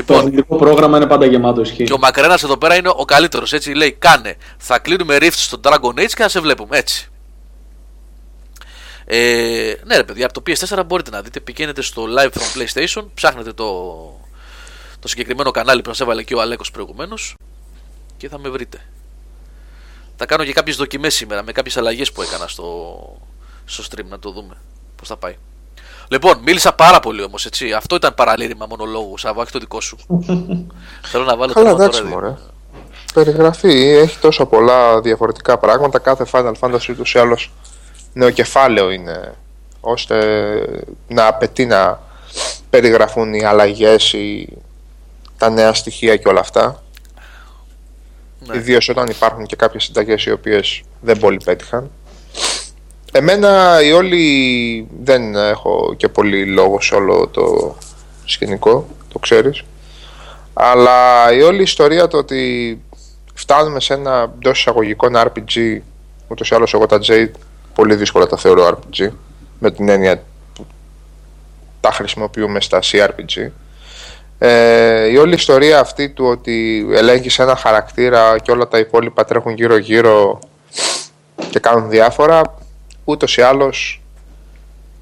Το. 0.00 0.06
Το 0.06 0.12
λοιπόν, 0.12 0.18
αθλητικό 0.18 0.56
πρόγραμμα 0.56 0.96
είναι 0.96 1.06
πάντα 1.06 1.26
γεμάτο 1.26 1.60
ισχύ. 1.60 1.84
και 1.84 1.92
ο 1.92 1.98
Μακρένας 1.98 2.42
εδώ 2.42 2.56
πέρα 2.56 2.76
είναι 2.76 2.88
ο 2.88 3.04
καλύτερος. 3.04 3.52
Έτσι 3.52 3.74
λέει: 3.74 3.92
Κάνε. 3.92 4.36
Θα 4.56 4.78
κλείνουμε 4.78 5.16
Rift 5.20 5.30
στο 5.32 5.60
Dragon 5.62 6.00
Age 6.00 6.06
και 6.08 6.22
θα 6.22 6.28
σε 6.28 6.40
βλέπουμε. 6.40 6.78
Έτσι. 6.78 7.08
Ε, 9.04 9.74
ναι, 9.84 9.96
ρε 9.96 10.04
παιδιά, 10.04 10.26
από 10.26 10.40
το 10.40 10.42
PS4 10.46 10.82
μπορείτε 10.86 11.10
να 11.10 11.22
δείτε. 11.22 11.40
Πηγαίνετε 11.40 11.82
στο 11.82 12.06
live 12.18 12.30
from 12.30 12.58
PlayStation, 12.58 13.04
ψάχνετε 13.14 13.52
το, 13.52 13.64
το 15.00 15.08
συγκεκριμένο 15.08 15.50
κανάλι 15.50 15.82
που 15.82 15.88
σας 15.88 16.00
έβαλε 16.00 16.22
και 16.22 16.34
ο 16.34 16.40
Αλέκος 16.40 16.70
προηγουμένως 16.70 17.34
και 18.16 18.28
θα 18.28 18.38
με 18.38 18.48
βρείτε. 18.48 18.78
Θα 20.16 20.26
κάνω 20.26 20.44
και 20.44 20.52
κάποιες 20.52 20.76
δοκιμές 20.76 21.14
σήμερα 21.14 21.42
με 21.42 21.52
κάποιες 21.52 21.76
αλλαγές 21.76 22.12
που 22.12 22.22
έκανα 22.22 22.48
στο, 22.48 22.98
στο 23.64 23.84
stream 23.90 24.04
να 24.08 24.18
το 24.18 24.30
δούμε 24.30 24.56
πώς 24.96 25.08
θα 25.08 25.16
πάει. 25.16 25.36
Λοιπόν, 26.08 26.38
μίλησα 26.44 26.72
πάρα 26.72 27.00
πολύ 27.00 27.22
όμως, 27.22 27.46
έτσι. 27.46 27.72
Αυτό 27.72 27.94
ήταν 27.94 28.14
παραλήρημα 28.14 28.66
μονολόγου. 28.68 29.18
Σαββά, 29.18 29.42
όχι 29.42 29.52
το 29.52 29.58
δικό 29.58 29.80
σου. 29.80 29.96
Θέλω 31.10 31.24
να 31.24 31.36
βάλω 31.36 31.52
Καλά, 31.52 31.66
τέρμα 31.66 31.84
εντάξει, 31.84 32.02
τώρα, 32.02 32.14
μωρέ. 32.14 32.34
Περιγραφή, 33.14 33.88
έχει 33.88 34.18
τόσο 34.18 34.46
πολλά 34.46 35.00
διαφορετικά 35.00 35.58
πράγματα. 35.58 35.98
Κάθε 35.98 36.26
Final 36.32 36.52
Fantasy 36.60 36.88
ούτως 36.90 37.14
ή 37.14 37.18
άλλως 37.18 37.50
νεοκεφάλαιο 38.12 38.90
είναι, 38.90 39.34
ώστε 39.80 40.16
να 41.08 41.26
απαιτεί 41.26 41.66
να 41.66 42.00
περιγραφούν 42.70 43.34
οι 43.34 43.44
αλλαγές, 43.44 44.12
οι... 44.12 44.48
τα 45.38 45.50
νέα 45.50 45.74
στοιχεία 45.74 46.16
και 46.16 46.28
όλα 46.28 46.40
αυτά. 46.40 46.82
Ναι. 48.46 48.56
Ιδίως 48.56 48.88
όταν 48.88 49.06
υπάρχουν 49.06 49.46
και 49.46 49.56
κάποιες 49.56 49.84
συνταγές 49.84 50.24
οι 50.24 50.30
οποίες 50.30 50.82
δεν 51.00 51.18
πολύ 51.18 51.40
πέτυχαν. 51.44 51.90
Εμένα 53.16 53.82
η 53.82 53.92
όλη 53.92 54.88
δεν 55.02 55.34
έχω 55.34 55.94
και 55.96 56.08
πολύ 56.08 56.46
λόγο 56.46 56.80
σε 56.80 56.94
όλο 56.94 57.28
το 57.28 57.76
σκηνικό, 58.24 58.86
το 59.12 59.18
ξέρεις. 59.18 59.62
Αλλά 60.54 61.32
η 61.32 61.42
όλη 61.42 61.62
ιστορία 61.62 62.06
το 62.08 62.16
ότι 62.16 62.80
φτάνουμε 63.34 63.80
σε 63.80 63.94
ένα 63.94 64.32
εντός 64.34 64.58
εισαγωγικών 64.58 65.12
RPG, 65.16 65.78
ούτως 66.28 66.50
ή 66.50 66.54
άλλως 66.54 66.74
εγώ 66.74 66.86
τα 66.86 66.98
J 67.06 67.28
πολύ 67.74 67.94
δύσκολα 67.94 68.26
τα 68.26 68.36
θεωρώ 68.36 68.66
RPG, 68.68 69.08
με 69.58 69.70
την 69.70 69.88
έννοια 69.88 70.22
που 70.54 70.66
τα 71.80 71.92
χρησιμοποιούμε 71.92 72.60
στα 72.60 72.80
CRPG. 72.82 73.50
Ε, 74.38 75.06
η 75.06 75.16
όλη 75.16 75.34
ιστορία 75.34 75.78
αυτή 75.78 76.08
του 76.08 76.24
ότι 76.24 76.86
ελέγχεις 76.92 77.38
ένα 77.38 77.56
χαρακτήρα 77.56 78.38
και 78.38 78.50
όλα 78.50 78.68
τα 78.68 78.78
υπόλοιπα 78.78 79.24
τρέχουν 79.24 79.52
γύρω 79.52 79.76
γύρω 79.76 80.38
και 81.50 81.58
κάνουν 81.58 81.88
διάφορα, 81.88 82.42
ούτως 83.04 83.36
ή 83.36 83.42
άλλως 83.42 84.02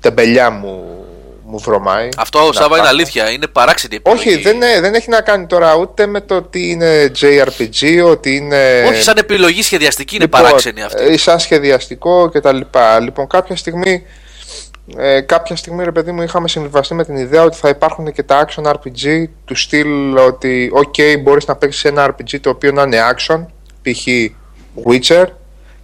τεμπελιά 0.00 0.50
μου, 0.50 1.04
μου 1.44 1.58
βρωμάει. 1.58 2.08
Αυτό 2.16 2.38
Να 2.38 2.44
Σάββα 2.44 2.64
είναι 2.66 2.74
φτάσω. 2.76 2.88
αλήθεια. 2.88 3.30
Είναι 3.30 3.46
παράξενη 3.46 3.96
επιλογή. 3.96 4.28
Όχι, 4.28 4.42
δεν, 4.42 4.56
είναι- 4.56 4.80
δεν 4.80 4.94
έχει 4.94 5.08
να 5.10 5.20
κάνει 5.20 5.46
τώρα 5.46 5.74
ούτε 5.76 6.06
με 6.06 6.20
το 6.20 6.34
ότι 6.36 6.70
είναι 6.70 7.10
JRPG, 7.20 8.04
ότι 8.10 8.36
είναι. 8.36 8.84
Όχι, 8.88 9.02
σαν 9.02 9.16
επιλογή 9.18 9.62
σχεδιαστική 9.62 10.14
είναι 10.14 10.24
Λοιπόν, 10.24 10.40
παράξενη 10.42 10.82
αυτή. 10.82 11.04
ε, 11.04 11.16
σαν 11.16 11.40
σχεδιαστικό 11.40 12.28
κτλ. 12.28 12.58
Λοιπόν, 13.02 13.26
κάποια 13.26 13.56
στιγμή, 13.56 14.02
ε, 14.96 15.20
κάποια 15.20 15.56
στιγμή, 15.56 15.84
ρε 15.84 15.92
παιδί 15.92 16.12
μου, 16.12 16.22
είχαμε 16.22 16.48
συμβιβαστεί 16.48 16.94
με 16.94 17.04
την 17.04 17.16
ιδέα 17.16 17.42
ότι 17.42 17.56
θα 17.56 17.68
υπάρχουν 17.68 18.12
και 18.12 18.22
τα 18.22 18.46
action 18.46 18.62
RPG 18.72 19.24
του 19.44 19.54
στυλ 19.56 20.16
ότι, 20.16 20.72
OK, 20.74 21.18
μπορείς 21.22 21.46
να 21.46 21.56
παίξεις 21.56 21.84
ένα 21.84 22.04
RPG 22.10 22.40
το 22.40 22.50
οποίο 22.50 22.72
να 22.72 22.82
είναι 22.82 22.98
action, 23.14 23.46
π.χ. 23.82 24.06
Witcher, 24.86 25.24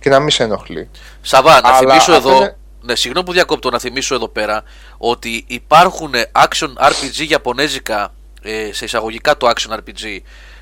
και 0.00 0.08
να 0.08 0.20
μην 0.20 0.30
σε 0.30 0.42
ενοχλεί. 0.42 0.90
Σαββά, 1.22 1.60
να 1.60 1.68
αλλά 1.68 1.78
θυμίσω 1.78 2.12
αυτό 2.12 2.28
εδώ. 2.28 2.36
είναι- 2.36 2.56
Ναι, 2.82 2.94
συγγνώμη 2.94 3.26
που 3.26 3.32
διακόπτω, 3.32 3.70
να 3.70 3.78
θυμίσω 3.78 4.14
εδώ 4.14 4.28
πέρα 4.28 4.62
ότι 4.98 5.44
υπάρχουν 5.46 6.12
action 6.32 6.68
RPG 6.88 7.26
Ιαπωνέζικα 7.28 8.12
ε, 8.42 8.72
σε 8.72 8.84
εισαγωγικά 8.84 9.36
το 9.36 9.48
action 9.48 9.72
RPG 9.74 10.18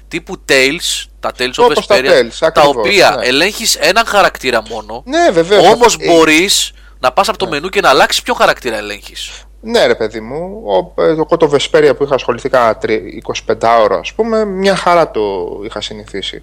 τύπου 0.08 0.34
Tales, 0.48 1.04
τα 1.20 1.30
Tales 1.38 1.50
of 1.54 1.64
Όπως 1.64 1.86
τα 1.86 1.96
Vesperia, 1.96 2.10
Tales, 2.10 2.28
τα 2.38 2.46
ακριβώς, 2.46 2.74
οποία 2.76 3.16
ναι. 3.18 3.26
ελέγχεις 3.26 3.74
έναν 3.76 4.06
χαρακτήρα 4.06 4.62
μόνο. 4.68 5.02
Ναι, 5.06 5.30
βεβαίως. 5.32 5.66
Όμως 5.72 5.96
Ε, 6.00 6.06
μπορείς 6.06 6.72
να 7.00 7.12
πας 7.12 7.28
από 7.28 7.38
το 7.38 7.48
μενού 7.48 7.68
και 7.68 7.80
να 7.80 7.88
αλλάξεις 7.88 8.22
ποιο 8.22 8.34
χαρακτήρα 8.34 8.76
ελέγχεις. 8.76 9.30
Ναι, 9.60 9.86
ρε 9.86 9.94
παιδί 9.94 10.20
μου. 10.20 10.62
Ο, 10.96 11.02
ε, 11.02 11.08
εγώ 11.08 11.26
το 11.36 11.50
Vesperia 11.52 11.92
που 11.96 12.04
είχα 12.04 12.14
ασχοληθεί 12.14 12.48
κάνα 12.48 12.76
τρι- 12.76 13.22
25 13.46 13.78
ώρα, 13.82 13.98
ας 13.98 14.12
πούμε, 14.12 14.44
μια 14.44 14.76
χαρά 14.76 15.10
το 15.10 15.20
είχα 15.64 15.80
συνηθίσει. 15.80 16.42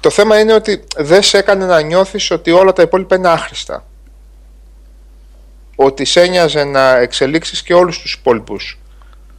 Το 0.00 0.10
θέμα 0.10 0.38
είναι 0.40 0.52
ότι 0.52 0.84
δεν 0.96 1.22
σε 1.22 1.38
έκανε 1.38 1.66
να 1.66 1.80
νιώθεις 1.80 2.30
ότι 2.30 2.50
όλα 2.50 2.72
τα 2.72 2.82
υπόλοιπα 2.82 3.16
είναι 3.16 3.28
άχρηστα. 3.28 3.84
Ότι 5.76 6.04
σε 6.04 6.20
ένοιαζε 6.20 6.64
να 6.64 6.96
εξελίξεις 6.96 7.62
και 7.62 7.74
όλους 7.74 7.98
τους 8.00 8.12
υπόλοιπους 8.12 8.78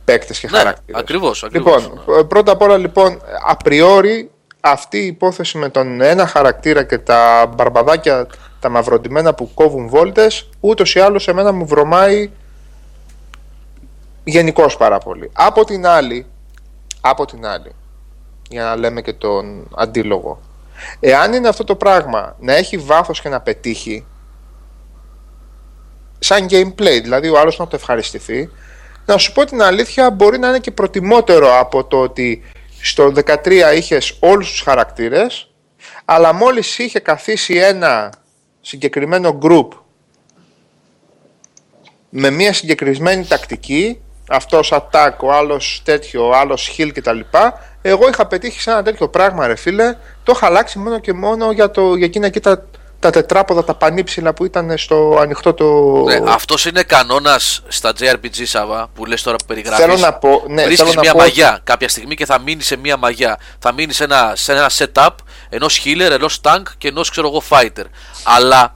παίκτες 0.06 0.40
και 0.40 0.48
Ναι, 0.52 0.58
χαρακτήρες. 0.58 1.02
ακριβώς, 1.02 1.44
ακριβώς, 1.44 1.84
Λοιπόν, 1.84 2.18
ε, 2.20 2.24
πρώτα 2.24 2.52
απ' 2.52 2.62
όλα 2.62 2.78
λοιπόν, 2.78 3.22
απριόρι 3.46 4.32
αυτή 4.60 4.98
η 4.98 5.06
υπόθεση 5.06 5.58
με 5.58 5.70
τον 5.70 6.02
ένα 6.02 6.28
χαρακτήρα 6.28 6.84
και 6.84 6.98
τα 6.98 7.52
μπαρμπαδάκια, 7.56 8.28
τα 8.60 8.70
μαυροντημένα 8.70 9.34
που 9.34 9.52
κόβουν 9.54 9.88
βόλτες, 9.88 10.50
ούτως 10.60 10.96
ή 10.96 11.00
άλλως 11.00 11.28
εμένα 11.28 11.52
μου 11.52 11.66
βρωμάει 11.66 12.30
γενικώς 14.24 14.78
πάρα 14.78 14.98
πολύ. 14.98 15.30
Από 15.34 15.66
την 15.66 15.86
άλλη, 15.86 16.26
από 17.02 17.26
την 17.26 17.46
άλλη, 17.46 17.72
για 18.50 18.64
να 18.64 18.76
λέμε 18.76 19.02
και 19.02 19.14
τον 19.14 19.68
αντίλογο, 19.76 20.40
εάν 21.00 21.34
είναι 21.34 21.48
αυτό 21.48 21.64
το 21.64 21.76
πράγμα 21.76 22.36
να 22.40 22.54
έχει 22.54 22.78
βάθος 22.78 23.22
και 23.22 23.30
να 23.30 23.42
πετύχει, 23.42 24.06
σαν 26.20 26.48
gameplay, 26.50 27.00
δηλαδή 27.02 27.30
ο 27.30 27.40
άλλος 27.40 27.58
να 27.58 27.68
το 27.68 27.76
ευχαριστηθεί, 27.76 28.50
να 29.06 29.18
σου 29.18 29.32
πω 29.32 29.46
την 29.46 29.62
αλήθεια 29.62 30.12
μπορεί 30.12 30.40
να 30.40 30.48
είναι 30.48 30.60
και 30.60 30.72
προτιμότερο 30.72 31.60
από 31.60 31.84
το 31.84 32.00
ότι 32.00 32.44
στο 32.82 33.14
13 33.26 33.74
είχες 33.76 34.18
όλους 34.20 34.50
τους 34.52 34.62
χαρακτήρες, 34.62 35.52
αλλά 36.06 36.34
μόλις 36.34 36.78
είχε 36.78 37.00
καθίσει 37.00 37.56
ένα 37.56 38.14
συγκεκριμένο 38.62 39.40
group 39.42 39.68
με 42.10 42.30
μια 42.30 42.54
συγκεκριμένη 42.54 43.26
τακτική, 43.26 44.02
αυτός 44.32 44.74
attack, 44.74 45.12
ο 45.20 45.34
άλλος 45.34 45.82
τέτοιο, 45.86 46.28
ο 46.28 46.34
άλλος 46.36 46.76
heal 46.78 46.90
κτλ. 46.94 47.20
Εγώ 47.82 48.08
είχα 48.08 48.26
πετύχει 48.26 48.62
σε 48.62 48.72
ένα 48.72 48.84
τέτοιο 48.84 49.10
πράγμα 49.10 49.48
ρε 49.48 49.56
φίλε, 49.56 49.96
το 50.24 50.32
είχα 50.36 50.46
αλλάξει 50.46 50.80
μόνο 50.80 51.00
και 51.00 51.14
μόνο 51.14 51.52
για, 51.52 51.72
το, 51.72 51.96
για 51.96 52.06
εκείνα 52.06 52.26
εκεί 52.26 52.40
τα 52.40 52.66
τα 53.02 53.10
τετράποδα, 53.10 53.64
τα 53.64 53.74
πανύψηλα 53.74 54.34
που 54.34 54.46
ήταν 54.46 54.78
στο 54.78 55.18
ανοιχτό 55.22 55.54
το. 55.54 55.66
Ναι, 56.04 56.20
αυτός 56.32 56.66
είναι 56.66 56.84
κανόνας 56.84 57.64
στα 57.68 57.94
JRPG 58.00 58.42
Σάβα 58.44 58.90
που 58.96 59.06
λες 59.06 59.22
τώρα 59.24 59.38
που 59.38 59.46
περιγράφεις. 59.46 59.86
Θέλω 59.86 59.98
να 59.98 60.14
πω. 60.14 60.44
Ναι, 60.48 60.64
Βρίσκεις 60.64 60.78
θέλω 60.78 60.94
να 60.94 61.02
μια 61.02 61.12
πω- 61.12 61.20
μαγιά 61.20 61.60
κάποια 61.64 61.90
στιγμή 61.90 62.16
και 62.16 62.26
θα 62.26 62.40
μείνει 62.40 62.62
σε 62.62 62.76
μια 62.76 62.98
μαγιά. 62.98 63.40
Θα 63.60 63.74
μείνει 63.74 63.94
σε 63.94 64.04
ένα, 64.04 64.34
σε 64.36 64.52
ένα 64.52 64.70
setup 64.78 65.10
ενός 65.50 65.82
healer, 65.86 66.12
ενός 66.12 66.42
tank 66.44 66.62
και 66.78 66.88
ενός 66.88 67.10
ξέρω 67.10 67.28
εγώ 67.28 67.42
fighter. 67.50 67.86
Αλλά 68.24 68.76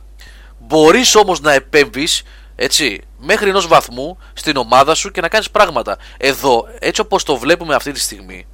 μπορείς 0.60 1.16
όμως 1.16 1.42
να 1.42 1.54
επέμβεις 1.54 2.24
έτσι, 2.56 3.02
μέχρι 3.20 3.50
ενός 3.50 3.68
βαθμού 3.68 4.18
στην 4.34 4.58
ομάδα 4.58 4.96
σου 4.96 5.12
και 5.12 5.22
να 5.22 5.28
κάνεις 5.28 5.50
πράγματα. 5.52 5.98
Εδώ, 6.18 6.68
έτσι 6.80 7.02
όπως 7.02 7.24
το 7.24 7.38
βλέπουμε 7.38 7.76
αυτή 7.76 7.92
τη 7.92 8.00
στιγμή, 8.00 8.46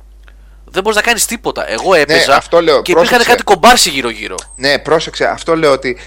δεν 0.66 0.84
μπορείς 0.84 0.98
να 0.98 1.04
κάνεις 1.04 1.26
τίποτα. 1.26 1.70
Εγώ 1.70 1.94
έπαιζα 1.94 2.28
Ναι, 2.28 2.34
αυτό 2.36 2.62
λέω, 2.62 2.82
και 2.82 2.92
υπήρχαν 2.92 3.10
πρόσεξε. 3.10 3.30
κάτι 3.32 3.44
κομπάρσι 3.44 3.90
γύρω-γύρω. 3.90 4.36
Ναι, 4.56 4.80
πρόσεξε. 4.80 5.26
Αυτό 5.26 5.56
λέω 5.56 5.72
ότι 5.72 5.98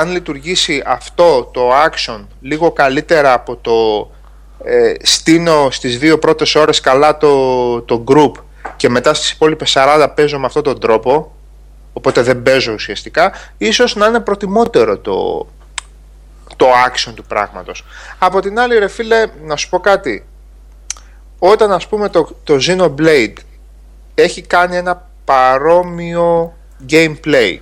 αν 0.00 0.10
λειτουργήσει 0.12 0.82
αυτό 0.86 1.50
το 1.52 1.70
action 1.84 2.26
λίγο 2.40 2.72
καλύτερα 2.72 3.32
από 3.32 3.56
το 3.56 3.72
ε, 4.64 4.94
στείνω 5.02 5.68
στις 5.70 5.98
δύο 5.98 6.18
πρώτες 6.18 6.54
ώρες 6.54 6.80
καλά 6.80 7.16
το, 7.16 7.80
το 7.82 8.04
group 8.08 8.32
και 8.76 8.88
μετά 8.88 9.14
στις 9.14 9.30
υπόλοιπες 9.30 9.72
40 9.76 10.06
παίζω 10.14 10.38
με 10.38 10.46
αυτόν 10.46 10.62
τον 10.62 10.80
τρόπο 10.80 11.32
οπότε 11.92 12.22
δεν 12.22 12.42
παίζω 12.42 12.72
ουσιαστικά 12.72 13.32
ίσως 13.58 13.94
να 13.94 14.06
είναι 14.06 14.20
προτιμότερο 14.20 14.98
το, 14.98 15.46
το 16.56 16.66
action 16.86 17.12
του 17.14 17.24
πράγματος. 17.24 17.84
Από 18.18 18.40
την 18.40 18.58
άλλη 18.58 18.78
ρε 18.78 18.88
φίλε 18.88 19.26
να 19.42 19.56
σου 19.56 19.68
πω 19.68 19.80
κάτι 19.80 20.26
όταν 21.38 21.72
ας 21.72 21.86
πούμε 21.86 22.08
το, 22.08 22.36
το 22.44 22.58
Xenoblade 22.66 23.34
έχει 24.14 24.42
κάνει 24.42 24.76
ένα 24.76 25.08
παρόμοιο 25.24 26.56
gameplay 26.90 27.58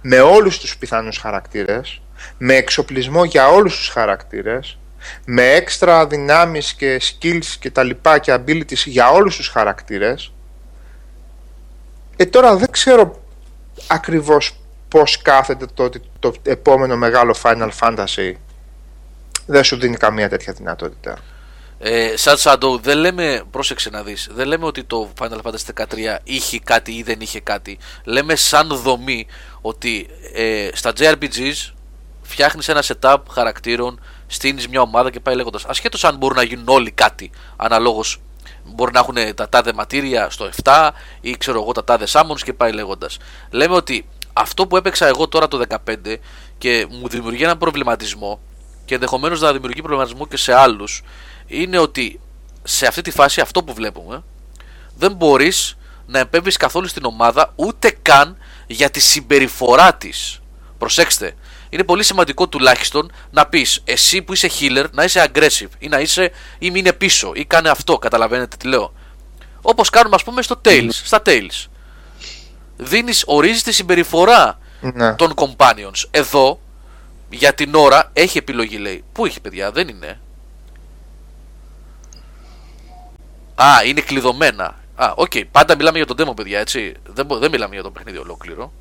με 0.00 0.20
όλους 0.20 0.58
τους 0.58 0.76
πιθανούς 0.76 1.18
χαρακτήρες 1.18 2.00
με 2.38 2.54
εξοπλισμό 2.54 3.24
για 3.24 3.48
όλους 3.48 3.76
τους 3.76 3.88
χαρακτήρες 3.88 4.78
με 5.26 5.52
έξτρα 5.52 6.06
δυνάμεις 6.06 6.74
και 6.74 7.00
skills 7.02 7.46
και 7.58 7.70
τα 7.70 7.82
λοιπά 7.82 8.18
και 8.18 8.34
abilities 8.34 8.84
για 8.84 9.10
όλους 9.10 9.36
τους 9.36 9.48
χαρακτήρες 9.48 10.32
ε 12.16 12.26
τώρα 12.26 12.56
δεν 12.56 12.70
ξέρω 12.70 13.22
ακριβώς 13.86 14.56
πώς 14.94 15.22
κάθεται 15.22 15.66
το 15.74 15.82
ότι 15.82 16.00
το 16.18 16.34
επόμενο 16.42 16.96
μεγάλο 16.96 17.34
Final 17.42 17.70
Fantasy 17.80 18.32
δεν 19.46 19.64
σου 19.64 19.76
δίνει 19.76 19.96
καμία 19.96 20.28
τέτοια 20.28 20.52
δυνατότητα. 20.52 21.18
Ε, 21.78 22.16
σαν 22.16 22.36
Shadow, 22.38 22.80
δεν 22.80 22.98
λέμε, 22.98 23.42
πρόσεξε 23.50 23.90
να 23.90 24.02
δεις, 24.02 24.28
δεν 24.34 24.46
λέμε 24.46 24.66
ότι 24.66 24.84
το 24.84 25.12
Final 25.20 25.38
Fantasy 25.42 25.84
13 25.84 25.84
είχε 26.24 26.58
κάτι 26.58 26.92
ή 26.92 27.02
δεν 27.02 27.20
είχε 27.20 27.40
κάτι. 27.40 27.78
Λέμε 28.04 28.34
σαν 28.34 28.68
δομή 28.68 29.26
ότι 29.60 30.08
ε, 30.34 30.68
στα 30.72 30.92
JRPGs 30.98 31.72
φτιάχνεις 32.22 32.68
ένα 32.68 32.82
setup 32.82 33.18
χαρακτήρων, 33.30 34.00
στείνεις 34.26 34.68
μια 34.68 34.80
ομάδα 34.80 35.10
και 35.10 35.20
πάει 35.20 35.34
λέγοντας. 35.34 35.64
Ασχέτως 35.64 36.04
αν 36.04 36.16
μπορούν 36.16 36.36
να 36.36 36.42
γίνουν 36.42 36.68
όλοι 36.68 36.90
κάτι, 36.90 37.30
αναλόγως 37.56 38.20
μπορεί 38.64 38.92
να 38.92 38.98
έχουν 38.98 39.34
τα 39.34 39.48
τάδε 39.48 39.72
ματήρια 39.72 40.30
στο 40.30 40.50
7 40.62 40.90
ή 41.20 41.36
ξέρω 41.36 41.60
εγώ 41.60 41.72
τα 41.72 41.84
τάδε 41.84 42.04
summons 42.08 42.40
και 42.44 42.52
πάει 42.52 42.72
λέγοντας. 42.72 43.16
Λέμε 43.50 43.74
ότι 43.74 44.06
αυτό 44.36 44.66
που 44.66 44.76
έπαιξα 44.76 45.06
εγώ 45.06 45.28
τώρα 45.28 45.48
το 45.48 45.62
15 45.68 46.16
και 46.58 46.86
μου 46.90 47.08
δημιουργεί 47.08 47.42
έναν 47.42 47.58
προβληματισμό 47.58 48.40
και 48.84 48.94
ενδεχομένως 48.94 49.40
να 49.40 49.52
δημιουργεί 49.52 49.80
προβληματισμό 49.80 50.26
και 50.26 50.36
σε 50.36 50.54
άλλους, 50.54 51.02
είναι 51.46 51.78
ότι 51.78 52.20
σε 52.62 52.86
αυτή 52.86 53.02
τη 53.02 53.10
φάση 53.10 53.40
αυτό 53.40 53.64
που 53.64 53.74
βλέπουμε 53.74 54.22
δεν 54.96 55.12
μπορείς 55.12 55.76
να 56.06 56.18
επέμβεις 56.18 56.56
καθόλου 56.56 56.86
στην 56.86 57.04
ομάδα 57.04 57.52
ούτε 57.54 57.96
καν 58.02 58.36
για 58.66 58.90
τη 58.90 59.00
συμπεριφορά 59.00 59.94
της. 59.94 60.40
Προσέξτε, 60.78 61.34
είναι 61.68 61.84
πολύ 61.84 62.02
σημαντικό 62.02 62.48
τουλάχιστον 62.48 63.12
να 63.30 63.46
πεις 63.46 63.80
εσύ 63.84 64.22
που 64.22 64.32
είσαι 64.32 64.50
healer 64.60 64.84
να 64.90 65.04
είσαι 65.04 65.30
aggressive 65.32 65.68
ή 65.78 65.88
να 65.88 66.00
είσαι 66.00 66.30
ή 66.58 66.70
μείνε 66.70 66.92
πίσω 66.92 67.32
ή 67.34 67.44
κάνε 67.44 67.68
αυτό. 67.68 67.98
Καταλαβαίνετε 67.98 68.56
τι 68.56 68.66
λέω. 68.66 68.92
Όπως 69.62 69.90
κάνουμε, 69.90 70.14
ας 70.14 70.24
πούμε, 70.24 70.42
στο 70.42 70.60
Tales, 70.64 70.88
στα 70.90 71.22
Tales. 71.26 71.66
Δίνεις, 72.76 73.22
ορίζεις 73.26 73.62
τη 73.62 73.72
συμπεριφορά 73.72 74.58
Ναι. 74.80 75.14
των 75.14 75.34
companions. 75.36 76.02
Εδώ, 76.10 76.60
για 77.30 77.54
την 77.54 77.74
ώρα, 77.74 78.10
έχει 78.12 78.38
επιλογή 78.38 78.76
λέει. 78.76 79.04
Πού 79.12 79.26
έχει 79.26 79.40
παιδιά, 79.40 79.70
δεν 79.72 79.88
είναι. 79.88 80.18
Α, 83.54 83.66
είναι 83.86 84.00
κλειδωμένα. 84.00 84.74
Α, 84.94 85.12
οκ, 85.14 85.32
πάντα 85.50 85.76
μιλάμε 85.76 85.96
για 85.98 86.06
τον 86.06 86.16
demo, 86.20 86.36
παιδιά, 86.36 86.58
έτσι. 86.60 86.94
Δεν, 87.06 87.26
μπο- 87.26 87.38
δεν 87.38 87.50
μιλάμε 87.50 87.74
για 87.74 87.82
το 87.82 87.90
παιχνίδι 87.90 88.18
ολόκληρο. 88.18 88.72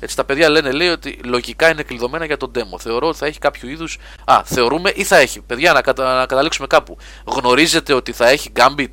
Έτσι, 0.00 0.16
τα 0.16 0.24
παιδιά 0.24 0.48
λένε, 0.48 0.70
λέει 0.72 0.88
ότι 0.88 1.18
λογικά 1.24 1.70
είναι 1.70 1.82
κλειδωμένα 1.82 2.24
για 2.24 2.36
τον 2.36 2.50
demo. 2.54 2.78
Θεωρώ 2.80 3.08
ότι 3.08 3.18
θα 3.18 3.26
έχει 3.26 3.38
κάποιο 3.38 3.68
είδου. 3.68 3.86
Α, 4.24 4.42
θεωρούμε 4.44 4.92
ή 4.94 5.04
θα 5.04 5.16
έχει. 5.16 5.40
Παιδιά, 5.40 5.72
να, 5.72 5.80
κατα... 5.80 6.14
να 6.18 6.26
καταλήξουμε 6.26 6.66
κάπου. 6.66 6.96
Γνωρίζετε 7.24 7.92
ότι 7.92 8.12
θα 8.12 8.28
έχει 8.28 8.52
Gambit; 8.56 8.90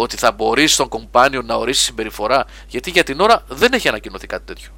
Ότι 0.00 0.16
θα 0.16 0.32
μπορείς 0.32 0.72
στον 0.72 0.88
companion 0.88 1.44
να 1.44 1.54
ορίσεις 1.54 1.84
συμπεριφορά. 1.84 2.44
Γιατί 2.68 2.90
για 2.90 3.04
την 3.04 3.20
ώρα 3.20 3.44
δεν 3.48 3.72
έχει 3.72 3.88
ανακοινωθεί 3.88 4.26
κάτι 4.26 4.44
τέτοιο. 4.46 4.70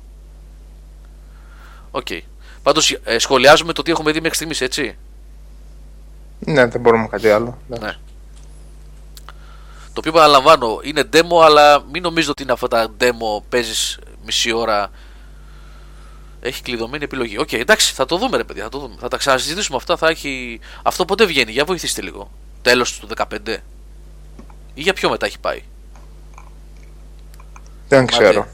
Οκ. 1.90 2.06
Πάντως 2.62 2.98
ε, 3.04 3.18
σχολιάζουμε 3.18 3.72
το 3.72 3.82
τι 3.82 3.90
έχουμε 3.90 4.12
δει 4.12 4.20
μέχρι 4.20 4.34
στιγμής, 4.36 4.60
έτσι. 4.60 4.96
ναι, 6.38 6.66
δεν 6.66 6.80
μπορούμε 6.80 7.06
κάτι 7.06 7.30
άλλο. 7.30 7.58
Ναι. 7.68 7.92
Το 9.92 9.98
οποίο 9.98 10.12
επαναλαμβάνω 10.12 10.80
είναι 10.82 11.08
demo, 11.12 11.44
αλλά 11.44 11.84
μην 11.92 12.02
νομίζετε 12.02 12.30
ότι 12.30 12.42
είναι 12.42 12.52
αυτά 12.52 12.68
τα 12.68 12.88
demo. 13.00 13.42
Παίζεις 13.48 13.98
μισή 14.24 14.52
ώρα. 14.52 14.90
Έχει 16.40 16.62
κλειδωμένη 16.62 17.04
επιλογή. 17.04 17.38
Οκ, 17.38 17.52
εντάξει, 17.52 17.92
θα 17.92 18.04
το 18.06 18.16
δούμε, 18.16 18.36
ρε 18.36 18.44
παιδιά. 18.44 18.62
Θα, 18.62 18.68
το 18.68 18.78
δούμε. 18.78 18.94
θα 18.98 19.08
τα 19.08 19.16
ξανασυζητήσουμε 19.16 19.76
αυτά. 19.76 19.96
Θα 19.96 20.08
έχει... 20.08 20.60
Αυτό 20.82 21.04
πότε 21.04 21.24
βγαίνει, 21.24 21.52
για 21.52 21.64
βοηθήστε 21.64 22.02
λίγο. 22.02 22.30
Τέλος 22.62 22.98
του 22.98 23.08
15. 23.16 23.56
Ή 24.74 24.80
για 24.80 24.92
πιο 24.92 25.10
μετά 25.10 25.26
έχει 25.26 25.38
πάει; 25.38 25.62
Δεν 27.88 28.06
ξέρω. 28.06 28.46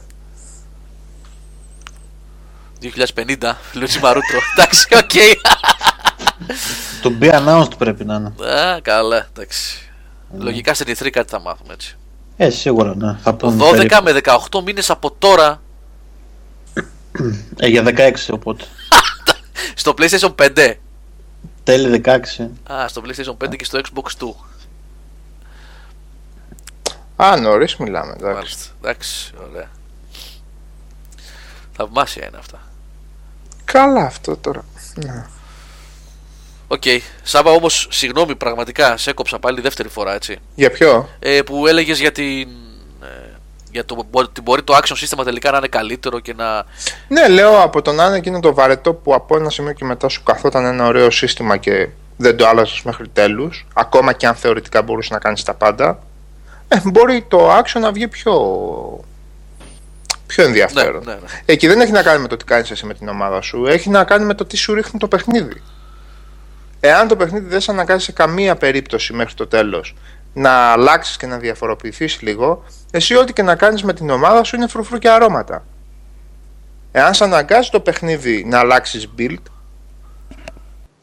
2050, 2.81 3.53
Λούτσι 3.73 3.99
Μαρούτρο. 3.99 4.39
Εντάξει, 4.57 4.87
ok. 4.95 5.11
To 7.01 7.11
be 7.21 7.31
announced 7.31 7.77
πρέπει 7.77 8.05
να 8.05 8.15
είναι. 8.15 8.51
Α, 8.51 8.79
καλά, 8.81 9.27
εντάξει. 9.33 9.91
Λογικά 10.37 10.73
στην 10.73 10.95
E3 10.95 11.09
κάτι 11.09 11.29
θα 11.29 11.39
μάθουμε 11.39 11.73
έτσι. 11.73 11.97
Ε, 12.37 12.49
σίγουρα, 12.49 12.95
ναι. 12.95 13.17
Θα 13.21 13.35
Το 13.35 13.47
πούμε 13.47 13.87
12 13.89 13.99
με 14.03 14.21
18 14.51 14.61
μήνες 14.63 14.89
από 14.89 15.11
τώρα 15.11 15.61
Ε, 17.59 17.67
για 17.67 17.83
16 17.85 18.13
οπότε. 18.31 18.65
στο 19.75 19.93
PlayStation 19.97 20.35
5. 20.35 20.73
Τέλη 21.63 22.01
16. 22.05 22.11
Α, 22.73 22.87
στο 22.87 23.01
PlayStation 23.05 23.45
5 23.45 23.55
και 23.55 23.65
στο 23.65 23.79
Xbox 23.83 24.23
2. 24.23 24.29
Α, 27.23 27.37
νωρίς 27.39 27.75
μιλάμε. 27.77 28.11
Εντάξει. 28.17 28.33
Μάλιστα. 28.35 28.65
Εντάξει, 28.81 29.33
ωραία. 29.51 29.69
Θαυμάσια 31.75 32.27
είναι 32.27 32.37
αυτά. 32.37 32.59
Καλά 33.63 34.01
αυτό 34.01 34.37
τώρα. 34.37 34.65
Ναι. 34.95 35.25
Οκ. 36.67 36.83
Σάβα 37.23 37.51
όμως, 37.51 37.87
συγγνώμη, 37.91 38.35
πραγματικά 38.35 38.97
σε 38.97 39.09
έκοψα 39.09 39.39
πάλι 39.39 39.61
δεύτερη 39.61 39.89
φορά 39.89 40.13
έτσι. 40.13 40.37
Για 40.55 40.71
ποιο; 40.71 41.09
Ε, 41.19 41.41
που 41.41 41.67
έλεγες 41.67 41.99
για 41.99 42.11
την. 42.11 42.49
ε, 43.01 43.29
για 43.71 43.85
το 43.85 44.05
ότι 44.11 44.41
μπορεί 44.41 44.63
το 44.63 44.75
action 44.77 44.93
σύστημα 44.95 45.23
τελικά 45.23 45.51
να 45.51 45.57
είναι 45.57 45.67
καλύτερο 45.67 46.19
και 46.19 46.33
να. 46.33 46.65
Ναι, 47.07 47.27
λέω 47.27 47.61
από 47.61 47.81
τον 47.81 47.99
Άννα 47.99 48.15
εκείνο 48.15 48.39
το 48.39 48.53
βαρετό 48.53 48.93
που 48.93 49.13
από 49.13 49.35
ένα 49.37 49.49
σημείο 49.49 49.73
και 49.73 49.85
μετά 49.85 50.07
σου 50.09 50.23
καθόταν 50.23 50.65
ένα 50.65 50.85
ωραίο 50.85 51.09
σύστημα 51.09 51.57
και 51.57 51.89
δεν 52.17 52.37
το 52.37 52.47
άλλαζες 52.47 52.81
μέχρι 52.81 53.07
τέλους. 53.07 53.67
Ακόμα 53.73 54.13
και 54.13 54.27
αν 54.27 54.35
θεωρητικά 54.35 54.81
μπορούσε 54.81 55.13
να 55.13 55.19
κάνεις 55.19 55.43
τα 55.43 55.53
πάντα. 55.53 55.99
Ε, 56.71 56.79
μπορεί 56.83 57.25
το 57.27 57.57
action 57.57 57.79
να 57.79 57.91
βγει 57.91 58.07
πιο. 58.07 58.33
πιο 60.27 60.43
Ναι, 60.43 60.49
ενδιαφέρον. 60.49 61.03
ναι, 61.05 61.13
ναι. 61.13 61.19
Εκεί 61.45 61.67
δεν 61.67 61.81
έχει 61.81 61.91
να 61.91 62.03
κάνει 62.03 62.21
με 62.21 62.27
το 62.27 62.37
τι 62.37 62.45
κάνεις 62.45 62.71
εσύ 62.71 62.85
με 62.85 62.93
την 62.93 63.07
ομάδα 63.07 63.41
σου. 63.41 63.65
Έχει 63.65 63.89
να 63.89 64.03
κάνει 64.03 64.25
με 64.25 64.33
το 64.33 64.45
τι 64.45 64.57
σου 64.57 64.73
ρίχνει 64.73 64.99
το 64.99 65.07
παιχνίδι. 65.07 65.61
Εάν 66.79 67.07
το 67.07 67.15
παιχνίδι 67.15 67.45
δεν 67.47 67.61
σε 67.61 67.71
αναγκάζει 67.71 68.03
σε 68.03 68.11
καμία 68.11 68.55
περίπτωση 68.55 69.13
μέχρι 69.13 69.33
το 69.33 69.47
τέλος 69.47 69.95
να 70.33 70.51
αλλάξεις 70.51 71.17
και 71.17 71.25
να 71.27 71.37
διαφοροποιηθείς 71.37 72.21
λίγο, 72.21 72.63
εσύ 72.91 73.15
ό,τι 73.15 73.33
και 73.33 73.41
να 73.41 73.55
κάνεις 73.55 73.83
με 73.83 73.93
την 73.93 74.09
ομάδα 74.09 74.43
σου 74.43 74.55
είναι 74.55 74.67
φρουφρού 74.67 74.97
και 74.97 75.09
αρώματα. 75.09 75.63
Εάν 76.91 77.13
σε 77.13 77.23
αναγκάζει 77.23 77.69
το 77.69 77.79
παιχνίδι 77.79 78.43
να 78.45 78.59
αλλάξεις 78.59 79.09
build 79.17 79.41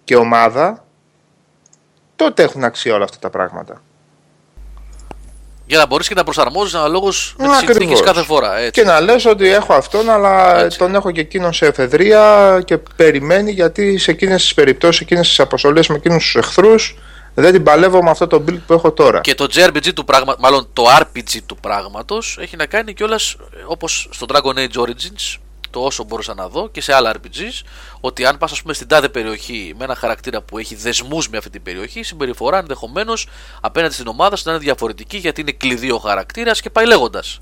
και 0.05 0.17
ομάδα, 0.17 0.85
τότε 2.17 2.43
έχουν 2.43 2.65
αξία 2.65 2.95
όλα 2.95 3.05
αυτά 3.05 3.19
τα 3.19 3.31
πράγματα. 3.31 3.83
Για 5.67 5.79
να 5.79 5.87
μπορείς 5.87 6.09
και 6.09 6.15
να 6.15 6.25
προσαρμόζεις 6.25 6.75
αναλόγως 6.75 7.35
με 7.39 7.47
τις 7.47 7.57
Ακριβώς. 7.57 7.77
συνθήκες 7.77 8.01
κάθε 8.01 8.23
φορά. 8.23 8.59
Έτσι. 8.59 8.71
Και 8.71 8.85
να 8.85 9.01
λες 9.01 9.25
ότι 9.25 9.49
έχω 9.49 9.73
αυτόν, 9.75 10.11
αλλά 10.11 10.65
Έτσι. 10.65 10.79
τον 10.79 10.95
έχω 10.95 11.11
και 11.11 11.21
εκείνον 11.21 11.53
σε 11.53 11.67
εφεδρεία 11.67 12.61
και 12.65 12.79
περιμένει 12.97 13.51
γιατί 13.53 13.99
σε 13.99 14.11
εκείνες 14.11 14.43
τις 14.43 14.55
περιπτώσεις, 14.55 15.01
εκείνες 15.01 15.29
τις 15.29 15.41
αποστολές 15.41 15.89
με 15.89 15.95
εκείνους 15.95 16.23
τους 16.25 16.35
εχθρούς 16.35 16.97
δεν 17.35 17.53
την 17.53 17.63
παλεύω 17.63 18.03
με 18.03 18.11
αυτό 18.11 18.27
το 18.27 18.43
build 18.49 18.59
που 18.67 18.73
έχω 18.73 18.93
τώρα. 18.93 19.21
Και 19.21 19.35
το 19.35 19.49
JRPG 19.55 19.93
του 19.95 20.05
πράγματο, 20.05 20.39
μάλλον 20.41 20.69
το 20.73 20.85
RPG 21.01 21.39
του 21.47 21.57
πράγματος, 21.57 22.39
έχει 22.41 22.57
να 22.57 22.67
κάνει 22.67 22.95
κιόλας 22.95 23.37
όπως 23.67 24.09
στο 24.13 24.27
Dragon 24.33 24.59
Age 24.59 24.83
Origins, 24.83 25.37
το 25.77 25.83
όσο 25.85 26.05
μπορούσα 26.05 26.35
να 26.35 26.49
δω 26.49 26.69
και 26.69 26.81
σε 26.81 26.95
άλλα 26.95 27.15
RPGs 27.15 27.67
ότι 28.01 28.25
αν 28.27 28.39
πας 28.39 28.53
ας 28.53 28.63
πούμε 28.63 28.75
στην 28.75 28.89
τάδε 28.89 29.09
περιοχή 29.09 29.75
με 29.79 29.85
ένα 29.85 29.95
χαρακτήρα 29.95 30.43
που 30.43 30.59
έχει 30.59 30.75
δεσμούς 30.75 31.29
με 31.29 31.37
αυτή 31.37 31.51
την 31.51 31.63
περιοχή 31.63 32.03
συμπεριφορά 32.03 32.59
ενδεχομένως 32.59 33.29
απέναντι 33.61 33.95
στην 33.95 34.07
ομάδα 34.07 34.37
σου 34.37 34.43
να 34.47 34.53
είναι 34.53 34.61
διαφορετική 34.61 35.17
γιατί 35.17 35.41
είναι 35.41 35.53
κλειδί 35.53 35.91
ο 35.91 35.99
χαρακτήρας 35.99 36.61
και 36.61 36.71
πάει 36.71 36.87
λέγοντας 36.87 37.41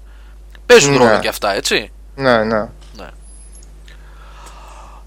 παίζουν 0.66 0.92
Ναι. 0.92 0.98
ρόλο 0.98 1.18
και 1.18 1.28
αυτά 1.28 1.54
έτσι 1.54 1.92
Ναι, 2.14 2.44
ναι. 2.44 2.60
ναι. 2.96 3.08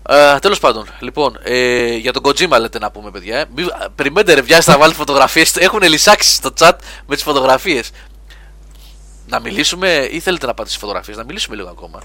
Ε, 0.10 0.40
Τέλος 0.40 0.60
πάντων, 0.60 0.88
λοιπόν, 1.00 1.40
ε, 1.44 1.96
για 1.96 2.14
τον 2.14 2.24
Kojima 2.26 2.60
λέτε 2.60 2.80
να 2.80 2.92
πούμε, 2.92 3.12
παιδιά. 3.12 3.38
Ε. 3.38 3.46
Μη, 3.56 3.64
α, 3.64 3.90
περιμένετε, 3.96 4.34
ρε, 4.34 4.42
βιάζετε 4.42 4.72
να 4.72 4.78
βάλετε 4.78 4.98
φωτογραφίες. 4.98 5.56
Έχουν 5.68 5.82
λυσάξεις 5.82 6.36
στο 6.36 6.54
chat 6.60 6.72
με 7.08 7.16
τις 7.16 7.24
φωτογραφίες. 7.24 7.90
Να 9.28 9.40
μιλήσουμε 9.40 10.08
ή 10.12 10.20
θέλετε 10.20 10.46
να 10.46 10.54
πάτε 10.54 10.70
στις 10.70 10.82
φωτογραφίες, 10.82 11.18
να 11.18 11.24
μιλήσουμε 11.24 11.56
λίγο 11.56 11.70
ακόμα. 11.70 12.00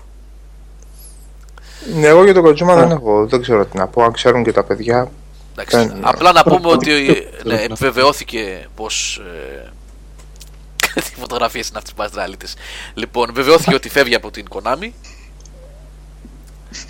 Ναι, 1.94 2.06
Εγώ 2.06 2.24
για 2.24 2.34
τον 2.34 2.44
Kojima 2.46 2.74
δεν 2.74 2.90
έχω, 2.90 3.26
δεν 3.26 3.42
ξέρω 3.42 3.64
τι 3.66 3.76
να 3.76 3.86
πω. 3.86 4.02
Αν 4.02 4.12
ξέρουν 4.12 4.44
και 4.44 4.52
τα 4.52 4.64
παιδιά. 4.64 5.10
Εντάξει, 5.52 5.76
Δεν- 5.76 5.98
απλά 6.00 6.32
να 6.32 6.42
πούμε 6.42 6.60
Πρώτα- 6.60 6.74
ότι 6.76 7.04
πρώτα- 7.04 7.20
ναι, 7.20 7.40
πρώτα- 7.42 7.60
επιβεβαιώθηκε 7.62 8.68
πως. 8.74 9.22
Ε, 9.64 9.70
τι 11.00 11.14
φωτογραφίες 11.20 11.68
είναι 11.68 11.78
αυτές 11.78 11.94
που 11.94 12.10
πάνε 12.16 12.36
Λοιπόν, 12.94 13.28
επιβεβαιώθηκε 13.28 13.74
ότι 13.74 13.88
φεύγει 13.88 14.14
από 14.14 14.30
την 14.30 14.46
Konami. 14.50 14.90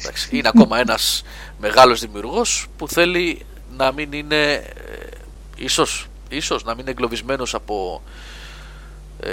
Εντάξει, 0.00 0.28
είναι 0.36 0.48
ακόμα 0.48 0.78
ένας 0.78 1.22
μεγάλος 1.58 2.00
δημιουργός 2.00 2.66
που 2.76 2.88
θέλει 2.88 3.46
να 3.76 3.92
μην 3.92 4.12
είναι. 4.12 4.52
Ε, 4.52 4.62
ίσως, 5.56 6.06
ίσως 6.28 6.64
να 6.64 6.70
μην 6.70 6.80
είναι 6.80 6.90
εγκλωβισμένος 6.90 7.54
από 7.54 8.02
ε, 9.20 9.30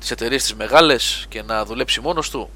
τις 0.00 0.10
εταιρείες 0.10 0.42
τις 0.42 0.54
μεγάλες 0.54 1.26
και 1.28 1.42
να 1.42 1.64
δουλέψει 1.64 2.00
μόνος 2.00 2.30
του 2.30 2.50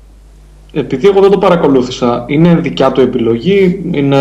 Επειδή 0.78 1.08
εγώ 1.08 1.20
δεν 1.20 1.30
το 1.30 1.38
παρακολούθησα, 1.38 2.24
είναι 2.26 2.54
δικιά 2.54 2.92
του 2.92 3.00
επιλογή, 3.00 3.84
είναι... 3.90 4.18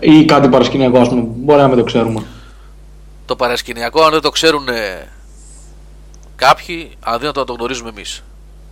ή 0.00 0.24
κάτι 0.24 0.48
παρασκηνιακό, 0.48 0.98
ας 0.98 1.08
πούμε. 1.08 1.22
Μπορεί 1.26 1.60
να 1.60 1.68
μην 1.68 1.76
το 1.76 1.84
ξέρουμε. 1.84 2.22
το 3.26 3.36
παρασκηνιακό 3.36 4.02
αν 4.02 4.10
δεν 4.10 4.20
το 4.20 4.30
ξέρουν 4.30 4.68
ε, 4.68 5.08
κάποιοι 6.36 6.90
αδύνατο 7.00 7.40
να 7.40 7.46
το 7.46 7.52
γνωρίζουμε 7.52 7.88
εμείς 7.88 8.24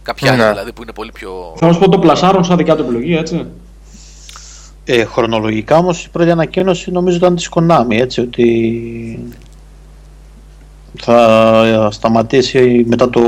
κάποιοι 0.02 0.28
άλλοι 0.28 0.38
Ναι. 0.38 0.48
δηλαδή 0.48 0.72
που 0.72 0.82
είναι 0.82 0.92
πολύ 0.92 1.12
πιο 1.12 1.54
Θα 1.56 1.66
μας 1.66 1.78
πω 1.78 1.88
το 1.88 1.98
πλασάρουν 1.98 2.44
σαν 2.44 2.56
δικιά 2.56 2.76
του 2.76 2.82
επιλογή, 2.82 3.16
έτσι. 3.16 3.46
Ε, 4.84 5.04
χρονολογικά 5.04 5.76
όμως 5.76 6.04
η 6.04 6.10
πρώτη 6.10 6.30
ανακοίνωση 6.30 6.90
νομίζω 6.90 7.16
ήταν 7.16 7.36
της 7.36 7.48
Konami, 7.54 7.86
έτσι, 7.90 8.20
ότι 8.20 9.32
θα 11.00 11.88
σταματήσει 11.92 12.84
μετά 12.88 13.10
το 13.10 13.22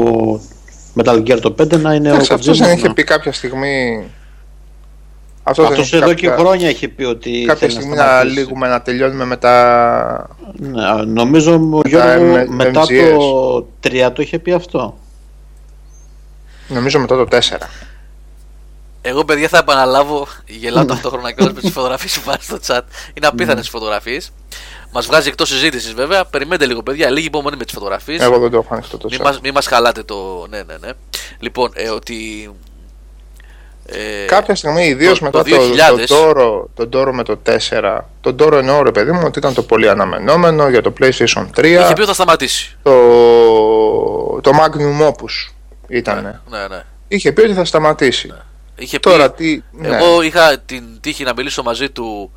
Metal 1.04 1.16
Gear 1.26 1.38
το 1.40 1.54
5 1.58 1.78
να 1.80 1.94
είναι 1.94 2.08
Εντάξει, 2.08 2.32
ο 2.32 2.34
αυτός 2.34 2.56
Kojima. 2.58 2.64
δεν 2.64 2.76
είχε 2.76 2.88
Ναι. 2.88 2.94
πει 2.94 3.04
κάποια 3.04 3.32
στιγμή. 3.32 4.04
Αυτός 5.42 5.64
δεν 5.64 5.72
Αυτός 5.72 5.86
είχε 5.86 5.96
εδώ 5.96 6.06
κάποια- 6.08 6.30
και 6.30 6.36
χρόνια 6.36 6.68
είχε 6.68 6.88
πει 6.88 7.04
ότι 7.04 7.30
Κάποια 7.46 7.54
θέλει 7.54 7.70
στιγμή 7.72 7.94
να, 7.96 8.02
να 8.04 8.08
σταματήσει. 8.08 8.34
λύγουμε 8.34 8.68
να 8.68 8.82
τελειώνουμε 8.82 9.24
με 9.24 9.36
τα. 9.36 10.28
Ναι, 10.56 10.82
νομίζω 11.06 11.68
ο 11.72 11.80
τα 11.80 11.88
Γιώργο 11.88 12.34
M- 12.42 12.46
μετά 12.48 12.82
MGS. 12.82 13.14
το 13.18 13.66
3 13.80 14.12
το 14.12 14.22
είχε 14.22 14.38
πει 14.38 14.52
αυτό. 14.52 14.98
Νομίζω 16.68 16.98
μετά 16.98 17.16
το 17.16 17.24
4. 17.24 17.68
Εγώ, 19.02 19.24
παιδιά, 19.24 19.48
θα 19.48 19.58
επαναλάβω. 19.58 20.26
Γελάω 20.46 20.84
ταυτόχρονα 20.84 21.32
και 21.32 21.44
με 21.44 21.52
τις 21.52 21.70
φωτογραφίες 21.72 22.18
που 22.18 22.24
πάνε 22.24 22.38
στο 22.40 22.58
chat. 22.66 22.80
Είναι 23.14 23.26
απίθανες 23.26 23.66
οι 23.66 23.70
φωτογραφίες. 23.70 24.32
Μας 24.92 25.06
βγάζει 25.06 25.28
εκτός 25.28 25.48
συζήτησης, 25.48 25.94
βέβαια. 25.94 26.24
Περιμένετε 26.24 26.66
λίγο, 26.66 26.82
παιδιά. 26.82 27.10
Λίγη 27.10 27.26
υπομονή 27.26 27.56
με 27.56 27.64
τις 27.64 27.72
φωτογραφίες. 27.74 28.20
Εγώ 28.20 28.38
δεν 28.38 28.50
το 28.50 28.56
έχω 28.56 28.74
ανοιχτό 28.74 28.98
το 28.98 29.08
Μην 29.10 29.20
chat. 29.20 29.24
μας, 29.24 29.40
μη 29.40 29.50
μας 29.50 29.66
χαλάτε 29.66 30.02
το. 30.02 30.46
Ναι, 30.50 30.62
ναι, 30.62 30.74
ναι. 30.80 30.88
Λοιπόν, 31.38 31.70
ε, 31.74 31.88
ότι. 31.88 32.50
Ε, 33.86 34.24
Κάποια 34.26 34.54
στιγμή, 34.54 34.86
ιδίως 34.86 35.18
το- 35.18 35.24
μετά 35.24 35.42
το 35.42 35.50
το, 35.50 35.56
2000. 35.56 36.06
το, 36.06 36.30
Toro, 36.30 36.86
το 36.86 36.98
Toro 37.00 37.12
με 37.12 37.22
το 37.22 37.36
4, 37.36 37.98
τον 38.20 38.36
Toro 38.40 38.52
εννοώ 38.52 38.82
ρε 38.82 38.90
παιδί 38.90 39.12
μου 39.12 39.20
ότι 39.24 39.38
ήταν 39.38 39.54
το 39.54 39.62
πολύ 39.62 39.88
αναμενόμενο 39.88 40.68
για 40.68 40.82
το 40.82 40.92
PlayStation 41.00 41.46
3. 41.56 41.64
Είχε 41.64 41.92
πει 41.92 42.00
ότι 42.00 42.04
θα 42.04 42.12
σταματήσει. 42.14 42.76
Το, 42.82 42.92
το 44.40 44.50
Magnum 44.60 45.06
Opus 45.08 45.52
ήταν. 45.88 46.40
Ναι, 46.50 46.66
ναι. 46.68 46.82
Είχε 47.08 47.32
πει 47.32 47.40
ότι 47.40 47.52
θα 47.54 47.64
σταματήσει. 47.64 48.32
Είχε 48.76 48.98
Τώρα 48.98 49.30
πει, 49.30 49.62
τι. 49.72 49.88
ναι. 49.88 49.96
Εγώ 49.96 50.22
είχα 50.22 50.58
την 50.58 50.84
τύχη 51.00 51.24
να 51.24 51.32
μιλήσω 51.36 51.62
μαζί 51.62 51.90
του 51.90 52.32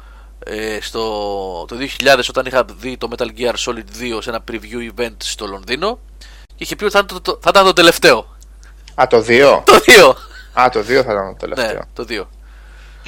ε, 0.46 0.78
στο 0.82 1.02
το 1.68 1.76
2000 2.16 2.20
όταν 2.30 2.46
είχα 2.46 2.66
δει 2.80 2.98
το 2.98 3.08
Metal 3.18 3.26
Gear 3.40 3.54
Solid 3.66 4.16
2 4.18 4.18
σε 4.20 4.30
ένα 4.30 4.44
preview 4.52 5.00
event 5.02 5.16
στο 5.18 5.46
Λονδίνο 5.48 6.00
και 6.48 6.64
είχε 6.64 6.76
πει 6.76 6.84
ότι 6.84 6.94
θα, 6.94 7.00
ήταν 7.06 7.22
το- 7.22 7.32
το- 7.32 7.40
θα 7.42 7.50
ήταν 7.54 7.66
το 7.66 7.74
τελευταίο. 7.74 8.26
Α, 8.96 9.08
το 9.10 9.18
2. 9.28 9.62
Το 9.66 9.74
2! 9.86 10.16
Α, 10.62 10.70
το 10.70 10.80
2 10.80 10.84
θα 10.84 11.12
ήταν 11.14 11.36
το 11.40 11.48
Ναι, 11.48 11.54
τελευταίο. 11.56 11.82
το 11.94 12.06
2. 12.10 12.24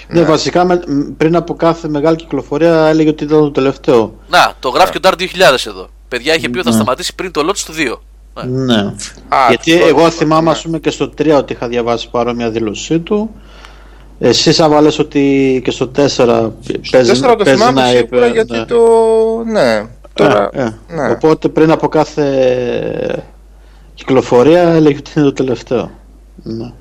Ναι, 0.08 0.24
βασικά 0.24 0.64
με- 0.66 0.84
μ, 0.88 1.02
πριν 1.18 1.36
από 1.36 1.56
κάθε 1.56 1.88
μεγάλη 1.88 2.16
κυκλοφορία 2.16 2.86
έλεγε 2.88 3.10
ότι 3.10 3.24
ήταν 3.24 3.40
το 3.40 3.52
τελευταίο. 3.52 4.14
Να, 4.30 4.54
το 4.60 4.70
γράφει 4.70 4.92
και 4.92 5.08
ο 5.08 5.10
Dark 5.10 5.18
2000 5.20 5.66
εδώ. 5.68 5.88
Παιδιά 6.08 6.36
είχε 6.36 6.50
πει 6.50 6.58
ότι 6.58 6.64
θα 6.68 6.70
Ναι. 6.76 6.82
σταματήσει 6.82 7.16
πριν 7.16 7.32
το 7.32 7.42
launch 7.50 7.58
του 7.66 7.74
2. 7.74 8.02
Ναι. 8.44 8.74
Ναι. 8.74 8.82
Α, 9.30 9.46
Γιατί 9.50 9.80
το- 9.80 9.86
εγώ 9.86 10.10
θυμάμαι, 10.10 10.44
ναι. 10.44 10.52
ας 10.52 10.62
πούμε, 10.62 10.80
και 10.80 10.90
στο 10.90 11.10
3 11.10 11.38
ότι 11.38 11.54
είχα 11.54 11.68
διαβάσει 11.68 12.10
παρόμοια 12.10 12.50
δήλωσή 12.50 13.00
του. 13.00 13.36
Εσύ 14.20 14.64
άμα 14.64 14.82
λες 14.82 15.00
ότι 15.00 15.62
και 15.64 15.72
στο 15.72 15.92
4 15.96 16.52
παίζει, 16.92 17.12
4 17.12 17.20
το 17.22 17.36
παίζει 17.36 17.60
θυμάμαι 17.60 17.82
να 17.82 17.88
σίγουρα 17.88 17.98
είπε, 17.98 18.28
γιατί 18.28 18.52
ναι. 18.52 18.66
το. 18.66 18.78
Ναι. 19.46 19.86
Τώρα. 20.14 20.50
Ε, 20.54 20.62
ε. 20.62 20.78
ναι. 20.96 21.10
Οπότε 21.12 21.48
πριν 21.48 21.72
από 21.72 21.88
κάθε 21.88 23.24
κυκλοφορία 23.94 24.62
έλεγε 24.62 24.98
ότι 24.98 25.12
είναι 25.16 25.26
το 25.26 25.34
τελευταίο. 25.34 25.92
Ναι. 26.44 26.72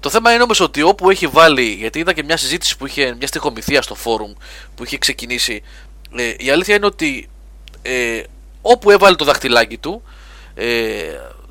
Το 0.00 0.10
θέμα 0.10 0.32
είναι 0.32 0.42
όμως 0.42 0.60
ότι 0.60 0.82
όπου 0.82 1.10
έχει 1.10 1.26
βάλει, 1.26 1.62
γιατί 1.62 1.98
είδα 1.98 2.12
και 2.12 2.22
μια 2.24 2.36
συζήτηση 2.36 2.76
που 2.76 2.86
είχε, 2.86 3.14
μια 3.18 3.26
στοιχομηθεία 3.26 3.82
στο 3.82 3.94
φόρουμ 3.94 4.32
που 4.74 4.84
είχε 4.84 4.98
ξεκινήσει. 4.98 5.62
Ε, 6.16 6.34
η 6.38 6.50
αλήθεια 6.50 6.74
είναι 6.74 6.86
ότι 6.86 7.28
ε, 7.82 8.22
όπου 8.62 8.90
έβαλε 8.90 9.16
το 9.16 9.24
δαχτυλάκι 9.24 9.76
του, 9.76 10.02
ε, 10.54 11.02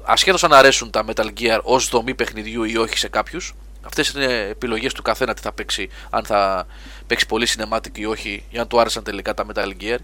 ασχέτως 0.03 0.43
αν 0.43 0.53
αρέσουν 0.53 0.89
τα 0.89 1.05
Metal 1.07 1.25
Gear 1.39 1.59
ως 1.63 1.89
δομή 1.89 2.15
παιχνιδιού 2.15 2.63
ή 2.63 2.77
όχι 2.77 2.97
σε 2.97 3.07
κάποιους, 3.07 3.53
αυτές 3.81 4.09
είναι 4.09 4.47
επιλογές 4.49 4.93
του 4.93 5.01
καθένα 5.01 5.33
τι 5.33 5.41
θα 5.41 5.51
παίξει, 5.51 5.89
αν 6.09 6.25
θα 6.25 6.65
παίξει 7.07 7.25
πολύ 7.25 7.47
cinematic 7.57 7.97
ή 7.97 8.05
όχι, 8.05 8.43
ή 8.49 8.57
αν 8.57 8.67
του 8.67 8.79
άρεσαν 8.79 9.03
τελικά 9.03 9.33
τα 9.33 9.45
Metal 9.53 9.71
Gear. 9.81 9.97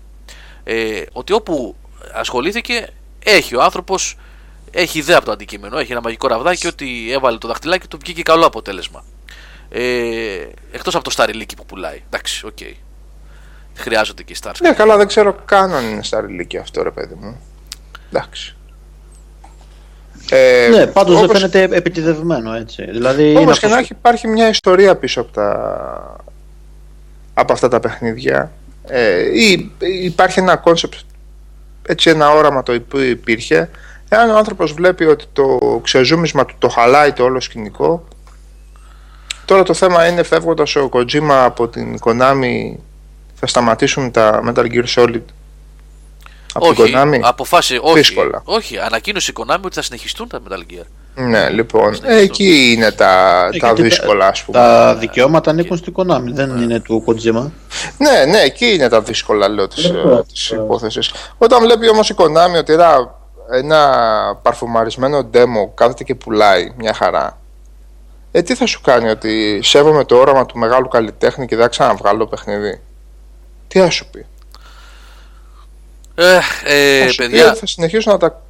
Ε, 0.63 1.01
ότι 1.11 1.33
όπου 1.33 1.75
ασχολήθηκε, 2.13 2.89
έχει 3.23 3.55
ο 3.55 3.63
άνθρωπος 3.63 4.17
έχει 4.71 4.99
ιδέα 4.99 5.17
από 5.17 5.25
το 5.25 5.31
αντικείμενο, 5.31 5.77
έχει 5.77 5.91
ένα 5.91 6.01
μαγικό 6.01 6.27
ραβδάκι 6.27 6.67
ότι 6.67 7.11
έβαλε 7.11 7.37
το 7.37 7.47
δαχτυλάκι 7.47 7.87
του 7.87 7.97
βγήκε 8.03 8.21
καλό 8.21 8.45
αποτέλεσμα. 8.45 9.03
Ε, 9.69 10.47
εκτός 10.71 10.95
από 10.95 11.03
το 11.03 11.09
σταριλίκι 11.09 11.55
που 11.55 11.65
πουλάει. 11.65 12.03
Εντάξει, 12.05 12.45
οκ. 12.45 12.57
Χρειάζονται 13.73 14.23
και 14.23 14.33
οι 14.33 14.37
stars. 14.43 14.55
Ναι, 14.61 14.73
καλά, 14.73 14.97
δεν 14.97 15.07
ξέρω 15.07 15.33
καν 15.45 15.73
αν 15.73 15.89
είναι 15.89 16.03
σταριλίκια 16.03 16.61
αυτό, 16.61 16.83
ρε 16.83 16.91
παιδί 16.91 17.15
μου. 17.15 17.41
Εντάξει. 18.07 18.56
Ε, 20.31 20.67
ναι, 20.71 20.87
πάντως 20.87 21.15
δεν 21.15 21.23
όπως- 21.23 21.37
φαίνεται 21.37 21.75
επιτηδευμένο 21.77 22.53
έτσι. 22.53 22.85
Δηλαδή 22.91 23.29
είναι 23.29 23.39
Όπως 23.39 23.45
και 23.59 23.65
αυτός- 23.65 23.71
να 23.71 23.77
έχει 23.77 23.93
υπάρχει 23.99 24.27
μια 24.27 24.49
ιστορία 24.49 24.95
πίσω 24.95 25.21
από, 25.21 25.31
τα... 25.31 26.15
από 27.33 27.53
αυτά 27.53 27.67
τα 27.67 27.79
παιχνίδια 27.79 28.51
ε, 28.87 29.19
ή 29.39 29.71
υπάρχει 30.03 30.39
ένα 30.39 30.55
concept 30.55 30.93
έτσι 31.87 32.09
ένα 32.09 32.31
όραμα 32.31 32.63
το 32.63 32.73
οποίο 32.73 33.01
υπήρχε 33.03 33.69
εάν 34.09 34.29
ο 34.29 34.37
άνθρωπος 34.37 34.73
βλέπει 34.73 35.05
ότι 35.05 35.25
το 35.33 35.79
ξεζούμισμα 35.83 36.45
του 36.45 36.55
το 36.57 36.67
χαλάει 36.69 37.11
το 37.13 37.23
όλο 37.23 37.39
σκηνικό 37.39 38.07
τώρα 39.45 39.63
το 39.63 39.73
θέμα 39.73 40.07
είναι 40.07 40.23
φεύγοντας 40.23 40.75
ο 40.75 40.89
Kojima 40.93 41.29
από 41.43 41.67
την 41.67 41.97
Konami 42.05 42.75
θα 43.35 43.47
σταματήσουν 43.47 44.11
τα 44.11 44.41
Metal 44.47 44.65
Gear 44.71 44.85
Solid 44.95 45.21
από 46.57 46.67
όχι, 46.67 46.83
την 46.83 46.95
Konami; 46.97 47.19
αποφάσισε, 47.21 47.79
όχι, 47.81 47.97
Δύσκολα. 47.97 48.41
όχι, 48.45 48.77
ανακοίνωσε 48.79 49.31
η 49.31 49.39
Konami 49.39 49.61
ότι 49.65 49.75
θα 49.75 49.81
συνεχιστούν 49.81 50.27
τα 50.27 50.39
Metal 50.49 50.73
Gear. 50.73 50.85
ναι 51.15 51.49
λοιπόν 51.49 51.95
Συνεχιστούν. 51.95 52.23
εκεί 52.23 52.71
είναι 52.73 52.91
τα, 52.91 53.43
Ε, 53.53 53.57
τα 53.57 53.67
γιατί 53.67 53.81
δύσκολα 53.81 54.27
ας 54.27 54.43
πούμε 54.43 54.57
Τα 54.57 54.95
δικαιώματα 54.95 55.49
ανήκουν 55.51 55.77
στην 55.77 55.93
Konami, 55.97 56.23
δεν 56.25 56.61
είναι 56.61 56.79
του 56.79 57.03
Kojima. 57.07 57.49
Ναι, 57.97 58.25
ναι, 58.31 58.39
εκεί 58.39 58.73
είναι 58.73 58.89
τα 58.89 59.01
δύσκολα 59.01 59.47
λέω 59.47 59.67
της, 59.67 59.85
Ε, 59.85 60.23
της 60.33 60.51
ε. 60.51 60.55
υπόθεσης. 60.55 61.11
Όταν 61.37 61.61
βλέπει 61.63 61.89
όμως 61.89 62.09
η 62.09 62.15
Konami 62.17 62.57
ότι 62.57 62.73
ένα, 62.73 63.15
ένα 63.51 63.79
παρφουμαρισμένο 64.41 65.29
demo 65.33 65.69
κάθεται 65.73 66.03
και 66.03 66.15
πουλάει 66.15 66.73
μια 66.77 66.93
χαρά 66.93 67.37
ε, 68.31 68.41
τι 68.41 68.55
θα 68.55 68.65
σου 68.65 68.81
κάνει 68.81 69.09
ότι 69.09 69.59
σέβομαι 69.63 70.03
το 70.05 70.15
όραμα 70.15 70.45
του 70.45 70.57
μεγάλου 70.57 70.87
καλλιτέχνη 70.87 71.45
και 71.45 71.55
δεν 71.55 71.63
θα 71.63 71.69
ξαναβγάλω 71.69 72.27
παιχνίδι; 72.27 72.81
Τι 73.67 73.79
θα 73.79 73.89
σου 73.89 74.09
πει; 74.11 74.25
Ε, 76.19 76.39
ε, 76.63 77.01
θα 77.03 77.09
σου 77.09 77.15
πει 77.15 77.27
παιδιά, 77.27 77.49
ότι 77.49 77.59
θα 77.59 77.65
συνεχίσω 77.65 78.11
να 78.11 78.17
τα 78.17 78.41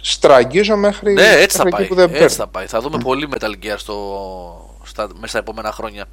στραγγίζω 0.00 0.76
μέχρι, 0.76 1.12
ναι, 1.12 1.30
έτσι 1.30 1.56
θα 1.56 1.64
μέχρι 1.64 1.70
πάει. 1.70 1.80
εκεί 1.80 1.88
που 1.88 1.94
δεν 1.94 2.22
Έτσι 2.22 2.36
θα 2.36 2.36
παίρνω. 2.36 2.50
πάει. 2.52 2.66
Θα 2.66 2.80
δούμε 2.80 2.98
πολύ 2.98 3.28
Metal 3.34 3.50
Gear 3.64 3.74
στο, 3.76 4.78
στα, 4.84 5.06
μέσα 5.14 5.26
στα 5.26 5.38
επόμενα 5.38 5.72
χρόνια. 5.72 6.04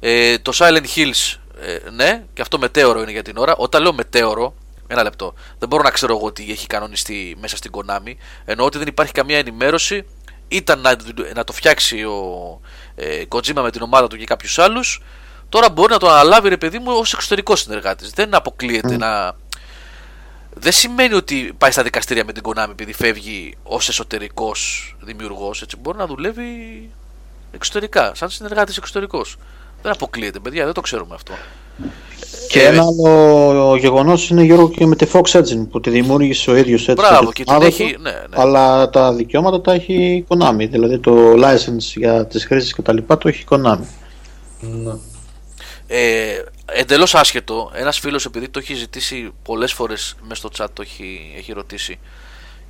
Ε, 0.00 0.38
το 0.38 0.52
Silent 0.54 0.84
Hills, 0.96 1.36
ε, 1.60 1.90
ναι, 1.90 2.24
και 2.34 2.42
αυτό 2.42 2.58
μετέωρο 2.58 3.00
είναι 3.02 3.10
για 3.10 3.22
την 3.22 3.36
ώρα. 3.36 3.54
Όταν 3.56 3.82
λέω 3.82 3.92
μετέωρο, 3.92 4.54
ένα 4.86 5.02
λεπτό, 5.02 5.34
δεν 5.58 5.68
μπορώ 5.68 5.82
να 5.82 5.90
ξέρω 5.90 6.16
εγώ 6.16 6.32
τι 6.32 6.50
έχει 6.50 6.66
κανονιστεί 6.66 7.36
μέσα 7.40 7.56
στην 7.56 7.70
Konami. 7.74 8.12
Εννοώ 8.44 8.66
ότι 8.66 8.78
δεν 8.78 8.86
υπάρχει 8.86 9.12
καμία 9.12 9.38
ενημέρωση 9.38 10.04
ήταν 10.48 10.80
να, 10.80 10.96
να 11.34 11.44
το 11.44 11.52
φτιάξει 11.52 12.04
ο 12.04 12.60
ε, 12.94 13.22
Kojima 13.28 13.62
με 13.62 13.70
την 13.70 13.82
ομάδα 13.82 14.06
του 14.06 14.16
και 14.16 14.24
κάποιους 14.24 14.58
άλλους. 14.58 15.02
Τώρα 15.48 15.70
μπορεί 15.70 15.92
να 15.92 15.98
το 15.98 16.08
αναλάβει 16.08 16.48
ρε 16.48 16.56
παιδί 16.56 16.78
μου 16.78 16.92
ως 16.92 17.12
εξωτερικός 17.12 17.60
συνεργάτης. 17.60 18.10
Δεν 18.10 18.34
αποκλείεται 18.34 18.96
να. 18.96 19.34
Δεν 20.58 20.72
σημαίνει 20.72 21.14
ότι 21.14 21.52
πάει 21.58 21.70
στα 21.70 21.82
δικαστήρια 21.82 22.24
με 22.24 22.32
την 22.32 22.42
Konami 22.46 22.70
επειδή 22.70 22.92
φεύγει 22.92 23.56
ως 23.62 23.88
εσωτερικός 23.88 24.94
δημιουργός. 25.00 25.64
Μπορεί 25.82 25.98
να 25.98 26.06
δουλεύει 26.06 26.44
εξωτερικά, 27.52 28.12
σαν 28.14 28.30
συνεργάτης 28.30 28.76
εξωτερικός. 28.76 29.36
Δεν 29.82 29.92
αποκλείεται, 29.92 30.38
παιδιά, 30.38 30.64
δεν 30.64 30.74
το 30.74 30.80
ξέρουμε 30.80 31.14
αυτό. 31.14 31.32
Και 32.48 32.60
Ε, 32.60 32.66
ένα 32.66 32.82
άλλο 32.82 33.76
γεγονός 33.76 34.28
είναι 34.30 34.42
Γιώργο 34.42 34.68
και 34.70 34.86
με 34.86 34.96
τη 34.96 35.06
Fox 35.12 35.22
Engine 35.22 35.66
που 35.70 35.80
τη 35.80 35.90
δημιούργησε 35.90 36.50
ο 36.50 36.56
ίδιος 36.56 36.88
έτσι. 36.88 37.04
Μπράβο, 37.06 37.32
και 37.32 37.32
και 37.32 37.32
την 37.32 37.44
την 37.44 37.54
ομάδα 37.54 37.66
έχει- 37.66 37.94
του, 37.94 38.00
ναι, 38.00 38.10
ναι. 38.10 38.16
Αλλά 38.36 38.90
τα 38.90 39.12
δικαιώματα 39.14 39.60
τα 39.60 39.72
έχει 39.72 39.94
η 39.94 40.24
Konami. 40.28 40.68
Δηλαδή 40.70 40.98
το 40.98 41.32
license 41.32 41.78
για 41.94 42.26
τις 42.26 42.44
χρήσεις 42.46 42.74
και 42.74 42.82
τα 42.82 42.92
λοιπά 42.92 43.18
το 43.18 43.28
έχει 43.28 43.40
η 43.42 43.46
Konami. 43.50 43.86
Ναι. 44.60 44.92
Ε, 45.86 46.42
Εντελώς 46.72 47.14
άσχετο, 47.14 47.70
ένας 47.74 47.98
φίλος 47.98 48.24
επειδή 48.24 48.48
το 48.48 48.58
έχει 48.58 48.74
ζητήσει 48.74 49.32
πολλές 49.42 49.72
φορές 49.72 50.16
μέσα 50.22 50.34
στο 50.34 50.50
chat, 50.64 50.68
το 50.72 50.82
έχει, 50.82 51.34
έχει 51.36 51.52
ρωτήσει 51.52 51.98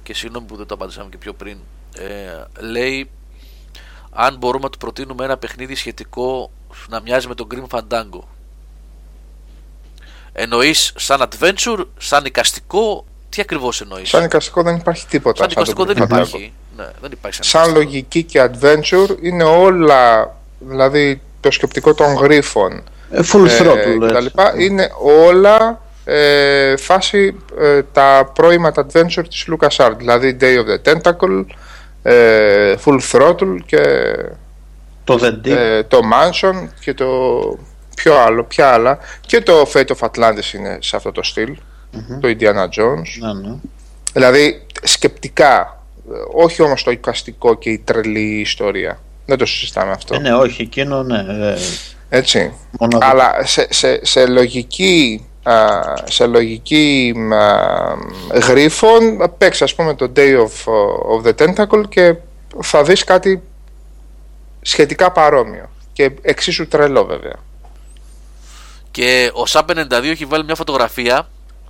και 0.03 0.15
συγγνώμη 0.15 0.47
που 0.47 0.57
δεν 0.57 0.67
το 0.67 0.75
απάντησαμε 0.75 1.09
και 1.11 1.19
πιο 1.19 1.33
πριν. 1.33 1.59
Ε, 1.99 2.45
λέει 2.61 3.11
αν 4.11 4.37
μπορούμε 4.37 4.65
να 4.65 4.71
του 4.71 4.79
προτείνουμε 4.79 5.25
ένα 5.25 5.37
παιχνίδι 5.37 5.75
σχετικό 5.75 6.51
να 6.89 7.01
μοιάζει 7.01 7.29
με 7.29 7.35
τον 7.35 7.47
Grim 7.55 7.79
Fandango. 7.79 8.21
Εννοείς 10.33 10.93
σαν 10.97 11.29
adventure, 11.29 11.85
σαν 11.99 12.25
εικαστικό, 12.25 13.05
τι 13.29 13.41
ακριβώς 13.41 13.81
εννοείς; 13.81 14.09
Σαν 14.09 14.25
εικαστικό 14.25 14.63
δεν 14.63 14.77
υπάρχει 14.77 15.07
τίποτα. 15.07 15.43
Σαν 15.43 15.51
εικαστικό 15.51 15.85
το 15.85 15.93
δεν 15.95 16.03
Grim 16.03 16.07
Fandango. 16.07 16.27
υπάρχει. 16.27 16.53
Ναι, 16.77 16.89
δεν 17.01 17.13
υπάρχει 17.13 17.45
Σαν 17.45 17.61
εικαστικό. 17.63 17.79
λογική 17.79 18.23
και 18.23 18.51
adventure 18.51 19.17
είναι 19.23 19.45
όλα, 19.45 20.35
δηλαδή 20.59 21.21
το 21.41 21.51
σκεπτικό 21.51 21.95
των 21.95 22.15
γρίφων 22.15 22.73
Ε, 22.73 22.83
full 23.13 23.47
ε, 23.47 23.59
throttle. 23.59 23.99
και 24.01 24.07
τα 24.07 24.07
έτσι. 24.07 24.23
λοιπά, 24.23 24.53
είναι 24.59 24.89
όλα 25.27 25.81
ε, 26.05 26.77
φάση 26.77 27.37
ε, 27.61 27.83
τα 27.93 28.31
πρώιμα 28.35 28.73
τα 28.73 28.87
adventure 28.87 29.25
της 29.29 29.47
LucasArts, 29.51 29.97
δηλαδή 29.99 30.37
Day 30.41 30.57
of 30.59 30.65
the 30.67 30.93
Tentacle, 30.93 31.45
ε, 32.03 32.75
Full 32.85 32.99
Throttle 33.13 33.57
και 33.67 33.83
Το 35.05 35.19
The 35.23 35.47
Deep. 35.47 35.57
ε, 35.57 35.83
το 35.83 36.01
Mansion 36.13 36.69
και 36.81 36.95
το 36.95 37.07
ποιο 37.97 38.19
άλλο, 38.19 38.45
ποια 38.45 38.69
άλλα 38.73 38.99
και 39.21 39.41
το 39.41 39.71
Fate 39.75 39.87
of 39.87 40.09
Atlantis 40.09 40.55
είναι 40.55 40.79
σε 40.81 40.97
αυτό 40.97 41.13
το 41.13 41.23
στυλ, 41.23 41.57
το 42.21 42.29
Indiana 42.39 42.65
Jones. 42.65 43.19
Ναι, 43.21 43.49
ναι. 43.49 43.55
Δηλαδή 44.13 44.67
σκεπτικά, 44.83 45.83
ε, 46.13 46.43
όχι 46.45 46.63
όμως 46.63 46.83
το 46.83 46.91
εικαστικό 46.91 47.55
και 47.55 47.71
η 47.71 47.79
τρελή 47.79 48.41
ιστορία. 48.41 48.99
Δεν 49.27 49.39
το 49.39 49.47
συζητάμε 49.47 49.91
αυτό. 49.91 50.15
Ε, 50.15 50.19
ναι, 50.19 50.35
όχι, 50.35 50.63
εκείνο 50.63 51.03
ναι. 51.03 51.25
Ε, 52.09 52.19
Έτσι. 52.19 52.53
μόνο 52.81 52.99
Αλλά 53.01 53.47
σε, 53.47 53.67
σε, 53.71 54.05
σε 54.05 54.27
λογική 54.27 55.27
α, 55.43 55.81
σε 56.05 56.27
λογική 56.27 57.15
α, 57.33 58.39
γρίφων 58.39 59.33
παίξει 59.39 59.65
ας 59.65 59.75
πούμε 59.75 59.95
το 59.95 60.13
Day 60.17 60.37
of, 60.37 60.73
of 61.17 61.27
the 61.27 61.35
Tentacle 61.45 61.83
και 61.89 62.15
θα 62.63 62.83
δεις 62.83 63.05
κάτι 63.05 63.43
σχετικά 64.61 65.13
παρόμοιο 65.13 65.71
και 65.93 66.11
εξίσου 66.23 66.69
τρελό 66.69 67.05
βέβαια 67.05 67.37
Και 68.91 69.31
ο 69.33 69.47
ΣΑΠ 69.47 69.69
92 69.71 70.05
έχει 70.05 70.25
βάλει 70.25 70.45
μια 70.45 70.55
φωτογραφία 70.55 71.29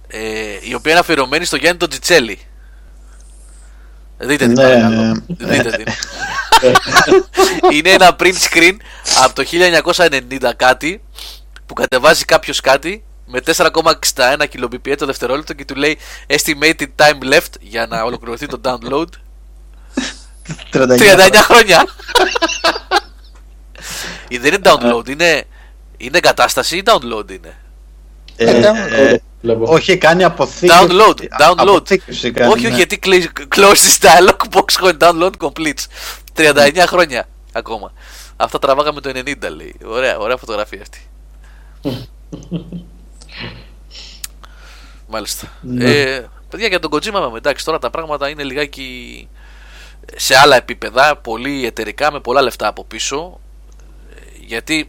ε, 0.08 0.20
η 0.68 0.74
οποία 0.74 0.90
είναι 0.90 1.00
αφιερωμένη 1.00 1.44
στο 1.44 1.56
Γιάννη 1.56 1.78
τον 1.78 1.88
Τζιτσέλη. 1.88 2.38
Δείτε 4.18 4.46
την 4.46 4.52
Ναι, 4.54 4.62
παρακαλώ. 4.62 5.02
ναι. 5.02 5.12
Δείτε 5.28 5.70
την. 5.70 5.86
είναι 7.72 7.90
ένα 7.90 8.16
print 8.20 8.34
screen 8.50 8.76
από 9.24 9.34
το 9.34 9.44
1990 9.94 10.52
κάτι 10.56 11.02
που 11.66 11.74
κατεβάζει 11.74 12.24
κάποιος 12.24 12.60
κάτι 12.60 13.04
με 13.26 13.40
4,61 13.56 14.36
kbps 14.52 14.96
το 14.98 15.06
δευτερόλεπτο 15.06 15.52
και 15.52 15.64
του 15.64 15.74
λέει 15.74 15.98
estimated 16.26 16.86
time 16.96 17.32
left 17.34 17.60
για 17.60 17.86
να 17.86 18.02
ολοκληρωθεί 18.02 18.46
το 18.46 18.60
download 18.64 19.06
39. 20.72 20.98
39 20.98 21.34
χρόνια. 21.34 21.84
Ε, 24.28 24.38
Δεν 24.38 24.52
είναι 24.54 24.62
download, 24.62 25.08
είναι, 25.08 25.44
είναι 25.96 26.16
εγκατάσταση 26.18 26.76
ή 26.76 26.82
download 26.84 27.30
είναι; 27.30 27.56
Ε, 28.36 28.50
Ε, 28.50 29.10
ε, 29.10 29.22
Βλέπω. 29.46 29.72
όχι, 29.72 29.96
κάνει 29.98 30.24
αποθήκη. 30.24 30.72
Download, 30.80 31.18
download. 31.40 31.54
Αποθήκευση 31.76 32.30
κάνει, 32.30 32.52
όχι, 32.52 32.58
όχι, 32.58 32.70
ναι. 32.70 32.76
γιατί 32.76 32.98
κλει- 32.98 33.30
close 33.54 33.74
this 33.74 33.98
dialog 34.00 34.36
box 34.58 34.84
when 34.86 34.96
download 34.98 35.30
completes. 35.38 35.86
39 36.34 36.84
χρόνια 36.86 37.28
ακόμα. 37.52 37.92
Αυτά 38.36 38.58
τραβάγαμε 38.58 39.00
το 39.00 39.10
90 39.14 39.50
λέει. 39.56 39.74
Ωραία, 39.84 40.18
ωραία 40.18 40.36
φωτογραφία 40.36 40.80
αυτή. 40.82 41.00
Μάλιστα. 45.08 45.52
Ε, 45.78 46.20
παιδιά 46.48 46.66
για 46.68 46.78
τον 46.80 46.90
Kojima 46.92 47.04
είπαμε, 47.06 47.36
εντάξει 47.38 47.64
τώρα 47.64 47.78
τα 47.78 47.90
πράγματα 47.90 48.28
είναι 48.28 48.42
λιγάκι 48.42 49.28
σε 50.16 50.36
άλλα 50.36 50.56
επίπεδα, 50.56 51.16
πολύ 51.16 51.66
εταιρικά 51.66 52.12
με 52.12 52.20
πολλά 52.20 52.42
λεφτά 52.42 52.66
από 52.66 52.84
πίσω. 52.84 53.40
Ε, 54.10 54.20
Γιατί 54.46 54.88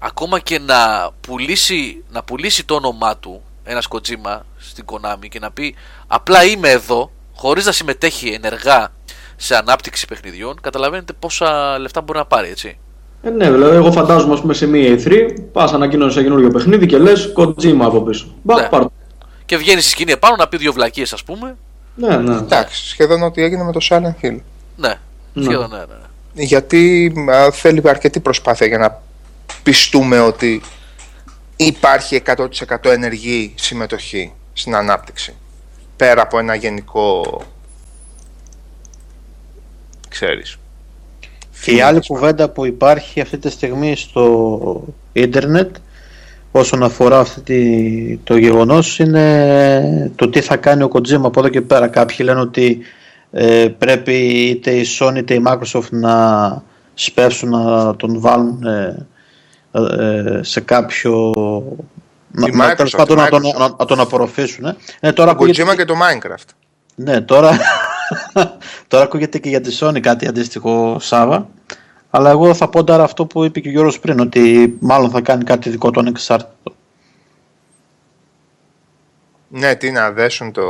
ακόμα 0.00 0.38
και 0.40 0.58
να 0.58 1.10
πουλήσει, 1.20 2.04
να 2.10 2.22
πουλήσει 2.22 2.64
το 2.64 2.74
όνομά 2.74 3.16
του 3.16 3.42
ένας 3.64 3.88
Kojima 3.90 4.40
στην 4.58 4.84
Konami 4.92 5.28
και 5.28 5.38
να 5.38 5.50
πει 5.50 5.74
απλά 6.06 6.44
είμαι 6.44 6.68
εδώ 6.70 7.10
χωρίς 7.34 7.66
να 7.66 7.72
συμμετέχει 7.72 8.28
ενεργά 8.28 8.88
σε 9.36 9.56
ανάπτυξη 9.56 10.06
παιχνιδιών 10.06 10.60
καταλαβαίνετε 10.60 11.12
πόσα 11.12 11.78
λεφτά 11.78 12.00
μπορεί 12.00 12.18
να 12.18 12.24
πάρει 12.24 12.48
έτσι 12.48 12.78
Ε, 13.22 13.30
ναι, 13.30 13.50
δηλαδή, 13.50 13.76
εγώ 13.76 13.92
φαντάζομαι 13.92 14.32
ας 14.34 14.40
πούμε, 14.40 14.54
σε 14.54 14.66
μία 14.66 14.94
E3 14.98 15.12
πας 15.52 15.72
ανακοίνωση 15.72 16.16
σε 16.16 16.22
καινούριο 16.22 16.50
παιχνίδι 16.50 16.86
και 16.86 16.98
λες 16.98 17.32
Kojima 17.36 17.78
από 17.80 18.00
πίσω. 18.02 18.26
Μπα, 18.42 18.60
Ναι. 18.60 18.68
πάρ' 18.68 18.82
το. 18.82 18.92
και 19.44 19.56
βγαίνει 19.56 19.80
στη 19.80 19.90
σκηνή 19.90 20.12
επάνω 20.12 20.36
να 20.36 20.48
πει 20.48 20.56
δύο 20.56 20.72
βλακίες 20.72 21.12
ας 21.12 21.24
πούμε 21.24 21.56
Ναι, 21.94 22.16
ναι. 22.16 22.36
εντάξει 22.36 22.88
σχεδόν 22.88 23.22
ό,τι 23.22 23.42
έγινε 23.42 23.64
με 23.64 23.72
το 23.72 23.80
Silent 23.90 24.24
Hill 24.24 24.38
ναι, 24.76 24.94
Ναι. 25.32 25.44
σχεδόν 25.44 25.70
ναι, 25.70 25.76
ναι. 25.78 26.42
γιατί 26.44 27.12
α, 27.30 27.50
θέλει 27.50 27.82
αρκετή 27.84 28.20
προσπάθεια 28.20 28.66
για 28.66 28.78
να 28.78 29.02
πιστούμε 29.62 30.20
ότι 30.20 30.62
υπάρχει 31.66 32.22
100% 32.26 32.46
ενεργή 32.84 33.54
συμμετοχή 33.56 34.32
στην 34.52 34.74
ανάπτυξη 34.74 35.34
πέρα 35.96 36.22
από 36.22 36.38
ένα 36.38 36.54
γενικό 36.54 37.40
ξέρεις 40.08 40.58
Και 41.64 41.72
η 41.72 41.80
άλλη 41.80 42.00
κουβέντα 42.06 42.48
που 42.48 42.66
υπάρχει 42.66 43.20
αυτή 43.20 43.38
τη 43.38 43.50
στιγμή 43.50 43.96
στο 43.96 44.84
ίντερνετ 45.12 45.76
όσον 46.52 46.82
αφορά 46.82 47.18
αυτή 47.18 47.40
τη, 47.40 48.16
το 48.16 48.36
γεγονός 48.36 48.98
είναι 48.98 50.10
το 50.16 50.28
τι 50.28 50.40
θα 50.40 50.56
κάνει 50.56 50.82
ο 50.82 50.90
Kojima 50.92 51.22
από 51.22 51.40
εδώ 51.40 51.48
και 51.48 51.60
πέρα. 51.60 51.88
Κάποιοι 51.88 52.16
λένε 52.20 52.40
ότι 52.40 52.78
ε, 53.30 53.68
πρέπει 53.78 54.12
είτε 54.48 54.70
η 54.70 54.86
Sony 54.98 55.16
είτε 55.16 55.34
η 55.34 55.42
Microsoft 55.46 55.90
να 55.90 56.62
σπεύσουν 56.94 57.48
να 57.48 57.96
τον 57.96 58.20
βάλουν 58.20 58.62
ε, 58.66 58.78
ε, 58.78 59.06
σε 60.40 60.60
κάποιο... 60.60 61.30
Να, 62.34 62.48
να, 62.48 62.64
Microsoft, 62.72 62.76
τέλος 62.76 62.94
πάντων, 62.94 63.18
η 63.18 63.20
να, 63.20 63.28
τον, 63.28 63.42
Microsoft. 63.44 63.58
να, 63.58 63.68
να 63.78 63.84
τον 63.84 64.00
απορροφήσουν. 64.00 64.64
Ε. 64.64 64.76
Ναι, 65.00 65.12
τώρα 65.12 65.30
το 65.30 65.36
ακούγεται- 65.36 65.66
Kojima 65.72 65.76
και 65.76 65.84
το 65.84 65.94
Minecraft 65.94 66.48
ναι, 66.94 67.20
τώρα, 67.20 67.58
τώρα 68.88 69.04
ακούγεται 69.04 69.38
και 69.38 69.48
για 69.48 69.60
τη 69.60 69.76
Sony 69.80 70.00
κάτι 70.00 70.26
αντίστοιχο 70.26 70.96
Σάβα. 71.00 71.48
Αλλά 72.10 72.30
εγώ 72.30 72.54
θα 72.54 72.68
πω 72.68 72.84
τώρα 72.84 73.02
αυτό 73.02 73.26
που 73.26 73.44
είπε 73.44 73.60
και 73.60 73.68
ο 73.68 73.70
Γιώργος 73.70 73.98
πριν, 74.00 74.20
ότι 74.20 74.76
μάλλον 74.80 75.10
θα 75.10 75.20
κάνει 75.20 75.44
κάτι 75.44 75.70
δικό 75.70 75.90
του 75.90 76.00
ανεξάρτητο. 76.00 76.72
ναι 79.48 79.74
τι 79.74 79.90
να 79.90 80.10
δέσουν 80.10 80.52
το 80.52 80.62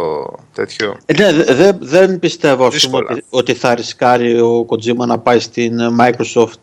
τέτοιο 0.53 0.97
Ε, 1.07 1.13
ναι, 1.15 1.33
δε- 1.33 1.55
δε- 1.55 1.73
δεν 1.81 2.19
πιστεύω 2.19 2.67
ας 2.67 2.87
πούμε, 2.87 2.99
Δύσκολα. 2.99 3.11
ότι, 3.11 3.25
ότι 3.31 3.55
θα 3.55 3.75
ρισκάρει 3.75 4.41
ο 4.41 4.67
Kojima 4.69 5.07
να 5.07 5.19
πάει 5.19 5.39
στην 5.41 5.79
ε, 5.81 5.89
Microsoft 6.01 6.61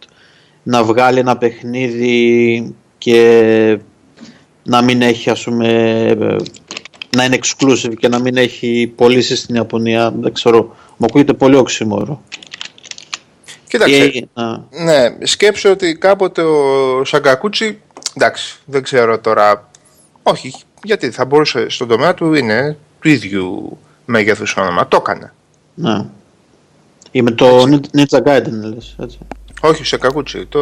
να 0.63 0.83
βγάλει 0.83 1.19
ένα 1.19 1.37
παιχνίδι 1.37 2.75
και 2.97 3.79
να 4.63 4.81
μην 4.81 5.01
έχει 5.01 5.29
ας 5.29 5.43
πούμε 5.43 5.67
ε, 6.19 6.35
να 7.15 7.23
είναι 7.23 7.37
exclusive 7.41 7.93
και 7.99 8.07
να 8.07 8.19
μην 8.19 8.37
έχει 8.37 8.93
πωλήσει 8.95 9.35
στην 9.35 9.55
Ιαπωνία. 9.55 10.11
Δεν 10.19 10.33
ξέρω, 10.33 10.75
μου 10.97 11.05
ακούγεται 11.09 11.33
πολύ 11.33 11.55
οξύμορο. 11.55 12.21
Κοίταξε, 13.67 14.03
Ε, 14.03 14.41
α, 14.41 14.57
Ναι, 14.83 15.25
σκέψω 15.25 15.71
ότι 15.71 15.95
κάποτε 15.95 16.41
ο 16.41 17.03
Σαγκακούτσι, 17.03 17.81
εντάξει, 18.13 18.59
δεν 18.65 18.83
ξέρω 18.83 19.19
τώρα, 19.19 19.69
όχι, 20.23 20.53
γιατί 20.83 21.11
θα 21.11 21.25
μπορούσε 21.25 21.69
στον 21.69 21.87
τομέα 21.87 22.13
του 22.13 22.33
είναι 22.33 22.77
του 22.99 23.09
ίδιου 23.09 23.77
μέγεθους 24.05 24.57
όνομα, 24.57 24.87
το 24.87 24.97
έκανε. 24.99 25.33
Ναι. 25.73 26.05
Ή 27.11 27.21
με 27.21 27.31
το 27.31 27.63
Ninja 27.97 28.23
Gaiden 28.23 28.51
λες, 28.51 28.95
έτσι. 28.99 29.17
Όχι, 29.61 29.81
ο 29.81 29.85
Σαγκακούτσι, 29.85 30.45
το... 30.45 30.59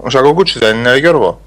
ο 0.00 0.10
Σαγκακούτσι 0.10 0.58
δεν 0.58 0.76
είναι 0.76 0.96
Γιώργο, 0.98 1.40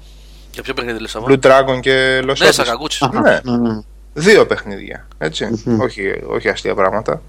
για 0.52 0.62
ποιο 0.62 0.74
παιχνίδι 0.74 0.98
λες 1.00 1.10
Σαββά; 1.10 1.26
Blue 1.28 1.38
Dragon 1.46 1.80
και 1.80 2.18
Los 2.22 2.26
ναι 2.38 2.48
Angeles. 2.48 2.52
Σακακούτσι 2.52 3.04
Αχα, 3.04 3.20
Ναι. 3.20 3.40
ναι, 3.42 3.56
ναι. 3.56 3.80
Δύο 4.14 4.46
παιχνίδια, 4.46 5.06
έτσι, 5.18 5.62
όχι, 5.80 6.02
όχι 6.26 6.48
αστεία 6.48 6.74
πράγματα. 6.74 7.22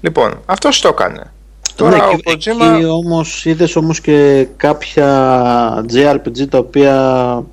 Λοιπόν, 0.00 0.40
αυτός 0.46 0.80
το 0.80 0.88
έκανε. 0.88 1.32
Τώρα 1.74 1.96
ναι, 1.96 2.02
ο 2.02 2.10
εκεί, 2.10 2.50
Kojima... 2.50 2.74
εκεί 2.74 2.84
όμως 2.84 3.44
είδες 3.44 3.76
όμως 3.76 4.00
και 4.00 4.48
κάποια 4.56 5.84
JRPG 5.92 6.48
τα 6.48 6.58
οποία 6.58 7.44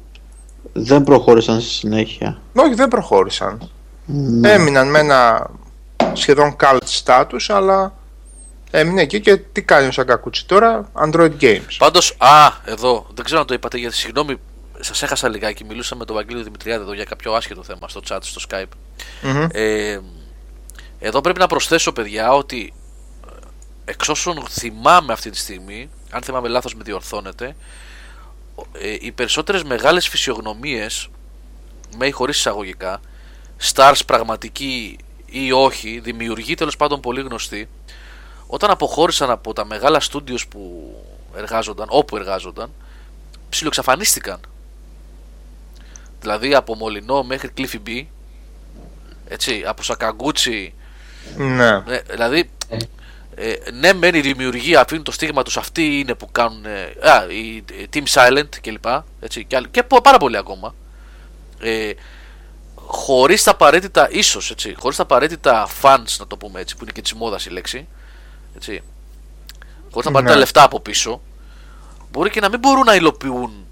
δεν 0.73 1.03
προχώρησαν 1.03 1.61
στη 1.61 1.69
συνέχεια. 1.69 2.38
Όχι, 2.55 2.73
δεν 2.73 2.88
προχώρησαν. 2.88 3.69
Ναι. 4.05 4.51
Έμειναν 4.51 4.89
με 4.89 4.99
ένα 4.99 5.49
σχεδόν 6.14 6.55
cult 6.59 7.03
status, 7.03 7.45
αλλά 7.47 7.93
έμεινε 8.72 9.02
εκεί 9.02 9.19
και 9.19 9.38
τι 9.38 9.61
κάνει 9.61 9.88
ο 9.88 9.91
Σαγκακούτσι 9.91 10.45
τώρα, 10.45 10.91
Android 10.94 11.34
Games. 11.41 11.76
Πάντως, 11.77 12.15
α, 12.18 12.52
εδώ, 12.65 13.07
δεν 13.14 13.26
ξέρω 13.26 13.39
αν 13.39 13.48
το 13.48 13.53
είπατε 13.53 13.77
γιατί 13.77 13.95
συγγνώμη, 13.95 14.39
σας 14.80 15.03
έχασα 15.03 15.30
λιγάκι. 15.30 15.64
Μιλούσα 15.64 15.95
με 15.95 16.06
τον 16.06 16.15
Βαγγέλιο 16.15 16.44
Δημητριάδη 16.44 16.84
εδώ 16.84 16.94
για 16.94 17.03
κάποιο 17.03 17.34
άσχετο 17.34 17.64
θέμα 17.64 17.88
στο 17.88 18.02
chat, 18.10 18.19
στο 18.22 18.41
Skype. 18.49 18.77
Μμμ. 19.22 19.48
Ε, 19.52 19.99
εδώ 20.99 21.22
πρέπει 21.22 21.39
να 21.39 21.48
προσθέσω, 21.48 21.91
παιδιά, 21.91 22.31
ότι 22.31 22.73
ε, 23.26 23.91
εξ 23.91 24.10
όσων 24.10 24.45
θυμάμαι 24.49 25.14
αυτή 25.14 25.30
τη 25.30 25.38
στιγμή, 25.38 25.89
αν 26.10 26.22
θυμάμαι 26.22 26.48
λάθος 26.48 26.76
με 26.76 26.84
διορθώνετε, 26.84 27.56
ε, 28.72 28.95
οι 28.99 29.11
περισσότερες 29.11 29.64
μεγάλες 29.64 30.07
φυσιογνωμίες, 30.07 31.10
με 31.98 32.07
ή 32.07 32.11
χωρίς 32.11 32.38
εισαγωγικά, 32.38 32.99
stars 33.73 33.99
πραγματικοί 34.06 34.98
ή 35.26 35.52
όχι, 35.52 35.99
δημιουργοί 35.99 36.56
τέλος 36.56 36.77
πάντων 36.77 36.99
πολύ 36.99 37.22
γνωστοί, 37.22 37.69
όταν 38.48 38.69
αποχώρησαν 38.72 39.30
από 39.30 39.53
τα 39.53 39.65
μεγάλα 39.65 40.02
studios 40.11 40.48
που 40.49 40.94
εργάζονταν, 41.36 41.86
όπου 41.90 42.15
εργάζονταν, 42.18 42.69
ψιλοεξαφανίστηκαν. 43.49 44.40
Δηλαδή 46.22 46.56
από 46.56 46.76
Μολυνό 46.76 47.24
μέχρι 47.24 47.49
Cliffy 47.57 47.80
B, 47.88 48.06
έτσι, 49.28 49.64
από 49.68 49.84
Σακαγκούτσι 49.84 50.74
Ναι. 51.38 51.80
ναι, 51.80 51.99
δηλαδή, 52.10 52.49
ε, 53.36 53.53
ναι, 53.74 53.94
μεν 53.94 54.15
οι 54.15 54.19
δημιουργοί 54.22 54.76
αφήνουν 54.76 55.03
το 55.03 55.11
στίγμα 55.11 55.44
του, 55.44 55.60
αυτοί 55.60 55.99
είναι 55.99 56.14
που 56.15 56.32
κάνουν. 56.32 56.65
ε, 56.65 57.10
α, 57.10 57.26
η, 57.30 57.56
η 57.56 57.90
Team 57.94 58.03
Silent 58.14 58.49
κλπ. 58.61 58.86
Έτσι, 59.19 59.45
και, 59.45 59.56
άλλοι- 59.56 59.68
και 59.72 59.84
πο- 59.84 60.02
πάρα 60.02 60.18
πολλοί 60.18 60.38
ακόμα. 60.38 60.76
Ε, 61.60 61.91
χωρίς 62.76 63.44
τα 63.44 63.52
απαραίτητα, 63.52 64.10
ίσως 64.11 64.52
έτσι, 64.52 64.76
χωρίς 64.80 64.98
τα 64.98 65.03
απαραίτητα 65.03 65.68
fans, 65.82 66.15
να 66.19 66.28
το 66.28 66.38
πούμε 66.38 66.60
έτσι, 66.60 66.76
που 66.76 66.84
είναι 66.84 66.91
και 66.91 67.02
της 67.02 67.14
μόδας 67.14 67.45
η 67.45 67.49
λέξη. 67.49 67.88
Έτσι, 68.58 68.82
χωρίς 69.92 70.04
τα 70.04 70.10
απαραίτητα 70.10 70.34
Ναι. 70.34 70.40
λεφτά 70.40 70.64
από 70.64 70.80
πίσω, 70.80 71.22
μπορεί 72.12 72.30
και 72.30 72.40
να 72.40 72.50
μην 72.50 72.60
μπορούν 72.60 72.86
να 72.86 72.96
υλοποιούν 72.96 73.66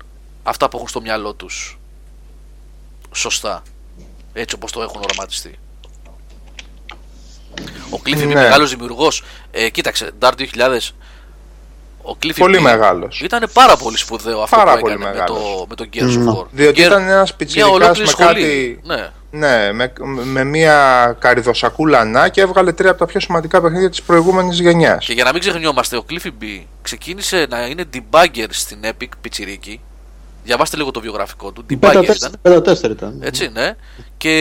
αυτά 0.44 0.70
που 0.70 0.76
έχουν 0.78 0.90
στο 0.90 1.02
μυαλό 1.02 1.34
τους 1.34 1.80
σωστά. 3.14 3.64
Έτσι 4.34 4.56
όπως 4.56 4.72
το 4.72 4.82
έχουν 4.82 5.02
οραματιστεί. 5.02 5.60
Ο 7.90 8.00
Cliffy 8.04 8.08
είναι 8.22 8.26
Ναι. 8.26 8.34
μεγάλος 8.34 8.70
δημιουργός. 8.70 9.24
Ε, 9.52 9.70
κοίταξε, 9.70 10.12
Dark 10.20 10.34
2000. 10.38 10.96
Ο 12.08 12.18
Cliffy 12.24 12.36
Πολύ 12.38 12.58
B 12.58 12.62
μεγάλος. 12.62 13.22
Ήταν 13.22 13.50
πάρα 13.54 13.78
πολύ 13.78 13.98
σπουδαίο 13.98 14.42
αυτό 14.42 14.56
Πάρα 14.56 14.74
που 14.74 14.80
πολύ 14.80 14.94
έκανε 14.94 15.06
με 15.06 15.12
μεγάλος. 15.12 15.38
το, 15.38 15.66
με 15.70 15.76
το 15.76 15.86
Gears 15.94 16.18
Ναι. 16.18 16.32
of 16.32 16.36
War. 16.40 16.46
Διότι 16.52 16.82
Gear- 16.82 16.86
ήταν 16.86 17.02
ένας 17.02 17.14
μια 17.30 17.36
πιτσιρικάς 17.38 17.70
ολόκληρη 17.72 18.00
με 18.00 18.06
σχολή. 18.06 18.28
κάτι... 18.28 18.80
Ναι. 18.84 19.10
Ναι, 19.32 19.72
με, 19.74 19.94
με 20.24 20.44
μια 20.44 21.16
καριδοσακούλα 21.20 22.06
να 22.06 22.28
και 22.30 22.42
έβγαλε 22.42 22.72
τρία 22.72 22.90
από 22.90 23.00
τα 23.00 23.06
πιο 23.06 23.20
σημαντικά 23.20 23.62
παιχνίδια 23.62 23.90
της 23.90 24.02
προηγούμενης 24.02 24.60
γενιάς. 24.60 25.06
Και 25.06 25.14
για 25.14 25.24
να 25.24 25.32
μην 25.32 25.40
ξεχνιόμαστε, 25.42 25.98
ο 25.98 26.06
Cliffy 26.10 26.28
B 26.42 26.62
ξεκίνησε 26.82 27.46
να 27.50 27.66
είναι 27.68 27.84
debugger 27.94 28.46
στην 28.50 28.78
Epic 28.84 29.08
Πιτσιρίκη. 29.22 29.82
Διαβάστε 30.44 30.78
λίγο 30.78 30.92
το 30.92 31.00
βιογραφικό 31.00 31.52
του. 31.52 31.62
Debugger 31.70 31.78
Πέτα 31.80 31.92
ήταν. 31.92 32.06
τέσσερα- 32.06 32.34
πέτα 32.42 32.62
τέσσερα 32.62 32.94
ήταν. 32.94 33.20
Έτσι, 33.24 33.50
ναι. 33.54 33.76
Και 34.18 34.32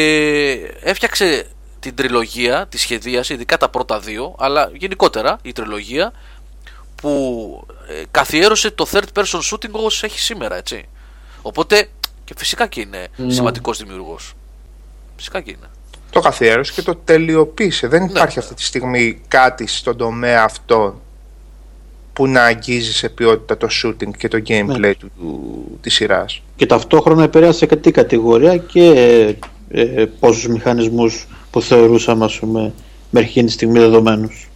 έφτιαξε 0.82 1.46
την 1.80 1.94
τριλογία, 1.94 2.66
τη 2.68 2.78
σχεδίαση, 2.78 3.32
ειδικά 3.34 3.56
τα 3.56 3.68
πρώτα 3.68 3.98
δύο, 4.00 4.34
αλλά 4.38 4.70
γενικότερα 4.74 5.38
η 5.42 5.52
τριλογία 5.52 6.12
που 7.04 7.66
ε, 7.88 8.02
καθιέρωσε 8.10 8.70
το 8.70 8.86
third 8.92 9.04
person 9.14 9.40
shooting 9.50 9.70
όπως 9.70 10.02
έχει 10.02 10.18
σήμερα, 10.18 10.56
έτσι. 10.56 10.88
Οπότε 11.42 11.88
και 12.24 12.34
φυσικά 12.36 12.66
και 12.66 12.80
είναι 12.80 13.06
Ναι. 13.16 13.32
σημαντικός 13.32 13.78
δημιουργός. 13.78 14.32
Φυσικά 15.16 15.40
και 15.40 15.50
είναι. 15.50 15.68
Το 16.10 16.20
καθιέρωσε 16.20 16.72
και 16.72 16.82
το 16.82 16.94
τελειοποίησε. 16.94 17.86
Δεν 17.86 18.04
υπάρχει 18.04 18.38
ναι. 18.38 18.44
αυτή 18.44 18.54
τη 18.54 18.62
στιγμή 18.62 19.20
κάτι 19.28 19.66
στον 19.66 19.96
τομέα 19.96 20.42
αυτό 20.42 21.00
που 22.12 22.26
να 22.26 22.42
αγγίζει 22.42 22.92
σε 22.92 23.08
ποιότητα 23.08 23.56
το 23.56 23.68
shooting 23.82 24.10
και 24.18 24.28
το 24.28 24.42
gameplay 24.46 24.78
Ναι. 24.78 24.94
του, 24.94 25.10
του, 25.18 25.78
της 25.80 25.94
σειράς. 25.94 26.42
Και 26.56 26.66
ταυτόχρονα 26.66 27.22
επηρέασε 27.22 27.66
και 27.66 27.76
την 27.76 27.92
κατηγορία 27.92 28.56
και 28.56 28.84
ε, 29.68 30.00
ε, 30.00 30.06
πόσους 30.20 30.46
μηχανισμούς 30.46 31.26
που 31.50 31.62
θεωρούσαμε 31.62 32.24
ας 32.24 32.38
πούμε 32.38 32.72
μέχρι 33.10 33.28
εκείνη 33.28 33.46
τη 33.46 33.52
στιγμή 33.52 33.78
δεδομένους. 33.78 34.48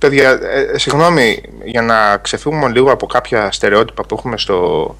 Παιδιά, 0.00 0.30
ε, 0.30 0.60
ε, 0.60 0.78
συγγνώμη 0.78 1.42
για 1.64 1.82
να 1.82 2.16
ξεφύγουμε 2.16 2.68
λίγο 2.68 2.92
από 2.92 3.06
κάποια 3.06 3.52
στερεότυπα 3.52 4.02
που 4.02 4.14
έχουμε 4.18 4.38
στο, 4.38 4.96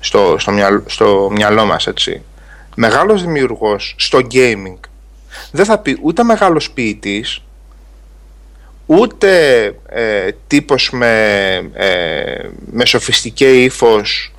στο, 0.00 0.36
στο, 0.38 0.52
μυαλό, 0.52 0.82
στο 0.86 1.28
μυαλό 1.32 1.64
μας, 1.64 1.86
έτσι. 1.86 2.22
Μεγάλος 2.74 3.22
δημιουργός 3.22 3.94
στο 3.98 4.18
gaming 4.32 4.78
δεν 5.50 5.64
θα 5.64 5.78
πει 5.78 5.98
ούτε 6.02 6.22
μεγάλος 6.22 6.70
ποιητής, 6.70 7.42
ούτε 8.86 9.64
ε, 9.88 10.30
τύπος 10.46 10.90
με, 10.90 11.52
ε, 11.72 12.48
με 12.70 12.84
σοφιστικέ 12.84 13.62
ύφος 13.62 14.32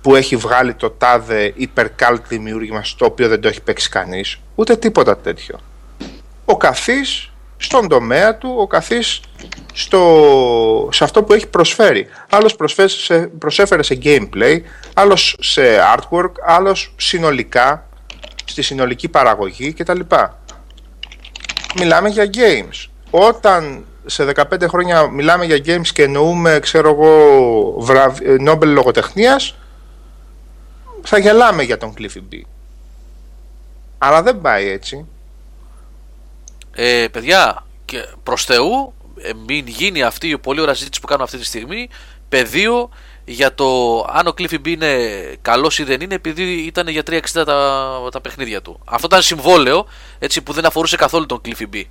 που 0.00 0.14
έχει 0.14 0.36
βγάλει 0.36 0.74
το 0.74 0.90
τάδε 0.90 1.52
υπερκάλτ 1.56 2.26
δημιούργημα 2.28 2.84
στο 2.84 3.04
οποίο 3.04 3.28
δεν 3.28 3.40
το 3.40 3.48
έχει 3.48 3.60
παίξει 3.60 3.88
κανείς, 3.88 4.38
ούτε 4.54 4.76
τίποτα 4.76 5.16
τέτοιο. 5.16 5.60
Ο 6.44 6.56
καθής 6.56 7.28
στον 7.64 7.88
τομέα 7.88 8.36
του, 8.36 8.54
ο 8.58 8.66
καθής 8.66 9.20
στο, 9.72 10.88
σε 10.92 11.04
αυτό 11.04 11.22
που 11.22 11.32
έχει 11.32 11.46
προσφέρει. 11.46 12.06
Άλλος 12.30 12.56
προσφέρει 12.56 12.88
σε, 12.88 13.18
προσέφερε 13.26 13.82
σε 13.82 13.98
gameplay, 14.02 14.60
άλλος 14.94 15.36
σε 15.40 15.62
artwork, 15.96 16.32
άλλος 16.46 16.94
συνολικά, 16.96 17.86
στη 18.44 18.62
συνολική 18.62 19.08
παραγωγή 19.08 19.72
κτλ. 19.72 20.00
Μιλάμε 21.76 22.08
για 22.08 22.30
games. 22.34 22.88
Όταν 23.10 23.84
σε 24.06 24.32
15 24.34 24.68
χρόνια 24.68 25.08
μιλάμε 25.08 25.44
για 25.44 25.56
games 25.66 25.88
και 25.92 26.02
εννοούμε, 26.02 26.58
ξέρω 26.58 26.90
εγώ, 26.90 27.74
βραβ... 27.78 28.20
ε, 28.20 28.36
Nobel 28.48 28.66
λογοτεχνίας, 28.66 29.54
θα 31.02 31.18
γελάμε 31.18 31.62
για 31.62 31.76
τον 31.76 31.94
Cliffy 31.98 32.18
B. 32.32 32.40
Αλλά 33.98 34.22
δεν 34.22 34.40
πάει 34.40 34.68
έτσι. 34.68 35.06
Ε, 36.74 37.06
παιδιά, 37.12 37.66
και 37.84 38.06
προς 38.22 38.44
Θεού, 38.44 38.94
ε, 39.18 39.30
μην 39.46 39.66
γίνει 39.66 40.02
αυτή 40.02 40.28
η 40.28 40.38
πολύ 40.38 40.60
ωραία 40.60 40.74
συζήτηση 40.74 41.00
που 41.00 41.06
κάνουμε 41.06 41.24
αυτή 41.24 41.38
τη 41.38 41.44
στιγμή 41.44 41.88
πεδίο 42.28 42.90
για 43.24 43.54
το 43.54 43.98
αν 44.12 44.26
ο 44.26 44.34
Cliffy 44.38 44.54
B 44.54 44.66
είναι 44.66 44.96
καλός 45.42 45.78
ή 45.78 45.84
δεν 45.84 46.00
είναι 46.00 46.14
επειδή 46.14 46.52
ήταν 46.52 46.88
για 46.88 47.02
360 47.06 47.18
τα, 47.32 48.08
τα 48.12 48.20
παιχνίδια 48.20 48.62
του. 48.62 48.80
Αυτό 48.84 49.06
ήταν 49.06 49.22
συμβόλαιο 49.22 49.86
έτσι, 50.18 50.42
που 50.42 50.52
δεν 50.52 50.64
αφορούσε 50.64 50.96
καθόλου 50.96 51.26
τον 51.26 51.40
Cliffy 51.44 51.74
B. 51.74 51.82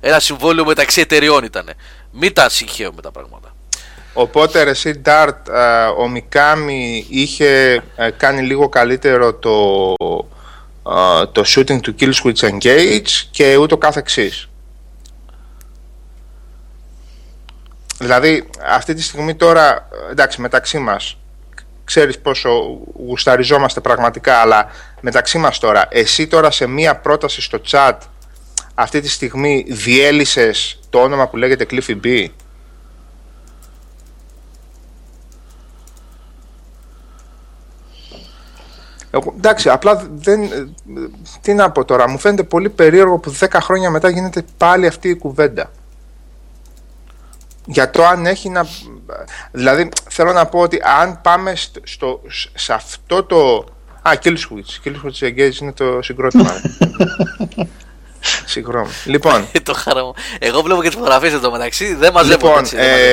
Ένα 0.00 0.20
συμβόλαιο 0.20 0.64
μεταξύ 0.64 1.00
εταιριών 1.00 1.44
ήταν. 1.44 1.70
Μην 2.10 2.32
τα 2.32 2.48
συγχαίουμε 2.48 3.02
τα 3.02 3.10
πράγματα. 3.10 3.54
Οπότε 4.12 4.62
ρε 4.62 4.70
εσύ 4.70 4.92
Ντάρτ, 4.92 5.48
ε, 5.48 5.84
ο 5.98 6.08
Μικάμι 6.08 7.06
είχε 7.08 7.82
ε, 7.96 8.10
κάνει 8.10 8.42
λίγο 8.42 8.68
καλύτερο 8.68 9.34
το, 9.34 9.94
ε, 10.88 11.26
το 11.26 11.42
shooting 11.46 11.80
του 11.80 11.94
Kill 12.00 12.12
Switch 12.22 12.50
Engage 12.50 13.08
και 13.30 13.56
ούτω 13.56 13.78
κάθε 13.78 13.98
εξής. 13.98 14.48
Δηλαδή 17.98 18.48
αυτή 18.66 18.94
τη 18.94 19.02
στιγμή 19.02 19.34
τώρα, 19.34 19.88
εντάξει 20.10 20.40
μεταξύ 20.40 20.78
μας, 20.78 21.18
ξέρεις 21.84 22.18
πόσο 22.18 22.50
γουσταριζόμαστε 23.06 23.80
πραγματικά, 23.80 24.36
αλλά 24.36 24.66
μεταξύ 25.00 25.38
μας 25.38 25.58
τώρα, 25.58 25.86
εσύ 25.90 26.26
τώρα 26.26 26.50
σε 26.50 26.66
μία 26.66 26.96
πρόταση 26.96 27.42
στο 27.42 27.60
chat 27.70 27.96
αυτή 28.74 29.00
τη 29.00 29.08
στιγμή 29.08 29.64
διέλυσες 29.68 30.80
το 30.90 30.98
όνομα 30.98 31.28
που 31.28 31.36
λέγεται 31.36 31.66
Cliffy 31.70 32.00
B; 32.04 32.26
Εγώ, 39.14 39.34
εντάξει, 39.36 39.68
απλά 39.68 40.06
δεν. 40.14 40.42
ε, 40.42 40.48
Τι 41.40 41.54
να 41.54 41.70
πω 41.70 41.84
τώρα, 41.84 42.08
μου 42.08 42.18
φαίνεται 42.18 42.42
πολύ 42.42 42.70
περίεργο 42.70 43.18
που 43.18 43.36
10 43.40 43.46
χρόνια 43.60 43.90
μετά 43.90 44.08
γίνεται 44.10 44.44
πάλι 44.56 44.86
αυτή 44.86 45.08
η 45.08 45.14
κουβέντα. 45.16 45.70
Για 47.66 47.90
το 47.90 48.04
αν 48.06 48.26
έχει 48.26 48.48
να. 48.48 48.66
Δηλαδή, 49.52 49.88
θέλω 50.10 50.32
να 50.32 50.46
πω 50.46 50.58
ότι 50.60 50.80
αν 51.00 51.20
πάμε 51.22 51.54
στο, 51.54 51.80
στο- 51.84 52.20
σε 52.54 52.72
αυτό 52.72 53.22
το. 53.24 53.66
Α, 54.02 54.10
Kill 54.22 54.28
Switch. 54.36 54.84
Kill 54.88 54.94
Switch 55.04 55.26
Engage 55.28 55.60
είναι 55.60 55.72
το 55.72 56.02
συγκρότημα. 56.02 56.50
Συγγνώμη. 58.46 58.88
Λοιπόν, 59.04 59.46
το 59.62 59.74
χαρά 59.74 60.04
μου. 60.04 60.14
Εγώ 60.38 60.60
βλέπω 60.62 60.82
και 60.82 60.88
τις 60.88 60.96
φωτογραφίες 60.96 61.32
εδώ 61.32 61.50
μεταξύ. 61.50 61.94
Δεν 61.94 62.12
μαζεύω 62.12 62.46
Λοιπόν, 62.46 62.58
έτσι. 62.62 62.76
δεν 62.76 62.84
μαζεύω. 62.90 63.04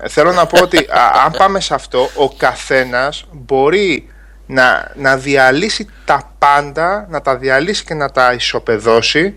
ε, 0.00 0.08
θέλω 0.08 0.32
να 0.32 0.46
πω 0.46 0.62
ότι 0.62 0.76
α, 0.78 1.22
αν 1.24 1.32
πάμε 1.32 1.60
σε 1.60 1.74
αυτό, 1.74 2.08
ο 2.16 2.28
καθένας 2.30 3.24
μπορεί 3.32 4.08
να, 4.46 4.92
να 4.96 5.16
διαλύσει 5.16 5.88
τα 6.04 6.32
πάντα, 6.38 7.06
να 7.10 7.20
τα 7.20 7.36
διαλύσει 7.36 7.84
και 7.84 7.94
να 7.94 8.10
τα 8.10 8.32
ισοπεδώσει 8.32 9.34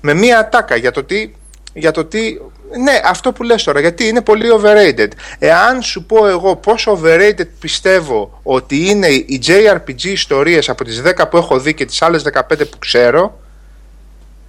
με 0.00 0.14
μία 0.14 0.38
ατάκα 0.38 0.76
για 0.76 0.90
το 0.90 1.04
τι 1.04 1.34
για 1.72 1.90
το 1.90 2.04
τι. 2.04 2.38
Ναι, 2.82 3.00
αυτό 3.04 3.32
που 3.32 3.42
λες 3.42 3.62
τώρα, 3.62 3.80
γιατί 3.80 4.08
είναι 4.08 4.20
πολύ 4.20 4.46
overrated. 4.60 5.08
Εάν 5.38 5.82
σου 5.82 6.04
πω 6.04 6.26
εγώ 6.26 6.56
πόσο 6.56 7.00
overrated 7.02 7.46
πιστεύω 7.60 8.40
ότι 8.42 8.88
είναι 8.88 9.06
οι 9.06 9.42
JRPG 9.46 10.04
ιστορίες 10.04 10.68
από 10.68 10.84
τις 10.84 11.02
10 11.06 11.30
που 11.30 11.36
έχω 11.36 11.58
δει 11.58 11.74
και 11.74 11.84
τις 11.84 12.02
άλλες 12.02 12.24
15 12.32 12.42
που 12.70 12.78
ξέρω, 12.78 13.40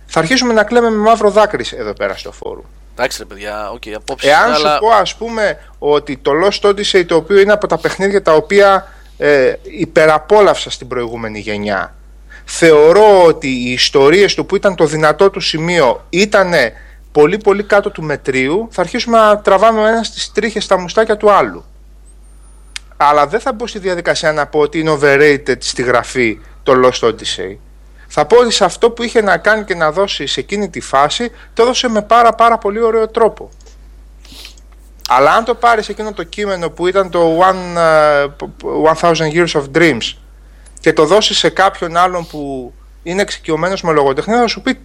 θα 0.06 0.20
αρχίσουμε 0.20 0.54
να 0.54 0.64
κλαίμε 0.64 0.90
με 0.90 0.98
μαύρο 0.98 1.30
δάκρυ 1.30 1.66
εδώ 1.78 1.94
πέρα 1.94 2.18
στο 2.18 2.32
forum. 2.32 2.64
Εντάξει 2.94 3.18
ρε 3.20 3.26
παιδιά, 3.26 3.72
ok, 3.72 3.82
okay, 3.86 3.92
απόψε. 3.96 4.30
Εάν 4.30 4.54
αλλά... 4.54 4.74
σου 4.74 4.80
πω 4.80 4.90
ας 4.90 5.16
πούμε 5.16 5.58
ότι 5.80 6.18
το 6.18 6.32
Lost 6.44 6.70
Odyssey 6.70 7.06
το 7.06 7.16
οποίο 7.16 7.40
είναι 7.40 7.52
από 7.52 7.68
τα 7.68 7.78
παιχνίδια 7.78 8.22
τα 8.22 8.34
οποία 8.34 8.88
ε, 9.24 9.54
υπεραπόλαυσα 9.64 10.70
στην 10.70 10.88
προηγούμενη 10.88 11.40
γενιά. 11.40 11.96
Θεωρώ 12.46 13.24
ότι 13.24 13.48
οι 13.48 13.72
ιστορίες 13.72 14.34
του 14.34 14.46
που 14.46 14.56
ήταν 14.56 14.76
το 14.76 14.86
δυνατό 14.86 15.30
του 15.30 15.40
σημείο 15.40 16.06
ήταν 16.10 16.54
πολύ 17.12 17.38
πολύ 17.38 17.64
κάτω 17.64 17.90
του 17.90 18.04
μετρίου 18.04 18.68
θα 18.72 18.82
αρχίσουμε 18.82 19.18
να 19.18 19.40
τραβάμε 19.40 19.90
ένας 19.90 20.08
στις 20.08 20.32
τρίχες 20.32 20.64
στα 20.64 20.80
μουστάκια 20.80 21.18
του 21.18 21.32
άλλου. 21.32 21.66
Αλλά 22.98 23.28
δεν 23.28 23.40
θα 23.40 23.54
μπω 23.54 23.68
στη 23.68 23.80
διαδικασία 23.80 24.34
να 24.34 24.48
πω 24.48 24.60
ότι 24.60 24.80
είναι 24.80 24.98
overrated 25.02 25.58
στη 25.58 25.82
γραφή 25.82 26.40
το 26.64 26.74
Lost 26.84 27.08
Odyssey. 27.08 27.58
Θα 28.08 28.26
πω 28.26 28.38
ότι 28.38 28.52
σε 28.52 28.64
αυτό 28.64 28.92
που 28.92 29.04
είχε 29.04 29.22
να 29.22 29.38
κάνει 29.38 29.64
και 29.64 29.76
να 29.76 29.92
δώσει 29.92 30.28
σε 30.28 30.40
εκείνη 30.40 30.70
τη 30.70 30.80
φάση 30.80 31.32
το 31.54 31.64
έδωσε 31.64 31.90
με 31.90 32.02
πάρα 32.02 32.34
πάρα 32.34 32.58
πολύ 32.58 32.82
ωραίο 32.82 33.08
τρόπο 33.08 33.50
αλλά 35.10 35.34
αν 35.34 35.44
το 35.44 35.56
πάρεις 35.56 35.90
εκείνο 35.90 36.14
το 36.14 36.24
κείμενο 36.24 36.70
που 36.70 36.88
ήταν 36.88 37.10
το 37.10 37.40
One, 37.40 37.78
uh, 37.78 39.14
1000 39.14 39.14
Years 39.34 39.52
of 39.52 39.64
Dreams 39.76 40.14
και 40.80 40.94
το 40.94 41.06
δώσεις 41.06 41.38
σε 41.38 41.50
κάποιον 41.50 41.98
άλλον 41.98 42.28
που 42.28 42.74
είναι 43.04 43.22
εξοικειωμένος 43.22 43.82
με 43.82 43.92
λογοτεχνία 43.92 44.40
θα 44.40 44.48
σου 44.48 44.62
πει 44.62 44.80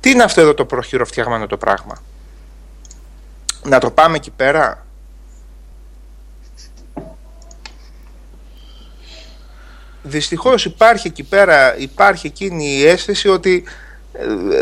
τι 0.00 0.10
είναι 0.10 0.22
αυτό 0.22 0.40
εδώ 0.40 0.54
το 0.54 0.64
προχειροφτιαγμένο 0.64 1.46
το 1.46 1.56
πράγμα; 1.56 2.02
Να 3.62 3.78
το 3.78 3.90
πάμε 3.90 4.16
εκεί 4.16 4.30
πέρα; 4.30 4.84
Δυστυχώς 10.02 10.64
υπάρχει 10.64 11.06
εκεί 11.06 11.22
πέρα, 11.22 11.78
υπάρχει 11.78 12.26
εκείνη 12.26 12.66
η 12.66 12.86
αίσθηση 12.86 13.28
ότι 13.28 13.64
ε, 13.66 13.70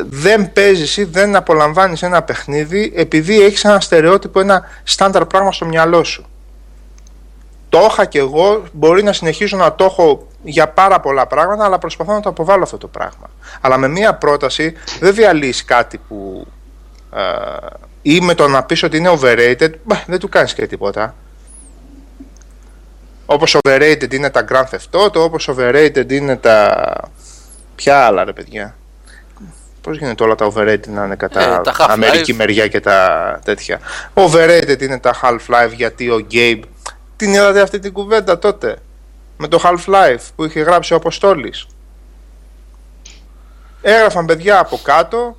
δεν 0.08 0.52
παίζεις 0.52 0.96
ή 0.96 1.04
δεν 1.04 1.36
απολαμβάνεις 1.36 2.02
ένα 2.02 2.22
παιχνίδι 2.22 2.92
επειδή 2.94 3.42
έχεις 3.42 3.64
ένα 3.64 3.80
στερεότυπο, 3.80 4.40
ένα 4.40 4.64
στάνταρ 4.84 5.26
πράγμα 5.26 5.52
στο 5.52 5.66
μυαλό 5.66 6.04
σου. 6.04 6.26
Το 7.68 7.88
είχα 7.90 8.04
και 8.04 8.18
εγώ, 8.18 8.64
μπορεί 8.72 9.02
να 9.02 9.12
συνεχίσω 9.12 9.56
να 9.56 9.74
το 9.74 9.84
έχω 9.84 10.26
για 10.42 10.68
πάρα 10.68 11.00
πολλά 11.00 11.26
πράγματα, 11.26 11.64
αλλά 11.64 11.78
προσπαθώ 11.78 12.12
να 12.12 12.20
το 12.20 12.28
αποβάλω 12.28 12.62
αυτό 12.62 12.78
το 12.78 12.86
πράγμα. 12.86 13.30
Αλλά 13.60 13.76
με 13.76 13.88
μία 13.88 14.14
πρόταση 14.14 14.74
δεν 15.00 15.14
διαλύσει 15.14 15.64
κάτι 15.64 16.00
που. 16.08 16.46
Ε, 17.14 17.22
ή 18.02 18.20
με 18.20 18.34
το 18.34 18.48
να 18.48 18.62
πεις 18.62 18.82
ότι 18.82 18.96
είναι 18.96 19.18
overrated, 19.20 19.70
δεν 20.06 20.18
του 20.18 20.28
κάνεις 20.28 20.54
και 20.54 20.66
τίποτα. 20.66 21.14
Όπως 23.26 23.56
overrated 23.62 24.14
είναι 24.14 24.30
τα 24.30 24.44
Grand 24.48 24.76
Theft 24.76 25.00
Auto, 25.00 25.14
όπως 25.14 25.50
overrated 25.56 26.12
είναι 26.12 26.36
τα... 26.36 26.84
Ποια 27.74 27.98
άλλα 27.98 28.24
ρε 28.24 28.32
παιδιά. 28.32 28.76
Πώς 29.89 29.98
γίνεται 29.98 30.23
όλα 30.23 30.35
τα 30.35 30.52
overrated 30.52 30.86
να 30.86 31.05
είναι 31.05 31.16
κατά 31.16 31.40
ε, 31.40 31.60
Αμερική 31.78 32.35
μεριά 32.35 32.69
και 32.69 32.81
τα 32.81 33.40
τέτοια. 33.44 33.81
Overrated 34.15 34.82
είναι 34.82 34.98
τα 34.98 35.15
Half-Life 35.23 35.73
γιατί 35.74 36.10
ο 36.10 36.27
Gabe... 36.31 36.62
Την 37.16 37.32
είδατε 37.32 37.60
αυτή 37.60 37.78
την 37.78 37.93
κουβέντα 37.93 38.39
τότε 38.39 38.77
με 39.36 39.48
το 39.48 39.60
Half-Life 39.65 40.20
που 40.36 40.44
είχε 40.44 40.60
γράψει 40.60 40.93
ο 40.93 40.97
Αποστόλης. 40.97 41.66
Έγραφαν 43.82 44.27
παιδιά 44.27 44.59
από 44.59 44.81
κάτω 44.82 45.36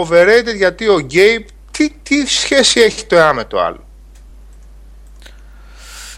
overrated 0.00 0.54
γιατί 0.56 0.88
ο 0.88 1.06
Gabe 1.10 1.44
τι, 1.70 1.90
τι 2.02 2.26
σχέση 2.26 2.80
έχει 2.80 3.04
το 3.04 3.16
ένα 3.16 3.32
με 3.32 3.44
το 3.44 3.60
άλλο. 3.60 3.84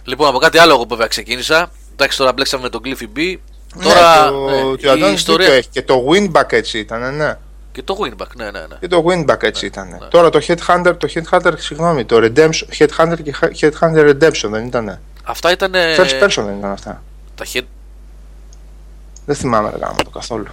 Λοιπόν, 0.05 0.29
από 0.29 0.39
κάτι 0.39 0.59
άλλο 0.59 0.73
εγώ 0.73 0.85
βέβαια 0.89 1.07
ξεκίνησα. 1.07 1.71
Εντάξει, 1.93 2.19
τώρα 2.19 2.33
μπλέξαμε 2.33 2.63
με 2.63 2.69
τον 2.69 2.81
Cliffy 2.85 3.19
B. 3.19 3.37
Ναι, 3.77 3.85
τώρα 3.85 4.31
το, 4.83 4.97
ναι, 4.97 5.07
η 5.07 5.13
ιστορία... 5.13 5.53
έχει. 5.53 5.69
Και 5.69 5.83
το 5.83 6.07
Winback 6.11 6.53
έτσι 6.53 6.79
ήταν, 6.79 7.17
ναι. 7.17 7.39
Και 7.73 7.83
το 7.83 7.97
Winback, 8.01 8.37
ναι, 8.37 8.45
ναι, 8.45 8.61
ναι. 8.61 8.77
Και 8.81 8.89
το 8.89 9.05
Winback 9.09 9.43
έτσι 9.43 9.65
ναι, 9.65 9.71
ήταν. 9.71 9.89
Ναι. 9.89 10.09
Τώρα 10.09 10.31
το 10.31 10.41
Headhunter, 10.47 10.95
το 10.99 11.09
Headhunter, 11.15 11.53
συγγνώμη, 11.57 12.05
το 12.05 12.17
Redemption, 12.17 12.79
Headhunter 12.79 13.17
και 13.23 13.35
Headhunter 13.61 14.11
Redemption 14.11 14.49
δεν 14.51 14.67
ήταν. 14.67 15.01
Αυτά 15.25 15.51
ήταν. 15.51 15.73
First 15.75 16.23
person 16.23 16.43
δεν 16.45 16.59
ήταν 16.59 16.71
αυτά. 16.71 17.03
Τα 17.35 17.45
head... 17.53 17.65
Δεν 19.27 19.37
θυμάμαι 19.37 19.73
να 19.81 19.95
το 20.05 20.11
καθόλου. 20.11 20.47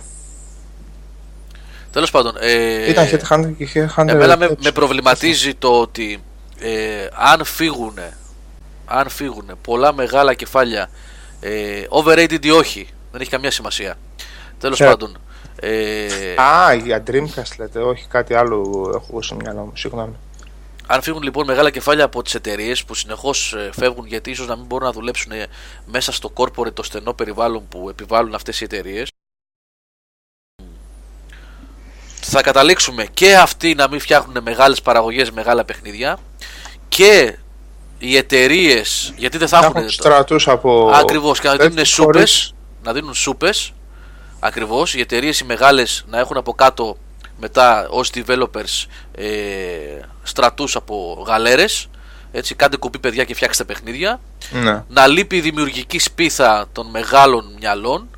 Τέλος 1.92 2.12
πάντων. 2.12 2.36
Ε, 2.40 2.90
Ήταν 2.90 3.08
Headhunter 3.12 3.54
και 3.58 3.70
Headhunter. 3.74 4.08
Εμένα 4.08 4.38
με, 4.38 4.56
με 4.64 4.72
προβληματίζει 4.72 5.54
το 5.54 5.80
ότι 5.80 6.24
ε, 6.60 7.08
αν 7.14 7.44
φύγουν 7.46 8.00
αν 8.86 9.10
φύγουν 9.10 9.50
πολλά 9.62 9.94
μεγάλα 9.94 10.34
κεφάλια 10.34 10.90
ε, 11.40 11.82
overrated 11.90 12.46
ή 12.46 12.52
όχι 12.52 12.88
δεν 13.12 13.22
έχει 13.22 13.30
καμιά 13.30 13.52
σημασία 13.52 13.96
τέλος 14.60 14.82
yeah. 14.82 14.86
πάντων 14.86 15.18
ε, 15.60 16.42
Α, 16.42 16.74
για 16.74 17.04
Dreamcast 17.08 17.56
λέτε, 17.58 17.80
όχι 17.80 18.08
κάτι 18.08 18.34
άλλο 18.34 18.92
έχω 18.96 19.22
στο 19.22 19.36
μυαλό 19.36 19.62
μου, 19.62 19.72
συγγνώμη. 19.76 20.16
Αν 20.88 21.02
φύγουν 21.02 21.22
λοιπόν 21.22 21.46
μεγάλα 21.46 21.70
κεφάλια 21.70 22.04
από 22.04 22.22
τις 22.22 22.36
εταιρείες 22.36 22.84
που 22.84 22.94
συνεχώς 22.94 23.54
ε, 23.54 23.70
φεύγουν 23.74 24.06
γιατί 24.06 24.30
ίσως 24.30 24.48
να 24.48 24.56
μην 24.56 24.66
μπορούν 24.66 24.86
να 24.86 24.94
δουλέψουν 24.94 25.32
ε, 25.32 25.46
μέσα 25.86 26.12
στο 26.12 26.34
corporate 26.36 26.74
το 26.74 26.84
στενό 26.84 27.14
περιβάλλον 27.14 27.68
που 27.68 27.90
επιβάλλουν 27.90 28.36
αυτές 28.36 28.62
οι 28.62 28.64
εταιρείες, 28.64 29.10
θα 32.22 32.42
καταλήξουμε 32.42 33.06
και 33.14 33.38
αυτοί 33.38 33.76
να 33.76 33.90
μην 33.90 34.00
φτιάχνουν 34.00 34.44
μεγάλες 34.44 34.82
παραγωγές, 34.82 35.32
μεγάλα 35.32 35.66
παιχνίδια 35.66 36.18
και 36.90 37.38
οι 38.00 38.18
εταιρείες, 38.18 39.14
γιατί 39.18 39.38
δεν 39.38 39.48
θα 39.48 39.58
έχουν. 39.58 39.90
στρατούς 39.90 40.48
από. 40.48 40.92
Ακριβώς 40.94 41.40
και 41.40 41.48
να 41.48 41.56
δίνουν 41.56 41.86
σούπες. 41.86 42.54
Να 42.88 42.94
δίνουν 42.94 43.14
σούπες. 43.14 43.74
Ακριβώς. 44.40 44.96
Οι 44.96 45.00
εταιρείες 45.00 45.40
οι 45.40 45.46
μεγάλες 45.46 46.06
να 46.08 46.20
έχουν 46.20 46.38
από 46.38 46.54
κάτω 46.54 46.98
μετά 47.40 47.88
ως 47.90 48.12
developers 48.14 48.86
ε, 49.16 49.28
στρατούς 50.24 50.76
από 50.76 51.24
γαλέρες 51.28 51.90
έτσι, 52.32 52.56
κάντε 52.56 52.78
κουπί 52.78 53.00
παιδιά 53.00 53.24
και 53.24 53.34
φτιάξτε 53.34 53.64
παιχνίδια 53.64 54.20
ναι. 54.52 54.84
να 54.88 55.08
λείπει 55.08 55.36
η 55.36 55.42
δημιουργική 55.42 56.00
σπίθα 56.00 56.66
των 56.72 56.90
μεγάλων 56.90 57.56
μυαλών 57.60 58.10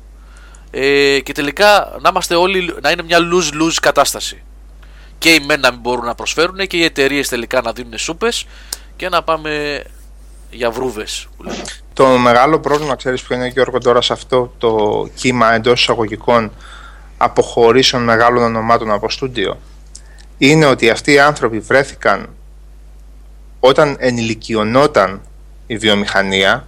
ε, 0.70 1.20
και 1.20 1.32
τελικά 1.32 1.96
να 2.00 2.08
είμαστε 2.08 2.34
όλοι 2.34 2.74
να 2.82 2.90
είναι 2.90 3.02
μια 3.02 3.18
lose-lose 3.18 3.76
κατάσταση 3.82 4.42
και 5.18 5.34
οι 5.34 5.40
μεν 5.40 5.60
να 5.60 5.70
μην 5.70 5.80
μπορούν 5.80 6.04
να 6.04 6.14
προσφέρουν 6.14 6.66
και 6.66 6.76
οι 6.76 6.84
εταιρείες 6.84 7.28
τελικά 7.28 7.60
να 7.60 7.72
δίνουν 7.72 7.98
σούπες 7.98 8.46
και 8.96 9.08
να 9.08 9.22
πάμε 9.22 9.82
για 10.50 10.70
βρούβες 10.70 11.28
το 12.00 12.06
μεγάλο 12.06 12.58
πρόβλημα 12.58 12.96
ξέρεις 12.96 13.22
ποιο 13.22 13.36
είναι 13.36 13.46
Γιώργο 13.46 13.78
τώρα 13.78 14.00
σε 14.00 14.12
αυτό 14.12 14.54
το 14.58 15.08
κύμα 15.14 15.54
εντός 15.54 15.80
εισαγωγικών 15.80 16.52
αποχωρήσεων 17.16 18.02
μεγάλων 18.02 18.42
ονομάτων 18.42 18.90
από 18.90 19.10
στούντιο 19.10 19.58
είναι 20.38 20.66
ότι 20.66 20.90
αυτοί 20.90 21.12
οι 21.12 21.18
άνθρωποι 21.18 21.58
βρέθηκαν 21.58 22.28
όταν 23.60 23.96
ενηλικιωνόταν 23.98 25.20
η 25.66 25.76
βιομηχανία 25.76 26.66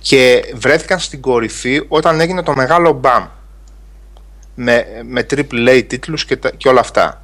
και 0.00 0.52
βρέθηκαν 0.54 0.98
στην 0.98 1.20
κορυφή 1.20 1.84
όταν 1.88 2.20
έγινε 2.20 2.42
το 2.42 2.54
μεγάλο 2.54 2.92
μπαμ 2.92 3.26
με, 4.54 4.86
με 5.06 5.26
AAA 5.30 5.84
τίτλους 5.86 6.24
και, 6.24 6.38
και 6.56 6.68
όλα 6.68 6.80
αυτά. 6.80 7.22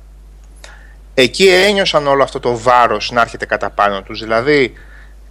Εκεί 1.14 1.48
ένιωσαν 1.48 2.06
όλο 2.06 2.22
αυτό 2.22 2.40
το 2.40 2.58
βάρος 2.58 3.10
να 3.10 3.20
έρχεται 3.20 3.46
κατά 3.46 3.70
πάνω 3.70 4.02
τους. 4.02 4.20
Δηλαδή 4.20 4.74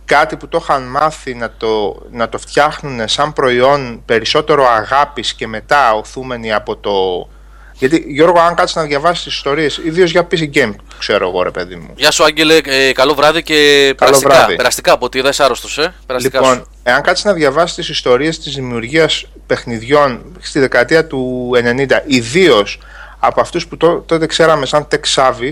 κάτι 0.07 0.37
που 0.37 0.47
το 0.47 0.59
είχαν 0.61 0.83
μάθει 0.83 1.33
να 1.33 1.51
το, 1.57 2.01
να 2.11 2.29
το 2.29 2.37
φτιάχνουν 2.37 3.07
σαν 3.07 3.33
προϊόν 3.33 4.01
περισσότερο 4.05 4.67
αγάπης 4.67 5.33
και 5.33 5.47
μετά 5.47 5.93
οθούμενοι 5.93 6.53
από 6.53 6.75
το... 6.75 7.27
Γιατί 7.73 8.05
Γιώργο, 8.07 8.39
αν 8.39 8.55
κάτσεις 8.55 8.75
να 8.75 8.83
διαβάσεις 8.83 9.23
τις 9.23 9.33
ιστορίες, 9.35 9.77
ιδίως 9.77 10.11
για 10.11 10.27
PC 10.31 10.49
Game, 10.53 10.73
ξέρω 10.99 11.27
εγώ, 11.27 11.43
ρε 11.43 11.51
παιδί 11.51 11.75
μου. 11.75 11.93
Γεια 11.95 12.11
σου, 12.11 12.23
Άγγελε, 12.23 12.57
ε, 12.63 12.91
καλό 12.91 13.13
βράδυ 13.13 13.43
και 13.43 13.53
καλό 13.83 13.95
περαστικά. 13.97 14.33
Βράδυ. 14.35 14.55
Περαστικά 14.55 14.91
από 14.91 15.05
ότι 15.05 15.19
είσαι 15.19 15.43
άρρωστος, 15.43 15.77
ε. 15.77 15.93
Περαστικά 16.05 16.39
λοιπόν, 16.39 16.55
σου. 16.57 16.67
εάν 16.83 17.01
κάτσεις 17.01 17.25
να 17.25 17.33
διαβάσεις 17.33 17.75
τις 17.75 17.89
ιστορίες 17.89 18.39
της 18.39 18.55
δημιουργίας 18.55 19.25
παιχνιδιών 19.47 20.37
στη 20.39 20.59
δεκαετία 20.59 21.07
του 21.07 21.51
90, 21.55 22.01
ιδίως 22.05 22.79
από 23.19 23.41
αυτούς 23.41 23.67
που 23.67 23.77
τότε 24.05 24.25
ξέραμε 24.25 24.65
σαν 24.65 24.87
tech 24.91 25.15
savvy, 25.15 25.51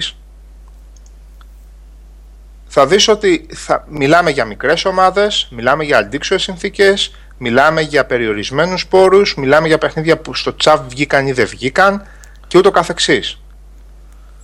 θα 2.78 2.86
δεις 2.86 3.08
ότι 3.08 3.46
θα, 3.54 3.86
μιλάμε 3.90 4.30
για 4.30 4.46
μικρές 4.46 4.86
ομάδες, 4.86 5.48
μιλάμε 5.52 5.84
για 5.84 5.98
αντίξωες 5.98 6.42
συνθήκες, 6.42 7.16
μιλάμε 7.38 7.82
για 7.82 8.06
περιορισμένους 8.06 8.88
πόρους, 8.88 9.36
μιλάμε 9.36 9.68
για 9.68 9.78
παιχνίδια 9.78 10.18
που 10.18 10.34
στο 10.34 10.56
τσαβ 10.56 10.88
βγήκαν 10.88 11.28
ή 11.28 11.32
δεν 11.32 11.46
βγήκαν 11.46 12.08
και 12.48 12.58
ούτω 12.58 12.72
καθεξής. 12.72 13.42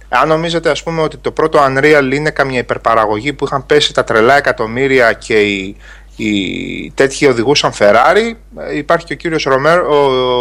Αν 0.10 0.28
νομίζετε 0.28 0.70
ας 0.70 0.84
πούμε 0.84 1.02
ότι 1.02 1.18
το 1.18 1.32
πρώτο 1.32 1.60
Unreal 1.66 2.10
είναι 2.14 2.30
καμία 2.30 2.60
υπερπαραγωγή 2.60 3.34
που 3.34 3.46
είχαν 3.46 3.66
πέσει 3.66 3.94
τα 3.94 4.04
τρελά 4.04 4.38
εκατομμύρια 4.38 5.14
και 5.14 5.40
οι, 5.40 5.78
οι 6.16 6.92
τέτοιοι 6.96 7.28
οδηγούσαν 7.28 7.72
Ferrari, 7.78 8.34
υπάρχει 8.76 9.06
και 9.06 9.14
ο 9.14 9.16
κύριος 9.16 9.44
Ρομέρο, 9.44 9.88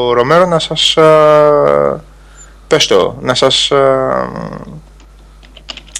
ο 0.08 0.12
Ρομέρο 0.12 0.46
να 0.46 0.58
σας 0.58 0.96
πες 2.66 2.86
το, 2.86 3.18
να 3.20 3.34
σας, 3.34 3.70
ε, 3.70 4.28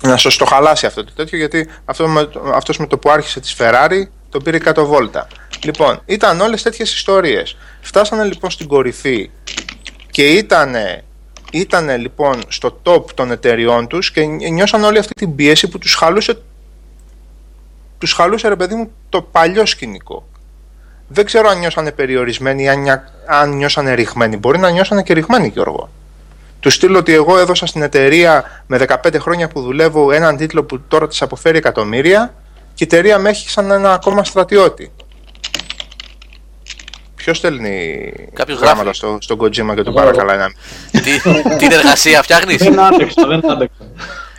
να 0.02 0.16
σας 0.16 0.36
το 0.36 0.44
χαλάσει 0.44 0.86
αυτό 0.86 1.05
το 1.05 1.12
τέτοιο, 1.16 1.39
γιατί 1.39 1.68
αυτό 1.85 2.09
με, 2.09 2.28
αυτός 2.55 2.78
με 2.78 2.86
το 2.86 2.98
που 2.98 3.10
άρχισε 3.10 3.40
της 3.40 3.56
Ferrari 3.59 4.02
το 4.28 4.40
πήρε 4.40 4.59
100 4.64 4.85
βόλτα. 4.85 5.27
Λοιπόν, 5.64 6.01
ήταν 6.06 6.40
όλες 6.40 6.62
τέτοιες 6.62 6.94
ιστορίες. 6.94 7.56
Φτάσανε 7.81 8.24
λοιπόν 8.24 8.51
στην 8.51 8.66
κορυφή 8.66 9.31
και 10.10 10.28
ήτανε, 10.28 11.05
ήτανε 11.52 11.97
λοιπόν 11.97 12.43
στο 12.48 12.81
top 12.82 13.05
των 13.14 13.31
εταιριών 13.31 13.86
τους 13.86 14.10
και 14.12 14.24
νιώσαν 14.24 14.85
όλη 14.85 14.98
αυτή 14.98 15.12
την 15.14 15.35
πίεση 15.35 15.68
που 15.68 15.78
τους 15.78 15.94
χαλούσε 15.94 16.39
τους 17.98 18.12
χαλούσε 18.12 18.48
ρε 18.48 18.56
παιδί 18.56 18.74
μου 18.74 18.90
το 19.09 19.22
παλιό 19.22 19.66
σκηνικό. 19.66 20.28
Δεν 21.09 21.24
ξέρω 21.24 21.48
αν 21.48 21.59
νιώσανε 21.59 21.93
περιορισμένοι 21.93 22.62
ή 22.62 22.68
αν, 22.68 22.81
νια- 22.81 23.05
αν 23.27 23.51
νιώσανε 23.56 23.94
ρηγμένοι. 23.94 24.36
Μπορεί 24.36 24.59
να 24.59 24.70
νιώσανε 24.70 25.02
και 25.02 25.12
ρηγμένοι, 25.14 25.48
Γιώργο. 25.48 25.90
Του 26.61 26.70
στείλω 26.70 26.99
ότι 26.99 27.12
εγώ 27.15 27.39
έδωσα 27.39 27.66
στην 27.66 27.82
εταιρεία 27.82 28.62
με 28.66 28.78
15 29.05 29.15
χρόνια 29.19 29.49
που 29.49 29.61
δουλεύω 29.61 30.12
έναν 30.12 30.37
τίτλο 30.37 30.65
που 30.65 30.81
τώρα 30.89 31.09
της 31.09 31.23
αποφέρει 31.23 31.57
εκατομμύρια 31.59 32.35
και 32.74 32.85
η 32.85 32.89
εταιρεία 32.93 33.19
με 33.19 33.28
έχει 33.31 33.51
σαν 33.51 33.70
ένα 33.70 33.93
ακόμα 33.93 34.24
στρατιώτη. 34.24 34.93
Ποιος 37.15 37.37
στέλνει 37.37 38.12
Κάποιος 38.32 38.59
γράμματα 38.59 38.82
γράφει. 38.82 38.97
στο, 38.97 39.19
στον 39.20 39.39
Kojima 39.41 39.51
και 39.51 39.82
τον 39.82 39.87
Εγώ, 39.87 39.93
παρακαλάει 39.93 40.39
να. 40.39 40.47
Τι, 41.01 41.20
την 41.59 41.73
εργασία 41.73 42.23
φτιάχνεις; 42.23 42.57
Δεν 42.57 42.81
άντεξα, 42.81 43.27
δεν 43.27 43.51
άντεξα. 43.51 43.85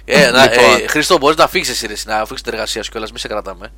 ε, 0.05 0.29
να, 0.29 0.41
Λοιπόν. 0.41 0.63
ε, 0.83 0.87
Χρήστο, 0.87 1.17
μπορείς 1.17 1.37
να 1.37 1.47
φύγει 1.47 1.69
εσύ, 1.71 1.87
ρε, 1.87 1.93
εσύ, 1.93 2.07
να 2.07 2.15
αφήξεις 2.15 2.41
την 2.41 2.53
εργασία 2.53 2.83
σου 2.83 2.91
κιόλας, 2.91 3.11
μη 3.11 3.19
σε 3.19 3.27
κρατάμε. 3.27 3.71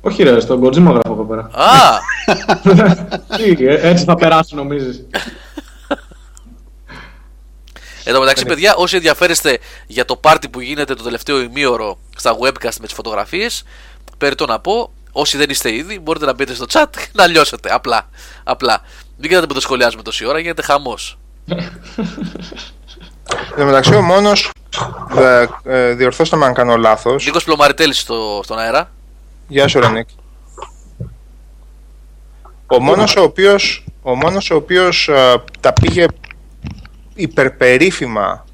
Όχι 0.00 0.22
ρε, 0.22 0.40
στον 0.40 0.60
Kojima 0.64 0.72
γράφω 0.82 1.12
εδώ 1.12 1.24
πέρα. 1.28 1.50
Α, 1.52 1.98
Τι, 3.36 3.64
ε, 3.66 3.88
έτσι 3.88 4.04
θα 4.04 4.14
περάσει 4.14 4.54
νομίζεις. 4.54 5.06
Εν 8.04 8.14
τω 8.14 8.20
μεταξύ, 8.20 8.44
παιδιά, 8.44 8.74
όσοι 8.74 8.96
ενδιαφέρεστε 8.96 9.58
για 9.86 10.04
το 10.04 10.16
πάρτι 10.16 10.48
που 10.48 10.60
γίνεται 10.60 10.94
το 10.94 11.02
τελευταίο 11.02 11.40
ημίωρο 11.40 11.98
στα 12.16 12.36
webcast 12.40 12.76
με 12.80 12.86
τις 12.86 12.92
φωτογραφίες, 12.92 13.64
περιττό 14.18 14.46
να 14.46 14.60
πω, 14.60 14.92
όσοι 15.12 15.36
δεν 15.36 15.50
είστε 15.50 15.74
ήδη, 15.74 15.98
μπορείτε 15.98 16.26
να 16.26 16.34
μπείτε 16.34 16.54
στο 16.54 16.66
chat 16.72 16.86
να 17.12 17.26
λιώσετε. 17.26 17.74
Απλά. 17.74 18.08
Απλά. 18.44 18.80
Μην 19.16 19.28
κοιτάτε 19.28 19.46
που 19.46 19.54
το 19.54 19.60
σχολιάζουμε 19.60 20.02
τόση 20.02 20.26
ώρα, 20.26 20.38
γίνεται 20.38 20.62
χαμός. 20.62 21.18
Εν 23.26 23.56
τω 23.56 23.64
μεταξύ, 23.64 23.94
ο 23.94 24.02
μόνος. 24.02 24.50
Ε, 25.16 25.46
ε, 25.64 25.94
διορθώστε 25.94 26.36
με 26.36 26.44
αν 26.44 26.54
κάνω 26.54 26.76
λάθος. 26.76 27.24
Νίκος 27.24 27.44
Πλωμαριτέλης 27.44 27.98
στο, 27.98 28.40
στον 28.44 28.58
αέρα. 28.58 28.90
Γεια 29.48 29.68
σου, 29.68 29.80
Ρενίκ. 29.80 30.08
Ο 32.66 32.80
μόνος 32.80 33.16
ο 33.16 33.22
οποίος, 33.22 33.84
ο 34.02 34.14
μόνος 34.14 34.50
ο 34.50 34.54
οποίος 34.54 35.08
ε, 35.08 35.42
τα 35.60 35.72
πήγε 35.72 36.06
υπερπερίφημα 37.20 38.44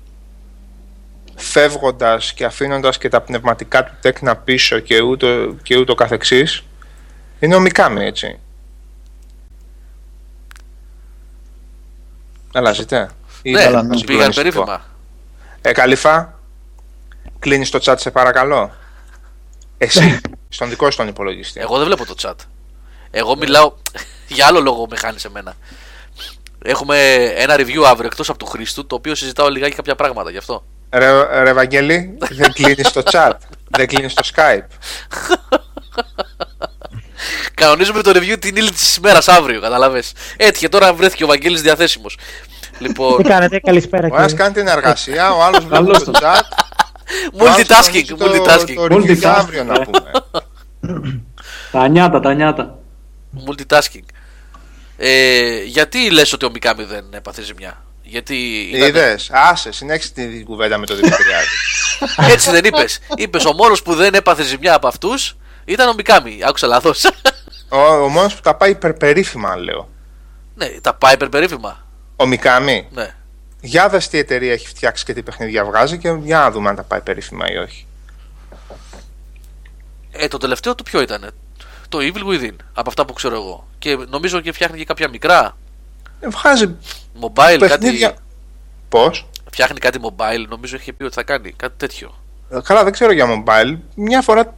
φεύγοντας 1.35 2.33
και 2.33 2.45
αφήνοντας 2.45 2.99
και 2.99 3.09
τα 3.09 3.21
πνευματικά 3.21 3.85
του 3.85 3.93
τέκνα 4.01 4.37
πίσω 4.37 4.79
και 4.79 5.01
ούτω, 5.01 5.55
και 5.63 5.77
ούτω 5.77 5.95
καθεξής 5.95 6.65
είναι 7.39 7.55
ο 7.55 7.61
Μικάμι, 7.61 8.05
έτσι. 8.05 8.39
Έλα, 12.53 12.73
ζητέ. 12.73 13.11
Ή 13.43 13.51
ναι, 13.51 13.61
ήθελα 13.61 13.83
να 13.83 13.89
πήγαν 13.89 13.99
συγκλονιστικό. 13.99 14.43
περίφημα. 14.43 14.85
Ε, 15.61 15.73
Καλυφά, 15.73 16.41
κλείνεις 17.39 17.71
το 17.71 17.79
chat 17.83 17.95
σε 17.99 18.11
παρακαλώ. 18.11 18.75
Εσύ, 19.79 20.21
στον 20.49 20.69
δικό 20.69 20.91
σου 20.91 20.97
τον 20.97 21.09
υπολογιστή. 21.09 21.61
Εγώ 21.61 21.77
δεν 21.77 21.87
βλέπω 21.87 22.07
το 22.07 22.15
chat. 22.19 22.35
Εγώ 23.11 23.37
μιλάω. 23.37 23.73
για 24.29 24.47
άλλο 24.47 24.61
λόγο 24.61 24.87
με 24.91 24.97
χάνει 24.97 25.19
εμένα. 25.27 25.57
Έχουμε 26.67 27.15
ένα 27.37 27.55
review 27.57 27.83
αύριο 27.87 28.07
εκτός 28.07 28.29
από 28.29 28.39
του 28.39 28.47
Χρήστου, 28.47 28.87
το 28.87 28.95
οποίο 28.95 29.15
συζητάω 29.15 29.49
λιγάκι 29.49 29.75
κάποια 29.75 29.95
πράγματα 29.95 30.31
γι' 30.31 30.39
αυτό. 30.39 30.65
Ρε, 30.91 31.43
ρε 31.43 31.53
Βαγγέλη, 31.53 32.19
δεν 32.31 32.53
κλείνεις 32.53 32.93
το 32.93 33.03
chat, 33.11 33.33
δεν 33.71 33.87
κλείνεις 33.87 34.15
το 34.15 34.23
Skype. 34.35 34.67
Κανονίζουμε 37.55 38.03
το 38.03 38.11
review 38.15 38.37
την 38.39 38.57
ύλη 38.57 38.71
της 38.71 38.97
ημέρας 38.97 39.29
αύριο, 39.29 39.61
καταλαβέ. 39.61 40.03
Έτυχε 40.37 40.69
τώρα 40.69 40.93
βρέθηκε 40.95 41.25
ο 41.25 41.27
Βαγγέλης 41.27 41.63
διαθέσιμος. 41.63 42.19
λοιπόν, 42.79 43.17
Τι 43.17 43.23
κάνετε, 43.29 43.59
καλησπέρα 43.61 44.09
Ο 44.13 44.17
ένας 44.17 44.21
κύριε. 44.31 44.37
κάνει 44.45 44.55
την 44.55 44.69
εργασία, 44.69 45.33
ο 45.35 45.43
άλλος 45.43 45.59
βλέπει 45.65 45.75
Καλώς 45.75 46.05
το 46.05 46.11
το. 46.11 46.19
chat. 46.23 46.41
multitasking, 47.41 48.05
ο 48.21 48.25
άλλος 48.25 48.37
multitasking. 48.37 48.75
Το, 48.75 48.87
το 48.89 48.95
review 48.95 49.15
για 49.15 49.35
Multitasking. 49.35 49.39
αύριο 49.39 49.65
να 49.65 49.81
πούμε. 49.81 50.11
Τα 51.73 51.89
νιάτα, 51.89 52.21
τα 52.21 52.35
νιάτα. 52.35 52.79
multitasking. 53.47 54.05
Ε, 54.97 55.63
γιατί 55.63 56.11
λες 56.11 56.33
ότι 56.33 56.45
ο 56.45 56.51
Μικάμι 56.51 56.85
δεν 56.85 57.05
έπαθε 57.15 57.43
ζημιά; 57.43 57.85
Γιατί 58.03 58.37
ήταν- 58.61 58.89
Είδες, 58.89 59.31
άσε, 59.33 59.73
συνέχισε 59.73 60.13
την 60.13 60.45
κουβέντα 60.45 60.79
με 60.79 60.87
τον 60.87 60.97
Δημητριάδη. 60.97 61.47
έτσι 62.33 62.51
δεν 62.51 62.65
είπες. 62.65 62.99
Είπες 63.17 63.45
ο 63.45 63.53
μόνος 63.53 63.83
που 63.83 63.95
δεν 63.95 64.15
έπαθε 64.15 64.43
ζημιά 64.43 64.75
από 64.75 64.87
αυτούς 64.89 65.37
ήταν 65.65 65.89
ο 65.89 65.95
Μικάμι. 65.95 66.39
Άκουσα 66.45 66.67
λάθος. 66.67 67.05
ο, 67.69 67.79
ο 67.79 68.09
μόνος 68.09 68.35
που 68.35 68.41
τα 68.41 68.55
πάει 68.55 68.71
υπερπερίφημα, 68.71 69.57
λέω. 69.57 69.89
ναι, 70.55 70.67
τα 70.81 70.95
πάει 70.95 71.15
υπερπερίφημα. 71.15 71.87
Ο 72.17 72.27
Μικάμι, 72.27 72.89
Ναι. 72.93 73.15
για 73.61 73.89
δες 73.89 74.09
τι 74.09 74.19
εταιρεία 74.19 74.53
έχει 74.53 74.67
φτιάξει 74.67 75.05
και 75.05 75.13
τι 75.15 75.23
παιχνίδια 75.23 75.65
βγάζει 75.65 75.99
και 75.99 76.17
για 76.23 76.39
να 76.39 76.51
δούμε 76.51 76.69
αν 76.69 76.77
τα 76.77 76.83
πάει 76.83 77.01
περίφημα 77.01 77.45
ή 77.53 77.57
όχι. 77.57 77.87
Ε, 80.13 80.29
το 80.29 80.39
τελευταίο 80.39 80.75
του 80.75 80.83
ποιο 80.83 81.01
ήταν. 81.01 81.31
Το 81.89 81.99
Evil 82.01 82.33
Within. 82.33 82.55
Από 82.75 82.89
αυτά 82.89 83.05
που 83.05 83.13
ξέρω 83.13 83.35
εγώ. 83.35 83.67
Και 83.79 83.97
νομίζω 84.09 84.41
και 84.41 84.53
φτιάχνει 84.53 84.79
και 84.79 84.85
κάποια 84.85 85.09
μικρά 85.09 85.57
Ε, 86.21 86.29
Βγάζει 86.29 86.75
mobile. 87.21 87.57
παιχνίδια. 87.59 88.09
Κάτι, 88.09 88.21
Πώς; 88.89 89.27
φτιάχνει 89.51 89.79
κάτι 89.79 89.99
mobile. 90.03 90.47
Νομίζω 90.49 90.77
είχε 90.77 90.93
πει 90.93 91.05
ότι 91.05 91.15
θα 91.15 91.23
κάνει 91.23 91.53
κάτι 91.53 91.75
τέτοιο. 91.77 92.15
Ε, 92.51 92.59
Καλά, 92.65 92.85
δεν 92.85 92.93
ξέρω 92.93 93.13
για 93.13 93.27
mobile. 93.45 93.77
Μια 93.95 94.23
φορά 94.23 94.55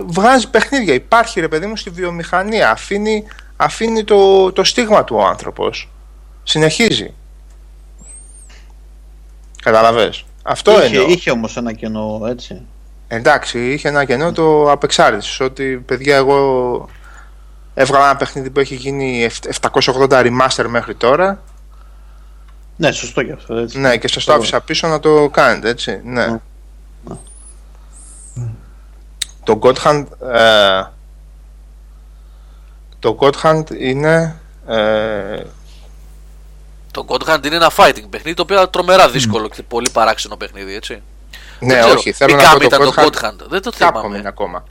βγάζει 0.00 0.50
παιχνίδια. 0.50 0.94
Υπάρχει 0.94 1.40
ρε 1.40 1.48
παιδί 1.48 1.66
μου 1.66 1.76
στη 1.76 1.90
βιομηχανία. 1.90 2.70
Αφήνει, 2.70 3.24
αφήνει 3.56 4.04
το, 4.04 4.52
το 4.52 4.64
στίγμα 4.64 5.04
του 5.04 5.16
ο 5.16 5.24
άνθρωπος. 5.26 5.88
Συνεχίζει. 6.42 7.14
Καταλαβες. 9.62 10.24
Αυτό 10.42 10.84
είχε, 10.84 10.96
εννοώ. 10.96 11.08
είχε 11.10 11.30
όμως 11.30 11.56
ένα 11.56 11.72
κενό 11.72 12.20
έτσι. 12.28 12.62
Εντάξει, 13.08 13.72
είχε 13.72 13.88
ένα 13.88 14.04
κενό 14.04 14.32
το 14.32 14.70
απεξάρτησης. 14.70 15.40
Ότι 15.40 15.82
παιδιά, 15.86 16.16
εγώ 16.16 16.88
έβγαλα 17.74 18.04
ένα 18.04 18.16
παιχνίδι 18.16 18.50
που 18.50 18.60
έχει 18.60 18.74
γίνει 18.74 19.28
780 19.62 20.08
remaster 20.08 20.66
μέχρι 20.68 20.94
τώρα. 20.94 21.42
Ναι, 22.76 22.92
σωστό 22.92 23.22
και 23.22 23.32
αυτό 23.32 23.54
έτσι. 23.54 23.78
Ναι, 23.78 23.96
και 23.96 24.08
σας 24.08 24.24
το 24.24 24.32
άφησα 24.32 24.60
πίσω 24.60 24.88
να 24.88 25.00
το 25.00 25.28
κάνετε, 25.28 25.68
έτσι. 25.68 26.00
Ναι. 26.04 26.26
Ναι. 26.26 26.40
Το 29.44 29.58
God 29.62 29.74
Hand, 29.74 30.04
ε, 30.32 30.82
το 32.98 33.18
God 33.20 33.32
Hand 33.42 33.64
είναι 33.78 34.36
ε, 34.66 35.42
Το 36.90 37.06
God 37.08 37.28
Hand 37.28 37.46
είναι 37.46 37.56
ένα 37.56 37.70
fighting 37.76 38.04
παιχνίδι 38.10 38.34
το 38.34 38.42
οποίο 38.42 38.56
είναι 38.56 38.66
τρομερά 38.66 39.08
δύσκολο 39.08 39.48
και 39.48 39.62
πολύ 39.62 39.90
παράξενο 39.90 40.36
παιχνίδι, 40.36 40.74
έτσι. 40.74 41.02
Ναι, 41.60 41.72
Δεν 41.74 41.78
ξέρω. 41.80 41.94
όχι, 41.98 42.12
θέλω 42.12 42.36
να 42.36 42.42
Mikami 42.42 42.56
πω 42.58 42.64
ήταν 42.64 42.78
το 42.80 42.90
το 42.90 43.02
God 43.02 43.04
God 43.04 43.24
Hand. 43.24 43.28
Hand. 43.28 43.46
Δεν 43.48 43.62
το 43.62 43.70
Capcom 43.78 43.90
θυμάμαι. 43.94 44.18
είναι 44.18 44.28
ακόμα. 44.28 44.64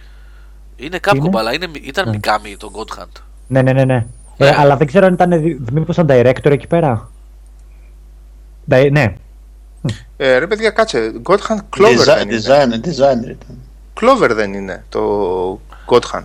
Είναι 0.75 0.99
Capcom, 1.07 1.15
Είναι; 1.15 1.29
αλλά 1.39 1.53
είναι, 1.53 1.67
ήταν 1.81 2.09
Ναι. 2.09 2.17
Mikami 2.21 2.55
το 2.57 2.71
God 2.75 2.99
Hand. 3.01 3.21
Ναι, 3.47 3.61
ναι, 3.61 3.73
ναι. 3.73 3.83
ναι. 3.85 4.05
Ναι. 4.37 4.47
Ε, 4.47 4.55
αλλά 4.57 4.77
δεν 4.77 4.87
ξέρω 4.87 5.05
αν 5.05 5.13
ήταν. 5.13 5.57
Μήπως 5.71 5.97
ήταν 5.97 6.07
director 6.09 6.51
εκεί 6.51 6.67
πέρα. 6.67 7.09
Di- 8.69 8.89
ναι. 8.91 9.15
Ε, 10.17 10.37
ρε 10.37 10.47
παιδιά, 10.47 10.69
κάτσε. 10.69 11.11
God 11.23 11.37
Hand 11.37 11.59
Clover 11.77 11.97
Design, 11.99 12.05
δεν 12.05 12.29
είναι. 12.29 12.39
designer, 12.45 12.87
designer 12.87 13.29
ήταν. 13.29 13.59
Clover 14.01 14.29
δεν 14.33 14.53
είναι 14.53 14.85
το 14.89 15.59
God 15.85 15.99
Hand. 16.13 16.23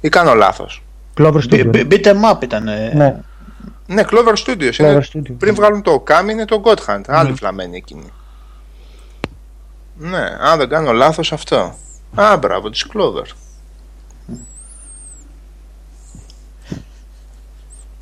Ή 0.00 0.08
κάνω 0.08 0.34
λάθος. 0.34 0.82
Clover 1.20 1.32
Μπι- 1.32 1.52
Studio. 1.52 1.66
μπι- 1.66 1.92
Beat 1.92 2.06
'em 2.06 2.34
up 2.34 2.42
ήταν. 2.42 2.64
Ναι. 2.94 3.16
Ναι, 3.86 4.02
Clover 4.10 4.34
Studios. 4.46 4.72
Clover 4.72 4.78
είναι, 4.78 5.06
Studio. 5.14 5.32
Πριν 5.38 5.54
βγάλουν 5.54 5.82
το 5.82 6.04
Okami 6.06 6.28
είναι 6.30 6.44
το 6.44 6.62
God 6.64 6.76
Hand. 6.86 7.00
Άλλη 7.08 7.34
φλαμμένη 7.34 7.76
εκείνη. 7.76 8.12
Ναι, 10.02 10.36
αν 10.40 10.58
δεν 10.58 10.68
κάνω 10.68 10.92
λάθος 10.92 11.32
αυτό. 11.32 11.76
Α, 12.14 12.36
μπράβο, 12.36 12.70
της 12.70 12.86
Clover. 12.94 13.24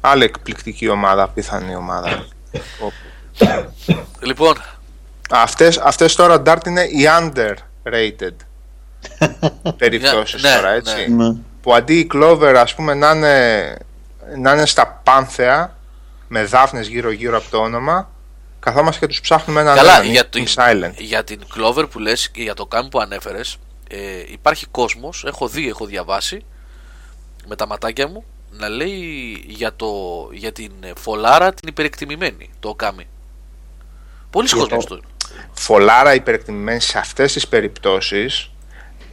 Άλλη 0.00 0.24
εκπληκτική 0.24 0.88
ομάδα, 0.88 1.28
πιθανή 1.28 1.74
ομάδα. 1.74 2.24
Ο- 2.54 2.92
Λοιπόν, 4.20 4.54
Αυτές, 5.30 5.78
αυτές 5.78 6.14
τώρα, 6.14 6.42
Dart, 6.46 6.66
είναι 6.66 6.82
οι 6.82 7.04
underrated 7.18 8.36
περιπτώσεις 9.78 10.42
Ναι, 10.42 10.54
τώρα, 10.54 10.70
ναι, 10.70 10.76
έτσι. 10.76 11.12
Ναι. 11.12 11.34
Που 11.62 11.74
αντί 11.74 11.98
η 11.98 12.10
Clover, 12.14 12.54
ας 12.56 12.74
πούμε, 12.74 12.94
να 12.94 13.10
είναι, 13.10 13.76
να 14.38 14.52
είναι 14.52 14.66
στα 14.66 15.00
πάνθεα, 15.04 15.76
με 16.28 16.44
δάφνες 16.44 16.86
γύρω-γύρω 16.88 17.36
από 17.36 17.50
το 17.50 17.58
όνομα, 17.58 18.10
καθόμαστε 18.60 19.01
και 19.01 19.06
τους 19.06 19.20
ψάχνουμε 19.20 19.60
έναν 19.60 19.76
καλά, 19.76 19.93
έναν, 19.93 20.10
για, 20.10 20.28
είναι 20.35 20.44
την, 20.44 20.55
silent. 20.56 20.93
για 20.98 21.24
την 21.24 21.40
Clover 21.56 21.90
που 21.90 21.98
λες 21.98 22.30
και 22.30 22.43
για 22.43 22.55
το 22.55 22.68
Kami 22.70 22.86
που 22.90 23.01
ανέφερες, 23.01 23.56
ε, 23.90 23.98
υπάρχει 24.32 24.66
κόσμος, 24.66 25.24
έχω 25.26 25.48
δει, 25.48 25.68
έχω 25.68 25.86
διαβάσει, 25.86 26.44
με 27.47 27.56
τα 27.56 27.66
ματάκια 27.66 28.09
μου, 28.09 28.24
να 28.51 28.68
λέει 28.68 29.44
για, 29.47 29.74
το, 29.76 29.89
για 30.32 30.52
την 30.52 30.72
φολάρα 30.97 31.55
την 31.55 31.68
υπερεκτιμημένη, 31.68 32.51
το 32.60 32.76
Okami. 32.78 33.05
Πολλοί 34.30 34.48
Για 34.48 34.56
κόσμοι 34.59 34.85
το- 34.85 34.97
του. 34.97 35.02
φολάρα 35.52 36.14
υπερεκτιμημένη 36.14 36.80
σε 36.80 36.98
αυτές 36.98 37.32
τις 37.32 37.48
περιπτώσεις 37.48 38.51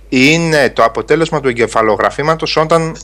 είναι 0.10 0.70
το 0.70 0.84
αποτέλεσμα 0.84 1.42
του 1.42 1.48
εγκεφαλογραφήματος 1.48 2.58
όταν 2.58 2.96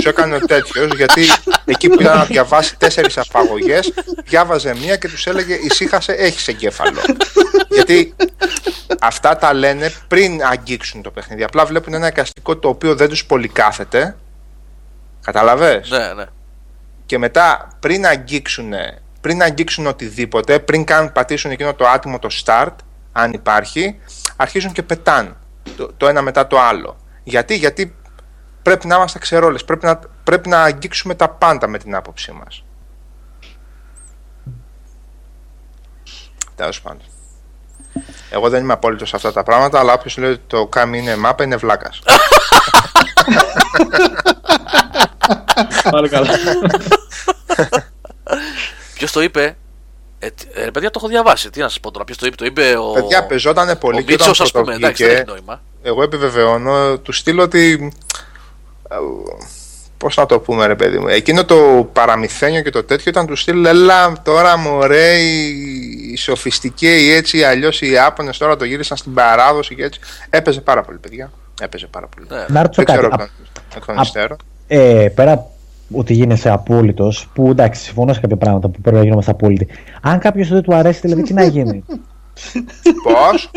σου 0.00 0.08
έκανε 0.08 0.34
ο 0.34 0.38
τέτοιος, 0.38 0.94
γιατί 0.96 1.22
εκεί 1.64 1.88
που 1.88 2.00
ήταν 2.00 2.18
να 2.18 2.24
διαβάσει 2.24 2.76
τέσσερις 2.76 3.18
απαγωγές, 3.18 3.92
διάβαζε 4.24 4.74
μία 4.74 4.96
και 4.96 5.08
τους 5.08 5.26
έλεγε 5.26 5.54
ησύχασε, 5.54 6.12
έχεις 6.12 6.48
εγκέφαλο. 6.48 7.00
γιατί 7.68 8.14
αυτά 9.00 9.36
τα 9.36 9.54
λένε 9.54 9.92
πριν 10.08 10.44
αγγίξουν 10.44 11.02
το 11.02 11.10
παιχνίδι. 11.10 11.42
Απλά 11.42 11.64
βλέπουν 11.64 11.94
ένα 11.94 12.06
εικαστικό 12.06 12.56
το 12.56 12.68
οποίο 12.68 12.94
δεν 12.94 13.08
τους 13.08 13.24
πολυκάθεται. 13.24 14.16
Καταλαβες; 15.24 15.90
Ναι, 15.90 16.12
ναι. 16.14 16.24
και 17.06 17.18
μετά 17.18 17.68
πριν 17.80 18.06
αγγίξουν, 18.06 18.72
πριν 19.20 19.42
αγγίξουν 19.42 19.86
οτιδήποτε, 19.86 20.58
πριν 20.58 20.84
καν 20.84 21.12
πατήσουν 21.12 21.50
εκείνο 21.50 21.74
το 21.74 21.88
άτιμο 21.88 22.18
το 22.18 22.28
start, 22.44 22.74
αν 23.12 23.32
υπάρχει, 23.32 23.98
αρχίζουν 24.36 24.72
και 24.72 24.82
πετάν 24.82 25.39
το, 25.76 25.92
το 25.96 26.08
ένα 26.08 26.22
μετά 26.22 26.46
το 26.46 26.60
άλλο. 26.60 26.96
Γιατί, 27.22 27.54
γιατί 27.54 27.96
πρέπει 28.62 28.86
να 28.86 28.96
είμαστε 28.96 29.18
ξερόλες, 29.18 29.64
πρέπει 29.64 29.84
να, 29.86 29.98
πρέπει 30.24 30.48
να 30.48 30.62
αγγίξουμε 30.62 31.14
τα 31.14 31.28
πάντα 31.28 31.66
με 31.66 31.78
την 31.78 31.94
άποψή 31.94 32.32
μας. 32.32 32.64
Τέλος 36.54 36.80
πάντων. 36.80 37.02
Εγώ 38.30 38.48
δεν 38.48 38.62
είμαι 38.62 38.72
απόλυτος 38.72 39.08
σε 39.08 39.16
αυτά 39.16 39.32
τα 39.32 39.42
πράγματα, 39.42 39.78
αλλά 39.78 39.92
όποιος 39.92 40.16
λέει 40.16 40.30
ότι 40.30 40.42
το 40.46 40.66
κάμι 40.66 40.98
είναι 40.98 41.16
μάπα 41.16 41.44
είναι 41.44 41.56
βλάκας. 41.56 42.00
Πάλι 45.90 46.08
καλά. 46.08 46.30
Ποιος 48.94 49.12
το 49.12 49.20
είπε; 49.20 49.56
Ε, 50.22 50.30
τι- 50.30 50.46
ε, 50.54 50.70
παιδιά, 50.70 50.90
το 50.90 50.98
έχω 51.02 51.08
διαβάσει. 51.08 51.50
Τι 51.50 51.60
να 51.60 51.68
σας 51.68 51.80
πω 51.80 51.90
τώρα. 51.90 52.04
Ποιος 52.04 52.18
το 52.18 52.26
είπε. 52.26 52.36
Το 52.36 52.44
είπε 52.44 52.76
ο. 52.78 52.92
Παιδιά, 52.92 53.26
πεζότανε 53.26 53.76
πολύ 53.76 53.98
ο 53.98 54.02
και 54.02 54.12
όταν 54.14 54.26
Μίτσος, 54.28 54.40
ας 54.46 54.50
πούμε. 54.50 54.74
Εντάξει, 54.74 55.02
δεν 55.04 55.12
έχει 55.12 55.24
πρωτοβγήκε, 55.24 55.46
νόημα. 55.48 55.62
εγώ 55.82 56.02
επιβεβαιώνω 56.02 56.98
του 56.98 57.12
στείλω 57.12 57.42
ότι. 57.42 57.92
Πώς 59.96 60.16
να 60.16 60.26
το 60.26 60.38
πούμε, 60.40 60.66
ρε 60.66 60.74
παιδί 60.74 60.98
μου. 60.98 61.08
Εκείνο 61.08 61.44
το 61.44 61.88
παραμυθένιο 61.92 62.62
και 62.62 62.70
το 62.70 62.84
τέτοιο 62.84 63.10
ήταν 63.10 63.26
του 63.26 63.36
στείλω. 63.36 63.68
Έλα 63.68 64.12
τώρα 64.24 64.56
μωρέ, 64.56 65.16
οι, 65.18 65.48
οι 66.12 66.16
σοφιστικοί 66.16 66.86
ή 67.06 67.12
έτσι 67.12 67.38
ή 67.38 67.42
αλλιώς 67.44 67.80
οι 67.80 67.90
Ιάπωνες 67.90 68.38
τώρα 68.38 68.56
το 68.56 68.64
γύρισαν 68.64 68.96
στην 68.96 69.14
παράδοση 69.14 69.74
και 69.74 69.84
έτσι. 69.84 70.00
Έπαιζε 70.30 70.60
πάρα 70.60 70.82
πολύ, 70.82 70.98
παιδιά. 70.98 71.30
Έπαιζε 71.60 71.86
πάρα 71.86 72.06
πολύ. 72.06 72.26
Ναι. 72.30 72.44
Να 72.48 72.62
ρωτήσω 72.62 72.82
Δεν 72.84 72.94
ξέρω 72.94 73.08
κάτι. 73.08 73.22
εκ 73.22 73.28
των- 73.54 73.62
εκ 73.76 73.84
των 73.84 73.94
απ- 73.96 74.04
υστέρων. 74.04 74.36
Ε, 74.66 75.08
πέρα 75.14 75.46
ότι 75.92 76.14
γίνεσαι 76.14 76.50
απόλυτος, 76.50 77.28
που 77.34 77.48
εντάξει, 77.50 77.82
συμφωνώ 77.82 78.12
σε 78.12 78.20
κάποια 78.20 78.36
πράγματα 78.36 78.68
που 78.68 78.80
πρέπει 78.80 78.96
να 78.96 79.02
γινόμαστε 79.02 79.30
απόλυτοι. 79.30 79.68
Αν 80.00 80.18
κάποιος 80.18 80.48
δεν 80.48 80.62
του 80.62 80.74
αρέσει, 80.74 81.00
δηλαδή 81.00 81.22
τι 81.22 81.32
να 81.32 81.44
γίνει; 81.44 81.84
Πώς; 83.02 83.50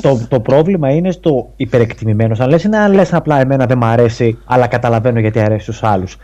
το, 0.00 0.26
το 0.28 0.40
πρόβλημα 0.40 0.90
είναι 0.90 1.10
στο 1.10 1.52
υπερεκτιμημένος. 1.56 2.40
Αν 2.40 2.48
λες, 2.48 2.62
είναι 2.64 2.78
αν 2.78 2.92
λες 2.92 3.12
απλά 3.12 3.40
εμένα 3.40 3.66
δεν 3.66 3.78
μ' 3.78 3.84
αρέσει, 3.84 4.38
αλλά 4.44 4.66
καταλαβαίνω 4.66 5.20
γιατί 5.20 5.40
αρέσει 5.40 5.62
στους 5.62 5.82
άλλους. 5.82 6.16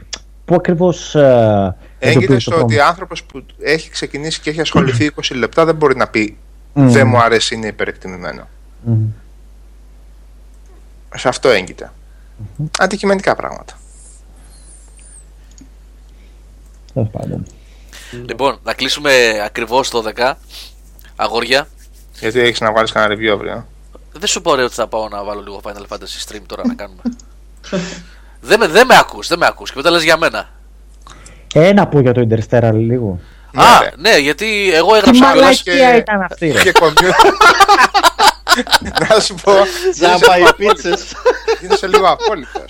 Πού 0.44 0.54
ακριβώς. 0.54 1.14
Ε, 1.14 1.76
Έγκυται 1.98 2.18
εντοπίζεις 2.18 2.42
στο 2.42 2.50
το 2.50 2.56
ότι 2.56 2.64
πρόβλημα. 2.64 2.88
άνθρωπος 2.88 3.24
που 3.24 3.44
έχει 3.62 3.90
ξεκινήσει 3.90 4.40
και 4.40 4.50
έχει 4.50 4.60
ασχοληθεί 4.60 5.10
20 5.30 5.36
λεπτά 5.36 5.64
δεν 5.64 5.74
μπορεί 5.74 5.96
να 5.96 6.06
πει 6.08 6.36
Μμμ. 6.72 6.88
Δεν 6.90 7.06
μου 7.06 7.18
αρέσει, 7.22 7.54
είναι 7.54 7.66
υπερεκτιμημένο. 7.66 8.48
Μμμ. 8.84 9.06
Σε 11.16 11.28
αυτό 11.28 11.48
έγκυται. 11.48 11.92
Αντικειμενικά 12.78 13.36
πράγματα. 13.36 13.74
Τέλος 13.74 15.58
πάντων. 15.58 16.78
Λοιπόν, 18.26 18.58
να 18.62 18.74
κλείσουμε 18.74 19.12
ακριβώς 19.44 19.90
το 19.90 20.02
10. 20.16 20.32
Αγόρια. 21.16 21.68
Γιατί 22.20 22.40
έχεις 22.40 22.60
να 22.60 22.72
βάλεις 22.72 22.92
κανένα 22.92 23.14
review 23.14 23.28
αύριο. 23.32 23.66
Δεν 24.12 24.28
σου 24.28 24.42
πω 24.42 24.54
ρε 24.54 24.62
ότι 24.62 24.74
θα 24.74 24.86
πάω 24.86 25.08
να 25.08 25.24
βάλω 25.24 25.40
λίγο 25.42 25.60
Final 25.64 25.94
Fantasy 25.94 26.28
stream 26.28 26.40
τώρα 26.46 26.62
να 26.66 26.74
κάνουμε. 26.74 27.00
δεν, 28.48 28.58
με, 28.58 28.66
δεν 28.66 28.86
με 28.86 28.96
ακούς, 28.98 29.28
δεν 29.28 29.38
με 29.38 29.46
ακούς 29.46 29.70
και 29.70 29.76
μετά 29.76 29.90
λες 29.90 30.02
για 30.02 30.16
μένα. 30.16 30.48
Ένα 31.54 31.86
που 31.88 31.98
για 32.00 32.12
το 32.14 32.26
Interstellar 32.30 32.72
λίγο. 32.74 33.20
Ναι, 33.52 33.62
Α, 33.62 33.80
ρε. 33.82 33.90
ναι, 33.96 34.18
γιατί 34.18 34.70
εγώ 34.74 34.90
Τι 34.92 34.96
έγραψα. 34.98 35.24
μαλάκι. 35.24 35.62
μαλακία 35.70 35.90
και- 35.92 35.96
ήταν 35.96 36.22
αυτή, 36.22 36.50
ρε. 36.50 36.62
Και 36.62 36.72
κομπιού. 36.72 37.08
Να 39.08 39.20
σου 39.20 39.34
πω. 39.42 39.52
Τζάμπα 39.92 40.38
οι 40.38 40.54
πίτσες. 40.56 41.12
Γίνεσαι 41.60 41.86
λίγο 41.86 42.06
απόλυτο. 42.06 42.60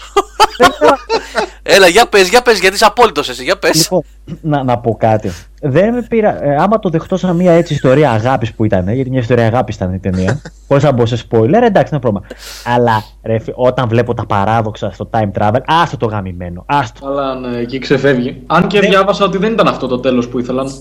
Έλα, 1.62 1.86
για 1.86 2.06
πες, 2.06 2.28
για 2.28 2.42
πες, 2.42 2.58
γιατί 2.60 2.74
είσαι 2.74 2.84
απόλυτος 2.84 3.28
εσύ, 3.28 3.42
για 3.44 3.58
πες. 3.58 3.76
Λοιπόν, 3.82 4.02
να, 4.40 4.62
να 4.62 4.78
πω 4.78 4.96
κάτι. 4.98 5.32
Δεν 5.62 5.94
με 5.94 6.02
πήρα. 6.08 6.44
Ε, 6.44 6.56
άμα 6.56 6.78
το 6.78 6.88
δεχτώ 6.88 7.16
σαν 7.16 7.36
μια 7.36 7.52
έτσι 7.52 7.72
ιστορία 7.74 8.10
αγάπης 8.10 8.52
που 8.54 8.64
ήταν, 8.64 8.88
ε, 8.88 8.92
γιατί 8.94 9.10
μια 9.10 9.20
ιστορία 9.20 9.46
αγάπης 9.46 9.74
ήταν 9.74 9.92
η 9.94 9.98
ταινία. 9.98 10.40
Χωρίς 10.68 10.82
να 10.84 10.92
μπω 10.92 11.06
σε 11.06 11.16
spoiler, 11.30 11.62
εντάξει, 11.62 11.88
είναι 11.94 12.00
πρόβλημα. 12.00 12.26
Αλλά 12.64 13.02
ρε, 13.24 13.38
φι- 13.38 13.54
όταν 13.56 13.88
βλέπω 13.88 14.14
τα 14.14 14.26
παράδοξα 14.26 14.90
στο 14.90 15.10
time 15.12 15.30
travel, 15.38 15.60
άστο 15.66 15.96
το 15.96 16.06
γαμημένο. 16.06 16.62
Άστο. 16.66 17.06
Αλλά 17.06 17.34
ναι, 17.34 17.58
εκεί 17.58 17.78
ξεφεύγει. 17.78 18.42
Αν 18.46 18.66
και 18.66 18.80
Ναι. 18.80 18.88
διάβασα 18.88 19.24
ότι 19.24 19.38
δεν 19.38 19.52
ήταν 19.52 19.68
αυτό 19.68 19.86
το 19.86 20.00
τέλος 20.00 20.28
που 20.28 20.38
ήθελαν. 20.38 20.72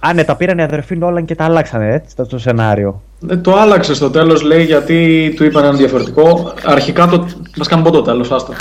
Α, 0.00 0.12
ναι, 0.14 0.24
τα 0.24 0.36
πήραν 0.36 0.58
οι 0.58 0.62
αδερφοί 0.62 0.96
Νόλαν 0.96 1.24
και 1.24 1.34
τα 1.34 1.44
αλλάξανε 1.44 1.92
έτσι 1.94 2.10
στο, 2.10 2.24
στο 2.24 2.38
σενάριο. 2.38 3.02
Ε, 3.30 3.36
το 3.36 3.56
άλλαξε 3.56 3.94
στο 3.94 4.10
τέλος, 4.10 4.42
λέει, 4.42 4.64
γιατί 4.64 5.32
του 5.36 5.44
είπαν 5.44 5.64
ένα 5.64 5.72
διαφορετικό. 5.76 6.52
Αρχικά 6.64 7.06
το. 7.06 7.26
Μας 7.56 7.68
κάνουν 7.68 7.84
πω 7.84 7.90
το 7.90 8.02
τέλος, 8.02 8.30
άστα. 8.30 8.54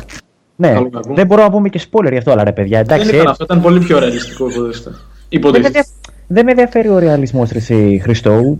Ναι, 0.55 0.71
Καλό 0.71 0.89
κακό. 0.89 1.13
δεν 1.13 1.25
μπορώ 1.27 1.41
να 1.43 1.49
πούμε 1.49 1.69
και 1.69 1.81
spoiler 1.91 2.11
γι' 2.11 2.17
αυτό, 2.17 2.31
αλλά 2.31 2.43
ρε 2.43 2.51
παιδιά, 2.51 2.79
εντάξει. 2.79 3.05
δεν 3.05 3.13
ήταν 3.15 3.27
ε, 3.27 3.29
αυτό, 3.29 3.43
ήταν 3.43 3.61
πολύ 3.61 3.79
πιο 3.79 3.99
ρεαλιστικό 3.99 4.45
υποτίθεται. 4.49 4.89
δεν, 4.89 4.95
με 4.99 5.27
Υποτίθεται. 5.29 5.69
δια- 5.69 5.85
δεν 6.27 6.43
με 6.45 6.51
ενδιαφέρει 6.51 6.89
ο 6.89 6.97
ρεαλισμός, 6.99 7.51
εσύ 7.51 7.99
Χριστό. 8.03 8.57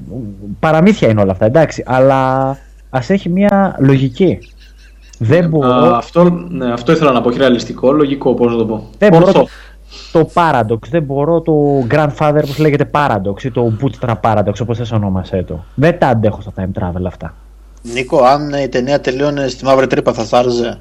Παραμύθια 0.60 1.10
είναι 1.10 1.22
όλα 1.22 1.32
αυτά, 1.32 1.46
εντάξει. 1.46 1.84
Αλλά 1.86 2.50
ας 2.90 3.10
έχει 3.10 3.30
μια 3.30 3.76
λογική. 3.80 4.38
Δεν 5.20 5.50
μπορώ. 5.50 5.68
Α, 5.70 5.98
αυτό, 5.98 6.46
ναι, 6.50 6.72
αυτό 6.74 6.92
ήθελα 6.92 7.12
να 7.12 7.22
πω. 7.22 7.30
Όχι 7.30 7.38
ρεαλιστικό, 7.38 7.92
λογικό, 7.92 8.34
πώς 8.34 8.52
να 8.52 8.58
το 8.58 8.66
πω. 8.66 8.90
Δεν 8.98 9.10
μπορώ 9.12 9.26
Ορθό. 9.26 9.48
Το, 10.12 10.24
το 10.24 10.30
Paradox, 10.34 10.80
δεν 10.90 11.04
μπορώ 11.04 11.42
το 11.42 11.54
Grandfather 11.92 12.42
όπως 12.44 12.58
λέγεται 12.58 12.90
Paradox 12.94 13.44
ή 13.44 13.52
το 13.52 13.74
Bootstrap 13.82 14.16
Paradox 14.22 14.54
όπως 14.62 14.78
θες 14.78 14.92
ονόμασέ 14.92 15.44
το. 15.48 15.64
Δεν 15.76 16.00
τα 16.00 16.08
αντέχω 16.08 16.42
στα 16.42 16.52
time 16.58 16.82
travel 16.82 17.06
αυτά. 17.08 17.34
Νίκο, 17.82 18.24
αν 18.24 18.54
η 18.54 18.68
ταινία 18.68 19.02
τελείωνε 19.02 19.48
στη 19.48 19.66
μαύρη 19.66 19.88
τρύπα 19.88 20.14
θα 20.14 20.26
σ' 20.26 20.34
άρεσε. 20.34 20.80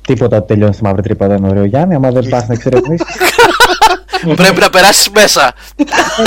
Τίποτα 0.00 0.36
ότι 0.36 0.46
τελειώνει 0.46 0.72
στη 0.74 0.82
μαύρη 0.82 1.02
τρύπα 1.02 1.26
δεν 1.26 1.36
είναι 1.36 1.48
ωραίο 1.48 1.64
Γιάννη, 1.64 1.94
άμα 1.94 2.10
δεν 2.10 2.28
πας 2.28 2.46
να 2.46 2.54
εξερευνήσεις. 2.54 3.06
Πρέπει 4.36 4.60
να 4.60 4.70
περάσεις 4.70 5.10
μέσα. 5.10 5.52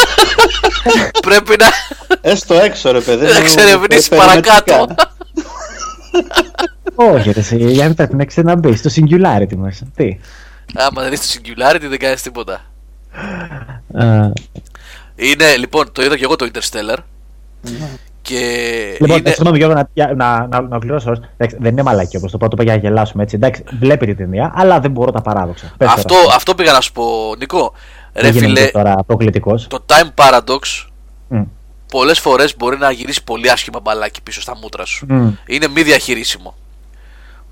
Πρέπει 1.27 1.55
να, 1.59 1.65
Έστω 2.21 2.53
έξω, 2.53 2.91
ρε 2.91 2.99
παιδί. 2.99 3.25
να 3.25 3.31
μου, 3.33 3.39
εξερευνήσεις 3.39 4.07
περιμετρικά. 4.09 4.63
παρακάτω. 4.63 4.95
Όχι 6.95 7.31
ρε 7.31 7.39
εσύ, 7.39 7.57
Γιάννη 7.57 7.95
πρέπει 7.95 8.15
να 8.15 8.25
ξέρει 8.25 8.47
να 8.47 8.55
μπει 8.55 8.75
στο 8.75 8.89
singularity 8.95 9.55
μέσα. 9.55 9.85
Τι; 9.95 10.17
Άμα 10.75 11.01
δεν 11.03 11.11
είσαι 11.13 11.23
στο 11.23 11.39
singularity 11.43 11.85
δεν 11.89 11.99
κάνεις 11.99 12.21
τίποτα. 12.21 12.53
Α, 13.93 14.31
Είναι, 15.15 15.55
λοιπόν, 15.57 15.91
το 15.91 16.03
είδα 16.03 16.17
και 16.17 16.23
εγώ 16.23 16.35
το 16.35 16.49
Interstellar. 16.53 16.97
Και 18.21 18.39
Λοιπόν, 18.99 19.17
είναι... 19.17 19.29
ε, 19.29 19.33
συγγνώμη 19.33 19.57
Γιώργο, 19.57 19.75
να, 19.75 19.89
για- 19.93 20.13
να, 20.15 20.39
να, 20.47 20.47
να 20.47 20.57
ολοκληρώσω. 20.57 21.09
όμως. 21.09 21.19
Εντάξει, 21.37 21.57
δεν 21.59 21.71
είναι 21.71 21.83
μαλακή 21.83 22.17
όπως 22.17 22.31
το 22.31 22.37
πρώτο 22.37 22.55
είπα 22.55 22.63
για 22.63 22.73
να 22.73 22.79
γελάσουμε 22.79 23.23
έτσι. 23.23 23.35
Εντάξει, 23.35 23.63
βλέπει 23.79 24.05
την 24.05 24.17
ταινία, 24.17 24.51
αλλά 24.55 24.79
δεν 24.79 24.91
μπορώ 24.91 25.11
τα 25.11 25.21
παράδοξα. 25.21 25.73
Πες 25.77 25.87
αυτό, 25.87 26.15
τώρα. 26.15 26.35
αυτό 26.35 26.55
πήγα 26.55 26.71
να 26.71 26.81
σου 26.81 26.91
πω, 26.91 27.35
Νικό. 27.37 27.73
Ρε 28.13 28.21
Δεν 28.21 28.31
γίνομαι 28.31 28.47
φίλε, 28.53 28.65
και 28.65 28.71
τώρα 28.71 28.95
προκλητικός. 29.05 29.67
το 29.67 29.85
time 29.85 30.09
paradox 30.23 30.87
Μμ. 31.27 31.41
πολλές 31.91 32.19
φορές 32.19 32.55
μπορεί 32.57 32.77
να 32.77 32.91
γυρίσει 32.91 33.23
πολύ 33.23 33.51
άσχημα 33.51 33.79
μπαλάκι 33.79 34.21
πίσω 34.21 34.41
στα 34.41 34.57
μούτρα 34.61 34.85
σου. 34.85 35.05
Μμ. 35.09 35.29
Είναι 35.45 35.67
μη 35.67 35.81
διαχειρίσιμο. 35.83 36.55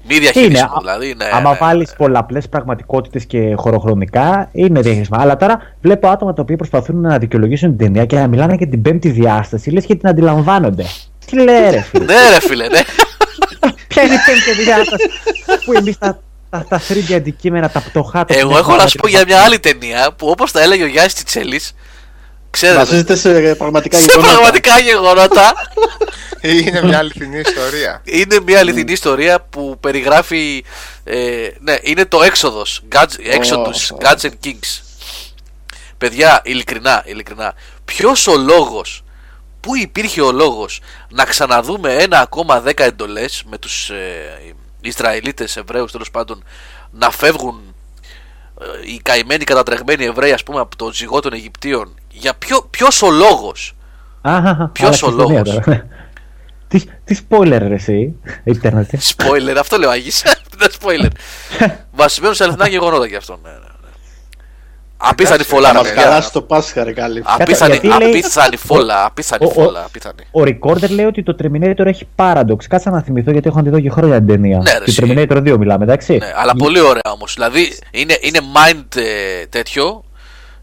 Μη 0.08 0.16
Είναι, 0.16 0.20
διαχειρίσιμο, 0.24 0.72
α- 0.76 0.80
δηλαδή. 0.80 1.10
Είναι, 1.10 1.26
άμα 1.32 1.54
βάλεις 1.56 1.94
πολλαπλές 1.98 2.50
πραγματικότητες 2.50 3.26
και 3.26 3.54
χωροχρονικά, 3.56 4.50
είναι 4.52 4.82
διαχειρισμα. 4.82 5.18
Αλλά 5.22 5.38
τώρα 5.38 5.62
βλέπω 5.82 6.08
άτομα 6.08 6.34
τα 6.34 6.42
οποία 6.42 6.56
προσπαθούν 6.56 7.02
να 7.02 7.18
δικαιολογήσουν 7.18 7.70
την 7.70 7.78
ταινία 7.78 8.06
και 8.06 8.16
να 8.16 8.28
μιλάνε 8.28 8.54
για 8.54 8.68
την 8.68 8.82
πέμπτη 8.82 9.10
διάσταση, 9.10 9.70
λες 9.70 9.86
και 9.86 9.96
την 9.96 10.08
αντιλαμβάνονται. 10.08 10.86
Τι 11.26 11.36
λέει, 11.36 11.70
ρε 11.72 11.82
φίλε; 11.82 12.06
Ναι, 12.14 12.30
ρε 12.34 12.40
φίλε, 12.40 12.68
ναι. 12.68 12.80
Ποια 13.88 14.04
είναι 14.04 14.14
η 14.14 14.18
πέμπτη 14.26 14.64
διάσταση 14.64 15.10
που 15.66 15.74
εμείς 15.74 15.98
τα, 15.98 16.20
τα, 16.50 16.66
τα 16.70 16.82
3D 16.90 17.14
αντικείμενα, 17.14 17.70
τα 17.70 17.80
πτωχά 17.82 18.26
τα 18.26 18.36
Εγώ 18.38 18.58
έχω 18.58 18.76
να 18.76 18.88
σου 18.88 18.98
πω 18.98 19.08
για 19.08 19.24
μια 19.28 19.40
άλλη 19.40 19.60
ταινία 19.60 20.14
που 20.18 20.28
όπως 20.28 20.52
τα 20.52 20.62
έλεγε 20.62 20.84
ο 20.84 20.88
Γιάννης 20.88 21.14
Τσιτσέλης. 21.14 21.76
Ξέρετε, 22.52 22.80
Βασίζεται 22.80 23.16
σε 23.16 23.56
πραγματικά 23.56 23.98
σε 23.98 24.04
γεγονότα. 24.06 24.34
πραγματικά 24.34 24.80
γεγονότα. 24.80 25.54
Είναι 26.42 26.82
μια 26.84 26.98
αληθινή 26.98 27.40
ιστορία. 27.40 28.02
είναι 28.04 28.40
μια 28.46 28.60
αληθινή 28.60 28.92
ιστορία 28.92 29.40
που 29.42 29.78
περιγράφει. 29.80 30.64
Ε, 31.04 31.48
ναι, 31.60 31.76
είναι 31.82 32.06
το 32.06 32.24
έξοδος. 32.24 32.82
Exodus, 32.92 33.96
Oh. 33.98 34.04
Gods 34.06 34.22
and 34.30 34.34
Kings. 34.46 34.82
Παιδιά, 35.98 36.42
ειλικρινά, 36.44 37.04
ειλικρινά. 37.06 37.54
Ποιος 37.86 38.28
ο 38.28 38.38
λόγος, 38.38 39.04
πού 39.60 39.76
υπήρχε 39.76 40.22
ο 40.22 40.32
λόγος 40.32 40.80
να 41.10 41.24
ξαναδούμε 41.26 41.94
ένα 41.94 42.20
ακόμα 42.20 42.60
δέκα 42.62 42.84
εντολές 42.84 43.44
με 43.50 43.58
τους 43.58 43.90
ε, 43.90 44.54
Ισραηλίτες, 44.82 45.58
Εβραίους 45.58 45.92
τέλος 45.92 46.12
πάντων 46.12 46.44
να 46.92 47.12
φεύγουν 47.12 47.62
ε, 47.62 47.69
οι 48.86 48.99
καημένοι 49.03 49.44
κατατρεγμένοι 49.44 50.06
Εβραίοι, 50.06 50.31
ας 50.31 50.44
πούμε, 50.44 50.60
από 50.60 50.76
το 50.76 50.91
ζυγό 50.94 51.19
των 51.19 51.34
Αιγυπτίων 51.34 51.95
Για 52.11 52.34
ποιο, 52.34 52.68
ποιος 52.69 53.02
ο 53.02 53.11
λόγος; 53.11 53.76
Αχ, 54.22 54.69
Ποιος 54.72 55.03
ο 55.03 55.11
λόγος; 55.11 55.60
Τι, 56.68 56.84
τι 57.03 57.19
spoiler 57.30 57.57
ρε 57.68 57.73
εσύ, 57.73 58.15
ίντερνετ. 58.44 58.90
Spoiler, 59.15 59.56
αυτό 59.60 59.77
λέω 59.77 59.90
Άγης. 59.90 60.22
Δεν 60.57 60.69
είναι 60.86 61.10
spoiler. 61.10 61.11
Βασισμένος 61.91 62.38
σε 62.38 62.44
αληθινά 62.44 62.68
γεγονότα 62.68 63.07
και 63.07 63.15
αυτό. 63.15 63.40
Ναι, 63.44 63.49
ναι, 63.49 63.56
ναι. 63.56 63.69
Απίθανη 65.02 65.36
Εντάξει, 65.36 65.54
φόλα, 65.54 65.68
Θα 65.68 65.74
ρε 65.74 65.78
μας 65.80 65.88
παιδιά. 65.88 66.04
καλάσει 66.04 66.32
το 66.32 66.42
Πάσχα, 66.42 66.84
ρε 66.84 66.92
Κάλλη. 66.94 67.24
Απίθανη, 67.26 67.72
Γιατί 67.72 67.88
λέει- 67.88 68.10
απίθανη 68.10 68.56
φόλα, 68.58 69.06
απίθανη 69.06 69.46
Ο- 69.46 69.48
ο- 69.48 69.64
φόλα, 69.64 69.84
απίθανη. 69.86 70.24
Ο 70.32 70.42
Recorder 70.42 70.90
λέει 70.90 71.06
ότι 71.06 71.24
το 71.24 71.36
Terminator 71.44 71.86
έχει 71.86 72.08
paradox. 72.16 72.64
Κάτσα 72.70 72.90
να 72.90 73.02
θυμηθώ 73.02 73.32
γιατί 73.32 73.48
έχω 73.48 73.62
δει 73.64 73.82
και 73.82 73.90
χρόνια 73.90 74.18
την 74.18 74.28
ταινία. 74.28 74.58
Ναι, 74.58 74.72
ρε, 74.72 74.78
το 74.78 74.84
εσύ. 74.88 75.02
Terminator 75.06 75.38
2 75.54 75.58
μιλάμε, 75.58 75.84
εντάξει. 75.84 76.18
Ναι, 76.18 76.32
αλλά 76.36 76.54
πολύ 76.56 76.80
ωραία 76.80 77.12
όμως. 77.14 77.34
Δηλαδή 77.34 77.78
είναι, 77.92 78.18
είναι 78.22 78.40
mind 78.54 78.96
ε, 78.96 79.46
τέτοιο, 79.50 80.04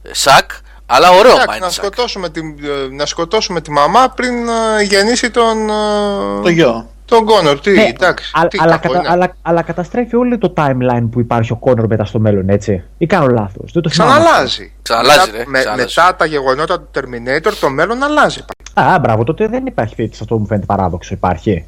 ε, 0.03 0.09
σακ, 0.13 0.51
αλλά 0.87 1.11
ωραίο 1.11 1.33
Εντάξει, 1.33 1.59
να, 1.61 1.67
mind 1.67 1.71
sack. 1.71 1.73
σκοτώσουμε 1.73 2.29
τη, 2.29 2.41
ε, 2.41 2.95
να 2.95 3.07
σκοτώσουμε 3.07 3.61
τη 3.61 3.71
μαμά 3.71 4.09
πριν 4.17 4.33
ε, 4.79 4.83
γεννήσει 4.83 5.31
τον, 5.31 5.69
ε, 5.71 6.43
Το 6.43 6.49
γιο. 6.49 6.91
Τον 7.07 7.25
Κόνορ. 7.25 7.61
Τι, 7.61 7.71
Ναι, 7.71 7.83
εντάξει. 7.83 8.33
α- 8.35 8.49
τι 8.49 8.59
αλλά, 8.61 8.77
κακό 8.77 8.93
κατα- 8.95 8.99
είναι. 8.99 9.09
αλλά, 9.13 9.37
αλλά 9.43 9.63
καταστρέφει 9.63 10.17
όλο 10.17 10.39
το 10.39 10.53
timeline 10.57 11.09
που 11.11 11.21
υπάρχει 11.21 11.53
ο 11.53 11.59
Connor 11.63 11.87
μετά 11.89 12.05
στο 12.05 12.19
μέλλον, 12.19 12.49
έτσι. 12.49 12.83
Ή 12.99 13.07
κάνω 13.07 13.27
λάθος. 13.27 13.73
Δεν 13.73 13.83
το 13.83 13.89
θυμάμαι. 13.91 14.13
Ξαναλάζει. 14.21 14.73
Ξαναλλάζει, 14.83 15.19
μετά, 15.19 15.33
ρε, 15.39 15.45
με- 15.47 15.59
ξαναλλάζει. 15.59 15.95
μετά 15.97 16.17
τα 16.17 16.25
γεγονότα 16.27 16.81
του 16.81 16.89
Terminator 16.95 17.53
το 17.61 17.71
μέλλον 17.71 18.03
αλλάζει. 18.03 18.41
Α, 18.75 18.99
μπράβο, 18.99 19.25
τότε 19.25 19.49
δεν 19.49 19.67
υπάρχει 19.67 20.03
έτσι. 20.03 20.19
Αυτό 20.23 20.39
μου 20.39 20.47
φαίνεται 20.47 20.67
παράδοξο. 20.67 21.15
Υπάρχει. 21.15 21.51
Όχι, 21.51 21.65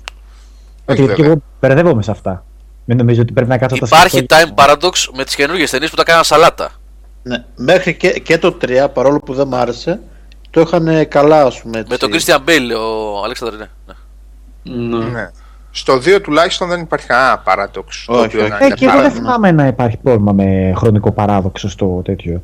Γιατί 0.85 1.03
και 1.03 1.07
βέβαια. 1.23 1.27
εγώ 1.27 1.43
μπερδεύομαι 1.61 2.03
σε 2.03 2.11
αυτά. 2.11 2.45
Μην 2.85 2.97
νομίζω 2.97 3.21
ότι 3.23 3.33
πρέπει 3.33 3.49
να 3.49 3.59
κάτσω 3.59 3.77
να 3.81 3.89
τα 3.89 3.97
Υπάρχει 3.97 4.17
σκεφτώ. 4.17 4.37
time 4.37 4.65
paradox 4.65 4.93
με 5.17 5.25
τις 5.25 5.35
καινούργιες 5.35 5.71
ταινίες 5.71 5.91
που 5.91 5.97
τα 5.97 6.05
κάναν 6.05 6.25
σαλάτα. 6.25 6.71
Ναι. 7.23 7.45
Μέχρι 7.57 7.95
και, 7.95 8.09
και 8.11 8.39
το 8.39 8.53
3, 8.53 8.89
παρόλο 8.95 9.19
που 9.19 9.35
δεν 9.35 9.47
μ' 9.49 9.55
άρεσε, 9.55 10.01
το 10.51 10.61
είχαν 10.61 11.09
καλά, 11.09 11.43
ας 11.43 11.61
πούμε. 11.61 11.79
Έτσι. 11.79 11.91
Με 11.93 11.97
τον 11.97 12.11
Christian 12.13 12.49
Bale, 12.49 12.77
ο 12.79 13.25
Αλέξανδρος, 13.25 13.61
ναι. 13.61 13.67
Ναι. 14.77 14.97
Ναι. 14.99 15.05
Ναι. 15.11 15.31
Στο 15.71 15.95
2 15.97 16.21
τουλάχιστον 16.23 16.69
δεν 16.69 16.81
υπάρχει 16.81 17.07
κανένα 17.07 17.39
παράτοξο. 17.39 18.13
το 18.13 18.19
Όχι, 18.19 18.27
οποίο 18.27 18.41
όχι. 18.41 18.51
να 18.51 18.57
Ε, 18.59 18.65
είναι 18.65 18.75
και 18.75 18.85
εγώ 18.85 18.93
δεν 18.95 19.03
παράδειγμα. 19.03 19.27
θυμάμαι 19.35 19.53
να 19.63 19.67
υπάρχει 19.67 19.97
πρόβλημα 20.03 20.33
με 20.33 20.73
χρονικό 20.77 21.13
παράδοξο 21.13 21.69
στο 21.69 22.03
τέτοιο. 22.05 22.43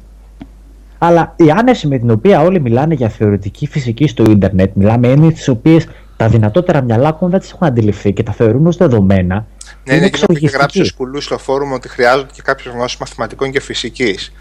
Αλλά 0.99 1.33
η 1.37 1.51
άνεση 1.51 1.87
με 1.87 1.99
την 1.99 2.11
οποία 2.11 2.41
όλοι 2.41 2.61
μιλάνε 2.61 2.95
για 2.95 3.09
θεωρητική 3.09 3.67
φυσική 3.67 4.07
στο 4.09 4.25
ίντερνετ, 4.31 4.71
μιλάμε 4.75 5.09
έννοιες 5.09 5.35
τις 5.35 5.49
οποίες 5.49 5.87
τα 6.17 6.29
δυνατότερα 6.29 6.81
μυαλά 6.83 7.09
ακόμα 7.09 7.31
δεν 7.31 7.41
τις 7.41 7.51
έχουν 7.53 7.67
αντιληφθεί 7.67 8.13
και 8.13 8.23
τα 8.23 8.33
θεωρούν 8.33 8.67
ως 8.67 8.77
δεδομένα. 8.77 9.47
Ναι, 9.85 9.95
είναι 9.95 10.07
εκείνο 10.07 10.27
που 10.27 10.33
είχε 10.33 10.45
εξοργιστική. 10.45 10.57
γράψει 10.57 10.81
ο 10.81 10.85
Σκουλούς 10.85 11.25
στο 11.25 11.39
φόρουμ 11.39 11.73
ότι 11.73 11.89
χρειάζονται 11.89 12.31
και 12.33 12.43
κάποιες 12.43 12.75
γνώσεις 12.75 12.97
μαθηματικών 12.99 13.51
και 13.51 13.61
φυσικής. 13.61 14.33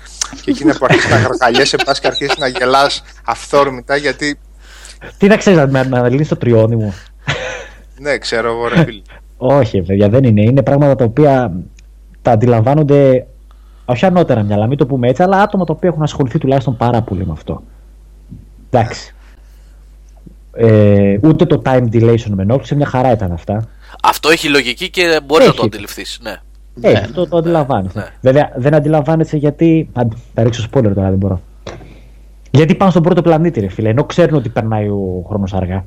και 0.41 0.51
εκείνη 0.51 0.71
που 0.71 0.85
αρχίσει 0.85 1.09
να 1.09 1.17
γαρκαλιέσαι, 1.17 1.77
πας 1.85 1.99
και 1.99 2.07
αρχίσεις 2.07 2.37
να 2.37 2.47
γελάς 2.47 3.03
αυθόρμητα 3.25 3.95
γιατί. 3.95 4.39
Τι 5.17 5.27
να 5.27 5.37
ξέρεις, 5.37 5.59
να, 5.59 5.83
να, 5.83 5.83
να 6.01 6.09
λύσει 6.09 6.29
το 6.29 6.35
τριώνι 6.37 6.75
μου. 6.75 6.93
Ναι, 7.99 8.17
ξέρω 8.17 8.47
εγώ, 8.51 8.67
ρε 8.67 8.83
φίλε. 8.83 9.01
Όχι, 9.37 9.81
παιδιά, 9.81 10.09
δεν 10.09 10.23
είναι. 10.23 10.41
Είναι 10.41 10.61
πράγματα 10.63 10.95
τα 10.95 11.03
οποία 11.03 11.53
τα 12.21 12.31
αντιλαμβάνονται 12.31 13.25
όχι 13.85 14.05
ανώτερα 14.05 14.43
μυαλά, 14.43 14.67
μην 14.67 14.77
το 14.77 14.85
πούμε 14.85 15.07
έτσι, 15.07 15.23
αλλά 15.23 15.41
άτομα 15.41 15.65
τα 15.65 15.73
οποία 15.73 15.89
έχουν 15.89 16.03
ασχοληθεί 16.03 16.37
τουλάχιστον 16.37 16.77
πάρα 16.77 17.01
πολύ 17.01 17.25
με 17.25 17.31
αυτό. 17.31 17.63
Εντάξει. 18.69 19.13
Ε, 20.55 21.17
ούτε 21.23 21.45
το 21.45 21.61
time 21.65 21.83
dilation 21.93 22.29
με 22.29 22.41
ενόχλησε, 22.41 22.75
μια 22.75 22.85
χαρά 22.85 23.11
ήταν 23.11 23.31
αυτά. 23.31 23.67
Αυτό 24.03 24.29
έχει 24.29 24.49
λογική 24.49 24.89
και 24.89 25.19
μπορείς 25.25 25.45
να 25.45 25.51
Έχει. 25.51 25.59
το 25.59 25.65
αντιληφθείς. 25.65 26.19
Ναι. 26.23 26.35
Ε, 26.81 26.91
Ναι, 26.91 26.99
αυτό 26.99 27.27
το 27.27 27.37
αντιλαμβάνεσαι. 27.37 27.97
ναι. 27.99 28.05
Βέβαια, 28.21 28.51
δεν 28.55 28.73
αντιλαμβάνεσαι 28.75 29.37
γιατί. 29.37 29.89
Αν, 29.93 30.17
θα 30.33 30.43
ρίξω 30.43 30.67
spoiler 30.71 30.91
τώρα, 30.95 31.09
δεν 31.09 31.17
μπορώ. 31.17 31.41
Γιατί 32.51 32.75
πάνε 32.75 32.91
στον 32.91 33.03
πρώτο 33.03 33.21
πλανήτη, 33.21 33.59
ρε 33.59 33.67
φίλε, 33.69 33.89
ενώ 33.89 34.03
ξέρουν 34.03 34.35
ότι 34.37 34.49
περνάει 34.49 34.87
ο 34.87 35.25
χρόνος 35.27 35.53
αργά. 35.53 35.85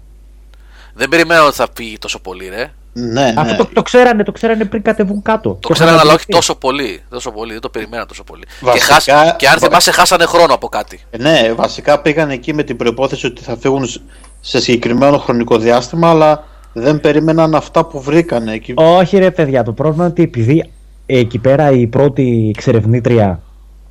Δεν 0.96 1.08
περιμένω 1.08 1.44
ότι 1.46 1.54
θα 1.54 1.66
φύγει 1.76 1.98
τόσο 1.98 2.18
πολύ, 2.20 2.48
ρε. 2.48 2.70
Ναι, 2.92 3.22
ναι. 3.22 3.34
Αυτό 3.36 3.56
το, 3.64 3.68
το, 3.72 3.82
ξέρανε, 3.82 4.22
το 4.22 4.32
ξέρανε 4.32 4.64
πριν 4.64 4.82
κατεβούν 4.82 5.22
κάτω. 5.22 5.58
Το 5.60 5.68
ξέρανε, 5.68 5.98
αλλά 5.98 6.12
όχι 6.14 6.26
τόσο 6.26 6.54
πολύ. 6.54 7.02
Τόσο 7.08 7.30
πολύ. 7.30 7.52
Δεν 7.52 7.60
το 7.60 7.68
περιμέναν 7.68 8.06
τόσο 8.06 8.24
πολύ. 8.24 8.42
Και, 8.44 8.50
Βασικά- 8.64 8.94
χάσ- 8.94 9.36
και 9.36 9.48
αν 9.48 9.58
θυμάσαι, 9.58 9.90
χάσανε 9.90 10.24
χρόνο 10.24 10.54
από 10.54 10.68
κάτι. 10.68 11.00
Ε, 11.10 11.18
Ναι, 11.18 11.52
βασικά 11.56 12.00
πήγαν 12.00 12.30
εκεί 12.30 12.54
με 12.54 12.62
την 12.62 12.76
προπόθεση 12.76 13.26
ότι 13.26 13.42
θα 13.42 13.56
φύγουν 13.56 13.86
σ- 13.86 14.00
σε 14.40 14.60
συγκεκριμένο 14.60 15.18
χρονικό 15.18 15.58
διάστημα, 15.58 16.10
αλλά 16.10 16.44
δεν 16.72 17.00
περίμεναν 17.00 17.54
αυτά 17.54 17.84
που 17.84 18.00
βρήκαν 18.02 18.48
εκεί. 18.48 18.72
Όχι, 18.76 19.18
ρε 19.18 19.30
παιδιά, 19.30 19.62
το 19.62 19.72
πρόβλημα 19.72 20.02
είναι 20.04 20.12
ότι 20.12 20.22
επειδή 20.22 20.70
εκεί 21.06 21.38
πέρα 21.38 21.70
η 21.70 21.86
πρώτη 21.86 22.52
εξερευνήτρια 22.56 23.40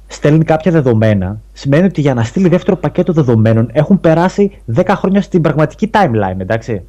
στέλνει 0.07 0.43
κάποια 0.43 0.71
δεδομένα, 0.71 1.39
σημαίνει 1.53 1.85
ότι 1.85 2.01
για 2.01 2.13
να 2.13 2.23
στείλει 2.23 2.49
δεύτερο 2.49 2.77
πακέτο 2.77 3.13
δεδομένων 3.13 3.69
έχουν 3.73 3.99
περάσει 3.99 4.61
10 4.75 4.83
χρόνια 4.95 5.21
στην 5.21 5.41
πραγματική 5.41 5.89
timeline, 5.93 6.37
εντάξει. 6.39 6.83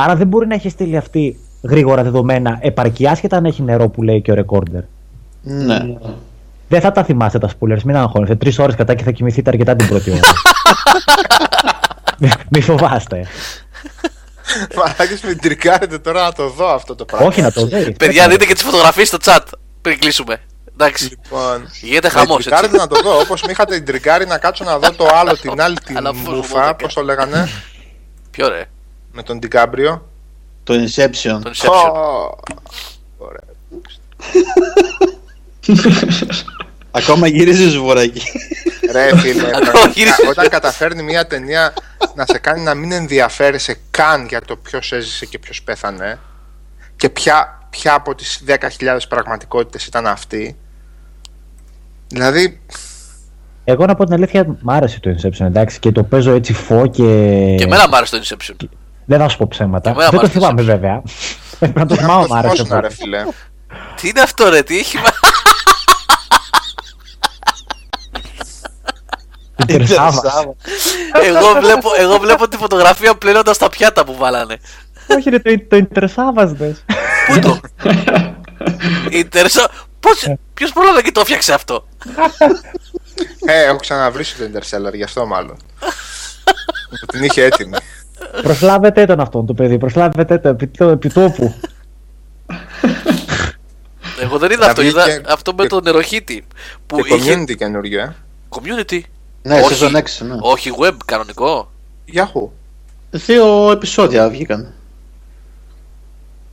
Άρα 0.00 0.16
δεν 0.16 0.26
μπορεί 0.26 0.46
να 0.46 0.54
έχει 0.54 0.68
στείλει 0.68 0.96
αυτή 0.96 1.38
γρήγορα 1.62 2.02
δεδομένα 2.02 2.58
επαρκή, 2.60 3.06
άσχετα 3.08 3.36
αν 3.36 3.44
έχει 3.44 3.62
νερό 3.62 3.88
που 3.88 4.02
λέει 4.02 4.22
και 4.22 4.32
ο 4.32 4.34
recorder. 4.46 4.82
Ναι. 5.42 5.78
Δεν 6.68 6.80
θα 6.80 6.92
τα 6.92 7.04
θυμάστε 7.04 7.38
τα 7.38 7.48
spoilers, 7.48 7.82
μην 7.84 7.96
αγχώνεστε. 7.96 8.34
Τρεις 8.36 8.58
ώρες 8.58 8.74
κατά 8.74 8.94
και 8.94 9.02
θα 9.04 9.10
κοιμηθείτε 9.10 9.50
αρκετά 9.50 9.76
την 9.76 9.88
πρώτη 9.88 10.10
ώρα. 10.10 10.20
Μη- 12.18 12.30
Μη 12.52 12.60
φοβάστε. 12.60 13.26
Μαλάκι 14.76 15.26
με 15.26 15.34
τρικάρετε 15.34 15.98
τώρα 15.98 16.22
να 16.24 16.32
το 16.32 16.48
δω 16.48 16.68
αυτό 16.74 16.94
το 16.94 17.04
πράγμα. 17.04 17.26
Όχι 17.26 17.40
να 17.42 17.52
το 17.52 17.66
δει. 17.66 17.92
Παιδιά, 17.92 18.28
δείτε 18.28 18.44
και 18.44 18.52
τις 18.54 18.62
φωτογραφίες 18.62 19.08
στο 19.08 19.18
chat 19.20 19.38
πριν 19.82 19.98
κλείσουμε. 19.98 20.36
Εντάξει. 20.72 21.08
Λοιπόν, 21.08 21.68
Γίνεται 21.80 22.10
με 22.12 22.20
χαμός 22.20 22.36
έτσι. 22.36 22.48
τρικάρετε 22.48 22.76
να 22.76 22.86
το 22.86 23.00
δω. 23.02 23.18
Όπως 23.20 23.42
με 23.42 23.50
είχατε 23.52 23.80
τρικάρει 23.80 24.26
να 24.26 24.38
κάτσω 24.38 24.64
να 24.64 24.78
δω 24.78 24.92
το 24.92 25.06
άλλο, 25.14 25.36
την 25.36 25.60
άλλη 25.60 25.76
την 25.86 25.96
Αναφόσβο 25.96 26.34
μουφα, 26.34 26.48
δώδεκα. 26.60 26.74
πώς 26.76 26.94
το 26.94 27.02
λέγανε, 27.02 27.48
Ποιο 28.30 28.48
ρε; 28.48 28.64
Με 29.18 29.24
τον 29.24 29.38
Ντικάμπριο. 29.38 30.08
Το 30.64 30.74
Inception. 30.74 31.40
Τον 31.42 31.52
Inception. 31.54 31.92
Ωραία. 33.18 33.40
Ακόμα 36.90 37.26
γυρίζεις 37.26 37.76
βορράκι. 37.76 38.22
Ρε 38.92 39.16
φίλε, 39.16 39.42
Ακόμα 39.46 39.58
πραγματικά, 39.60 39.88
γυρίζεις. 39.88 40.28
όταν 40.28 40.48
καταφέρνει 40.48 41.02
μια 41.02 41.26
ταινία 41.26 41.74
να 42.14 42.24
σε 42.26 42.38
κάνει 42.38 42.62
να 42.62 42.74
μην 42.74 42.92
ενδιαφέρεσαι 42.92 43.76
καν 43.90 44.26
για 44.26 44.40
το 44.40 44.56
ποιος 44.56 44.92
έζησε 44.92 45.26
και 45.26 45.38
ποιος 45.38 45.62
πέθανε 45.62 46.18
και 46.96 47.08
ποια, 47.08 47.66
ποια 47.70 47.94
από 47.94 48.14
τις 48.14 48.42
10.000 48.46 48.58
πραγματικότητες 49.08 49.86
ήταν 49.86 50.06
αυτή. 50.06 50.56
Δηλαδή, 52.08 52.60
Εγώ 53.64 53.86
να 53.86 53.94
πω 53.94 54.04
την 54.04 54.14
αλήθεια, 54.14 54.56
μ' 54.60 54.70
άρεσε 54.70 55.00
το 55.00 55.10
Inception, 55.10 55.46
εντάξει, 55.46 55.78
και 55.78 55.92
το 55.92 56.02
παίζω 56.02 56.32
έτσι 56.32 56.52
φω 56.52 56.86
και. 56.86 57.02
Και 57.58 57.64
εμένα 57.64 57.88
μου 57.88 57.96
άρεσε 57.96 58.18
το 58.18 58.24
Inception. 58.24 58.68
Δεν 59.08 59.18
θα 59.18 59.28
σου 59.28 59.36
πω 59.36 59.46
ψέματα. 59.48 59.90
Και 59.90 59.98
εμένα 59.98 60.10
Δεν 60.10 60.18
μ' 60.18 60.20
το 60.20 60.26
άρεσε 60.26 60.34
το 60.34 60.40
θυμάμαι 60.40 60.62
βέβαια. 60.62 61.02
Πρέπει 61.58 61.78
να 61.78 61.86
το 61.86 61.94
θυμάμαι, 61.94 62.26
μ' 62.28 62.32
άρεσε. 62.32 62.54
θυμόσουνα, 62.54 62.80
ρε 62.80 62.90
φίλε. 62.90 63.24
Τι 63.96 64.08
είναι 64.08 64.20
αυτό, 64.20 64.48
ρε, 64.48 64.62
τι 64.62 64.78
έχει. 64.78 64.98
Ιντερσάβα. 69.56 70.22
εγώ, 71.28 71.60
βλέπω, 71.60 71.90
εγώ 71.98 72.18
βλέπω 72.18 72.48
τη 72.48 72.56
φωτογραφία 72.56 73.14
πλένοντας 73.14 73.58
τα 73.58 73.68
πιάτα 73.68 74.04
που 74.04 74.16
βάλανε. 74.16 74.56
Όχι, 75.06 75.30
ρε, 75.30 75.38
το, 75.38 75.64
το 75.68 75.76
Ιντερσάβας 75.76 76.52
δες. 76.52 76.84
Πού 77.28 77.38
το; 77.38 77.60
Ιντερσο... 79.10 79.68
Πώς... 80.00 80.34
Ποιος 80.54 80.72
πρόλαβε 80.72 81.02
και 81.02 81.12
το 81.12 81.20
έφτιαξε 81.20 81.54
αυτό; 81.54 81.88
Ε, 83.46 83.62
έχω 83.62 83.76
ξαναβρίσει 83.76 84.36
το 84.36 84.44
Interstellar, 84.44 84.94
γι' 84.94 85.02
αυτό 85.02 85.26
μάλλον. 85.26 85.56
Που 87.00 87.06
την 87.06 87.24
είχε 87.24 87.44
έτοιμη. 87.44 87.76
Προσλάβετε 88.42 89.04
τον 89.04 89.20
αυτόν 89.20 89.46
το 89.46 89.54
παιδί, 89.54 89.78
προσλάβετε 89.78 90.38
το 90.38 90.48
επί, 90.48 90.66
το, 90.66 90.88
επί 90.88 91.08
τόπου. 91.08 91.54
Εγώ 94.20 94.38
δεν 94.38 94.50
είδα 94.50 94.60
Να 94.64 94.66
αυτό, 94.66 94.82
βγήκε 94.82 94.98
είδα 95.10 95.20
αυτό 95.32 95.52
με 95.54 95.62
και- 95.62 95.68
τον 95.68 95.82
νεροχύτη. 95.84 96.44
Που 96.86 96.96
Και 96.96 97.14
είχε... 97.14 97.34
community 97.34 97.56
καινούριο, 97.56 98.00
ε. 98.00 98.14
Community. 98.48 99.00
Ναι, 99.42 99.60
Όχι. 99.60 99.84
season 99.84 99.96
6, 99.96 100.26
ναι. 100.26 100.36
Όχι 100.40 100.70
web, 100.80 100.92
κανονικό. 101.04 101.70
Yahoo. 102.14 102.48
Δύο 103.10 103.70
επεισόδια 103.70 104.28
βγήκαν. 104.28 104.72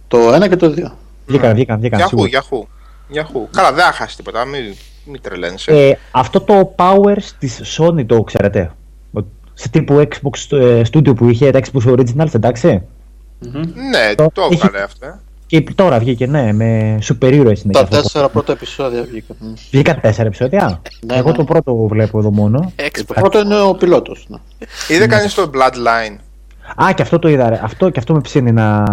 Το 0.07 0.17
ένα 0.33 0.47
και 0.47 0.55
το 0.55 0.69
δύο. 0.69 0.97
Βγήκαν, 1.25 1.53
βγήκαν, 1.53 1.79
βγήκαν. 1.79 1.99
Yahoo, 1.99 2.07
σίγουρα. 2.07 2.29
Yahoo. 2.31 2.59
Yahoo. 3.15 3.47
Καλά, 3.51 3.71
δεν 3.73 3.83
θα 3.85 3.91
χάσει 3.91 4.15
τίποτα, 4.15 4.45
μην, 4.45 4.75
μην 5.05 5.21
τρελαίνεσαι. 5.21 5.71
Ε, 5.71 5.97
αυτό 6.11 6.41
το 6.41 6.75
Powers 6.77 7.23
της 7.39 7.77
Sony 7.77 8.05
το 8.05 8.23
ξέρετε. 8.23 8.71
Ο- 9.55 9.57
Σε 9.57 9.69
τύπου 9.69 10.07
Xbox 10.09 10.57
ε, 10.57 10.81
Studio 10.91 11.15
που 11.15 11.29
είχε 11.29 11.51
τα 11.51 11.59
Xbox 11.59 11.91
Originals, 11.91 12.33
εντάξει. 12.35 12.81
ναι, 13.91 14.15
το- 14.15 14.29
το 14.33 14.47
είχε- 14.51 14.65
έβγαλε 14.65 14.83
αυτό. 14.83 15.05
ε. 15.05 15.19
Και 15.47 15.61
τώρα 15.75 15.99
βγήκε, 15.99 16.27
ναι, 16.27 16.53
με 16.53 16.97
super 17.03 17.25
heroes 17.27 17.35
είναι 17.45 17.53
και 17.53 17.69
Τα 17.71 17.79
αυτό. 17.79 18.01
τέσσερα 18.01 18.29
πρώτα 18.29 18.51
επεισόδια 18.51 19.01
βγήκαν. 19.03 19.35
ναι. 19.39 19.53
Βγήκαν 19.71 19.99
τέσσερα 20.01 20.27
επεισόδια. 20.27 20.81
Ναι, 21.05 21.15
Εγώ 21.15 21.29
ναι. 21.29 21.35
το 21.35 21.43
πρώτο 21.43 21.75
βλέπω 21.75 22.19
εδώ 22.19 22.31
μόνο. 22.31 22.59
Το 22.75 22.83
Xbox. 22.93 23.13
πρώτο 23.15 23.39
είναι 23.39 23.61
ο 23.61 23.75
πιλότος. 23.75 24.25
Ναι. 24.29 24.37
Είδε 24.95 25.07
κανείς 25.07 25.33
το 25.33 25.49
Bloodline; 25.53 26.15
Α, 26.83 26.91
και 26.93 27.01
αυτό 27.01 27.19
το 27.19 27.27
είδα. 27.27 27.49
Ρε. 27.49 27.59
Αυτό, 27.63 27.89
και 27.89 27.99
αυτό 27.99 28.13
με 28.13 28.21
ψήνει 28.21 28.51
να. 28.51 28.83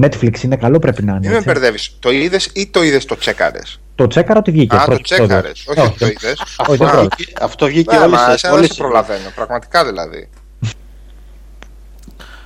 Netflix 0.00 0.42
είναι 0.42 0.56
καλό, 0.56 0.78
πρέπει 0.78 1.02
να 1.04 1.10
είναι. 1.10 1.20
Μην 1.20 1.30
με 1.30 1.36
έτσι. 1.36 1.48
μπερδεύεις. 1.48 1.96
Το 1.98 2.10
είδες 2.10 2.50
ή 2.54 2.66
το 2.66 2.82
είδες 2.82 3.04
το 3.04 3.16
τσέκαρες; 3.16 3.80
Το 3.94 4.06
τσέκαρα 4.06 4.38
ότι 4.38 4.50
βγήκε. 4.50 4.76
Α, 4.76 4.78
το 4.78 4.84
πρώτο 4.84 4.98
επεισόδιο. 5.00 5.26
τσέκαρες. 5.26 5.64
Όχι, 5.68 5.80
Όχι, 5.80 5.88
ότι 5.88 5.98
το 5.98 6.06
είδες. 6.06 6.40
Όχι, 6.68 6.76
δεν 6.76 6.86
Α, 6.86 6.90
πρόλαβα. 6.90 7.08
Αυτό 7.40 7.66
βγήκε 7.66 7.96
Ναι, 7.96 8.02
όλες 8.04 8.20
μα 8.20 8.24
τις 8.24 8.34
εσένα 8.34 8.52
δεν 8.52 8.62
όλες 8.62 8.74
σε 8.74 8.82
προλαβαίνω. 8.82 9.30
Πραγματικά 9.34 9.84
δηλαδή. 9.84 10.28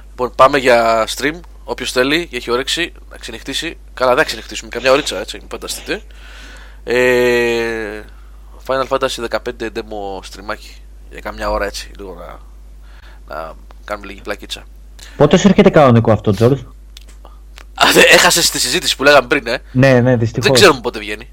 Λοιπόν, 0.09 0.33
πάμε 0.35 0.59
για 0.59 1.07
stream. 1.17 1.41
Όποιος 1.65 1.93
θέλει 1.93 2.27
και 2.27 2.37
έχει 2.37 2.51
όρεξη 2.51 2.93
να 3.11 3.17
ξενυχτήσει. 3.17 3.79
Καλά, 3.95 4.11
δεν 4.11 4.19
θα 4.19 4.25
ξενυχτήσουμε. 4.25 4.69
Καμιά 4.71 4.93
ωρίτσα 4.93 5.19
έτσι, 5.19 5.37
μην 5.39 5.49
φανταστείτε. 5.51 6.03
Ε, 6.85 8.01
Final 8.67 8.87
Fantasy 8.89 9.25
15 9.31 9.39
demo 9.61 10.19
streamάκι. 10.31 10.75
Για 11.11 11.21
καμιά 11.21 11.51
ώρα 11.51 11.67
έτσι. 11.67 11.91
Λίγο 11.99 12.15
να, 12.15 12.39
να 13.35 13.53
κάνουμε 13.91 14.07
λίγη 14.07 14.21
πλακίτσα. 14.21 14.63
Πότε 15.17 15.37
σου 15.37 15.49
έρχεται 15.49 15.71
κανονικό 15.71 16.13
αυτό, 16.13 16.31
Τζορτζ. 16.33 16.59
Α, 17.75 17.85
δε- 17.93 18.01
έχασες 18.15 18.51
τη 18.51 18.61
συζήτηση 18.61 18.97
που 18.97 19.03
λέγαμε 19.03 19.27
πριν, 19.27 19.47
ε; 19.47 19.59
Ναι, 19.73 20.01
ναι, 20.01 20.17
δυστυχώς. 20.17 20.45
Δεν 20.45 20.53
ξέρουμε 20.55 20.81
πότε 20.81 20.99
βγαίνει. 20.99 21.29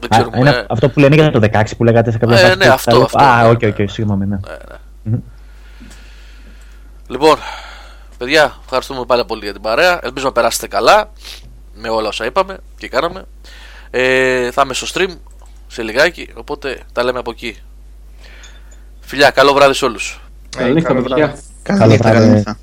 Δεν 0.00 0.10
ξέρουμε. 0.10 0.38
είναι 0.38 0.66
αυτό 0.70 0.88
που 0.88 0.98
λένε 1.00 1.14
για 1.14 1.30
το 1.30 1.40
16 1.52 1.62
που 1.76 1.84
λέγατε 1.84 2.10
σε 2.10 2.18
κάποια 2.18 2.36
Ε, 2.36 2.40
φάση 2.40 2.56
ναι, 2.56 2.64
που 2.66 2.72
αυτό, 2.72 2.98
τα- 2.98 3.04
αυτό, 3.04 3.18
Α, 3.18 3.42
ναι, 3.42 3.48
οκ, 3.48 3.62
ναι. 3.62 3.68
οκ, 3.68 3.90
συγγνώμη, 3.90 4.26
ναι. 4.26 4.38
Λοιπόν, 7.08 7.36
παιδιά, 8.18 8.56
ευχαριστούμε 8.64 9.04
πάρα 9.06 9.24
πολύ 9.24 9.44
για 9.44 9.52
την 9.52 9.62
παρέα. 9.62 9.98
Ελπίζω 10.02 10.26
να 10.26 10.32
περάσετε 10.32 10.68
καλά 10.68 11.12
με 11.74 11.88
όλα 11.88 12.08
όσα 12.08 12.24
είπαμε 12.24 12.56
και 12.78 12.88
κάναμε. 12.88 13.24
Ε, 13.90 14.50
θα 14.50 14.62
είμαι 14.64 14.74
στο 14.74 14.86
stream 14.94 15.16
σε 15.66 15.82
λιγάκι, 15.82 16.28
οπότε 16.34 16.80
τα 16.92 17.04
λέμε 17.04 17.18
από 17.18 17.30
εκεί. 17.30 17.56
Φιλιά, 19.00 19.30
καλό 19.30 19.52
βράδυ 19.52 19.74
σε 19.74 19.84
όλους. 19.84 20.20
Ε, 20.56 20.58
Καλή 20.58 20.74
νύχτα, 20.74 20.88
καλό 20.88 21.02
παιδιά. 21.02 21.26
βράδυ. 21.26 21.40
Καλή 21.62 21.90
νύχτα, 21.92 22.10
καλή 22.12 22.28
νύχτα. 22.28 22.58